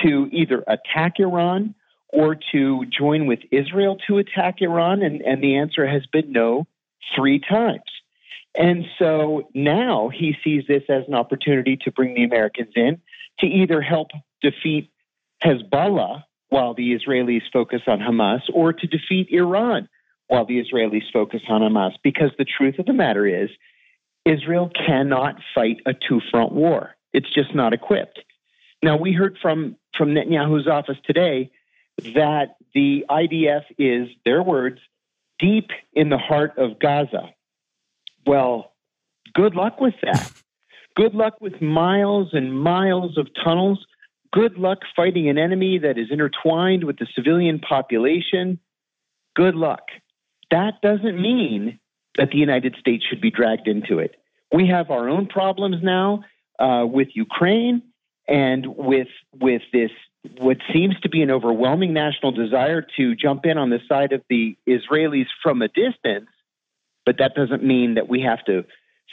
to 0.04 0.28
either 0.32 0.64
attack 0.68 1.14
Iran 1.20 1.76
or 2.10 2.36
to 2.52 2.86
join 2.86 3.28
with 3.28 3.40
Israel 3.52 3.98
to 4.08 4.18
attack 4.18 4.62
Iran, 4.62 5.02
and, 5.02 5.22
and 5.22 5.44
the 5.44 5.58
answer 5.58 5.88
has 5.88 6.06
been 6.12 6.32
no 6.32 6.68
three 7.16 7.40
times. 7.40 7.82
And 8.56 8.86
so 8.98 9.50
now 9.54 10.10
he 10.10 10.36
sees 10.44 10.64
this 10.68 10.84
as 10.90 11.04
an 11.08 11.14
opportunity 11.14 11.78
to 11.84 11.92
bring 11.92 12.16
the 12.16 12.24
Americans 12.24 12.74
in 12.76 13.02
to 13.40 13.46
either 13.46 13.82
help 13.82 14.10
defeat 14.42 14.92
Hezbollah 15.44 16.24
while 16.50 16.74
the 16.74 16.98
Israelis 16.98 17.44
focus 17.54 17.82
on 17.88 18.00
Hamas 18.00 18.42
or 18.52 18.74
to 18.74 18.88
defeat 18.88 19.30
Iran 19.32 19.88
while 20.28 20.46
the 20.46 20.62
Israelis 20.62 21.12
focus 21.14 21.42
on 21.48 21.62
Hamas. 21.62 21.94
Because 22.04 22.32
the 22.38 22.46
truth 22.46 22.80
of 22.80 22.86
the 22.86 22.94
matter 22.94 23.26
is, 23.26 23.50
Israel 24.26 24.70
cannot 24.70 25.36
fight 25.56 25.78
a 25.86 25.94
two 25.94 26.22
front 26.32 26.52
war. 26.52 26.96
It's 27.14 27.32
just 27.34 27.56
not 27.56 27.74
equipped. 27.74 28.20
Now, 28.82 28.98
we 28.98 29.14
heard 29.14 29.38
from, 29.42 29.76
from 29.98 30.10
Netanyahu's 30.10 30.68
office 30.68 30.98
today 31.06 31.52
that 32.16 32.56
the 32.74 33.06
IDF 33.10 33.64
is, 33.78 34.10
their 34.26 34.42
words, 34.42 34.80
deep 35.38 35.70
in 35.94 36.10
the 36.10 36.18
heart 36.18 36.58
of 36.58 36.80
Gaza. 36.80 37.34
Well, 38.26 38.74
good 39.34 39.56
luck 39.56 39.80
with 39.80 39.96
that. 40.04 40.32
good 40.96 41.14
luck 41.14 41.36
with 41.42 41.62
miles 41.62 42.30
and 42.34 42.60
miles 42.60 43.18
of 43.18 43.28
tunnels. 43.44 43.86
Good 44.32 44.58
luck 44.58 44.80
fighting 44.96 45.28
an 45.30 45.38
enemy 45.38 45.80
that 45.80 45.98
is 45.98 46.08
intertwined 46.12 46.84
with 46.84 46.98
the 46.98 47.08
civilian 47.16 47.60
population. 47.60 48.60
Good 49.36 49.56
luck. 49.56 49.84
That 50.52 50.82
doesn't 50.82 51.20
mean 51.20 51.80
that 52.18 52.32
the 52.32 52.38
United 52.38 52.76
States 52.80 53.04
should 53.10 53.22
be 53.22 53.32
dragged 53.32 53.68
into 53.68 54.00
it. 54.00 54.16
We 54.54 54.68
have 54.68 54.92
our 54.92 55.10
own 55.10 55.28
problems 55.28 55.78
now 55.82 56.24
uh, 56.60 56.86
with 56.86 57.10
Ukraine 57.14 57.84
and 58.28 58.66
with 58.66 59.08
with 59.40 59.62
this 59.72 59.92
what 60.38 60.58
seems 60.74 61.00
to 61.02 61.10
be 61.10 61.22
an 61.22 61.32
overwhelming 61.32 61.94
national 61.94 62.32
desire 62.32 62.86
to 62.98 63.16
jump 63.16 63.46
in 63.46 63.58
on 63.58 63.70
the 63.70 63.80
side 63.88 64.12
of 64.12 64.22
the 64.30 64.58
Israelis 64.68 65.28
from 65.42 65.62
a 65.62 65.70
distance. 65.70 66.28
But 67.06 67.18
that 67.20 67.34
doesn't 67.36 67.64
mean 67.64 67.96
that 67.96 68.08
we 68.08 68.22
have 68.22 68.44
to 68.46 68.64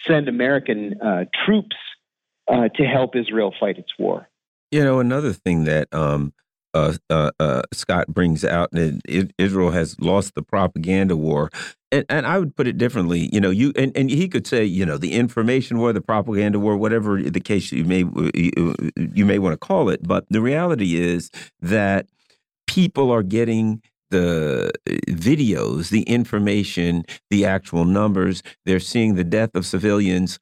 send 0.06 0.28
American 0.28 1.00
uh, 1.00 1.24
troops 1.44 1.76
uh, 2.48 2.68
to 2.76 2.84
help 2.84 3.16
Israel 3.16 3.54
fight 3.58 3.78
its 3.78 3.92
war. 3.98 4.28
You 4.70 4.84
know, 4.84 5.00
another 5.00 5.32
thing 5.32 5.64
that 5.64 5.92
um, 5.94 6.32
uh, 6.76 6.92
uh, 7.08 7.30
uh, 7.40 7.62
Scott 7.72 8.08
brings 8.08 8.44
out 8.44 8.70
that 8.72 9.00
Israel 9.38 9.70
has 9.70 9.98
lost 9.98 10.34
the 10.34 10.42
propaganda 10.42 11.16
war, 11.16 11.50
and, 11.90 12.04
and 12.10 12.26
I 12.26 12.38
would 12.38 12.54
put 12.54 12.66
it 12.66 12.76
differently. 12.76 13.30
You 13.32 13.40
know, 13.40 13.50
you 13.50 13.72
and, 13.76 13.96
and 13.96 14.10
he 14.10 14.28
could 14.28 14.46
say, 14.46 14.64
you 14.64 14.84
know, 14.84 14.98
the 14.98 15.14
information 15.14 15.78
war, 15.78 15.92
the 15.94 16.02
propaganda 16.02 16.58
war, 16.58 16.76
whatever 16.76 17.22
the 17.22 17.40
case 17.40 17.72
you 17.72 17.84
may 17.84 18.04
you, 18.34 18.74
you 18.96 19.24
may 19.24 19.38
want 19.38 19.54
to 19.54 19.56
call 19.56 19.88
it. 19.88 20.06
But 20.06 20.26
the 20.28 20.42
reality 20.42 20.96
is 20.96 21.30
that 21.60 22.08
people 22.66 23.10
are 23.10 23.22
getting 23.22 23.80
the 24.10 24.72
videos, 25.08 25.90
the 25.90 26.02
information, 26.02 27.04
the 27.30 27.44
actual 27.44 27.84
numbers. 27.84 28.42
They're 28.64 28.80
seeing 28.80 29.14
the 29.14 29.24
death 29.24 29.50
of 29.54 29.66
civilians 29.66 30.38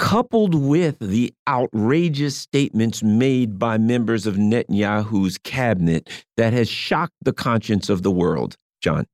coupled 0.00 0.54
with 0.54 0.98
the 0.98 1.30
outrageous 1.46 2.34
statements 2.34 3.02
made 3.02 3.58
by 3.58 3.76
members 3.76 4.26
of 4.26 4.36
Netanyahu's 4.36 5.36
cabinet 5.36 6.08
that 6.38 6.54
has 6.54 6.70
shocked 6.70 7.16
the 7.20 7.34
conscience 7.34 7.90
of 7.90 8.02
the 8.02 8.10
world. 8.10 8.56
John. 8.80 9.04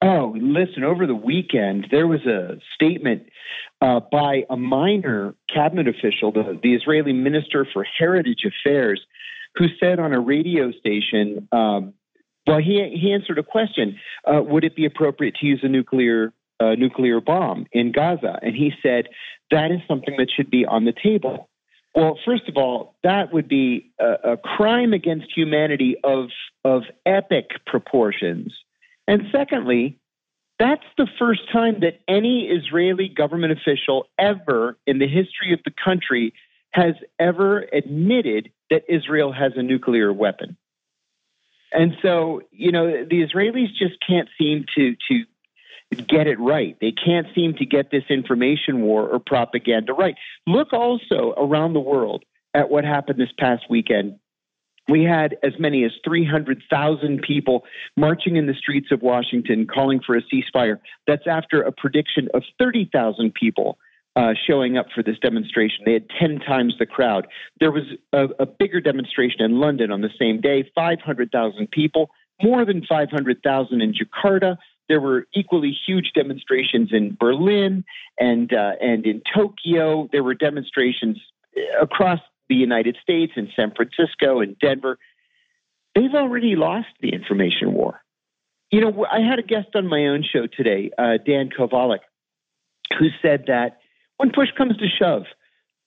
Oh, 0.00 0.36
listen, 0.40 0.84
over 0.84 1.08
the 1.08 1.16
weekend, 1.16 1.88
there 1.90 2.06
was 2.06 2.24
a 2.26 2.60
statement 2.76 3.24
uh, 3.80 3.98
by 4.12 4.44
a 4.48 4.56
minor 4.56 5.34
cabinet 5.52 5.88
official, 5.88 6.30
the, 6.30 6.58
the 6.62 6.74
Israeli 6.74 7.12
Minister 7.12 7.66
for 7.72 7.84
Heritage 7.98 8.44
Affairs, 8.46 9.00
who 9.56 9.66
said 9.80 9.98
on 9.98 10.12
a 10.12 10.20
radio 10.20 10.70
station, 10.70 11.48
um, 11.50 11.94
well, 12.48 12.58
he, 12.58 12.96
he 12.98 13.12
answered 13.12 13.38
a 13.38 13.42
question 13.42 13.98
uh, 14.24 14.40
Would 14.42 14.64
it 14.64 14.74
be 14.74 14.86
appropriate 14.86 15.34
to 15.40 15.46
use 15.46 15.60
a 15.62 15.68
nuclear, 15.68 16.32
uh, 16.58 16.74
nuclear 16.76 17.20
bomb 17.20 17.66
in 17.72 17.92
Gaza? 17.92 18.38
And 18.40 18.56
he 18.56 18.72
said, 18.82 19.08
That 19.50 19.70
is 19.70 19.80
something 19.86 20.14
that 20.16 20.28
should 20.34 20.50
be 20.50 20.64
on 20.64 20.86
the 20.86 20.94
table. 20.94 21.50
Well, 21.94 22.18
first 22.24 22.48
of 22.48 22.56
all, 22.56 22.94
that 23.02 23.34
would 23.34 23.48
be 23.48 23.90
a, 24.00 24.32
a 24.32 24.36
crime 24.38 24.94
against 24.94 25.26
humanity 25.36 25.96
of, 26.02 26.30
of 26.64 26.84
epic 27.04 27.50
proportions. 27.66 28.54
And 29.06 29.24
secondly, 29.30 29.98
that's 30.58 30.84
the 30.96 31.06
first 31.18 31.42
time 31.52 31.80
that 31.80 32.00
any 32.08 32.46
Israeli 32.46 33.08
government 33.08 33.52
official 33.52 34.06
ever 34.18 34.78
in 34.86 34.98
the 34.98 35.06
history 35.06 35.52
of 35.52 35.60
the 35.66 35.72
country 35.84 36.32
has 36.70 36.94
ever 37.18 37.66
admitted 37.72 38.50
that 38.70 38.84
Israel 38.88 39.32
has 39.32 39.52
a 39.56 39.62
nuclear 39.62 40.12
weapon. 40.12 40.56
And 41.72 41.94
so, 42.02 42.42
you 42.50 42.72
know, 42.72 43.04
the 43.04 43.26
Israelis 43.26 43.68
just 43.78 43.96
can't 44.06 44.28
seem 44.38 44.64
to 44.76 44.96
to 45.10 45.24
get 46.02 46.26
it 46.26 46.38
right. 46.38 46.76
They 46.80 46.92
can't 46.92 47.26
seem 47.34 47.54
to 47.54 47.64
get 47.64 47.90
this 47.90 48.04
information 48.10 48.82
war 48.82 49.08
or 49.08 49.18
propaganda 49.18 49.94
right. 49.94 50.16
Look 50.46 50.72
also 50.72 51.32
around 51.36 51.72
the 51.72 51.80
world 51.80 52.24
at 52.52 52.70
what 52.70 52.84
happened 52.84 53.18
this 53.18 53.32
past 53.38 53.64
weekend 53.70 54.18
we 54.88 55.04
had 55.04 55.36
as 55.42 55.52
many 55.58 55.84
as 55.84 55.92
300,000 56.04 57.22
people 57.22 57.64
marching 57.96 58.36
in 58.36 58.46
the 58.46 58.54
streets 58.54 58.88
of 58.90 59.02
Washington 59.02 59.66
calling 59.66 60.00
for 60.04 60.16
a 60.16 60.22
ceasefire. 60.22 60.78
That's 61.06 61.26
after 61.26 61.62
a 61.62 61.72
prediction 61.72 62.28
of 62.32 62.42
30,000 62.58 63.34
people 63.34 63.78
uh, 64.18 64.34
showing 64.48 64.76
up 64.76 64.86
for 64.92 65.02
this 65.04 65.16
demonstration. 65.20 65.84
They 65.86 65.92
had 65.92 66.06
10 66.18 66.40
times 66.40 66.74
the 66.78 66.86
crowd. 66.86 67.28
There 67.60 67.70
was 67.70 67.84
a, 68.12 68.24
a 68.40 68.46
bigger 68.46 68.80
demonstration 68.80 69.42
in 69.42 69.60
London 69.60 69.92
on 69.92 70.00
the 70.00 70.10
same 70.18 70.40
day 70.40 70.68
500,000 70.74 71.70
people, 71.70 72.10
more 72.42 72.64
than 72.64 72.84
500,000 72.84 73.80
in 73.80 73.94
Jakarta. 73.94 74.56
There 74.88 75.00
were 75.00 75.28
equally 75.36 75.76
huge 75.86 76.10
demonstrations 76.16 76.88
in 76.92 77.16
Berlin 77.20 77.84
and, 78.18 78.52
uh, 78.52 78.72
and 78.80 79.06
in 79.06 79.22
Tokyo. 79.32 80.08
There 80.10 80.24
were 80.24 80.34
demonstrations 80.34 81.20
across 81.80 82.18
the 82.48 82.56
United 82.56 82.96
States, 83.00 83.34
in 83.36 83.48
San 83.54 83.72
Francisco, 83.72 84.40
and 84.40 84.58
Denver. 84.58 84.98
They've 85.94 86.14
already 86.14 86.56
lost 86.56 86.88
the 87.00 87.10
information 87.10 87.72
war. 87.72 88.00
You 88.72 88.80
know, 88.80 89.06
I 89.10 89.20
had 89.20 89.38
a 89.38 89.42
guest 89.42 89.68
on 89.76 89.86
my 89.86 90.06
own 90.06 90.24
show 90.24 90.48
today, 90.48 90.90
uh, 90.98 91.18
Dan 91.24 91.50
Kovalik, 91.56 92.00
who 92.98 93.08
said 93.22 93.44
that 93.46 93.77
when 94.18 94.30
push 94.30 94.48
comes 94.56 94.76
to 94.76 94.86
shove, 94.88 95.24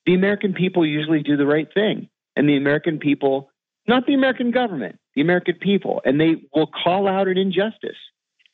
the 0.05 0.15
American 0.15 0.53
people 0.53 0.85
usually 0.85 1.21
do 1.21 1.37
the 1.37 1.45
right 1.45 1.67
thing. 1.73 2.09
And 2.35 2.49
the 2.49 2.57
American 2.57 2.97
people, 2.97 3.51
not 3.87 4.07
the 4.07 4.13
American 4.13 4.51
government, 4.51 4.99
the 5.15 5.21
American 5.21 5.55
people, 5.55 6.01
and 6.05 6.19
they 6.19 6.37
will 6.55 6.67
call 6.67 7.07
out 7.07 7.27
an 7.27 7.37
injustice. 7.37 7.97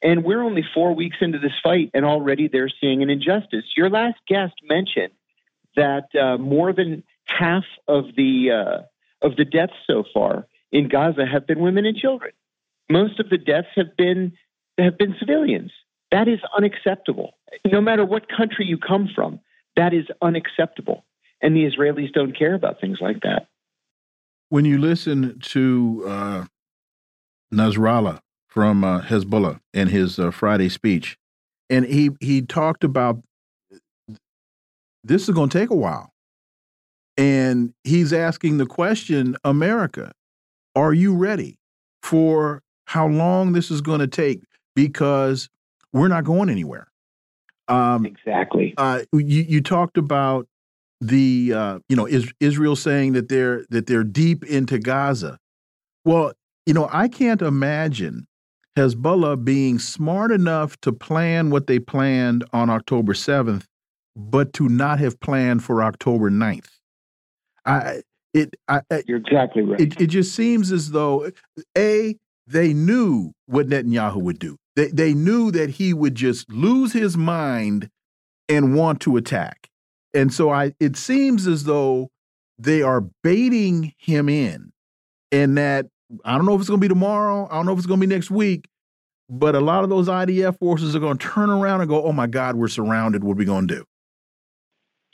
And 0.02 0.24
we're 0.24 0.44
only 0.44 0.64
four 0.74 0.94
weeks 0.94 1.18
into 1.22 1.40
this 1.40 1.54
fight, 1.64 1.92
and 1.94 2.06
already 2.06 2.48
they're 2.48 2.70
seeing 2.82 3.02
an 3.02 3.10
injustice. 3.10 3.66
Your 3.76 3.90
last 3.90 4.18
guest 4.28 4.54
mentioned 4.68 5.14
that 5.76 6.08
uh, 6.20 6.38
more 6.38 6.74
than 6.74 7.04
half 7.26 7.64
of 7.88 8.06
the 8.16 8.52
uh, 8.52 9.26
of 9.26 9.36
the 9.36 9.46
deaths 9.46 9.74
so 9.86 10.04
far 10.14 10.48
in 10.72 10.88
Gaza 10.88 11.26
have 11.26 11.48
been 11.48 11.60
women 11.60 11.86
and 11.86 11.98
children. 11.98 12.32
Most 12.90 13.20
of 13.20 13.30
the 13.30 13.38
deaths 13.38 13.70
have 13.76 13.96
been 13.98 14.34
have 14.78 14.98
been 14.98 15.16
civilians. 15.20 15.72
That 16.12 16.28
is 16.28 16.40
unacceptable. 16.56 17.34
No 17.66 17.82
matter 17.82 18.06
what 18.06 18.30
country 18.30 18.66
you 18.66 18.78
come 18.78 19.10
from, 19.14 19.40
that 19.78 19.94
is 19.94 20.06
unacceptable. 20.22 21.06
And 21.42 21.56
the 21.56 21.66
Israelis 21.66 22.12
don't 22.12 22.38
care 22.38 22.56
about 22.56 22.82
things 22.82 22.98
like 23.00 23.22
that. 23.22 23.48
When 24.50 24.66
you 24.66 24.80
listen 24.80 25.40
to 25.40 26.04
uh, 26.08 26.46
Nasrallah 27.54 28.20
from 28.48 28.84
uh, 28.84 29.02
Hezbollah 29.02 29.60
in 29.74 29.88
his 29.88 30.20
uh, 30.20 30.32
Friday 30.32 30.70
speech, 30.70 31.18
and 31.70 31.86
he 31.86 32.10
he 32.20 32.42
talked 32.42 32.84
about 32.84 33.22
this 35.04 35.30
is 35.30 35.36
going 35.36 35.50
to 35.50 35.60
take 35.60 35.70
a 35.70 35.76
while, 35.76 36.12
and 37.18 37.74
he's 37.84 38.14
asking 38.14 38.58
the 38.58 38.66
question, 38.66 39.36
America, 39.44 40.12
are 40.76 40.94
you 40.94 41.16
ready 41.16 41.60
for 42.02 42.64
how 42.86 43.08
long 43.08 43.54
this 43.54 43.70
is 43.70 43.82
going 43.82 44.00
to 44.00 44.08
take? 44.08 44.42
Because 44.76 45.50
we're 45.92 46.08
not 46.08 46.24
going 46.24 46.50
anywhere. 46.50 46.88
Um, 47.68 48.06
exactly. 48.06 48.74
Uh, 48.78 49.02
you 49.14 49.44
you 49.48 49.62
talked 49.62 49.98
about 49.98 50.48
the 51.02 51.54
uh, 51.54 51.80
you 51.90 51.96
know 51.96 52.06
is, 52.06 52.32
Israel 52.40 52.76
saying 52.76 53.14
that 53.14 53.30
they're 53.30 53.66
that 53.70 53.88
they're 53.88 54.04
deep 54.04 54.44
into 54.46 54.80
Gaza. 54.80 55.38
Well, 56.06 56.34
you 56.66 56.74
know 56.74 56.90
I 56.92 57.08
can't 57.08 57.42
imagine 57.42 58.28
Hezbollah 58.78 59.44
being 59.44 59.80
smart 59.80 60.32
enough 60.32 60.80
to 60.82 60.92
plan 60.92 61.50
what 61.50 61.68
they 61.68 61.80
planned 61.80 62.46
on 62.54 62.70
October 62.70 63.14
seventh, 63.14 63.68
but 64.16 64.54
to 64.54 64.70
not 64.70 65.00
have 65.00 65.20
planned 65.20 65.64
for 65.64 65.84
October 65.84 66.30
9th. 66.32 66.70
I 67.66 68.02
it 68.34 68.56
I, 68.68 68.82
you're 69.06 69.18
exactly 69.18 69.64
right. 69.64 69.80
It, 69.80 70.00
it 70.02 70.08
just 70.08 70.34
seems 70.34 70.72
as 70.72 70.92
though 70.92 71.32
a 71.78 72.16
they 72.48 72.74
knew 72.74 73.34
what 73.46 73.68
Netanyahu 73.68 74.22
would 74.22 74.40
do. 74.40 74.58
They, 74.78 74.90
they 74.90 75.14
knew 75.16 75.50
that 75.52 75.72
he 75.72 75.92
would 75.92 76.14
just 76.14 76.52
lose 76.52 76.94
his 76.94 77.18
mind 77.18 77.90
and 78.48 78.76
want 78.76 79.02
to 79.02 79.18
attack. 79.18 79.70
And 80.14 80.32
so 80.32 80.52
I 80.52 80.74
it 80.80 80.96
seems 80.96 81.48
as 81.48 81.64
though 81.64 82.12
they 82.60 82.84
are 82.84 83.02
baiting 83.24 83.94
him 83.98 84.30
in 84.30 84.72
and 85.32 85.58
that 85.58 85.88
I 86.24 86.38
don't 86.38 86.46
know 86.46 86.54
if 86.54 86.62
it's 86.62 86.70
going 86.70 86.80
to 86.80 86.86
be 86.86 86.94
tomorrow, 86.94 87.48
I 87.50 87.56
don't 87.56 87.66
know 87.66 87.72
if 87.72 87.80
it's 87.80 87.88
going 87.88 88.00
to 88.00 88.08
be 88.08 88.14
next 88.14 88.30
week, 88.30 88.68
but 89.30 89.56
a 89.56 89.60
lot 89.60 89.84
of 89.84 89.90
those 89.90 90.08
IDF 90.08 90.60
forces 90.60 90.96
are 90.96 91.00
going 91.00 91.18
to 91.18 91.28
turn 91.28 91.50
around 91.50 91.82
and 91.82 91.90
go, 91.90 92.04
"Oh 92.04 92.14
my 92.14 92.28
god, 92.28 92.56
we're 92.56 92.68
surrounded. 92.68 93.24
What 93.24 93.34
are 93.34 93.38
we 93.38 93.46
going 93.46 93.68
to 93.68 93.78
do?" 93.78 93.86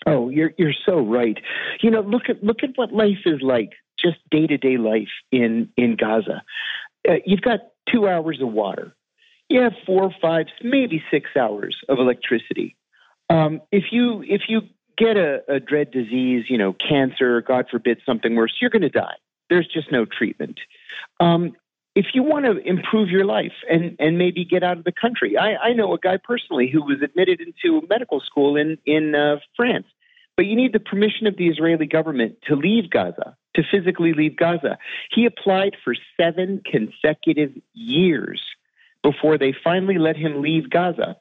Oh, 0.06 0.28
you're 0.28 0.52
you're 0.58 0.74
so 0.86 1.00
right. 1.00 1.38
You 1.82 1.90
know, 1.90 2.02
look 2.02 2.24
at 2.28 2.44
look 2.44 2.64
at 2.64 2.72
what 2.76 2.92
life 2.92 3.26
is 3.26 3.42
like, 3.42 3.72
just 3.98 4.18
day 4.30 4.46
to 4.46 4.58
day 4.58 4.76
life 4.76 5.08
in 5.32 5.70
in 5.78 5.96
Gaza. 5.96 6.44
Uh, 7.08 7.16
you've 7.26 7.42
got 7.42 7.62
two 7.90 8.10
hours 8.10 8.40
of 8.42 8.52
water 8.52 8.94
you 9.50 9.62
have 9.62 9.74
four, 9.86 10.12
five, 10.22 10.48
maybe 10.64 11.04
six 11.12 11.30
hours 11.40 11.78
of 11.90 12.00
electricity. 12.00 12.76
Um, 13.30 13.62
if 13.72 13.86
you 13.92 14.24
if 14.28 14.44
you 14.48 14.62
get 14.98 15.18
a, 15.18 15.42
a 15.48 15.60
dread 15.60 15.92
disease, 15.92 16.46
you 16.50 16.58
know, 16.58 16.74
cancer, 16.74 17.42
God 17.42 17.66
forbid, 17.70 18.00
something 18.06 18.36
worse, 18.36 18.54
you're 18.62 18.70
going 18.70 18.84
to 18.84 18.90
die. 18.90 19.16
There's 19.50 19.68
just 19.68 19.92
no 19.92 20.06
treatment. 20.06 20.60
Um, 21.20 21.54
if 21.96 22.08
you 22.14 22.24
want 22.24 22.46
to 22.46 22.58
improve 22.58 23.10
your 23.10 23.26
life 23.26 23.54
and, 23.70 23.96
and 24.00 24.18
maybe 24.18 24.46
get 24.46 24.64
out 24.64 24.78
of 24.78 24.84
the 24.84 24.92
country, 24.92 25.38
I, 25.38 25.56
I 25.56 25.74
know 25.74 25.94
a 25.94 26.00
guy 26.00 26.18
personally 26.18 26.70
who 26.72 26.82
was 26.82 27.02
admitted 27.04 27.40
into 27.40 27.86
medical 27.88 28.20
school 28.20 28.56
in 28.56 28.78
in 28.86 29.14
uh, 29.14 29.38
France, 29.56 29.86
but 30.36 30.46
you 30.46 30.56
need 30.56 30.74
the 30.74 30.80
permission 30.80 31.28
of 31.28 31.38
the 31.38 31.48
Israeli 31.48 31.86
government 31.86 32.38
to 32.48 32.56
leave 32.56 32.90
Gaza, 32.90 33.36
to 33.56 33.64
physically 33.70 34.14
leave 34.14 34.36
Gaza. 34.36 34.78
He 35.12 35.26
applied 35.26 35.76
for 35.84 35.96
seven 36.20 36.62
consecutive 36.66 37.52
years 37.74 38.42
before 39.04 39.38
they 39.38 39.54
finally 39.64 39.98
let 39.98 40.16
him 40.16 40.42
leave 40.42 40.70
Gaza. 40.70 41.18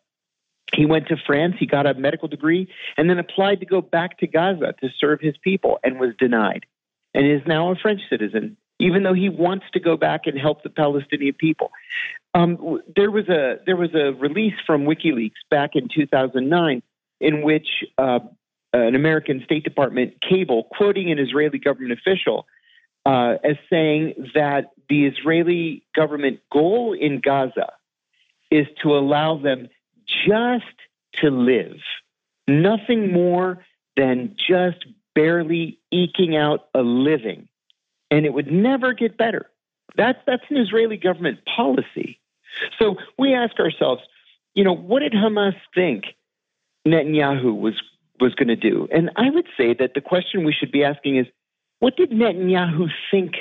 He 0.75 0.87
went 0.87 1.09
to 1.09 1.17
France, 1.27 1.57
he 1.59 1.67
got 1.67 1.87
a 1.87 1.93
medical 1.95 2.29
degree, 2.29 2.69
and 2.97 3.11
then 3.11 3.19
applied 3.19 3.61
to 3.61 3.67
go 3.67 3.83
back 3.83 4.19
to 4.19 4.27
Gaza 4.27 4.75
to 4.81 4.89
serve 4.99 5.21
his 5.21 5.37
people 5.43 5.79
and 5.85 6.01
was 6.01 6.15
denied, 6.19 6.65
and 7.13 7.31
is 7.31 7.47
now 7.47 7.71
a 7.71 7.77
French 7.77 8.01
citizen, 8.09 8.57
even 8.79 9.03
though 9.03 9.13
he 9.13 9.29
wants 9.29 9.67
to 9.75 9.81
go 9.81 9.99
back 9.99 10.23
and 10.27 10.39
help 10.39 10.63
the 10.63 10.71
Palestinian 10.71 11.35
people. 11.35 11.71
Um, 12.33 12.81
there 12.97 13.11
was 13.11 13.29
a 13.29 13.59
there 13.67 13.77
was 13.77 13.95
a 13.95 14.13
release 14.13 14.55
from 14.67 14.85
WikiLeaks 14.85 15.43
back 15.51 15.73
in 15.75 15.89
2009 15.95 16.83
in 17.21 17.43
which 17.43 17.69
uh, 17.99 18.21
an 18.73 18.95
American 18.95 19.43
State 19.45 19.65
Department 19.65 20.15
cable, 20.27 20.65
quoting 20.73 21.11
an 21.11 21.19
Israeli 21.19 21.59
government 21.59 21.93
official, 21.93 22.47
uh, 23.05 23.35
as 23.45 23.57
saying 23.69 24.15
that 24.35 24.73
the 24.89 25.07
Israeli 25.07 25.85
government 25.95 26.41
goal 26.53 26.93
in 26.93 27.21
Gaza 27.21 27.73
is 28.51 28.67
to 28.83 28.97
allow 28.97 29.39
them 29.39 29.69
just 30.27 30.65
to 31.15 31.31
live, 31.31 31.77
nothing 32.47 33.13
more 33.13 33.65
than 33.97 34.37
just 34.37 34.85
barely 35.15 35.79
eking 35.91 36.37
out 36.37 36.69
a 36.75 36.81
living. 36.81 37.49
And 38.11 38.27
it 38.27 38.33
would 38.33 38.51
never 38.51 38.93
get 38.93 39.17
better. 39.17 39.51
That's, 39.97 40.19
that's 40.27 40.43
an 40.51 40.57
Israeli 40.57 40.97
government 40.97 41.41
policy. 41.45 42.21
So 42.79 42.97
we 43.19 43.35
ask 43.35 43.59
ourselves, 43.59 44.03
you 44.55 44.65
know, 44.65 44.75
what 44.75 45.01
did 45.01 45.13
Hamas 45.13 45.57
think 45.75 46.05
Netanyahu 46.87 47.59
was, 47.59 47.75
was 48.21 48.35
going 48.35 48.49
to 48.49 48.57
do? 48.57 48.89
And 48.93 49.11
I 49.17 49.31
would 49.31 49.47
say 49.57 49.75
that 49.75 49.95
the 49.95 50.01
question 50.01 50.45
we 50.45 50.53
should 50.53 50.73
be 50.73 50.85
asking 50.85 51.17
is, 51.17 51.27
what 51.83 51.97
did 51.97 52.11
Netanyahu 52.13 52.91
think 53.11 53.33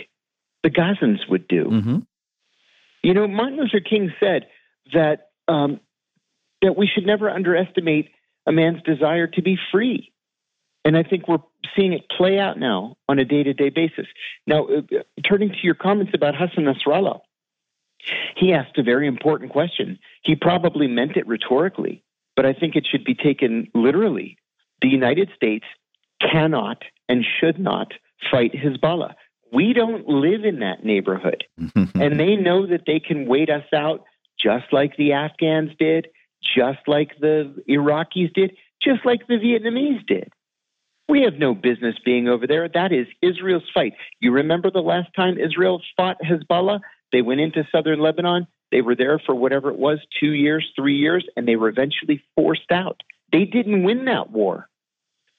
the 0.64 0.72
Gazans 0.72 1.30
would 1.30 1.48
do? 1.48 1.66
Mm-hmm. 1.66 1.98
You 3.04 3.14
know, 3.14 3.28
Martin 3.28 3.60
Luther 3.60 3.82
King 3.88 4.12
said 4.20 4.48
that 4.94 5.30
um, 5.48 5.80
that 6.64 6.76
we 6.76 6.88
should 6.88 7.06
never 7.06 7.30
underestimate 7.30 8.10
a 8.48 8.52
man's 8.52 8.82
desire 8.82 9.28
to 9.28 9.44
be 9.44 9.60
free, 9.72 10.12
and 10.84 10.98
I 10.98 11.04
think 11.04 11.28
we're 11.28 11.38
seeing 11.76 11.94
it 11.94 12.10
play 12.18 12.40
out 12.40 12.58
now 12.58 12.98
on 13.08 13.20
a 13.20 13.26
day-to-day 13.26 13.70
basis. 13.70 14.08
Now, 14.48 14.66
uh, 14.66 14.82
turning 15.24 15.50
to 15.50 15.60
your 15.62 15.76
comments 15.76 16.14
about 16.16 16.34
Hassan 16.36 16.64
Nasrallah, 16.64 17.20
he 18.38 18.54
asked 18.54 18.76
a 18.80 18.84
very 18.84 19.06
important 19.06 19.52
question. 19.52 20.00
He 20.24 20.36
probably 20.36 20.88
meant 20.88 21.16
it 21.16 21.28
rhetorically, 21.28 22.04
but 22.36 22.48
I 22.48 22.54
think 22.54 22.76
it 22.76 22.88
should 22.90 23.04
be 23.04 23.14
taken 23.14 23.70
literally. 23.76 24.40
The 24.82 24.90
United 24.90 25.30
States 25.36 25.66
cannot 26.20 26.82
and 27.08 27.24
should 27.40 27.60
not 27.60 27.94
fight 28.30 28.54
Hezbollah. 28.54 29.14
We 29.54 29.74
don't 29.74 30.08
live 30.08 30.46
in 30.46 30.60
that 30.60 30.86
neighborhood. 30.86 31.44
and 31.76 32.20
they 32.20 32.36
know 32.36 32.68
that 32.68 32.84
they 32.86 33.00
can 33.00 33.28
wait 33.28 33.50
us 33.50 33.66
out 33.74 34.06
just 34.40 34.66
like 34.72 34.96
the 34.98 35.14
Afghans 35.14 35.72
did, 35.78 36.08
just 36.56 36.80
like 36.88 37.12
the 37.20 37.54
Iraqis 37.70 38.34
did, 38.34 38.56
just 38.82 39.06
like 39.06 39.28
the 39.28 39.36
Vietnamese 39.36 40.06
did. 40.08 40.30
We 41.08 41.24
have 41.24 41.36
no 41.36 41.54
business 41.54 41.96
being 42.06 42.30
over 42.30 42.48
there. 42.48 42.70
That 42.70 42.92
is 42.94 43.08
Israel's 43.22 43.70
fight. 43.74 43.94
You 44.20 44.32
remember 44.32 44.72
the 44.72 44.80
last 44.80 45.10
time 45.16 45.38
Israel 45.38 45.82
fought 45.98 46.18
Hezbollah? 46.24 46.80
They 47.12 47.22
went 47.22 47.42
into 47.42 47.68
southern 47.72 48.00
Lebanon. 48.00 48.48
They 48.72 48.82
were 48.82 48.96
there 48.96 49.20
for 49.20 49.36
whatever 49.36 49.70
it 49.70 49.78
was, 49.78 50.00
two 50.20 50.32
years, 50.32 50.66
three 50.76 50.96
years, 50.96 51.28
and 51.36 51.48
they 51.48 51.58
were 51.58 51.68
eventually 51.68 52.24
forced 52.36 52.72
out. 52.72 53.02
They 53.34 53.44
didn't 53.44 53.84
win 53.84 54.06
that 54.06 54.32
war. 54.32 54.70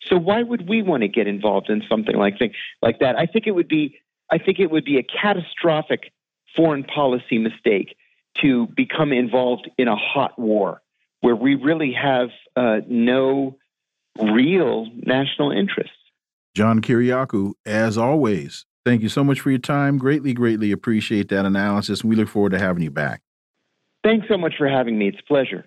So 0.08 0.16
why 0.16 0.42
would 0.42 0.68
we 0.68 0.82
want 0.82 1.02
to 1.02 1.08
get 1.08 1.26
involved 1.26 1.70
in 1.70 1.82
something 1.88 2.16
like 2.16 2.38
thing, 2.38 2.52
like 2.80 2.98
that? 3.00 3.16
I 3.16 3.26
think 3.26 3.46
it 3.46 3.52
would 3.52 3.68
be 3.68 3.98
I 4.30 4.38
think 4.38 4.58
it 4.58 4.70
would 4.70 4.84
be 4.84 4.98
a 4.98 5.02
catastrophic 5.02 6.12
foreign 6.56 6.84
policy 6.84 7.38
mistake 7.38 7.96
to 8.40 8.66
become 8.74 9.12
involved 9.12 9.70
in 9.76 9.88
a 9.88 9.96
hot 9.96 10.38
war 10.38 10.80
where 11.20 11.36
we 11.36 11.54
really 11.54 11.92
have 11.92 12.30
uh, 12.56 12.78
no 12.88 13.56
real 14.18 14.86
national 14.94 15.52
interests. 15.52 15.96
John 16.54 16.80
Kiriakou, 16.80 17.52
as 17.64 17.96
always, 17.96 18.66
thank 18.84 19.02
you 19.02 19.08
so 19.08 19.22
much 19.22 19.40
for 19.40 19.50
your 19.50 19.58
time. 19.58 19.98
Greatly, 19.98 20.32
greatly 20.32 20.72
appreciate 20.72 21.28
that 21.28 21.46
analysis, 21.46 22.00
and 22.00 22.10
we 22.10 22.16
look 22.16 22.28
forward 22.28 22.52
to 22.52 22.58
having 22.58 22.82
you 22.82 22.90
back. 22.90 23.20
Thanks 24.02 24.26
so 24.28 24.36
much 24.36 24.54
for 24.58 24.68
having 24.68 24.98
me. 24.98 25.08
It's 25.08 25.20
a 25.20 25.26
pleasure. 25.26 25.66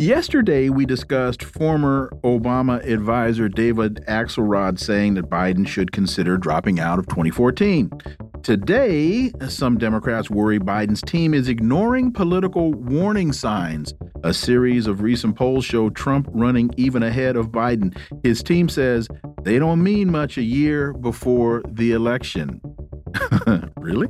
Yesterday, 0.00 0.70
we 0.70 0.86
discussed 0.86 1.42
former 1.42 2.10
Obama 2.24 2.82
advisor 2.86 3.50
David 3.50 4.02
Axelrod 4.08 4.78
saying 4.78 5.12
that 5.12 5.28
Biden 5.28 5.68
should 5.68 5.92
consider 5.92 6.38
dropping 6.38 6.80
out 6.80 6.98
of 6.98 7.06
2014. 7.08 7.90
Today, 8.42 9.30
some 9.46 9.76
Democrats 9.76 10.30
worry 10.30 10.58
Biden's 10.58 11.02
team 11.02 11.34
is 11.34 11.50
ignoring 11.50 12.14
political 12.14 12.72
warning 12.72 13.30
signs. 13.30 13.92
A 14.24 14.32
series 14.32 14.86
of 14.86 15.02
recent 15.02 15.36
polls 15.36 15.66
show 15.66 15.90
Trump 15.90 16.28
running 16.30 16.70
even 16.78 17.02
ahead 17.02 17.36
of 17.36 17.48
Biden. 17.48 17.94
His 18.22 18.42
team 18.42 18.70
says 18.70 19.06
they 19.42 19.58
don't 19.58 19.82
mean 19.82 20.10
much 20.10 20.38
a 20.38 20.42
year 20.42 20.94
before 20.94 21.62
the 21.68 21.92
election. 21.92 22.62
really? 23.76 24.08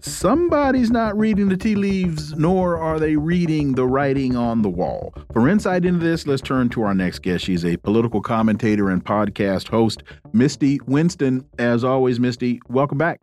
Somebody's 0.00 0.90
not 0.90 1.16
reading 1.18 1.48
the 1.48 1.56
tea 1.56 1.74
leaves, 1.74 2.34
nor 2.34 2.78
are 2.78 2.98
they 2.98 3.16
reading 3.16 3.74
the 3.74 3.86
writing 3.86 4.36
on 4.36 4.62
the 4.62 4.68
wall. 4.68 5.14
For 5.32 5.48
insight 5.48 5.84
into 5.84 6.04
this, 6.04 6.26
let's 6.26 6.42
turn 6.42 6.68
to 6.70 6.82
our 6.82 6.94
next 6.94 7.20
guest. 7.20 7.44
She's 7.44 7.64
a 7.64 7.76
political 7.76 8.20
commentator 8.20 8.90
and 8.90 9.04
podcast 9.04 9.68
host, 9.68 10.02
Misty 10.32 10.78
Winston. 10.86 11.44
As 11.58 11.84
always, 11.84 12.20
Misty, 12.20 12.60
welcome 12.68 12.98
back. 12.98 13.20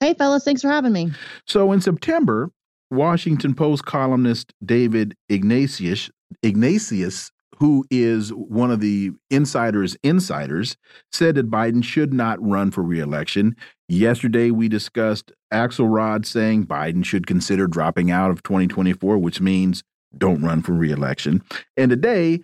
Hey, 0.00 0.14
fellas, 0.14 0.44
thanks 0.44 0.62
for 0.62 0.68
having 0.68 0.92
me. 0.92 1.10
So, 1.46 1.72
in 1.72 1.80
September, 1.80 2.50
Washington 2.90 3.54
Post 3.54 3.84
columnist 3.84 4.52
David 4.64 5.14
Ignatius, 5.28 6.10
Ignatius 6.42 7.30
who 7.58 7.84
is 7.90 8.32
one 8.32 8.70
of 8.70 8.80
the 8.80 9.10
insiders' 9.30 9.96
insiders, 10.02 10.76
said 11.12 11.34
that 11.36 11.50
Biden 11.50 11.82
should 11.82 12.12
not 12.12 12.42
run 12.42 12.70
for 12.70 12.82
reelection. 12.82 13.56
Yesterday, 13.88 14.50
we 14.50 14.68
discussed 14.68 15.32
Axelrod 15.52 16.26
saying 16.26 16.66
Biden 16.66 17.04
should 17.04 17.26
consider 17.26 17.66
dropping 17.66 18.10
out 18.10 18.30
of 18.30 18.42
2024, 18.42 19.18
which 19.18 19.40
means 19.40 19.82
don't 20.18 20.42
run 20.42 20.62
for 20.62 20.72
reelection. 20.72 21.42
And 21.76 21.90
today, 21.90 22.40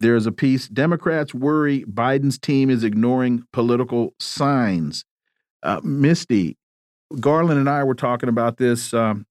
there's 0.00 0.26
a 0.26 0.32
piece 0.32 0.68
Democrats 0.68 1.32
worry 1.32 1.84
Biden's 1.84 2.38
team 2.38 2.70
is 2.70 2.84
ignoring 2.84 3.44
political 3.52 4.14
signs. 4.18 5.04
Uh, 5.62 5.80
Misty, 5.84 6.56
Garland 7.20 7.58
and 7.58 7.70
I 7.70 7.84
were 7.84 7.94
talking 7.94 8.28
about 8.28 8.56
this 8.56 8.92
um, 8.92 9.26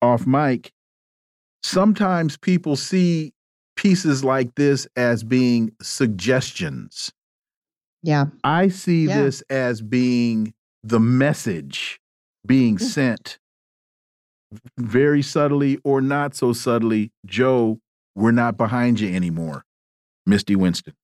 off 0.00 0.26
mic. 0.26 0.72
Sometimes 1.62 2.36
people 2.36 2.76
see 2.76 3.32
pieces 3.78 4.24
like 4.24 4.56
this 4.56 4.88
as 4.96 5.22
being 5.22 5.70
suggestions. 5.80 7.12
Yeah. 8.02 8.26
I 8.42 8.68
see 8.68 9.06
Yeah. 9.06 9.22
this 9.22 9.40
as 9.48 9.80
being 9.80 10.52
the 10.82 10.98
message 10.98 12.00
being 12.44 12.76
Hmm. 12.76 12.84
sent 12.84 13.38
very 14.78 15.22
subtly 15.22 15.78
or 15.84 16.00
not 16.00 16.34
so 16.34 16.52
subtly. 16.52 17.12
Joe, 17.24 17.78
we're 18.16 18.32
not 18.32 18.56
behind 18.56 18.98
you 18.98 19.14
anymore. 19.14 19.64
Misty 20.26 20.56
Winston. 20.56 20.94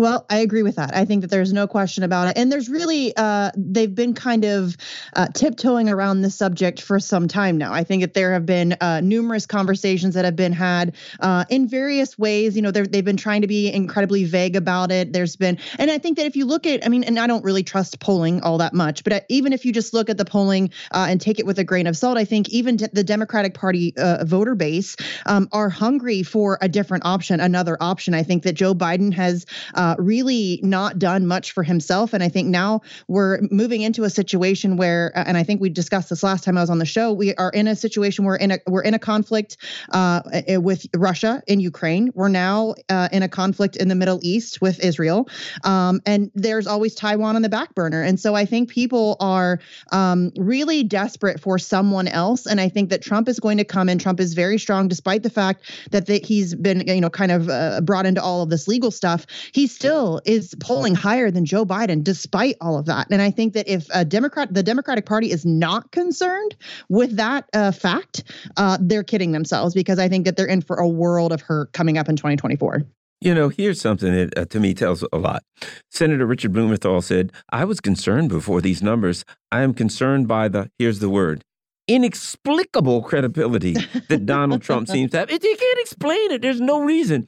Well, 0.00 0.24
I 0.30 0.38
agree 0.38 0.62
with 0.62 0.76
that. 0.76 0.96
I 0.96 1.04
think 1.04 1.20
that 1.20 1.30
there's 1.30 1.52
no 1.52 1.66
question 1.66 2.04
about 2.04 2.28
it. 2.28 2.38
And 2.38 2.50
there's 2.50 2.70
really, 2.70 3.14
uh, 3.18 3.50
they've 3.54 3.94
been 3.94 4.14
kind 4.14 4.46
of 4.46 4.74
uh, 5.14 5.26
tiptoeing 5.34 5.90
around 5.90 6.22
this 6.22 6.34
subject 6.34 6.80
for 6.80 6.98
some 6.98 7.28
time 7.28 7.58
now. 7.58 7.74
I 7.74 7.84
think 7.84 8.00
that 8.00 8.14
there 8.14 8.32
have 8.32 8.46
been 8.46 8.72
uh, 8.80 9.02
numerous 9.02 9.44
conversations 9.44 10.14
that 10.14 10.24
have 10.24 10.36
been 10.36 10.54
had 10.54 10.96
uh, 11.20 11.44
in 11.50 11.68
various 11.68 12.18
ways. 12.18 12.56
You 12.56 12.62
know, 12.62 12.70
they've 12.70 13.04
been 13.04 13.18
trying 13.18 13.42
to 13.42 13.46
be 13.46 13.70
incredibly 13.70 14.24
vague 14.24 14.56
about 14.56 14.90
it. 14.90 15.12
There's 15.12 15.36
been, 15.36 15.58
and 15.78 15.90
I 15.90 15.98
think 15.98 16.16
that 16.16 16.24
if 16.24 16.34
you 16.34 16.46
look 16.46 16.66
at, 16.66 16.82
I 16.82 16.88
mean, 16.88 17.04
and 17.04 17.18
I 17.18 17.26
don't 17.26 17.44
really 17.44 17.62
trust 17.62 18.00
polling 18.00 18.40
all 18.40 18.56
that 18.56 18.72
much, 18.72 19.04
but 19.04 19.12
uh, 19.12 19.20
even 19.28 19.52
if 19.52 19.66
you 19.66 19.72
just 19.74 19.92
look 19.92 20.08
at 20.08 20.16
the 20.16 20.24
polling 20.24 20.70
uh, 20.92 21.08
and 21.10 21.20
take 21.20 21.38
it 21.38 21.44
with 21.44 21.58
a 21.58 21.64
grain 21.64 21.86
of 21.86 21.94
salt, 21.94 22.16
I 22.16 22.24
think 22.24 22.48
even 22.48 22.78
the 22.78 23.04
Democratic 23.04 23.52
Party 23.52 23.92
voter 24.22 24.54
base 24.54 24.96
um, 25.26 25.46
are 25.52 25.68
hungry 25.68 26.22
for 26.22 26.56
a 26.62 26.70
different 26.70 27.04
option, 27.04 27.38
another 27.38 27.76
option. 27.82 28.14
I 28.14 28.22
think 28.22 28.44
that 28.44 28.54
Joe 28.54 28.74
Biden 28.74 29.12
has 29.12 29.44
uh, 29.74 29.89
really 29.98 30.60
not 30.62 30.98
done 30.98 31.26
much 31.26 31.52
for 31.52 31.62
himself. 31.62 32.12
And 32.12 32.22
I 32.22 32.28
think 32.28 32.48
now 32.48 32.80
we're 33.08 33.40
moving 33.50 33.82
into 33.82 34.04
a 34.04 34.10
situation 34.10 34.76
where, 34.76 35.12
uh, 35.14 35.24
and 35.26 35.36
I 35.36 35.42
think 35.42 35.60
we 35.60 35.70
discussed 35.70 36.10
this 36.10 36.22
last 36.22 36.44
time 36.44 36.56
I 36.56 36.60
was 36.60 36.70
on 36.70 36.78
the 36.78 36.86
show, 36.86 37.12
we 37.12 37.34
are 37.34 37.50
in 37.50 37.68
a 37.68 37.76
situation 37.76 38.24
where 38.24 38.36
in 38.36 38.52
a, 38.52 38.58
we're 38.66 38.82
in 38.82 38.94
a 38.94 38.98
conflict 38.98 39.56
uh, 39.92 40.22
uh, 40.54 40.60
with 40.60 40.86
Russia 40.96 41.42
in 41.46 41.60
Ukraine. 41.60 42.10
We're 42.14 42.28
now 42.28 42.74
uh, 42.88 43.08
in 43.12 43.22
a 43.22 43.28
conflict 43.28 43.76
in 43.76 43.88
the 43.88 43.94
Middle 43.94 44.20
East 44.22 44.60
with 44.60 44.82
Israel. 44.84 45.28
Um, 45.64 46.00
and 46.06 46.30
there's 46.34 46.66
always 46.66 46.94
Taiwan 46.94 47.36
on 47.36 47.42
the 47.42 47.48
back 47.48 47.74
burner. 47.74 48.02
And 48.02 48.18
so 48.18 48.34
I 48.34 48.44
think 48.44 48.70
people 48.70 49.16
are 49.20 49.60
um, 49.92 50.32
really 50.36 50.82
desperate 50.82 51.40
for 51.40 51.58
someone 51.58 52.08
else. 52.08 52.46
And 52.46 52.60
I 52.60 52.68
think 52.68 52.90
that 52.90 53.02
Trump 53.02 53.28
is 53.28 53.40
going 53.40 53.58
to 53.58 53.64
come 53.64 53.88
in. 53.88 53.98
Trump 53.98 54.20
is 54.20 54.34
very 54.34 54.58
strong, 54.58 54.88
despite 54.88 55.22
the 55.22 55.30
fact 55.30 55.70
that 55.90 56.06
the, 56.06 56.20
he's 56.24 56.54
been, 56.54 56.86
you 56.86 57.00
know, 57.00 57.10
kind 57.10 57.32
of 57.32 57.48
uh, 57.48 57.80
brought 57.80 58.06
into 58.06 58.22
all 58.22 58.42
of 58.42 58.50
this 58.50 58.68
legal 58.68 58.90
stuff. 58.90 59.26
He 59.52 59.66
still 59.80 60.20
is 60.26 60.54
polling 60.60 60.94
higher 60.94 61.30
than 61.30 61.46
Joe 61.46 61.64
Biden, 61.64 62.04
despite 62.04 62.56
all 62.60 62.78
of 62.78 62.84
that. 62.84 63.06
And 63.10 63.22
I 63.22 63.30
think 63.30 63.54
that 63.54 63.66
if 63.66 63.86
a 63.94 64.04
Democrat, 64.04 64.52
the 64.52 64.62
Democratic 64.62 65.06
Party 65.06 65.30
is 65.30 65.46
not 65.46 65.90
concerned 65.90 66.54
with 66.90 67.16
that 67.16 67.48
uh, 67.54 67.72
fact, 67.72 68.24
uh, 68.58 68.76
they're 68.78 69.02
kidding 69.02 69.32
themselves 69.32 69.72
because 69.74 69.98
I 69.98 70.06
think 70.06 70.26
that 70.26 70.36
they're 70.36 70.46
in 70.46 70.60
for 70.60 70.76
a 70.76 70.86
world 70.86 71.32
of 71.32 71.40
hurt 71.40 71.72
coming 71.72 71.96
up 71.96 72.10
in 72.10 72.16
2024. 72.16 72.82
You 73.22 73.34
know, 73.34 73.48
here's 73.48 73.80
something 73.80 74.12
that 74.12 74.36
uh, 74.38 74.44
to 74.46 74.60
me 74.60 74.74
tells 74.74 75.02
a 75.14 75.18
lot. 75.18 75.42
Senator 75.90 76.26
Richard 76.26 76.52
Blumenthal 76.52 77.00
said, 77.00 77.32
I 77.50 77.64
was 77.64 77.80
concerned 77.80 78.28
before 78.28 78.60
these 78.60 78.82
numbers. 78.82 79.24
I 79.50 79.62
am 79.62 79.72
concerned 79.72 80.28
by 80.28 80.48
the, 80.48 80.70
here's 80.78 80.98
the 80.98 81.08
word, 81.08 81.42
inexplicable 81.88 83.02
credibility 83.02 83.76
that 84.08 84.26
Donald 84.26 84.60
Trump 84.60 84.88
seems 84.90 85.12
to 85.12 85.20
have. 85.20 85.30
It, 85.30 85.42
you 85.42 85.56
can't 85.56 85.80
explain 85.80 86.32
it. 86.32 86.42
There's 86.42 86.60
no 86.60 86.82
reason. 86.82 87.26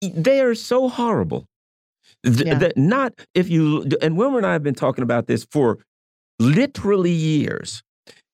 They 0.00 0.40
are 0.40 0.56
so 0.56 0.88
horrible. 0.88 1.46
Th- 2.24 2.46
Yeah. 2.46 2.54
That 2.58 2.76
not 2.76 3.12
if 3.34 3.48
you, 3.50 3.86
and 4.00 4.16
Wilmer 4.16 4.38
and 4.38 4.46
I 4.46 4.52
have 4.52 4.62
been 4.62 4.74
talking 4.74 5.02
about 5.02 5.26
this 5.26 5.46
for 5.50 5.78
literally 6.38 7.10
years. 7.10 7.82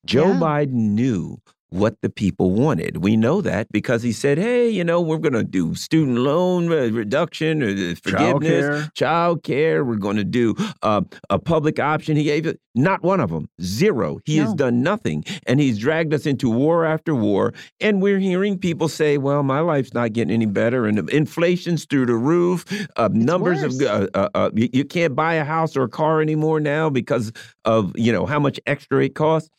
Joe 0.06 0.28
Yeah. 0.28 0.38
Biden 0.40 0.72
knew 0.92 1.38
what 1.70 2.00
the 2.00 2.08
people 2.08 2.52
wanted. 2.52 2.98
We 2.98 3.16
know 3.16 3.40
that 3.42 3.70
because 3.70 4.02
he 4.02 4.12
said, 4.12 4.38
"Hey, 4.38 4.68
you 4.70 4.84
know, 4.84 5.00
we're 5.00 5.18
going 5.18 5.34
to 5.34 5.44
do 5.44 5.74
student 5.74 6.18
loan 6.18 6.72
uh, 6.72 6.90
reduction, 6.90 7.62
or 7.62 7.94
forgiveness, 7.96 8.88
child 8.94 9.42
care. 9.42 9.84
We're 9.84 9.96
going 9.96 10.16
to 10.16 10.24
do 10.24 10.54
uh, 10.82 11.02
a 11.30 11.38
public 11.38 11.78
option." 11.78 12.16
He 12.16 12.24
gave 12.24 12.46
it 12.46 12.60
not 12.74 13.02
one 13.02 13.20
of 13.20 13.30
them, 13.30 13.48
zero. 13.60 14.20
He 14.24 14.38
has 14.38 14.54
done 14.54 14.82
nothing, 14.82 15.24
and 15.46 15.60
he's 15.60 15.78
dragged 15.78 16.14
us 16.14 16.26
into 16.26 16.48
war 16.48 16.84
after 16.84 17.14
war. 17.14 17.52
And 17.80 18.00
we're 18.00 18.18
hearing 18.18 18.58
people 18.58 18.88
say, 18.88 19.18
"Well, 19.18 19.42
my 19.42 19.60
life's 19.60 19.92
not 19.92 20.12
getting 20.12 20.32
any 20.32 20.46
better, 20.46 20.86
and 20.86 21.10
inflation's 21.10 21.84
through 21.84 22.06
the 22.06 22.14
roof. 22.14 22.64
Uh, 22.96 23.08
numbers 23.12 23.62
worse. 23.62 23.80
of 23.80 23.82
uh, 23.82 24.06
uh, 24.14 24.28
uh, 24.34 24.50
you, 24.54 24.68
you 24.72 24.84
can't 24.84 25.14
buy 25.14 25.34
a 25.34 25.44
house 25.44 25.76
or 25.76 25.82
a 25.82 25.88
car 25.88 26.22
anymore 26.22 26.60
now 26.60 26.88
because 26.88 27.32
of 27.64 27.92
you 27.96 28.12
know 28.12 28.24
how 28.24 28.38
much 28.38 28.58
extra 28.66 29.04
it 29.04 29.14
costs." 29.14 29.50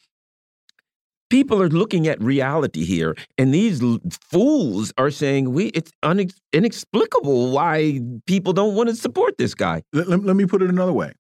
People 1.29 1.61
are 1.61 1.69
looking 1.69 2.07
at 2.07 2.19
reality 2.21 2.83
here 2.85 3.15
and 3.37 3.53
these 3.53 3.81
l- 3.83 3.99
fools 4.31 4.91
are 4.97 5.11
saying 5.11 5.51
we 5.53 5.67
it's 5.67 5.91
unex 6.03 6.33
inexplicable 6.53 7.51
why 7.51 7.99
people 8.25 8.53
don't 8.53 8.75
want 8.75 8.89
to 8.89 8.95
support 8.95 9.37
this 9.37 9.53
guy 9.53 9.83
Let, 9.93 10.07
let- 10.07 10.23
let 10.23 10.35
me 10.35 10.45
put 10.45 10.61
it 10.61 10.69
another 10.69 10.93
way. 10.93 11.13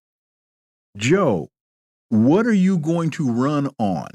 Joe, 0.97 1.49
what 2.09 2.45
are 2.47 2.53
you 2.53 2.77
going 2.79 3.11
to 3.11 3.31
run 3.31 3.69
on? 3.77 4.07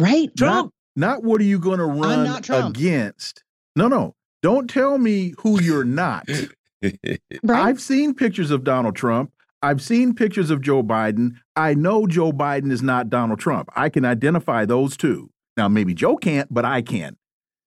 Right? 0.00 0.28
trump 0.36 0.72
Not 0.96 1.22
what 1.22 1.40
are 1.40 1.44
you 1.44 1.58
going 1.58 1.78
to 1.78 1.84
run 1.86 2.24
not 2.24 2.42
Trump. 2.44 2.76
against. 2.76 3.42
No, 3.76 3.88
no. 3.88 4.14
Don't 4.42 4.68
tell 4.68 4.98
me 4.98 5.34
who 5.40 5.60
you're 5.60 5.84
not. 5.84 6.28
Right? 6.82 7.64
I've 7.64 7.80
seen 7.80 8.14
pictures 8.14 8.50
of 8.50 8.62
Donald 8.62 8.94
Trump. 8.96 9.32
I've 9.66 9.82
seen 9.82 10.14
pictures 10.14 10.52
of 10.52 10.60
Joe 10.60 10.84
Biden. 10.84 11.38
I 11.56 11.74
know 11.74 12.06
Joe 12.06 12.30
Biden 12.30 12.70
is 12.70 12.84
not 12.84 13.10
Donald 13.10 13.40
Trump. 13.40 13.68
I 13.74 13.88
can 13.88 14.04
identify 14.04 14.64
those 14.64 14.96
two. 14.96 15.28
Now, 15.56 15.66
maybe 15.66 15.92
Joe 15.92 16.16
can't, 16.16 16.46
but 16.54 16.64
I 16.64 16.82
can. 16.82 17.16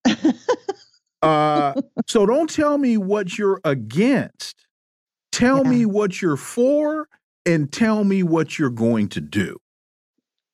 uh, 1.22 1.74
so 2.08 2.26
don't 2.26 2.50
tell 2.50 2.78
me 2.78 2.96
what 2.96 3.38
you're 3.38 3.60
against. 3.66 4.66
Tell 5.34 5.66
yeah. 5.66 5.72
me 5.72 5.86
what 5.86 6.22
you're 6.22 6.38
for 6.38 7.10
and 7.46 7.70
tell 7.70 8.06
me 8.06 8.24
what 8.24 8.58
you're 8.58 8.70
going 8.70 9.10
to 9.10 9.20
do. 9.20 9.58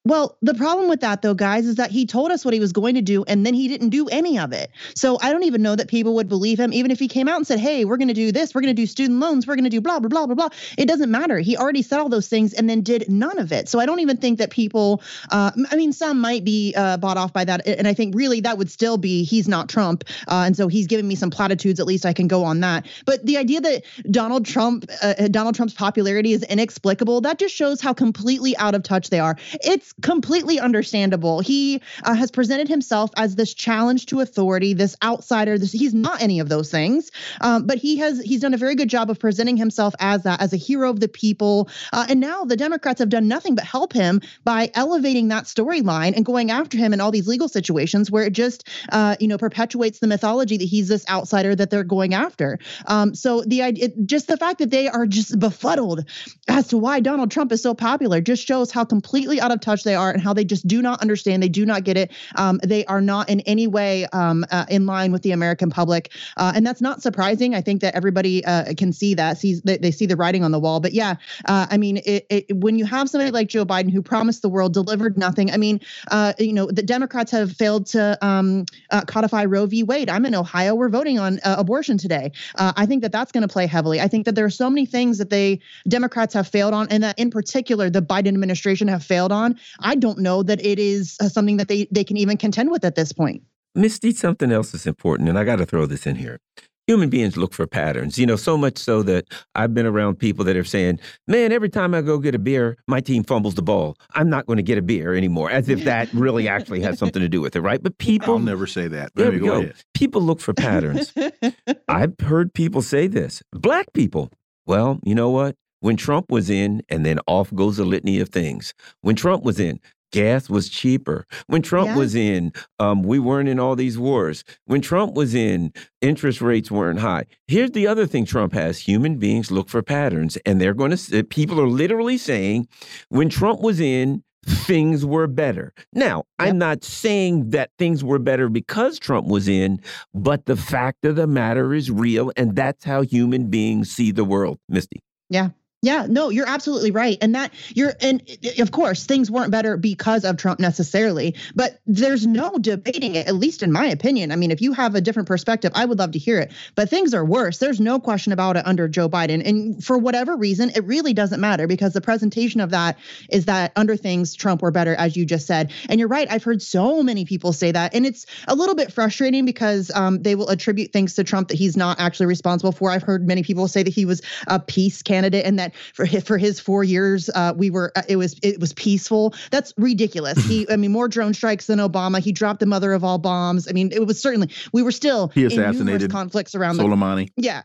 Well, 0.06 0.38
the 0.44 0.54
problem 0.54 0.88
with 0.88 1.02
that, 1.02 1.24
though, 1.24 1.34
guys, 1.34 1.66
is 1.66 1.76
that 1.76 1.90
he 1.90 2.06
told 2.06 2.32
us 2.32 2.46
what 2.46 2.54
he 2.54 2.60
was 2.60 2.72
going 2.72 2.94
to 2.94 3.02
do 3.02 3.24
and 3.24 3.44
then 3.44 3.56
he 3.56 3.68
didn't 3.68 3.90
do 3.90 4.08
any 4.10 4.38
of 4.38 4.54
it. 4.54 4.70
So 4.94 5.18
I 5.20 5.32
don't 5.32 5.44
even 5.44 5.64
know 5.64 5.76
that 5.76 5.88
people 5.88 6.14
would 6.16 6.30
believe 6.30 6.60
him, 6.60 6.72
even 6.74 6.92
if 6.92 7.00
he 7.00 7.08
came 7.08 7.28
out 7.28 7.38
and 7.38 7.48
said, 7.48 7.58
hey, 7.60 7.86
we're 7.86 7.98
going 7.98 8.10
to 8.10 8.14
do 8.14 8.32
this, 8.32 8.54
we're 8.54 8.62
going 8.62 8.76
to 8.76 8.80
do 8.80 8.86
student 8.86 9.20
loans, 9.20 9.48
we're 9.48 9.56
going 9.56 9.64
to 9.64 9.70
do 9.72 9.82
blah, 9.82 10.00
blah, 10.00 10.10
blah, 10.10 10.28
blah, 10.28 10.36
blah. 10.36 10.50
It 10.78 10.88
doesn't 10.88 11.10
matter. 11.10 11.40
He 11.40 11.58
already 11.58 11.82
said 11.82 12.00
all 12.00 12.10
those 12.10 12.28
things 12.28 12.54
and 12.54 12.70
then 12.70 12.82
did 12.82 13.10
none 13.10 13.40
of 13.40 13.52
it. 13.52 13.68
So 13.68 13.80
I 13.80 13.88
don't 13.88 14.00
even 14.00 14.18
think 14.18 14.38
that 14.38 14.52
people, 14.52 15.02
uh, 15.32 15.52
I 15.72 15.76
mean, 15.76 15.92
some 15.92 16.22
might 16.22 16.44
be 16.44 16.76
uh, 16.78 16.98
bought 16.98 17.18
off 17.18 17.34
by 17.34 17.44
that. 17.46 17.66
And 17.66 17.88
I 17.88 17.96
think 17.96 18.14
really 18.14 18.42
that 18.42 18.60
would 18.60 18.70
still 18.70 18.98
be 18.98 19.24
he's 19.24 19.48
not 19.48 19.70
Trump. 19.70 20.04
Uh, 20.28 20.44
and 20.46 20.56
so 20.56 20.68
he's 20.68 20.86
giving 20.86 21.08
me 21.08 21.16
some 21.16 21.32
platitudes. 21.32 21.80
At 21.80 21.88
least 21.88 22.06
I 22.06 22.14
can 22.14 22.28
go 22.28 22.44
on 22.44 22.60
that. 22.60 22.86
But 23.06 23.26
the 23.26 23.38
idea 23.38 23.60
that 23.62 23.84
Donald 24.12 24.46
Trump, 24.46 24.86
uh, 25.02 25.28
Donald 25.30 25.56
Trump's 25.56 25.74
popularity 25.74 26.34
is 26.34 26.44
inexplicable, 26.44 27.22
that 27.22 27.40
just 27.40 27.56
shows 27.56 27.82
how 27.82 27.94
completely 27.94 28.56
out 28.58 28.76
of 28.76 28.84
touch 28.84 29.10
they 29.10 29.20
are. 29.20 29.36
It's 29.64 29.95
completely 30.02 30.60
understandable. 30.60 31.40
He 31.40 31.82
uh, 32.04 32.14
has 32.14 32.32
presented 32.32 32.68
himself 32.68 33.12
as 33.16 33.36
this 33.36 33.54
challenge 33.54 34.08
to 34.08 34.20
authority, 34.20 34.74
this 34.74 34.96
outsider. 35.02 35.58
This, 35.58 35.72
he's 35.72 35.94
not 35.94 36.22
any 36.22 36.40
of 36.40 36.50
those 36.50 36.70
things, 36.70 37.12
um, 37.42 37.66
but 37.66 37.78
he 37.78 37.98
has 37.98 38.22
he's 38.22 38.42
done 38.42 38.54
a 38.54 38.58
very 38.58 38.76
good 38.76 38.90
job 38.90 39.10
of 39.10 39.20
presenting 39.20 39.56
himself 39.58 39.96
as 40.00 40.24
that, 40.24 40.42
as 40.42 40.52
a 40.54 40.58
hero 40.58 40.90
of 40.90 41.00
the 41.00 41.08
people. 41.08 41.70
Uh, 41.94 42.06
and 42.10 42.20
now 42.20 42.44
the 42.44 42.58
Democrats 42.58 43.00
have 43.00 43.10
done 43.10 43.28
nothing 43.28 43.56
but 43.56 43.64
help 43.64 43.94
him 43.94 44.22
by 44.44 44.70
elevating 44.74 45.30
that 45.30 45.46
storyline 45.46 46.16
and 46.16 46.26
going 46.26 46.52
after 46.52 46.78
him 46.78 46.94
in 46.94 47.00
all 47.00 47.12
these 47.12 47.28
legal 47.28 47.48
situations 47.48 48.12
where 48.12 48.24
it 48.24 48.34
just 48.34 48.68
uh, 48.92 49.16
you 49.20 49.28
know 49.28 49.38
perpetuates 49.38 50.00
the 50.00 50.08
mythology 50.08 50.58
that 50.58 50.66
he's 50.66 50.90
this 50.90 51.08
outsider 51.08 51.56
that 51.56 51.70
they're 51.70 51.84
going 51.84 52.14
after. 52.14 52.60
Um, 52.88 53.16
so 53.16 53.44
the 53.44 53.62
idea, 53.62 53.90
just 54.06 54.28
the 54.28 54.38
fact 54.38 54.60
that 54.60 54.72
they 54.72 54.90
are 54.90 55.06
just 55.06 55.40
befuddled 55.40 56.04
as 56.50 56.68
to 56.68 56.78
why 56.78 57.00
Donald 57.00 57.32
Trump 57.32 57.54
is 57.54 57.62
so 57.62 57.74
popular 57.74 58.20
just 58.20 58.46
shows 58.46 58.72
how 58.72 58.84
completely 58.84 59.40
out 59.40 59.52
of 59.52 59.62
touch 59.62 59.85
they 59.86 59.96
are 59.96 60.12
and 60.12 60.22
how 60.22 60.34
they 60.34 60.44
just 60.44 60.68
do 60.68 60.82
not 60.82 61.02
understand. 61.02 61.42
They 61.42 61.50
do 61.50 61.66
not 61.66 61.86
get 61.86 61.96
it. 61.96 62.12
Um, 62.36 62.60
they 62.64 62.84
are 62.86 63.02
not 63.02 63.30
in 63.30 63.40
any 63.42 63.68
way 63.68 64.06
um, 64.08 64.46
uh, 64.52 64.66
in 64.70 64.86
line 64.86 65.14
with 65.14 65.22
the 65.22 65.32
American 65.32 65.70
public, 65.70 66.12
uh, 66.36 66.52
and 66.54 66.68
that's 66.68 66.82
not 66.82 67.02
surprising. 67.02 67.56
I 67.56 67.62
think 67.62 67.82
that 67.82 67.96
everybody 67.96 68.44
uh, 68.44 68.74
can 68.76 68.92
see 68.92 69.14
that, 69.14 69.38
sees 69.38 69.62
they, 69.62 69.78
they, 69.78 69.92
see 69.92 70.06
the 70.06 70.18
writing 70.18 70.44
on 70.44 70.52
the 70.52 70.60
wall. 70.60 70.82
But 70.82 70.92
yeah, 70.92 71.16
uh, 71.46 71.68
I 71.70 71.78
mean, 71.78 71.98
it, 72.06 72.26
it, 72.30 72.58
when 72.58 72.78
you 72.78 72.86
have 72.86 73.10
somebody 73.10 73.32
like 73.32 73.48
Joe 73.48 73.66
Biden 73.66 73.92
who 73.92 74.02
promised 74.02 74.42
the 74.42 74.50
world, 74.50 74.74
delivered 74.74 75.18
nothing. 75.18 75.52
I 75.52 75.58
mean, 75.58 75.80
uh, 76.12 76.34
you 76.38 76.52
know, 76.52 76.68
the 76.68 76.84
Democrats 76.84 77.32
have 77.32 77.54
failed 77.54 77.86
to 77.88 78.18
um, 78.26 78.66
uh, 78.92 79.02
codify 79.06 79.46
Roe 79.46 79.66
v. 79.66 79.84
Wade. 79.84 80.10
I'm 80.10 80.26
in 80.26 80.36
Ohio. 80.36 80.76
We're 80.76 80.90
voting 80.90 81.20
on 81.20 81.40
abortion 81.44 81.98
today. 81.98 82.32
I 82.58 82.86
think 82.86 83.04
that 83.04 83.12
that's 83.12 83.32
going 83.32 83.44
to 83.44 83.48
play 83.48 83.68
heavily. 83.68 84.02
I 84.02 84.08
think 84.08 84.26
that 84.26 84.36
there 84.36 84.46
are 84.46 84.50
so 84.50 84.70
many 84.70 84.86
things 84.86 85.18
that 85.20 85.30
they 85.30 85.60
Democrats 85.88 86.34
have 86.34 86.48
failed 86.48 86.74
on, 86.74 86.88
and 86.90 87.04
that 87.04 87.18
in 87.20 87.30
particular 87.30 87.90
the 87.90 88.02
Biden 88.02 88.30
administration 88.30 88.88
have 88.88 89.04
failed 89.04 89.32
on. 89.32 89.60
I 89.80 89.96
don't 89.96 90.20
know 90.20 90.44
that 90.44 90.64
it 90.66 90.80
is 90.80 91.18
uh, 91.22 91.30
something 91.30 91.58
that 91.58 91.68
they 91.68 91.88
they 91.92 92.04
can 92.04 92.18
even 92.18 92.38
contend 92.38 92.72
with 92.72 92.84
at 92.86 92.96
this 92.96 93.12
point. 93.12 93.44
Misty, 93.74 94.12
something 94.12 94.52
else 94.52 94.74
is 94.74 94.88
important, 94.88 95.28
and 95.30 95.38
I 95.38 95.44
got 95.44 95.58
to 95.58 95.66
throw 95.66 95.86
this 95.86 96.08
in 96.08 96.16
here. 96.16 96.40
Human 96.88 97.10
beings 97.10 97.36
look 97.36 97.52
for 97.52 97.66
patterns, 97.66 98.20
you 98.20 98.28
know, 98.28 98.36
so 98.36 98.58
much 98.58 98.78
so 98.78 99.02
that 99.04 99.26
I've 99.56 99.74
been 99.74 99.88
around 99.88 100.20
people 100.20 100.46
that 100.46 100.56
are 100.56 100.64
saying, 100.64 101.00
man, 101.28 101.52
every 101.52 101.68
time 101.68 101.96
I 101.96 102.02
go 102.02 102.20
get 102.20 102.36
a 102.36 102.40
beer, 102.40 102.78
my 102.88 103.02
team 103.02 103.24
fumbles 103.24 103.56
the 103.56 103.64
ball. 103.64 103.98
I'm 104.14 104.30
not 104.30 104.46
going 104.46 104.58
to 104.58 104.64
get 104.64 104.78
a 104.78 104.84
beer 104.84 105.16
anymore, 105.16 105.50
as 105.50 105.68
if 105.68 105.84
that 105.86 106.14
really 106.14 106.48
actually 106.48 106.82
has 106.82 107.00
something 107.00 107.24
to 107.24 107.28
do 107.28 107.42
with 107.42 107.56
it, 107.56 107.62
right? 107.62 107.82
But 107.82 107.98
people. 107.98 108.36
I'll 108.36 108.40
never 108.40 108.68
say 108.68 108.88
that. 108.88 109.12
There 109.16 109.32
we 109.32 109.40
go. 109.40 109.64
go. 109.64 109.72
People 109.96 110.22
look 110.22 110.40
for 110.40 110.54
patterns. 110.54 111.12
I've 111.88 112.14
heard 112.20 112.54
people 112.54 112.84
say 112.84 113.08
this. 113.08 113.42
Black 113.52 113.92
people. 113.94 114.30
Well, 114.68 115.00
you 115.04 115.16
know 115.16 115.32
what? 115.32 115.56
When 115.86 115.98
Trump 115.98 116.32
was 116.32 116.50
in, 116.50 116.82
and 116.90 117.06
then 117.06 117.20
off 117.28 117.54
goes 117.54 117.78
a 117.78 117.86
litany 117.86 118.20
of 118.20 118.30
things. 118.30 118.74
When 119.02 119.16
Trump 119.16 119.44
was 119.44 119.60
in, 119.60 119.80
gas 120.12 120.50
was 120.50 120.68
cheaper. 120.68 121.28
When 121.46 121.62
Trump 121.62 121.90
yeah. 121.90 121.96
was 121.96 122.16
in, 122.16 122.54
um, 122.80 123.04
we 123.04 123.20
weren't 123.20 123.50
in 123.50 123.60
all 123.60 123.76
these 123.76 123.96
wars. 123.96 124.44
When 124.66 124.82
Trump 124.82 125.14
was 125.14 125.36
in, 125.36 125.72
interest 126.02 126.42
rates 126.42 126.72
weren't 126.72 127.02
high. 127.02 127.26
Here's 127.48 127.70
the 127.70 127.86
other 127.86 128.08
thing 128.08 128.26
Trump 128.26 128.52
has 128.54 128.80
human 128.80 129.18
beings 129.18 129.52
look 129.52 129.70
for 129.70 129.84
patterns, 129.84 130.38
and 130.38 130.60
they're 130.60 130.74
going 130.74 130.98
to, 130.98 131.24
people 131.24 131.62
are 131.62 131.68
literally 131.68 132.18
saying, 132.18 132.68
when 133.10 133.30
Trump 133.30 133.62
was 133.62 133.80
in, 133.80 134.24
things 134.48 135.06
were 135.06 135.28
better. 135.28 135.72
Now, 135.94 136.24
yep. 136.40 136.50
I'm 136.50 136.58
not 136.58 136.84
saying 136.84 137.52
that 137.52 137.70
things 137.78 138.04
were 138.04 138.18
better 138.18 138.50
because 138.50 138.98
Trump 138.98 139.28
was 139.28 139.48
in, 139.48 139.80
but 140.16 140.48
the 140.48 140.56
fact 140.56 141.06
of 141.06 141.16
the 141.16 141.28
matter 141.28 141.76
is 141.76 141.92
real, 141.92 142.32
and 142.36 142.56
that's 142.56 142.84
how 142.84 143.04
human 143.04 143.52
beings 143.52 143.92
see 143.92 144.12
the 144.12 144.26
world, 144.26 144.58
Misty. 144.68 145.04
Yeah, 145.30 145.50
yeah, 145.82 146.08
no, 146.10 146.30
you're 146.30 146.50
absolutely 146.50 146.90
right. 146.90 147.18
And 147.22 147.36
that 147.36 147.54
you're, 147.76 147.94
and 148.02 148.24
of 148.58 148.72
course, 148.72 149.06
things 149.06 149.30
weren't 149.30 149.52
better 149.52 149.78
because 149.78 150.26
of 150.26 150.36
Trump 150.36 150.60
necessarily, 150.60 151.36
but 151.54 151.80
there's 151.86 152.26
no 152.26 152.58
debating 152.58 153.14
it, 153.14 153.28
at 153.28 153.36
least 153.36 153.62
in 153.62 153.72
my 153.72 153.86
opinion. 153.86 154.32
I 154.32 154.36
mean, 154.36 154.50
if 154.50 154.62
you 154.62 154.74
have 154.74 154.96
a 154.96 155.02
different 155.02 155.28
perspective, 155.28 155.72
I 155.76 155.86
would 155.86 156.00
love 156.00 156.14
to 156.14 156.20
hear 156.20 156.40
it, 156.40 156.52
but 156.74 156.90
things 156.90 157.14
are 157.14 157.24
worse. 157.24 157.60
There's 157.60 157.80
no 157.80 158.00
question 158.00 158.34
about 158.34 158.58
it 158.58 158.66
under 158.66 158.88
Joe 158.88 159.08
Biden. 159.08 159.48
And 159.48 159.84
for 159.84 159.96
whatever 159.98 160.36
reason, 160.36 160.72
it 160.72 160.84
really 160.86 161.14
doesn't 161.14 161.40
matter 161.40 161.68
because 161.68 161.94
the 161.94 162.02
presentation 162.02 162.62
of 162.62 162.72
that 162.72 162.98
is 163.30 163.46
that 163.46 163.72
under 163.76 163.96
things, 163.96 164.34
Trump 164.34 164.64
were 164.64 164.72
better, 164.72 164.96
as 164.96 165.16
you 165.16 165.24
just 165.24 165.46
said. 165.46 165.72
And 165.88 166.00
you're 166.00 166.10
right. 166.10 166.28
I've 166.32 166.44
heard 166.44 166.64
so 166.64 167.04
many 167.04 167.26
people 167.26 167.54
say 167.54 167.72
that. 167.72 167.94
And 167.94 168.08
it's 168.08 168.26
a 168.48 168.56
little 168.56 168.76
bit 168.76 168.92
frustrating 168.92 169.46
because 169.46 169.92
um, 169.94 170.24
they 170.24 170.34
will 170.34 170.50
attribute 170.50 170.92
things 170.94 171.14
to 171.16 171.24
Trump 171.24 171.50
that 171.50 171.60
he's 171.60 171.78
not 171.78 172.00
actually 172.00 172.26
responsible 172.26 172.72
for. 172.72 172.90
I've 172.90 173.04
heard 173.04 173.28
many 173.28 173.44
people 173.44 173.68
say 173.68 173.84
that 173.84 173.94
he 173.94 174.06
was 174.06 174.24
a 174.48 174.60
peace 174.60 175.04
candidate 175.04 175.46
and 175.46 175.60
that 175.60 175.65
for 175.94 176.06
his, 176.06 176.24
for 176.24 176.38
his 176.38 176.60
four 176.60 176.84
years, 176.84 177.30
uh, 177.34 177.54
we 177.56 177.70
were 177.70 177.92
uh, 177.96 178.04
it 178.08 178.18
was 178.18 178.40
it 178.44 178.60
was 178.60 178.74
peaceful. 178.74 179.34
That's 179.52 179.74
ridiculous. 179.78 180.44
he, 180.46 180.68
I 180.72 180.76
mean, 180.76 180.92
more 180.92 181.08
drone 181.08 181.34
strikes 181.34 181.68
than 181.68 181.80
Obama. 181.80 182.20
He 182.20 182.32
dropped 182.32 182.60
the 182.60 182.66
mother 182.66 182.94
of 182.94 183.04
all 183.04 183.18
bombs. 183.18 183.68
I 183.68 183.72
mean, 183.72 183.92
it 183.92 184.06
was 184.06 184.22
certainly 184.22 184.50
we 184.74 184.84
were 184.84 184.92
still 184.92 185.30
he 185.30 185.46
assassinated 185.46 186.12
conflicts 186.12 186.56
around 186.56 186.78
Soleimani. 186.78 187.32
The, 187.36 187.44
yeah, 187.44 187.62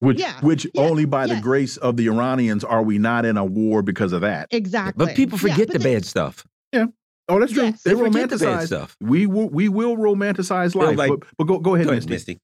which, 0.00 0.20
yeah, 0.20 0.40
which 0.40 0.66
yeah, 0.74 0.82
only 0.82 1.06
by 1.06 1.26
the 1.26 1.40
grace 1.40 1.78
of 1.78 1.96
the 1.96 2.06
Iranians 2.08 2.64
are 2.64 2.82
we 2.82 2.98
not 2.98 3.24
in 3.24 3.36
a 3.36 3.44
war 3.44 3.82
because 3.82 4.12
of 4.12 4.20
that. 4.20 4.48
Exactly. 4.50 5.06
But 5.06 5.16
people 5.16 5.38
forget 5.38 5.58
yeah, 5.58 5.64
but 5.66 5.72
the 5.74 5.78
they, 5.78 5.94
bad 5.94 6.04
stuff. 6.04 6.46
Yeah. 6.72 6.86
Oh, 7.28 7.40
that's 7.40 7.52
true. 7.52 7.64
Yes. 7.64 7.82
They, 7.82 7.94
they 7.94 8.00
romanticize 8.00 8.60
the 8.60 8.66
stuff. 8.66 8.96
We 9.00 9.26
will. 9.26 9.48
We 9.48 9.68
will 9.68 9.96
romanticize 9.96 10.74
life. 10.74 10.96
Like, 10.96 11.08
but, 11.08 11.20
but, 11.38 11.44
go 11.44 11.58
go 11.58 11.74
ahead, 11.74 11.86
go 11.86 11.92
ahead 11.92 12.08
Misty. 12.08 12.40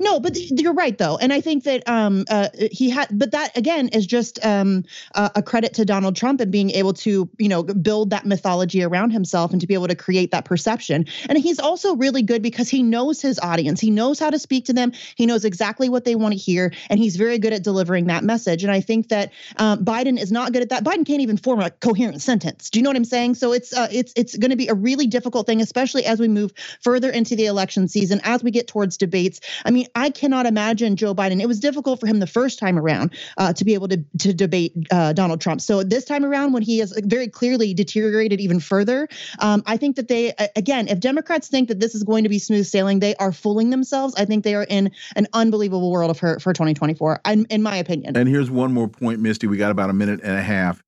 No, 0.00 0.20
but 0.20 0.36
you're 0.36 0.74
right 0.74 0.96
though, 0.96 1.16
and 1.18 1.32
I 1.32 1.40
think 1.40 1.64
that 1.64 1.86
um, 1.88 2.24
uh, 2.28 2.48
he 2.70 2.90
had, 2.90 3.08
but 3.10 3.32
that 3.32 3.56
again 3.56 3.88
is 3.88 4.06
just 4.06 4.44
um, 4.44 4.84
uh, 5.14 5.30
a 5.34 5.42
credit 5.42 5.74
to 5.74 5.84
Donald 5.84 6.16
Trump 6.16 6.40
and 6.40 6.50
being 6.50 6.70
able 6.70 6.92
to, 6.94 7.28
you 7.38 7.48
know, 7.48 7.62
build 7.62 8.10
that 8.10 8.26
mythology 8.26 8.82
around 8.82 9.10
himself 9.10 9.52
and 9.52 9.60
to 9.60 9.66
be 9.66 9.74
able 9.74 9.88
to 9.88 9.94
create 9.94 10.30
that 10.30 10.44
perception. 10.44 11.06
And 11.28 11.38
he's 11.38 11.58
also 11.58 11.96
really 11.96 12.22
good 12.22 12.42
because 12.42 12.68
he 12.68 12.82
knows 12.82 13.20
his 13.20 13.38
audience. 13.40 13.80
He 13.80 13.90
knows 13.90 14.18
how 14.18 14.30
to 14.30 14.38
speak 14.38 14.66
to 14.66 14.72
them. 14.72 14.92
He 15.16 15.26
knows 15.26 15.44
exactly 15.44 15.88
what 15.88 16.04
they 16.04 16.14
want 16.14 16.32
to 16.32 16.38
hear, 16.38 16.72
and 16.90 16.98
he's 16.98 17.16
very 17.16 17.38
good 17.38 17.52
at 17.52 17.62
delivering 17.62 18.06
that 18.06 18.24
message. 18.24 18.64
And 18.64 18.72
I 18.72 18.80
think 18.80 19.08
that 19.08 19.32
um, 19.56 19.84
Biden 19.84 20.18
is 20.18 20.32
not 20.32 20.52
good 20.52 20.62
at 20.62 20.68
that. 20.70 20.84
Biden 20.84 21.06
can't 21.06 21.20
even 21.20 21.36
form 21.36 21.60
a 21.60 21.70
coherent 21.70 22.22
sentence. 22.22 22.70
Do 22.70 22.78
you 22.78 22.82
know 22.82 22.90
what 22.90 22.96
I'm 22.96 23.04
saying? 23.04 23.34
So 23.34 23.52
it's 23.52 23.72
uh, 23.72 23.88
it's 23.90 24.12
it's 24.16 24.36
going 24.36 24.50
to 24.50 24.56
be 24.56 24.68
a 24.68 24.74
really 24.74 25.06
difficult 25.06 25.46
thing, 25.46 25.60
especially 25.60 26.04
as 26.04 26.20
we 26.20 26.28
move 26.28 26.52
further 26.80 27.10
into 27.10 27.36
the 27.36 27.46
election 27.46 27.88
season, 27.88 28.20
as 28.24 28.42
we 28.42 28.50
get 28.50 28.66
towards 28.66 28.96
debates. 28.96 29.40
I 29.64 29.70
mean, 29.74 29.86
I 29.94 30.10
cannot 30.10 30.46
imagine 30.46 30.96
Joe 30.96 31.14
Biden. 31.14 31.40
It 31.40 31.46
was 31.46 31.60
difficult 31.60 32.00
for 32.00 32.06
him 32.06 32.18
the 32.18 32.26
first 32.26 32.58
time 32.58 32.78
around 32.78 33.14
uh, 33.36 33.52
to 33.52 33.64
be 33.64 33.74
able 33.74 33.88
to 33.88 34.02
to 34.18 34.32
debate 34.32 34.72
uh, 34.90 35.12
Donald 35.12 35.40
Trump. 35.40 35.60
So 35.60 35.82
this 35.82 36.04
time 36.04 36.24
around, 36.24 36.52
when 36.52 36.62
he 36.62 36.78
has 36.78 36.92
very 37.04 37.28
clearly 37.28 37.74
deteriorated 37.74 38.40
even 38.40 38.60
further, 38.60 39.08
um, 39.40 39.62
I 39.66 39.76
think 39.76 39.96
that 39.96 40.08
they 40.08 40.32
again, 40.56 40.88
if 40.88 41.00
Democrats 41.00 41.48
think 41.48 41.68
that 41.68 41.80
this 41.80 41.94
is 41.94 42.02
going 42.02 42.22
to 42.22 42.28
be 42.28 42.38
smooth 42.38 42.66
sailing, 42.66 43.00
they 43.00 43.14
are 43.16 43.32
fooling 43.32 43.70
themselves. 43.70 44.14
I 44.16 44.24
think 44.24 44.44
they 44.44 44.54
are 44.54 44.64
in 44.64 44.90
an 45.16 45.26
unbelievable 45.32 45.90
world 45.90 46.10
of 46.10 46.18
hurt 46.18 46.40
for 46.40 46.52
2024, 46.52 47.20
in 47.50 47.62
my 47.62 47.76
opinion. 47.76 48.16
And 48.16 48.28
here's 48.28 48.50
one 48.50 48.72
more 48.72 48.88
point, 48.88 49.20
Misty. 49.20 49.46
We 49.46 49.56
got 49.56 49.70
about 49.70 49.90
a 49.90 49.94
minute 49.94 50.20
and 50.22 50.36
a 50.36 50.42
half. 50.42 50.82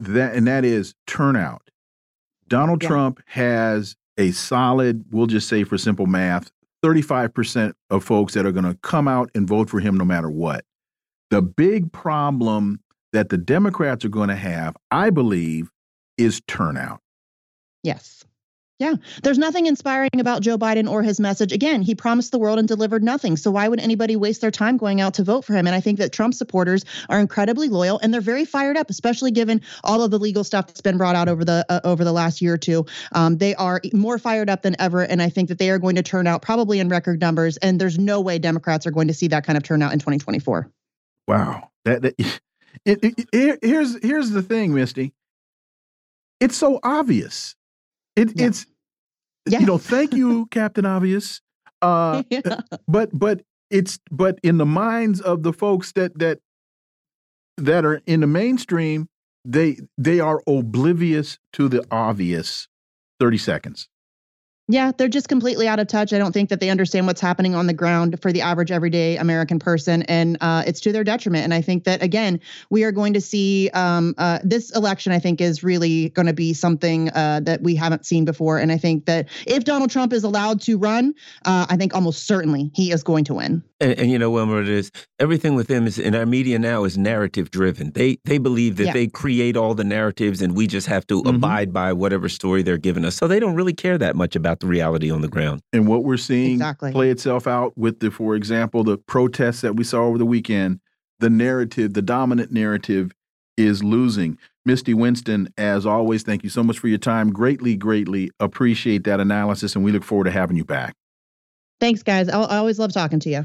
That 0.00 0.34
and 0.34 0.46
that 0.46 0.64
is 0.64 0.94
turnout. 1.06 1.62
Donald 2.48 2.82
yeah. 2.82 2.88
Trump 2.88 3.20
has 3.26 3.96
a 4.18 4.30
solid, 4.30 5.04
we'll 5.10 5.26
just 5.26 5.48
say 5.48 5.64
for 5.64 5.76
simple 5.76 6.06
math, 6.06 6.50
35% 6.84 7.72
of 7.90 8.04
folks 8.04 8.34
that 8.34 8.44
are 8.44 8.52
going 8.52 8.64
to 8.64 8.78
come 8.82 9.08
out 9.08 9.30
and 9.34 9.48
vote 9.48 9.70
for 9.70 9.80
him 9.80 9.96
no 9.96 10.04
matter 10.04 10.30
what. 10.30 10.64
The 11.30 11.42
big 11.42 11.92
problem 11.92 12.80
that 13.12 13.30
the 13.30 13.38
Democrats 13.38 14.04
are 14.04 14.10
going 14.10 14.28
to 14.28 14.36
have, 14.36 14.76
I 14.90 15.10
believe, 15.10 15.70
is 16.18 16.42
turnout. 16.46 17.00
Yes. 17.82 18.25
Yeah, 18.78 18.96
there's 19.22 19.38
nothing 19.38 19.64
inspiring 19.64 20.20
about 20.20 20.42
Joe 20.42 20.58
Biden 20.58 20.90
or 20.90 21.02
his 21.02 21.18
message. 21.18 21.50
Again, 21.50 21.80
he 21.80 21.94
promised 21.94 22.30
the 22.30 22.38
world 22.38 22.58
and 22.58 22.68
delivered 22.68 23.02
nothing. 23.02 23.38
So 23.38 23.50
why 23.50 23.68
would 23.68 23.80
anybody 23.80 24.16
waste 24.16 24.42
their 24.42 24.50
time 24.50 24.76
going 24.76 25.00
out 25.00 25.14
to 25.14 25.24
vote 25.24 25.46
for 25.46 25.54
him? 25.54 25.66
And 25.66 25.74
I 25.74 25.80
think 25.80 25.98
that 25.98 26.12
Trump 26.12 26.34
supporters 26.34 26.84
are 27.08 27.18
incredibly 27.18 27.70
loyal 27.70 27.98
and 27.98 28.12
they're 28.12 28.20
very 28.20 28.44
fired 28.44 28.76
up, 28.76 28.90
especially 28.90 29.30
given 29.30 29.62
all 29.82 30.02
of 30.02 30.10
the 30.10 30.18
legal 30.18 30.44
stuff 30.44 30.66
that's 30.66 30.82
been 30.82 30.98
brought 30.98 31.16
out 31.16 31.26
over 31.26 31.42
the 31.42 31.64
uh, 31.70 31.80
over 31.84 32.04
the 32.04 32.12
last 32.12 32.42
year 32.42 32.52
or 32.52 32.58
two. 32.58 32.84
Um, 33.12 33.38
they 33.38 33.54
are 33.54 33.80
more 33.94 34.18
fired 34.18 34.50
up 34.50 34.60
than 34.60 34.76
ever, 34.78 35.00
and 35.00 35.22
I 35.22 35.30
think 35.30 35.48
that 35.48 35.58
they 35.58 35.70
are 35.70 35.78
going 35.78 35.96
to 35.96 36.02
turn 36.02 36.26
out 36.26 36.42
probably 36.42 36.78
in 36.78 36.90
record 36.90 37.18
numbers. 37.18 37.56
And 37.58 37.80
there's 37.80 37.98
no 37.98 38.20
way 38.20 38.38
Democrats 38.38 38.86
are 38.86 38.90
going 38.90 39.08
to 39.08 39.14
see 39.14 39.28
that 39.28 39.46
kind 39.46 39.56
of 39.56 39.62
turnout 39.62 39.94
in 39.94 40.00
2024. 40.00 40.70
Wow, 41.26 41.70
that, 41.86 42.02
that 42.02 42.14
it, 42.84 43.02
it, 43.02 43.28
it, 43.32 43.58
here's 43.62 43.98
here's 44.02 44.30
the 44.30 44.42
thing, 44.42 44.74
Misty. 44.74 45.14
It's 46.40 46.58
so 46.58 46.78
obvious. 46.82 47.55
It, 48.16 48.32
yeah. 48.34 48.46
It's 48.46 48.66
yeah. 49.48 49.60
you 49.60 49.66
know, 49.66 49.78
thank 49.78 50.14
you, 50.14 50.46
Captain 50.50 50.86
Obvious. 50.86 51.40
Uh, 51.82 52.22
yeah. 52.30 52.60
But 52.88 53.10
but 53.12 53.42
it's 53.70 53.98
but 54.10 54.38
in 54.42 54.58
the 54.58 54.66
minds 54.66 55.20
of 55.20 55.42
the 55.42 55.52
folks 55.52 55.92
that 55.92 56.18
that 56.18 56.40
that 57.58 57.84
are 57.84 58.00
in 58.06 58.20
the 58.20 58.26
mainstream, 58.26 59.08
they 59.44 59.78
they 59.98 60.20
are 60.20 60.42
oblivious 60.46 61.38
to 61.54 61.68
the 61.68 61.84
obvious. 61.90 62.68
Thirty 63.18 63.38
seconds. 63.38 63.88
Yeah, 64.68 64.90
they're 64.96 65.06
just 65.06 65.28
completely 65.28 65.68
out 65.68 65.78
of 65.78 65.86
touch. 65.86 66.12
I 66.12 66.18
don't 66.18 66.32
think 66.32 66.48
that 66.48 66.58
they 66.58 66.70
understand 66.70 67.06
what's 67.06 67.20
happening 67.20 67.54
on 67.54 67.68
the 67.68 67.72
ground 67.72 68.20
for 68.20 68.32
the 68.32 68.40
average 68.40 68.72
everyday 68.72 69.16
American 69.16 69.60
person, 69.60 70.02
and 70.02 70.36
uh, 70.40 70.64
it's 70.66 70.80
to 70.80 70.92
their 70.92 71.04
detriment. 71.04 71.44
And 71.44 71.54
I 71.54 71.62
think 71.62 71.84
that 71.84 72.02
again, 72.02 72.40
we 72.68 72.82
are 72.82 72.90
going 72.90 73.14
to 73.14 73.20
see 73.20 73.70
um, 73.74 74.14
uh, 74.18 74.40
this 74.42 74.74
election. 74.74 75.12
I 75.12 75.20
think 75.20 75.40
is 75.40 75.62
really 75.62 76.08
going 76.10 76.26
to 76.26 76.32
be 76.32 76.52
something 76.52 77.10
uh, 77.10 77.40
that 77.44 77.62
we 77.62 77.76
haven't 77.76 78.06
seen 78.06 78.24
before. 78.24 78.58
And 78.58 78.72
I 78.72 78.76
think 78.76 79.06
that 79.06 79.28
if 79.46 79.62
Donald 79.62 79.90
Trump 79.90 80.12
is 80.12 80.24
allowed 80.24 80.60
to 80.62 80.78
run, 80.78 81.14
uh, 81.44 81.66
I 81.70 81.76
think 81.76 81.94
almost 81.94 82.26
certainly 82.26 82.72
he 82.74 82.90
is 82.90 83.04
going 83.04 83.24
to 83.26 83.34
win. 83.34 83.62
And, 83.78 83.98
and, 83.98 84.10
you 84.10 84.18
know, 84.18 84.30
Wilmer, 84.30 84.62
it 84.62 84.68
is 84.68 84.90
everything 85.18 85.54
with 85.54 85.66
them 85.66 85.86
is 85.86 85.98
in 85.98 86.14
our 86.14 86.24
media 86.24 86.58
now 86.58 86.84
is 86.84 86.96
narrative 86.96 87.50
driven. 87.50 87.92
They 87.92 88.18
they 88.24 88.38
believe 88.38 88.76
that 88.76 88.86
yeah. 88.86 88.92
they 88.92 89.06
create 89.06 89.54
all 89.56 89.74
the 89.74 89.84
narratives, 89.84 90.40
and 90.40 90.56
we 90.56 90.66
just 90.66 90.86
have 90.86 91.06
to 91.08 91.20
mm 91.20 91.26
-hmm. 91.26 91.34
abide 91.36 91.72
by 91.72 91.92
whatever 91.92 92.28
story 92.28 92.62
they're 92.62 92.80
giving 92.80 93.04
us. 93.04 93.16
So 93.16 93.28
they 93.28 93.40
don't 93.40 93.54
really 93.54 93.74
care 93.74 93.98
that 93.98 94.16
much 94.16 94.36
about 94.36 94.60
the 94.60 94.66
reality 94.66 95.10
on 95.10 95.20
the 95.20 95.28
ground. 95.28 95.60
And 95.72 95.86
what 95.86 96.04
we're 96.04 96.22
seeing 96.22 96.52
exactly. 96.52 96.92
play 96.92 97.10
itself 97.10 97.46
out 97.46 97.72
with 97.76 97.98
the, 97.98 98.10
for 98.10 98.34
example, 98.34 98.82
the 98.82 98.96
protests 99.06 99.60
that 99.60 99.76
we 99.76 99.84
saw 99.84 100.06
over 100.08 100.18
the 100.18 100.28
weekend. 100.28 100.80
The 101.18 101.30
narrative, 101.30 101.88
the 101.92 102.02
dominant 102.02 102.50
narrative, 102.50 103.06
is 103.56 103.82
losing. 103.82 104.38
Misty 104.64 104.94
Winston, 104.94 105.48
as 105.56 105.86
always, 105.86 106.22
thank 106.22 106.42
you 106.42 106.50
so 106.50 106.62
much 106.62 106.78
for 106.78 106.88
your 106.88 106.98
time. 106.98 107.32
Greatly, 107.32 107.76
greatly 107.76 108.30
appreciate 108.38 109.04
that 109.04 109.20
analysis, 109.20 109.76
and 109.76 109.84
we 109.84 109.92
look 109.92 110.04
forward 110.04 110.24
to 110.24 110.30
having 110.30 110.56
you 110.56 110.64
back. 110.64 110.94
Thanks, 111.80 112.02
guys. 112.02 112.28
I 112.28 112.58
always 112.58 112.78
love 112.78 112.92
talking 112.92 113.20
to 113.20 113.30
you. 113.30 113.44